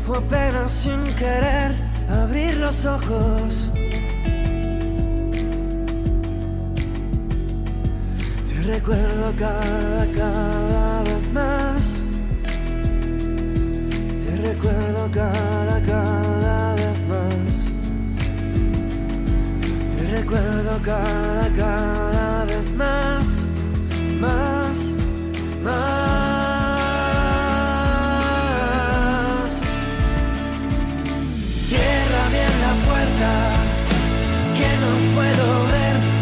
fue 0.06 0.19
apenas 0.19 0.69
sin 0.69 1.03
querer 1.15 1.76
abrir 2.10 2.56
los 2.57 2.86
ojos. 2.86 3.72
Te 8.48 8.61
recuerdo 8.61 9.34
cada, 9.40 10.06
cada 10.15 11.03
vez 11.03 11.34
más. 11.34 12.03
Te 14.26 14.36
recuerdo 14.48 15.10
cada, 15.11 15.82
cada 15.82 16.76
vez 16.76 16.99
más. 17.10 17.65
Te 19.98 20.07
recuerdo 20.18 20.80
cada, 20.84 21.49
cada 21.57 22.45
vez 22.45 22.72
más. 22.73 23.23
Más, 24.19 24.77
más. 25.64 26.24
Que 33.17 34.69
no 34.81 35.15
puedo 35.15 35.63
ver 35.67 36.14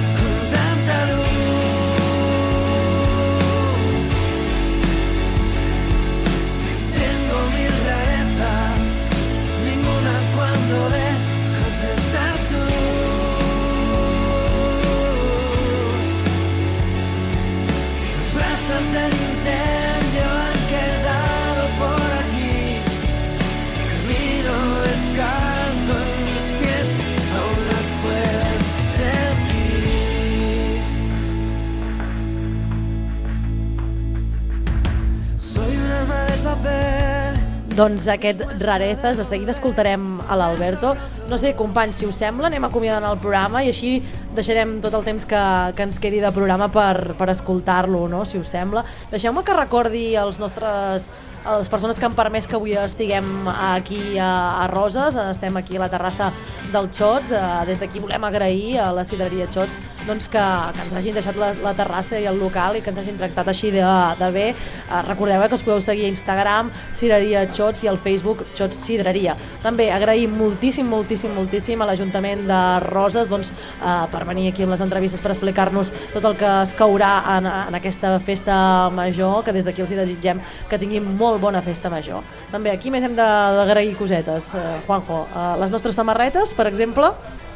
Doncs 37.74 38.06
aquest 38.12 38.44
Rarezas, 38.62 39.18
de 39.18 39.24
seguida 39.26 39.50
escoltarem 39.50 40.20
a 40.30 40.36
l'Alberto. 40.38 40.92
No 41.26 41.40
sé, 41.42 41.56
companys, 41.58 41.98
si 41.98 42.06
us 42.06 42.20
sembla, 42.22 42.46
anem 42.52 42.68
acomiadant 42.68 43.08
el 43.10 43.18
programa 43.18 43.64
i 43.66 43.72
així 43.72 43.96
deixarem 44.38 44.76
tot 44.84 44.94
el 44.94 45.06
temps 45.08 45.26
que, 45.26 45.42
que 45.74 45.88
ens 45.88 45.98
quedi 46.04 46.20
de 46.22 46.30
programa 46.36 46.68
per, 46.70 47.16
per 47.18 47.32
escoltar-lo, 47.34 48.04
no? 48.12 48.28
si 48.30 48.38
us 48.38 48.52
sembla. 48.54 48.84
Deixeu-me 49.10 49.42
que 49.42 49.58
recordi 49.58 50.04
als 50.22 50.38
nostres 50.44 51.10
a 51.46 51.58
les 51.58 51.70
persones 51.70 52.00
que 52.00 52.06
han 52.06 52.16
permès 52.16 52.48
que 52.48 52.56
avui 52.56 52.74
estiguem 52.80 53.48
aquí 53.52 54.18
a, 54.18 54.64
a 54.64 54.68
Roses, 54.72 55.18
estem 55.18 55.58
aquí 55.60 55.76
a 55.76 55.84
la 55.84 55.90
terrassa 55.92 56.32
del 56.72 56.88
Xots, 56.88 57.34
eh, 57.36 57.42
des 57.68 57.82
d'aquí 57.82 58.00
volem 58.00 58.24
agrair 58.24 58.80
a 58.80 58.92
la 58.96 59.04
sidreria 59.04 59.50
Xots 59.52 59.76
doncs 60.08 60.30
que, 60.32 60.40
que 60.76 60.84
ens 60.86 60.96
hagin 60.96 61.16
deixat 61.16 61.38
la, 61.40 61.52
la 61.64 61.74
terrassa 61.76 62.20
i 62.20 62.28
el 62.28 62.40
local 62.40 62.78
i 62.78 62.82
que 62.84 62.92
ens 62.92 63.00
hagin 63.00 63.20
tractat 63.20 63.52
així 63.52 63.72
de, 63.76 63.84
de 64.20 64.30
bé. 64.36 64.46
Eh, 64.54 65.02
recordeu 65.08 65.44
eh, 65.44 65.50
que 65.50 65.60
us 65.60 65.66
podeu 65.68 65.82
seguir 65.84 66.08
a 66.08 66.14
Instagram, 66.14 66.72
sidreria 66.96 67.44
Xots 67.52 67.84
i 67.84 67.92
al 67.92 68.00
Facebook 68.00 68.46
Xots 68.56 68.80
Sidreria. 68.88 69.36
També 69.64 69.90
agrair 69.92 70.30
moltíssim, 70.32 70.88
moltíssim, 70.88 71.36
moltíssim 71.36 71.84
a 71.84 71.90
l'Ajuntament 71.92 72.46
de 72.48 72.62
Roses 72.88 73.28
doncs, 73.32 73.52
eh, 73.82 73.98
per 74.12 74.24
venir 74.30 74.50
aquí 74.54 74.64
amb 74.64 74.76
les 74.76 74.84
entrevistes 74.86 75.24
per 75.24 75.34
explicar-nos 75.36 75.92
tot 76.16 76.24
el 76.24 76.40
que 76.40 76.52
es 76.64 76.76
caurà 76.78 77.14
en, 77.38 77.52
en 77.52 77.80
aquesta 77.80 78.16
festa 78.24 78.90
major, 78.96 79.44
que 79.44 79.56
des 79.56 79.68
d'aquí 79.68 79.84
els 79.84 79.92
hi 79.92 80.00
desitgem 80.00 80.44
que 80.70 80.80
tinguin 80.80 81.06
molt 81.18 81.33
bona 81.40 81.62
festa 81.62 81.90
major. 81.90 82.24
També 82.52 82.72
aquí 82.72 82.92
més 82.92 83.04
hem 83.04 83.16
de- 83.16 83.30
d'agrair 83.60 83.96
cosetes. 83.98 84.54
Eh, 84.54 84.82
Juanjo, 84.88 85.26
eh, 85.36 85.48
les 85.60 85.72
nostres 85.72 85.96
samarretes, 85.96 86.54
per 86.54 86.68
exemple, 86.68 87.14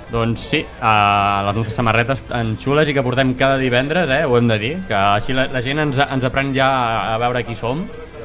Doncs 0.10 0.40
sí, 0.40 0.62
uh, 0.80 1.44
les 1.48 1.56
nostres 1.58 1.76
samarretes 1.76 2.22
tan 2.30 2.54
xules 2.56 2.88
i 2.88 2.94
que 2.96 3.04
portem 3.04 3.34
cada 3.36 3.58
divendres, 3.60 4.08
eh, 4.10 4.24
ho 4.24 4.38
hem 4.38 4.48
de 4.48 4.58
dir, 4.58 4.74
que 4.88 4.96
així 4.96 5.34
la, 5.36 5.50
la 5.52 5.62
gent 5.62 5.80
ens, 5.84 5.98
ens 6.00 6.24
aprèn 6.24 6.54
ja 6.56 6.70
a 7.14 7.18
veure 7.20 7.44
qui 7.44 7.58
som 7.60 7.82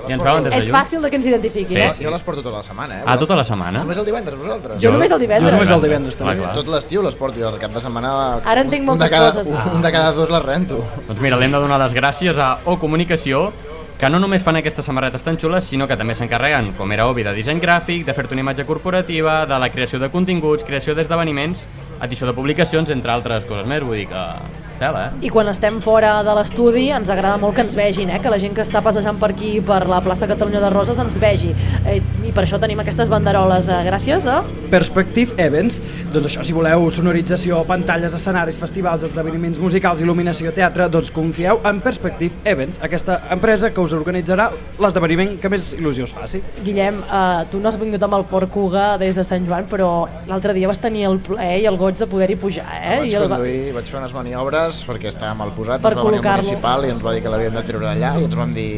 i 0.08 0.14
ens 0.14 0.22
veuen 0.22 0.46
des 0.46 0.52
de 0.54 0.58
és 0.58 0.68
fàcil 0.70 1.02
de 1.02 1.10
que 1.10 1.18
ens 1.18 1.26
identifiquin. 1.26 1.76
Sí, 1.76 1.82
eh? 1.82 1.90
sí. 1.96 2.04
Jo 2.06 2.12
les 2.14 2.22
porto 2.26 2.42
tota 2.42 2.58
la 2.58 2.62
setmana, 2.66 3.00
eh? 3.00 3.02
Ah, 3.06 3.16
tota 3.18 3.36
la 3.38 3.44
setmana? 3.46 3.82
Només 3.82 3.98
el 3.98 4.06
divendres, 4.06 4.38
vosaltres? 4.38 4.78
Jo 4.82 4.92
només 4.94 5.10
el 5.10 5.20
divendres. 5.22 5.50
Jo 5.50 5.56
només 5.56 5.74
el 5.76 5.82
divendres, 5.82 6.16
també. 6.18 6.36
Clar, 6.36 6.46
clar. 6.46 6.54
Tot 6.58 6.72
l'estiu 6.74 7.02
les 7.06 7.18
porto 7.18 7.42
i 7.42 7.46
el 7.50 7.58
cap 7.62 7.74
de 7.74 7.82
setmana... 7.84 8.14
Ara 8.42 8.64
en 8.64 8.72
tinc 8.72 8.82
un 8.82 8.86
de 8.86 8.94
moltes 8.94 9.12
cada, 9.14 9.30
coses. 9.30 9.74
Un 9.74 9.82
de 9.82 9.92
cada 9.94 10.14
dos 10.16 10.30
les 10.30 10.46
rento. 10.46 10.80
Doncs 11.08 11.22
mira, 11.22 11.38
l'hem 11.38 11.54
de 11.54 11.62
donar 11.66 11.78
les 11.82 11.94
gràcies 11.98 12.38
a 12.38 12.56
O 12.64 12.78
Comunicació, 12.82 13.48
que 14.02 14.08
no 14.10 14.18
només 14.18 14.42
fan 14.42 14.56
aquestes 14.58 14.88
samarretes 14.88 15.22
tan 15.22 15.36
xules, 15.38 15.68
sinó 15.70 15.86
que 15.86 15.94
també 15.94 16.16
s'encarreguen, 16.18 16.72
com 16.74 16.90
era 16.90 17.04
obvi, 17.06 17.22
de 17.22 17.36
disseny 17.36 17.60
gràfic, 17.62 18.02
de 18.02 18.16
fer-te 18.16 18.34
una 18.34 18.42
imatge 18.42 18.64
corporativa, 18.66 19.44
de 19.46 19.60
la 19.62 19.68
creació 19.70 20.00
de 20.02 20.08
continguts, 20.10 20.66
creació 20.66 20.96
d'esdeveniments, 20.98 21.62
edició 22.02 22.26
de 22.26 22.34
publicacions, 22.34 22.90
entre 22.90 23.14
altres 23.14 23.46
coses 23.46 23.70
més. 23.70 23.86
Vull 23.86 24.02
dir 24.02 24.08
que... 24.10 24.26
Tela, 24.82 25.02
eh? 25.12 25.26
I 25.28 25.30
quan 25.30 25.46
estem 25.52 25.76
fora 25.84 26.16
de 26.26 26.32
l'estudi 26.34 26.88
ens 26.90 27.10
agrada 27.12 27.38
molt 27.38 27.54
que 27.54 27.62
ens 27.62 27.76
vegin, 27.78 28.10
eh? 28.10 28.18
que 28.22 28.30
la 28.32 28.38
gent 28.42 28.54
que 28.56 28.64
està 28.64 28.80
passejant 28.82 29.18
per 29.20 29.28
aquí, 29.30 29.52
per 29.62 29.84
la 29.86 30.00
plaça 30.02 30.26
Catalunya 30.26 30.58
de 30.64 30.70
Roses, 30.74 30.98
ens 30.98 31.18
vegi. 31.22 31.52
Eh, 31.86 32.00
I 32.26 32.32
per 32.34 32.42
això 32.44 32.58
tenim 32.62 32.80
aquestes 32.82 33.10
banderoles. 33.12 33.68
Eh, 33.70 33.78
gràcies 33.86 34.26
a... 34.26 34.40
Perspective 34.72 35.36
Events, 35.42 35.76
doncs 36.12 36.26
això, 36.30 36.42
si 36.46 36.54
voleu 36.56 36.88
sonorització, 36.94 37.60
pantalles, 37.68 38.14
escenaris, 38.16 38.58
festivals, 38.58 39.04
esdeveniments 39.06 39.60
musicals, 39.62 40.02
il·luminació, 40.02 40.50
teatre, 40.56 40.88
doncs 40.90 41.12
confieu 41.14 41.60
en 41.68 41.78
Perspective 41.84 42.34
Events, 42.48 42.80
aquesta 42.82 43.20
empresa 43.36 43.70
que 43.70 43.84
us 43.84 43.94
organitzarà 43.94 44.48
l'esdeveniment 44.82 45.36
que 45.42 45.50
més 45.52 45.70
il·lusió 45.78 46.08
us 46.08 46.16
faci. 46.16 46.42
Guillem, 46.64 46.98
eh, 47.06 47.44
tu 47.52 47.60
no 47.62 47.70
has 47.70 47.78
vingut 47.78 48.02
amb 48.02 48.18
el 48.18 48.26
Ford 48.32 48.50
Kuga 48.50 48.96
des 48.98 49.14
de 49.18 49.22
Sant 49.28 49.46
Joan, 49.46 49.68
però 49.70 49.92
l'altre 50.26 50.56
dia 50.58 50.66
vas 50.72 50.80
tenir 50.82 51.06
el 51.10 51.20
plaer 51.22 51.60
i 51.62 51.68
el 51.70 51.78
goig 51.78 52.00
de 52.02 52.08
poder-hi 52.10 52.36
pujar, 52.40 52.66
eh? 52.80 52.98
Vaig 53.04 53.12
I 53.12 53.16
el 53.20 53.28
va- 53.28 53.36
conduir, 53.36 53.74
vaig 53.78 53.92
fer 53.92 54.00
unes 54.02 54.16
maniobres 54.16 54.71
perquè 54.88 55.10
estava 55.12 55.34
mal 55.38 55.52
posat, 55.56 55.82
Per 55.84 55.92
ens 55.92 56.00
va 56.00 56.06
venir 56.08 56.22
el 56.22 56.28
municipal 56.30 56.86
i 56.86 56.92
ens 56.94 57.02
va 57.04 57.12
dir 57.14 57.22
que 57.24 57.32
l'havíem 57.32 57.58
de 57.58 57.64
treure 57.68 57.86
d'allà 57.90 58.14
i 58.20 58.26
ens 58.28 58.38
vam 58.38 58.54
dir 58.56 58.70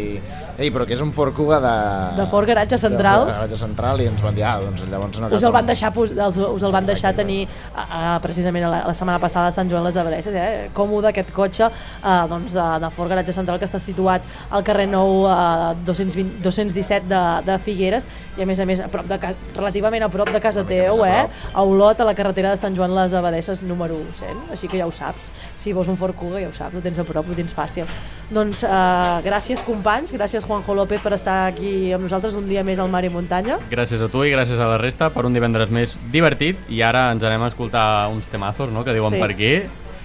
ei, 0.58 0.70
però 0.70 0.86
que 0.86 0.94
és 0.94 1.02
un 1.02 1.10
Ford 1.14 1.34
Kuga 1.34 1.58
de... 1.62 1.72
De 2.18 2.26
Ford 2.30 2.46
Garatge 2.46 2.78
Central. 2.78 3.24
De 3.24 3.26
Ford 3.26 3.38
Garatge 3.38 3.58
Central 3.58 4.02
i 4.02 4.08
ens 4.10 4.22
van 4.22 4.36
dir, 4.36 4.44
ah, 4.46 4.54
doncs 4.62 4.84
llavors 4.90 5.20
no... 5.22 5.30
us 5.34 5.46
el 5.46 5.54
van 5.54 5.66
deixar, 5.66 5.90
els, 5.94 6.38
us 6.38 6.66
el 6.66 6.74
van 6.74 6.86
deixar 6.86 7.14
tenir 7.16 7.40
uh, 7.46 7.82
uh, 7.82 8.02
precisament 8.22 8.68
la, 8.68 8.84
la 8.86 8.94
setmana 8.96 9.18
passada 9.22 9.50
a 9.50 9.54
Sant 9.56 9.70
Joan 9.70 9.86
les 9.86 9.98
Abadesses, 10.00 10.36
eh? 10.38 10.68
còmode 10.76 11.10
aquest 11.10 11.32
cotxe 11.34 11.66
uh, 11.68 12.24
doncs 12.30 12.54
de, 12.54 12.66
de 12.84 12.90
Ford 12.94 13.10
Garatge 13.10 13.34
Central 13.36 13.58
que 13.62 13.68
està 13.68 13.82
situat 13.82 14.24
al 14.54 14.64
carrer 14.66 14.86
Nou 14.92 15.24
uh, 15.26 15.72
220, 15.86 16.38
217 16.44 17.10
de, 17.10 17.22
de 17.48 17.58
Figueres 17.66 18.08
i 18.38 18.44
a 18.44 18.48
més 18.48 18.62
a 18.62 18.68
més 18.68 18.82
a 18.82 18.88
prop 18.90 19.08
de 19.10 19.18
relativament 19.56 20.06
a 20.06 20.10
prop 20.12 20.30
de 20.30 20.42
casa 20.42 20.64
teu, 20.68 21.04
eh? 21.06 21.24
a 21.52 21.66
Olot, 21.66 22.00
a 22.00 22.08
la 22.08 22.14
carretera 22.14 22.54
de 22.54 22.60
Sant 22.60 22.76
Joan 22.78 22.94
les 22.94 23.14
Abadesses 23.14 23.62
número 23.66 23.98
100, 24.20 24.46
així 24.54 24.70
que 24.70 24.78
ja 24.78 24.86
ho 24.86 24.94
saps 24.94 25.30
si 25.58 25.74
vols 25.74 25.90
un 25.90 25.98
Ford 25.98 26.16
Kuga 26.18 26.42
ja 26.42 26.50
ho 26.50 26.56
saps, 26.56 26.78
ho 26.78 26.84
tens 26.84 27.00
a 27.02 27.06
prop, 27.08 27.26
ho 27.26 27.38
tens 27.38 27.54
fàcil 27.56 27.90
doncs 28.32 28.62
uh, 28.64 29.20
gràcies 29.24 29.62
companys, 29.66 30.12
gràcies 30.14 30.43
gràcies 30.44 30.64
Juanjo 30.64 30.74
López 30.74 31.00
per 31.00 31.12
estar 31.14 31.46
aquí 31.48 31.92
amb 31.92 32.04
nosaltres 32.04 32.34
un 32.34 32.48
dia 32.48 32.62
més 32.64 32.78
al 32.78 32.88
Mar 32.90 33.04
i 33.04 33.08
Muntanya. 33.08 33.58
Gràcies 33.70 34.02
a 34.02 34.08
tu 34.08 34.24
i 34.24 34.32
gràcies 34.32 34.60
a 34.60 34.66
la 34.68 34.78
resta 34.78 35.10
per 35.10 35.24
un 35.26 35.32
divendres 35.32 35.70
més 35.70 35.96
divertit 36.12 36.56
i 36.68 36.82
ara 36.82 37.10
ens 37.12 37.22
anem 37.24 37.42
a 37.42 37.48
escoltar 37.48 38.08
uns 38.12 38.26
temazos 38.26 38.70
no, 38.70 38.84
que 38.84 38.92
diuen 38.92 39.12
Sí. 39.12 39.20
per 39.20 39.30
aquí 39.30 39.62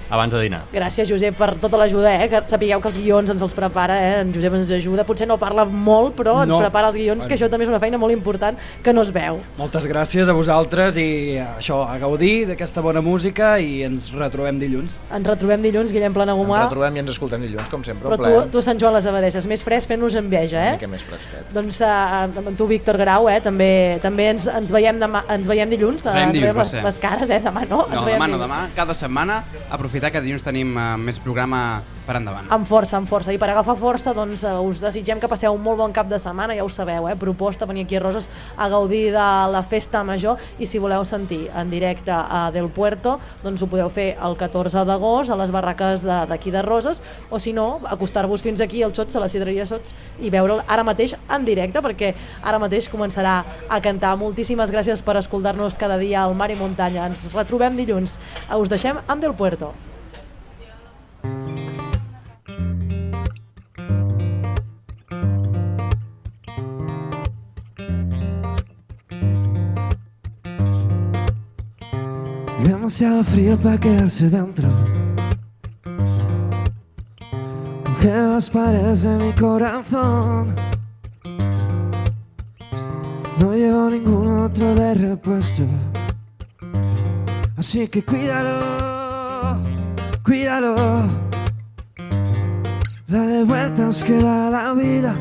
abans 0.09 0.31
de 0.33 0.41
dinar. 0.41 0.63
Gràcies, 0.73 1.07
Josep, 1.09 1.35
per 1.37 1.55
tota 1.61 1.77
l'ajuda, 1.77 2.11
eh? 2.23 2.27
que 2.29 2.41
sapigueu 2.49 2.81
que 2.81 2.87
els 2.89 2.97
guions 2.97 3.29
ens 3.29 3.41
els 3.41 3.53
prepara, 3.53 3.95
eh? 4.01 4.21
en 4.21 4.33
Josep 4.33 4.53
ens 4.57 4.71
ajuda, 4.71 5.03
potser 5.05 5.27
no 5.29 5.37
parla 5.37 5.65
molt, 5.65 6.15
però 6.17 6.41
ens 6.43 6.49
No. 6.53 6.59
prepara 6.59 6.87
els 6.87 6.95
guions, 6.97 7.23
que 7.25 7.29
Bueno. 7.35 7.45
això 7.45 7.49
també 7.51 7.63
és 7.65 7.69
una 7.69 7.79
feina 7.79 7.97
molt 7.97 8.13
important 8.13 8.57
que 8.83 8.93
no 8.93 9.01
es 9.03 9.11
veu. 9.11 9.37
Moltes 9.57 9.85
gràcies 9.87 10.27
a 10.29 10.33
vosaltres 10.33 10.97
i 10.97 11.37
això, 11.39 11.83
a 11.87 11.97
gaudir 11.99 12.47
d'aquesta 12.47 12.81
bona 12.81 13.01
música 13.01 13.59
i 13.59 13.83
ens 13.83 14.11
retrobem 14.11 14.57
dilluns. 14.59 14.97
Ens 15.13 15.27
retrobem 15.27 15.61
dilluns, 15.61 15.91
Guillem 15.93 16.13
Planagumà, 16.13 16.63
Ens 16.63 16.69
retrobem 16.71 16.95
i 16.95 16.99
ens 16.99 17.11
escoltem 17.11 17.41
dilluns, 17.41 17.69
com 17.69 17.83
sempre. 17.83 18.09
però 18.09 18.43
tu, 18.43 18.49
tu 18.51 18.57
a 18.57 18.61
Sant 18.61 18.79
Joan 18.79 18.93
les 18.95 19.05
Abadesses, 19.05 19.45
més 19.47 19.61
fresc 19.63 19.87
fent-nos 19.87 20.15
enveja, 20.15 20.57
Una 20.57 20.69
eh? 20.69 20.71
mica 20.73 20.87
més 20.87 21.01
fresquet. 21.03 21.53
Doncs 21.53 21.81
uh, 21.81 21.85
amb 22.39 22.57
tu, 22.57 22.65
Víctor 22.67 22.97
Grau, 22.97 23.29
eh? 23.29 23.39
també, 23.41 23.99
també 24.01 24.29
ens, 24.31 24.47
ens, 24.47 24.71
veiem 24.71 24.99
demà, 24.99 25.23
ens 25.29 25.47
veiem 25.47 25.69
dilluns, 25.69 26.05
Ens 26.05 26.13
veiem 26.15 26.29
ens 26.29 26.37
dilluns, 26.39 26.55
les, 26.57 26.71
ser. 26.71 26.83
les 26.83 26.97
cares, 26.97 27.29
eh? 27.29 27.39
demà 27.39 27.67
no? 27.69 27.85
No, 27.87 27.93
ens 27.93 28.03
veiem 28.05 28.19
demà 28.19 28.27
no, 28.27 28.37
demà, 28.37 28.59
cada 28.75 28.93
setmana, 28.93 29.43
aprofitar 29.99 30.11
que 30.15 30.23
dilluns 30.23 30.43
tenim 30.45 30.75
uh, 30.77 30.95
més 30.97 31.19
programa 31.19 31.81
per 32.09 32.17
endavant. 32.17 32.47
Amb 32.49 32.65
força, 32.65 32.97
amb 32.97 33.09
força. 33.09 33.33
I 33.33 33.37
per 33.37 33.51
agafar 33.51 33.75
força, 33.77 34.15
doncs, 34.17 34.41
eh, 34.47 34.53
us 34.65 34.79
desitgem 34.81 35.19
que 35.21 35.27
passeu 35.29 35.53
un 35.53 35.61
molt 35.61 35.77
bon 35.77 35.91
cap 35.93 36.07
de 36.09 36.17
setmana, 36.17 36.55
ja 36.57 36.63
ho 36.65 36.69
sabeu, 36.73 37.05
eh? 37.05 37.15
proposta, 37.19 37.67
venir 37.69 37.83
aquí 37.85 37.99
a 37.99 38.01
Roses 38.01 38.25
a 38.57 38.69
gaudir 38.71 39.11
de 39.13 39.25
la 39.53 39.61
festa 39.61 40.01
major 40.03 40.39
i 40.57 40.65
si 40.65 40.81
voleu 40.81 41.05
sentir 41.05 41.51
en 41.53 41.69
directe 41.69 42.09
a 42.09 42.47
Del 42.55 42.71
Puerto, 42.73 43.19
doncs 43.43 43.61
ho 43.61 43.69
podeu 43.69 43.91
fer 43.93 44.15
el 44.17 44.37
14 44.39 44.81
d'agost 44.89 45.29
a 45.29 45.37
les 45.37 45.53
barraques 45.53 46.01
d'aquí 46.01 46.49
de, 46.49 46.57
de 46.57 46.63
Roses, 46.65 47.03
o 47.29 47.37
si 47.37 47.53
no, 47.53 47.67
acostar-vos 47.85 48.41
fins 48.41 48.63
aquí 48.65 48.81
al 48.81 48.95
Xots, 48.95 49.13
a 49.15 49.21
la 49.21 49.29
Cidreria 49.29 49.67
Xots, 49.69 49.93
i 50.17 50.31
veure'l 50.33 50.63
ara 50.65 50.87
mateix 50.87 51.13
en 51.29 51.45
directe, 51.45 51.83
perquè 51.85 52.15
ara 52.41 52.57
mateix 52.57 52.89
començarà 52.89 53.43
a 53.69 53.81
cantar. 53.85 54.15
Moltíssimes 54.17 54.73
gràcies 54.73 55.05
per 55.05 55.19
escoltar-nos 55.21 55.77
cada 55.77 55.99
dia 56.01 56.23
al 56.23 56.33
Mar 56.33 56.49
i 56.49 56.57
Muntanya. 56.57 57.05
Ens 57.05 57.27
retrobem 57.35 57.77
dilluns. 57.77 58.17
Us 58.49 58.73
deixem 58.73 58.97
amb 59.05 59.21
Del 59.21 59.37
Puerto. 59.37 59.75
Demasiado 72.89 73.23
frío 73.23 73.55
para 73.61 73.79
quedarse 73.79 74.31
dentro. 74.31 74.67
Congela 77.83 78.33
las 78.33 78.49
paredes 78.49 79.03
de 79.03 79.15
mi 79.15 79.31
corazón. 79.33 80.55
No 83.39 83.53
llevo 83.53 83.91
ningún 83.91 84.39
otro 84.39 84.73
de 84.73 84.95
repuesto. 84.95 85.65
Así 87.57 87.87
que 87.89 88.03
cuídalo, 88.03 88.59
cuídalo. 90.23 90.75
La 93.05 93.21
de 93.21 93.43
vueltas 93.43 94.03
que 94.03 94.17
da 94.17 94.49
la 94.49 94.73
vida. 94.73 95.15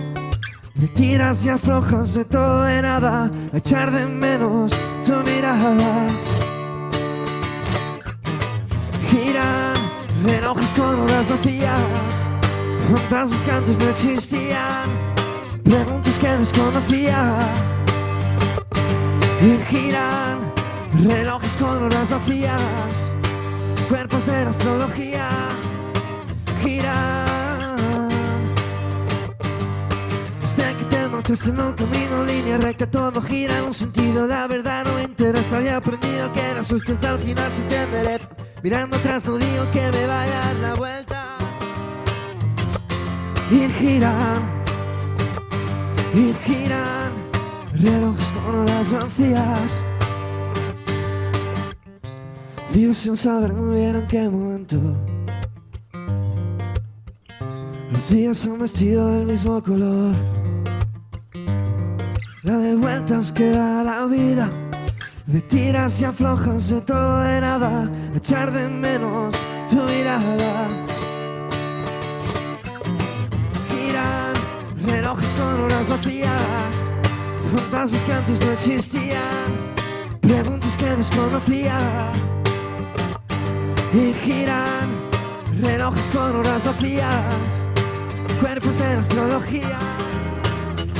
De 0.74 0.88
tiras 0.88 1.44
y 1.44 1.50
aflojas 1.50 2.14
de 2.14 2.24
todo 2.24 2.62
de 2.62 2.80
nada. 2.80 3.30
Echar 3.52 3.90
de 3.90 4.06
menos 4.06 4.72
tu 5.04 5.12
mirada. 5.30 5.76
Relojes 10.28 10.74
con 10.74 11.00
horas 11.00 11.30
vacías, 11.30 12.28
fantasmas 12.92 13.44
que 13.44 13.52
no 13.52 13.90
existían, 13.90 14.88
preguntas 15.64 16.18
que 16.18 16.28
desconocía. 16.28 17.38
Y 19.40 19.56
giran 19.64 20.40
relojes 21.06 21.56
con 21.56 21.84
horas 21.84 22.10
vacías, 22.10 22.62
cuerpos 23.88 24.26
de 24.26 24.36
astrología. 24.36 25.28
Giran. 26.62 28.08
Desde 30.42 30.76
que 30.76 30.84
te 30.84 31.08
marchaste 31.08 31.50
en 31.50 31.60
un 31.60 31.72
camino, 31.72 32.24
línea 32.24 32.58
recta, 32.58 32.90
todo 32.90 33.22
gira 33.22 33.58
en 33.58 33.64
un 33.64 33.74
sentido. 33.74 34.26
La 34.26 34.46
verdad 34.46 34.84
no 34.84 34.94
me 34.94 35.04
interesa, 35.04 35.56
había 35.58 35.76
aprendido 35.76 36.32
que 36.32 36.54
las 36.54 36.68
justas 36.68 37.02
al 37.04 37.18
final 37.18 37.50
se 37.52 37.62
te 37.62 37.86
merecen. 37.86 38.37
Mirando 38.62 38.96
atrás 38.96 39.26
no 39.28 39.36
digo 39.36 39.70
que 39.70 39.80
me 39.92 40.06
vaya 40.06 40.54
la 40.60 40.74
vuelta. 40.74 41.24
Y 43.50 43.68
giran, 43.68 44.42
y 46.12 46.34
giran, 46.44 47.12
relojes 47.80 48.32
con 48.32 48.54
horas 48.56 48.92
vacías. 48.92 49.82
Vivo 52.74 52.92
sin 52.92 53.16
saber 53.16 53.54
muy 53.54 53.78
bien 53.78 53.96
en 53.96 54.06
qué 54.08 54.28
momento. 54.28 54.76
Los 57.92 58.08
días 58.10 58.44
han 58.44 58.58
vestido 58.58 59.08
del 59.12 59.26
mismo 59.26 59.62
color. 59.62 60.14
La 62.42 62.56
de 62.58 62.74
vueltas 62.74 63.32
que 63.32 63.50
da 63.50 63.84
la 63.84 64.04
vida. 64.06 64.67
De 65.28 65.42
tiras 65.42 66.00
y 66.00 66.06
aflojas 66.06 66.70
de 66.70 66.80
todo 66.80 67.20
de 67.20 67.42
nada, 67.42 67.90
echar 68.16 68.50
de 68.50 68.66
menos 68.66 69.34
tu 69.68 69.76
mirada. 69.76 70.68
Giran 73.68 74.32
relojes 74.86 75.34
con 75.34 75.60
horas 75.64 75.90
vacías, 75.90 76.90
fantasmas 77.54 78.04
que 78.06 78.12
antes 78.14 78.40
no 78.42 78.52
existían, 78.52 79.52
preguntas 80.22 80.78
que 80.78 80.96
desconocía. 80.96 81.78
Y 83.92 84.14
giran 84.14 84.88
relojes 85.60 86.08
con 86.08 86.36
horas 86.36 86.64
vacías, 86.64 87.68
cuerpos 88.40 88.78
de 88.78 88.86
astrología. 88.94 89.78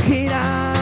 Giran 0.07 0.78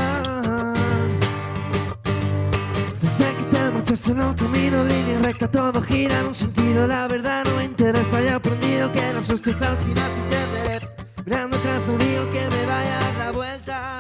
marchaste 3.87 4.11
en 4.11 4.21
el 4.21 4.35
camino, 4.35 4.83
línea 4.83 5.21
recta, 5.21 5.49
todo 5.49 5.81
gira 5.81 6.19
en 6.19 6.27
un 6.27 6.35
sentido. 6.35 6.89
La 6.89 7.07
verdad 7.07 7.45
no 7.45 7.55
me 7.57 7.65
interesa, 7.65 8.21
he 8.21 8.31
aprendido 8.31 8.91
que 8.91 9.13
los 9.13 9.31
hostias 9.31 9.63
al 9.63 9.77
final 9.77 10.11
se 10.11 10.23
te 10.23 10.43
enderezan. 10.43 10.89
Mirando 11.25 11.57
atrás 11.57 11.83
no 11.87 11.97
que 11.97 12.49
me 12.51 12.67
vaya 12.67 12.99
a 12.99 13.19
la 13.19 13.31
vuelta. 13.31 13.99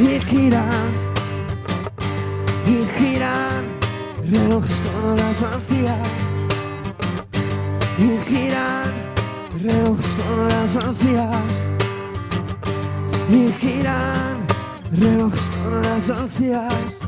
Y 0.00 0.18
giran, 0.26 0.92
y 2.66 2.84
giran, 2.98 3.64
relojes 4.28 4.80
con 4.80 5.04
horas 5.12 5.40
vacías. 5.40 6.08
Y 7.96 8.18
giran, 8.26 8.92
relojes 9.62 10.16
con 10.16 10.38
horas 10.40 10.74
vacías. 10.74 11.62
Y 13.30 13.52
giran, 13.52 14.46
relojes 14.90 15.50
con 15.50 15.74
horas 15.74 16.08
vacías. 16.08 17.07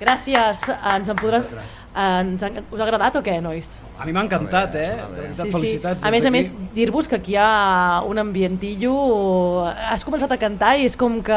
Gràcies. 0.00 0.64
Ens 0.94 1.12
en 1.12 1.20
podràs... 1.20 1.78
Ens 1.94 2.42
ha... 2.42 2.50
Us 2.70 2.78
ha 2.80 2.84
agradat 2.86 3.16
o 3.18 3.22
què, 3.22 3.40
nois? 3.42 3.78
A 4.00 4.06
mi 4.08 4.14
m'ha 4.16 4.22
encantat, 4.24 4.72
eh? 4.80 4.92
De 4.96 5.16
veritat, 5.20 5.50
felicitats. 5.52 6.04
A 6.06 6.10
més 6.14 6.24
a 6.24 6.30
més, 6.32 6.46
dir-vos 6.72 7.04
que 7.10 7.18
aquí 7.18 7.34
hi 7.34 7.36
ha 7.36 8.00
un 8.08 8.16
ambientillo... 8.22 8.92
Has 9.90 10.04
començat 10.06 10.30
a 10.32 10.38
cantar 10.40 10.70
i 10.80 10.86
és 10.88 10.96
com 10.96 11.18
que 11.24 11.36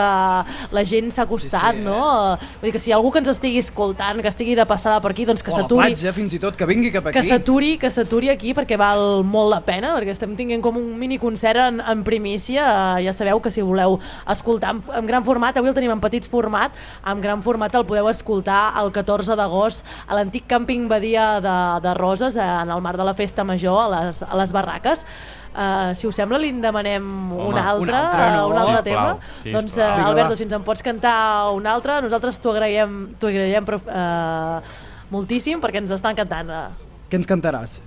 la 0.72 0.84
gent 0.88 1.10
s'ha 1.12 1.26
acostat, 1.26 1.74
Sí, 1.76 1.82
sí, 1.82 1.82
eh? 1.82 1.84
no? 1.84 2.38
Vull 2.62 2.70
dir 2.70 2.72
que 2.76 2.80
si 2.80 2.92
hi 2.92 2.94
ha 2.94 3.00
algú 3.00 3.12
que 3.12 3.20
ens 3.20 3.32
estigui 3.34 3.60
escoltant, 3.60 4.22
que 4.24 4.32
estigui 4.32 4.56
de 4.56 4.66
passada 4.70 5.02
per 5.04 5.12
aquí, 5.12 5.26
doncs 5.28 5.44
que 5.44 5.52
O 5.52 5.56
a 5.56 5.58
la 5.58 5.64
s'aturi. 5.66 5.90
platja, 5.90 6.14
fins 6.16 6.38
i 6.38 6.40
tot, 6.40 6.56
que 6.56 6.68
vingui 6.70 6.92
cap 6.94 7.10
aquí. 7.10 7.18
Que 7.20 7.26
s'aturi, 7.28 7.74
que 7.82 7.92
s'aturi 7.92 8.30
aquí 8.32 8.54
perquè 8.56 8.78
val 8.80 9.24
molt 9.28 9.52
la 9.52 9.60
pena, 9.66 9.92
perquè 9.98 10.14
estem 10.16 10.38
tinguent 10.40 10.64
com 10.64 10.78
un 10.80 10.88
mini 11.00 11.18
concert 11.20 11.60
en, 11.66 11.82
en 11.82 12.04
primícia. 12.08 12.70
Eh, 13.00 13.04
Ja 13.10 13.12
sabeu 13.14 13.42
que 13.44 13.52
si 13.52 13.62
voleu 13.66 14.00
escoltar 14.32 14.72
en, 14.78 14.82
en 15.02 15.06
gran 15.10 15.26
format, 15.28 15.58
avui 15.60 15.74
el 15.74 15.76
tenim 15.76 15.92
en 15.98 16.00
petit 16.00 16.30
format, 16.30 16.72
en 17.06 17.20
gran 17.20 17.44
format 17.44 17.76
el 17.76 17.84
podeu 17.90 18.08
escoltar 18.08 18.72
el 18.80 18.94
14 18.96 19.36
d'agost 19.36 19.84
a 20.08 20.16
l'antic 20.16 20.43
càmping 20.49 20.88
Badia 20.91 21.40
de, 21.44 21.56
de 21.84 21.94
Roses, 21.98 22.36
eh, 22.36 22.49
en 22.64 22.72
el 22.74 22.82
marc 22.84 22.99
de 22.99 23.07
la 23.07 23.14
Festa 23.18 23.44
Major, 23.44 23.80
a 23.86 24.06
les, 24.06 24.22
a 24.24 24.38
les 24.40 24.53
barraques. 24.56 25.06
Uh, 25.53 25.94
si 25.94 26.07
us 26.10 26.18
sembla, 26.18 26.40
li 26.41 26.49
en 26.49 26.64
demanem 26.64 27.03
Home, 27.30 27.44
un 27.52 27.57
altre, 27.61 27.84
un 27.84 27.94
altre, 27.94 28.24
no? 28.34 28.48
un 28.49 28.57
altre 28.57 28.80
Sisplau, 28.80 28.86
tema. 28.88 29.34
sisplau. 29.36 29.53
doncs, 29.53 29.76
uh, 29.78 30.07
Alberto, 30.07 30.38
si 30.40 30.48
ens 30.48 30.56
en 30.57 30.64
pots 30.65 30.82
cantar 30.82 31.18
un 31.53 31.68
altre, 31.70 31.99
nosaltres 32.02 32.41
t'ho 32.41 32.56
agraïm, 32.56 32.95
agraïm 33.22 33.68
però, 33.68 33.78
uh, 33.86 34.80
moltíssim 35.14 35.61
perquè 35.61 35.84
ens 35.84 35.94
estan 35.94 36.18
cantant. 36.18 36.49
Uh, 36.49 36.95
Què 37.11 37.22
ens 37.22 37.30
cantaràs? 37.30 37.78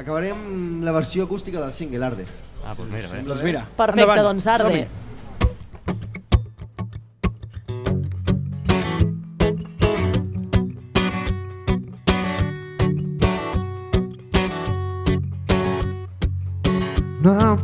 Acabarem 0.00 0.80
la 0.86 0.94
versió 0.96 1.28
acústica 1.28 1.60
del 1.60 1.74
single 1.76 2.08
Arde. 2.08 2.24
Ah, 2.64 2.72
doncs 2.72 2.88
mira, 2.88 3.12
bé. 3.12 3.20
Doncs 3.26 3.44
mira, 3.44 3.66
Perfecte, 3.76 4.08
endavant, 4.08 4.24
doncs 4.30 4.48
Arde. 4.54 4.80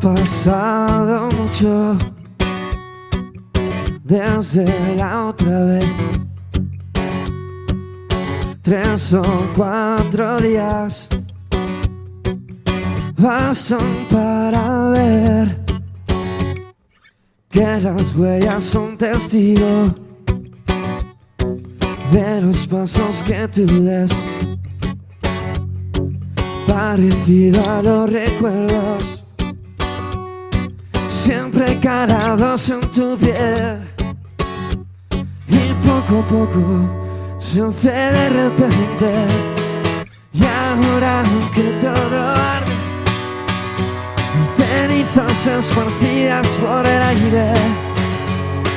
Pasado 0.05 1.31
mucho 1.31 1.97
desde 4.03 4.67
la 4.99 5.29
otra 5.29 5.65
vez. 5.65 5.87
Tres 8.61 9.15
o 9.15 9.23
cuatro 9.57 10.41
días 10.41 11.09
bastan 13.17 14.07
para 14.11 14.91
ver 14.91 15.65
que 17.49 17.81
las 17.81 18.15
huellas 18.15 18.63
son 18.63 18.99
testigo 18.99 19.95
de 22.13 22.41
los 22.43 22.67
pasos 22.67 23.23
que 23.23 23.49
tú 23.49 23.65
des. 23.83 24.13
Parecido 26.67 27.63
a 27.71 27.83
los 27.83 28.13
recuerdos, 28.13 29.24
siempre 31.25 31.81
calados 31.81 32.69
en 32.69 32.81
tu 32.93 33.17
piel. 33.17 33.79
Y 35.49 35.73
poco 35.87 36.21
a 36.21 36.27
poco 36.29 37.05
hace 37.37 37.91
de 37.91 38.29
repente. 38.29 39.11
Y 40.33 40.45
ahora 40.45 41.23
que 41.55 41.63
todo 41.81 42.21
arde, 42.53 42.77
cenizas 44.57 45.47
esparcidas 45.47 46.47
por 46.59 46.87
el 46.87 47.03
aire. 47.03 47.53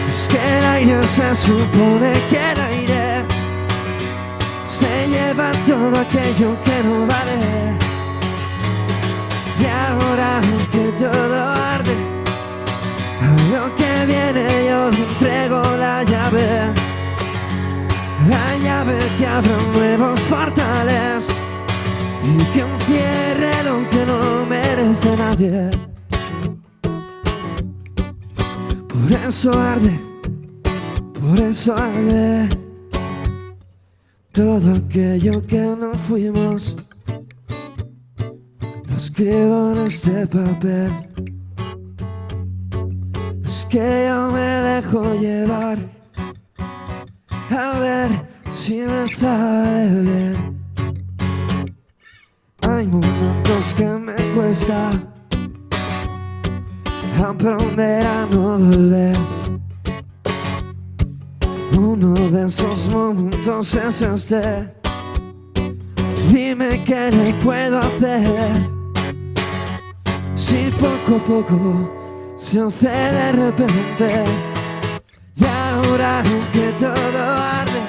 Es 0.07 0.27
que 0.29 0.37
el 0.57 0.65
aire 0.65 1.03
se 1.03 1.35
supone 1.35 2.13
que 2.29 2.51
el 2.51 2.61
aire 2.61 3.25
se 4.65 5.07
lleva 5.09 5.51
todo 5.65 5.99
aquello 5.99 6.55
que 6.63 6.83
no 6.83 7.05
vale. 7.07 7.39
Y 9.59 9.65
ahora 9.65 10.39
que 10.71 10.91
todo 11.03 11.49
arde, 11.75 12.06
lo 13.51 13.75
que 13.75 14.05
viene 14.05 14.67
yo 14.67 14.89
le 14.89 15.03
entrego 15.03 15.61
la 15.77 16.03
llave. 16.03 16.47
La 18.29 18.57
llave 18.57 18.97
que 19.17 19.25
abra 19.25 19.57
nuevos 19.73 20.19
portales 20.21 21.29
y 22.23 22.37
que 22.53 22.61
encierre 22.61 23.63
lo 23.63 23.89
que 23.89 24.05
no 24.05 24.45
merece 24.45 25.17
nadie. 25.17 25.69
Por 28.87 29.11
eso 29.11 29.51
arde, 29.57 29.99
por 31.13 31.39
eso 31.39 31.75
arde 31.75 32.49
todo 34.37 34.75
aquello 34.75 35.41
que 35.47 35.59
no 35.59 35.97
fuimos. 35.97 36.75
Lo 38.87 38.95
escribo 38.95 39.71
en 39.71 39.87
este 39.87 40.27
papel. 40.27 40.91
Que 43.77 44.07
yo 44.07 44.31
me 44.31 44.39
dejo 44.41 45.13
llevar 45.13 45.77
a 47.51 47.77
ver 47.77 48.09
si 48.51 48.79
me 48.79 49.05
sale 49.05 50.01
bien. 50.01 50.59
Hay 52.67 52.87
momentos 52.87 53.75
que 53.75 53.85
me 53.85 54.15
cuesta 54.33 54.89
aprender 57.23 58.07
a 58.07 58.25
no 58.31 58.57
volver. 58.57 59.15
Uno 61.77 62.13
de 62.15 62.47
esos 62.47 62.89
momentos 62.89 63.75
es 63.75 64.01
este. 64.01 64.73
Dime 66.33 66.83
qué 66.83 67.11
le 67.11 67.31
puedo 67.35 67.77
hacer. 67.77 68.71
Si 70.33 70.71
poco 70.79 71.17
a 71.17 71.23
poco 71.23 71.96
se 72.37 72.61
hace 72.61 72.87
de 72.87 73.31
repente. 73.31 74.23
Y 75.35 75.45
ahora 75.45 76.23
que 76.53 76.71
todo 76.79 77.23
arde, 77.59 77.81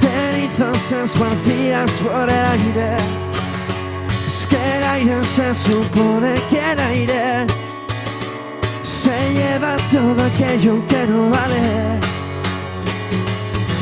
cenizas 0.00 0.92
esparcidas 0.92 1.90
por 2.02 2.28
el 2.28 2.44
aire. 2.44 2.96
Es 4.26 4.46
que 4.46 4.76
el 4.76 4.84
aire 4.84 5.24
se 5.24 5.54
supone 5.54 6.34
que 6.50 6.72
el 6.72 6.78
aire 6.78 7.46
se 8.82 9.32
lleva 9.32 9.76
todo 9.90 10.22
aquello 10.24 10.86
que 10.86 11.06
no 11.06 11.30
vale. 11.30 11.98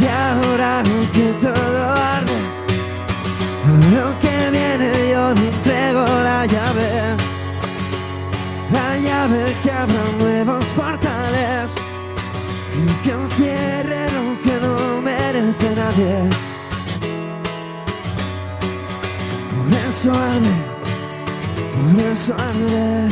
Y 0.00 0.06
ahora 0.06 0.82
que 1.12 1.32
todo 1.40 1.92
arde, 1.92 2.38
lo 3.94 4.18
que 4.20 4.50
viene 4.50 5.10
yo 5.10 5.34
le 5.34 5.48
entrego 5.48 6.04
la 6.22 6.46
llave. 6.46 7.23
La 9.04 9.10
llave 9.10 9.56
que 9.62 9.70
abra 9.70 10.02
nuevos 10.18 10.72
portales 10.72 11.74
y 12.72 13.02
que 13.02 13.10
encierre 13.12 14.06
lo 14.12 14.40
que 14.40 14.60
no 14.60 15.02
merece 15.02 15.74
nadie. 15.76 16.30
Por 19.50 19.72
eso 19.86 20.12
arde, 20.12 20.54
por 21.74 22.00
eso 22.00 22.34
arde, 22.34 23.08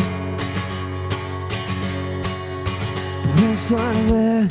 por 3.29 3.51
eso 3.51 3.77
arde, 3.79 4.49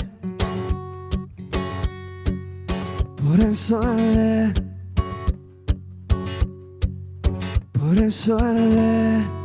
por 3.18 3.39
eso 3.39 3.81
arde, 3.81 4.53
por 7.73 7.97
eso 7.97 8.38
arde. 8.38 9.40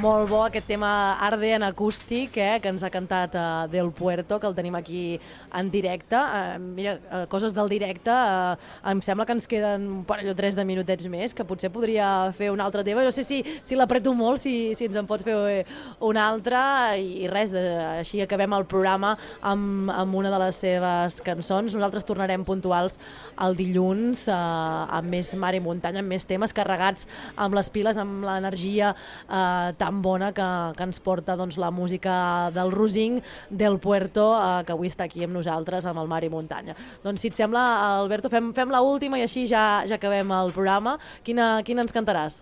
Molt 0.00 0.30
bo 0.30 0.38
aquest 0.46 0.64
tema 0.64 0.90
Arde 1.20 1.50
en 1.52 1.64
acústic, 1.66 2.38
eh, 2.40 2.56
que 2.62 2.70
ens 2.72 2.80
ha 2.80 2.88
cantat 2.88 3.34
uh, 3.36 3.66
Del 3.68 3.90
Puerto, 3.92 4.38
que 4.40 4.46
el 4.48 4.54
tenim 4.56 4.74
aquí 4.78 5.20
en 5.52 5.68
directe. 5.70 6.16
Uh, 6.16 6.56
mira, 6.56 6.94
uh, 7.10 7.26
coses 7.28 7.52
del 7.52 7.68
directe, 7.68 8.08
uh, 8.08 8.54
em 8.88 9.02
sembla 9.04 9.26
que 9.28 9.34
ens 9.36 9.48
queden 9.50 9.84
un 9.98 10.04
parell 10.08 10.30
o 10.32 10.34
tres 10.38 10.56
de 10.56 10.64
minutets 10.64 11.04
més, 11.12 11.34
que 11.36 11.44
potser 11.44 11.68
podria 11.74 12.30
fer 12.38 12.48
un 12.48 12.62
altre 12.64 12.84
tema. 12.86 13.04
No 13.04 13.12
sé 13.12 13.26
si, 13.28 13.42
si 13.60 13.76
l'apreto 13.76 14.14
molt, 14.16 14.40
si, 14.40 14.72
si 14.78 14.88
ens 14.88 14.96
en 14.96 15.10
pots 15.10 15.26
fer 15.26 15.36
eh, 15.50 15.66
un 16.08 16.16
altre, 16.16 16.62
i, 16.96 17.26
i 17.26 17.28
res, 17.28 17.52
de, 17.52 17.66
així 17.98 18.22
acabem 18.24 18.56
el 18.56 18.64
programa 18.70 19.12
amb, 19.42 19.92
amb 19.92 20.16
una 20.22 20.32
de 20.32 20.40
les 20.46 20.62
seves 20.64 21.20
cançons. 21.26 21.76
Nosaltres 21.76 22.08
tornarem 22.08 22.48
puntuals 22.48 22.96
el 23.44 23.58
dilluns 23.60 24.24
uh, 24.32 24.88
amb 24.96 25.12
més 25.12 25.34
mar 25.36 25.52
i 25.52 25.60
muntanya, 25.60 26.00
amb 26.00 26.16
més 26.16 26.24
temes 26.24 26.56
carregats 26.56 27.04
amb 27.36 27.60
les 27.60 27.68
piles, 27.68 28.00
amb 28.00 28.24
l'energia 28.24 28.94
eh, 28.94 29.76
tan 29.76 29.89
bona 29.98 30.30
que, 30.32 30.46
que 30.78 30.84
ens 30.86 31.00
porta 31.02 31.34
doncs, 31.36 31.56
la 31.58 31.70
música 31.74 32.50
del 32.54 32.70
Rosing 32.70 33.18
del 33.50 33.78
Puerto, 33.82 34.28
eh, 34.38 34.62
que 34.64 34.72
avui 34.76 34.88
està 34.88 35.04
aquí 35.08 35.24
amb 35.26 35.34
nosaltres, 35.34 35.86
amb 35.90 35.98
el 35.98 36.06
Mar 36.06 36.22
i 36.24 36.30
Muntanya. 36.30 36.76
Doncs 37.02 37.20
si 37.20 37.28
et 37.32 37.34
sembla, 37.34 37.64
Alberto, 37.98 38.30
fem, 38.30 38.52
fem 38.54 38.70
la 38.70 38.80
última 38.86 39.18
i 39.18 39.24
així 39.26 39.46
ja, 39.50 39.82
ja 39.90 39.98
acabem 39.98 40.30
el 40.38 40.52
programa. 40.54 40.98
Quina, 41.26 41.56
quina 41.66 41.82
ens 41.82 41.92
cantaràs? 41.92 42.38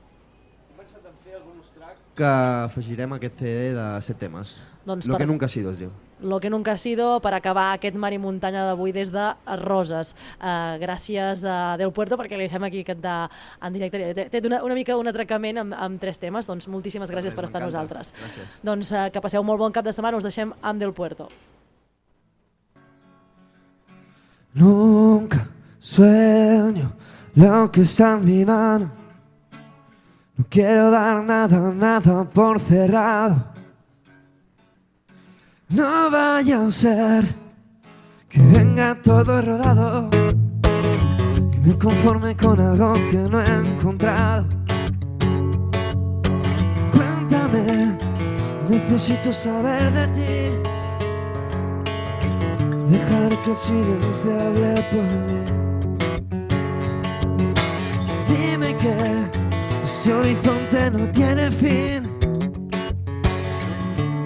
Que 2.19 2.27
afegirem 2.67 3.13
aquest 3.15 3.39
CD 3.39 3.73
de 3.77 3.87
set 4.03 4.19
temes. 4.19 4.57
Doncs 4.85 5.07
Lo 5.07 5.15
per- 5.15 5.21
que 5.23 5.27
nunca 5.31 5.47
ha 5.47 5.49
sido 5.49 5.71
es 5.71 5.79
diu. 5.79 5.91
Lo 6.21 6.41
que 6.41 6.51
nunca 6.51 6.73
ha 6.73 6.77
sido 6.77 7.21
per 7.21 7.33
acabar 7.35 7.73
aquest 7.75 7.95
Mar 7.97 8.13
i 8.13 8.19
Muntanya 8.19 8.65
d'avui 8.67 8.93
des 8.93 9.13
de 9.15 9.27
Roses. 9.63 10.15
Uh, 10.41 10.79
gràcies 10.83 11.45
a 11.47 11.77
Del 11.79 11.93
Puerto 11.93 12.19
perquè 12.19 12.39
li 12.39 12.49
fem 12.51 12.65
aquí 12.67 12.83
cantar 12.85 13.31
en 13.63 13.77
directe. 13.77 14.01
Té, 14.15 14.27
té 14.33 14.43
una, 14.47 14.63
una 14.67 14.75
mica 14.75 14.97
un 14.99 15.09
atracament 15.11 15.63
amb, 15.63 15.77
amb 15.79 16.01
tres 16.03 16.19
temes, 16.19 16.49
doncs 16.49 16.67
moltíssimes 16.67 17.11
gràcies 17.11 17.37
per 17.39 17.47
estar 17.47 17.63
amb 17.63 17.71
nosaltres. 17.71 18.11
Gràcies. 18.19 18.59
Doncs 18.67 18.93
uh, 18.93 19.07
que 19.15 19.23
passeu 19.23 19.47
molt 19.47 19.63
bon 19.63 19.75
cap 19.75 19.87
de 19.87 19.95
setmana, 19.95 20.19
us 20.19 20.27
deixem 20.27 20.53
amb 20.61 20.83
Del 20.83 20.93
Puerto. 20.93 21.29
Nunca 24.55 25.47
sueño 25.79 26.93
lo 27.35 27.71
que 27.71 27.83
está 27.83 28.15
en 28.15 28.25
mi 28.25 28.45
mano. 28.45 28.91
No 30.37 30.45
quiero 30.49 30.91
dar 30.91 31.23
nada, 31.23 31.73
nada 31.73 32.25
por 32.25 32.59
cerrado. 32.61 33.58
No 35.71 36.11
vaya 36.11 36.65
a 36.65 36.71
ser 36.71 37.27
que 38.27 38.41
venga 38.41 38.95
todo 39.03 39.43
rodado 39.43 40.09
y 41.53 41.59
me 41.59 41.77
conforme 41.77 42.35
con 42.35 42.59
algo 42.59 42.95
que 43.11 43.19
no 43.19 43.43
he 43.43 43.55
encontrado. 43.55 44.47
Cuéntame, 46.91 47.99
necesito 48.67 49.31
saber 49.31 49.93
de 49.93 50.09
ti. 50.09 50.57
Dejar 52.89 53.37
que 53.43 53.55
silencio 53.55 54.41
hable 54.41 54.75
por 54.91 55.05
mí. 55.27 55.45
Dime 58.27 58.75
que 58.75 58.95
este 59.83 60.15
horizonte 60.15 60.91
no 60.91 61.11
tiene 61.11 61.51
fin. 61.51 62.18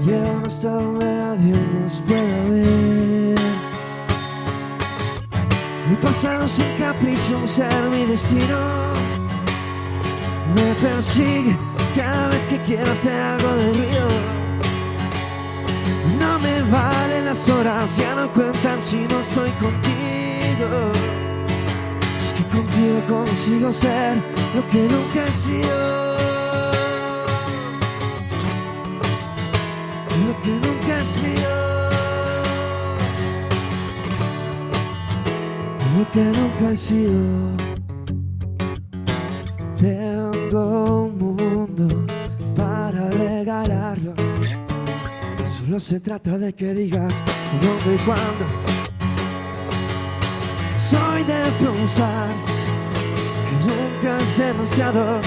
Llévame 0.05 0.47
hasta 0.47 0.69
donde 0.69 1.05
nadie 1.05 1.55
nos 1.75 2.01
pueda 2.01 2.45
ver. 2.49 3.39
Y 5.93 5.95
pasado 5.97 6.49
sin 6.49 6.67
capricho 6.77 7.47
ser 7.47 7.83
mi 7.91 8.05
destino. 8.07 8.59
Me 10.57 10.75
persigue 10.75 11.57
cada 11.97 12.29
vez 12.29 12.47
que 12.47 12.61
quiero 12.63 12.91
hacer 12.91 13.23
algo 13.23 13.55
de 13.55 13.73
ruido. 13.75 14.09
No 16.19 16.39
me 16.41 16.63
valen 16.63 17.27
las 17.27 17.49
horas, 17.49 17.97
ya 17.97 18.15
no 18.17 18.33
cuentan 18.33 18.81
si 18.83 19.07
no 19.09 19.21
estoy 19.21 19.51
contigo. 19.53 20.93
Es 22.19 22.33
que 22.33 22.45
contigo 22.57 23.03
consigo 23.09 23.73
ser 23.73 24.17
lo 24.55 24.69
que 24.69 24.89
nunca 24.93 25.25
he 25.27 25.33
sido. 25.33 26.02
Que 30.41 30.51
nunca 30.51 30.99
he 30.99 31.05
sido. 31.05 31.51
Lo 35.97 36.11
que 36.11 36.25
nunca 36.25 36.71
he 36.73 36.77
sido. 36.77 37.57
Tengo 39.79 41.05
un 41.05 41.19
mundo 41.19 42.07
para 42.57 43.11
regalarlo. 43.11 44.15
Solo 45.47 45.79
se 45.79 46.01
trata 46.01 46.39
de 46.39 46.53
que 46.55 46.75
digas 46.75 47.23
dónde 47.61 47.95
y 47.95 47.99
cuándo. 48.05 48.45
Soy 50.75 51.23
de 51.23 51.43
pensar 51.61 52.31
que 53.47 53.55
nunca 53.69 54.19
es 54.19 54.39
demasiado. 54.39 55.21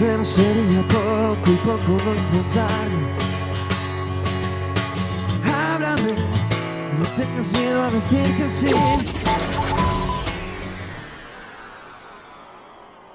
Menos 0.00 0.28
sería 0.28 0.82
poco 0.88 1.46
y 1.46 1.56
poco 1.64 1.92
no 2.04 2.14
intentarlo. 2.14 2.99
Háblame, 6.00 6.20
no 6.98 7.04
tengas 7.14 7.52
miedo 7.52 7.82
a 7.82 7.90
decir 7.90 8.36
que 8.36 8.48
sí. 8.48 9.19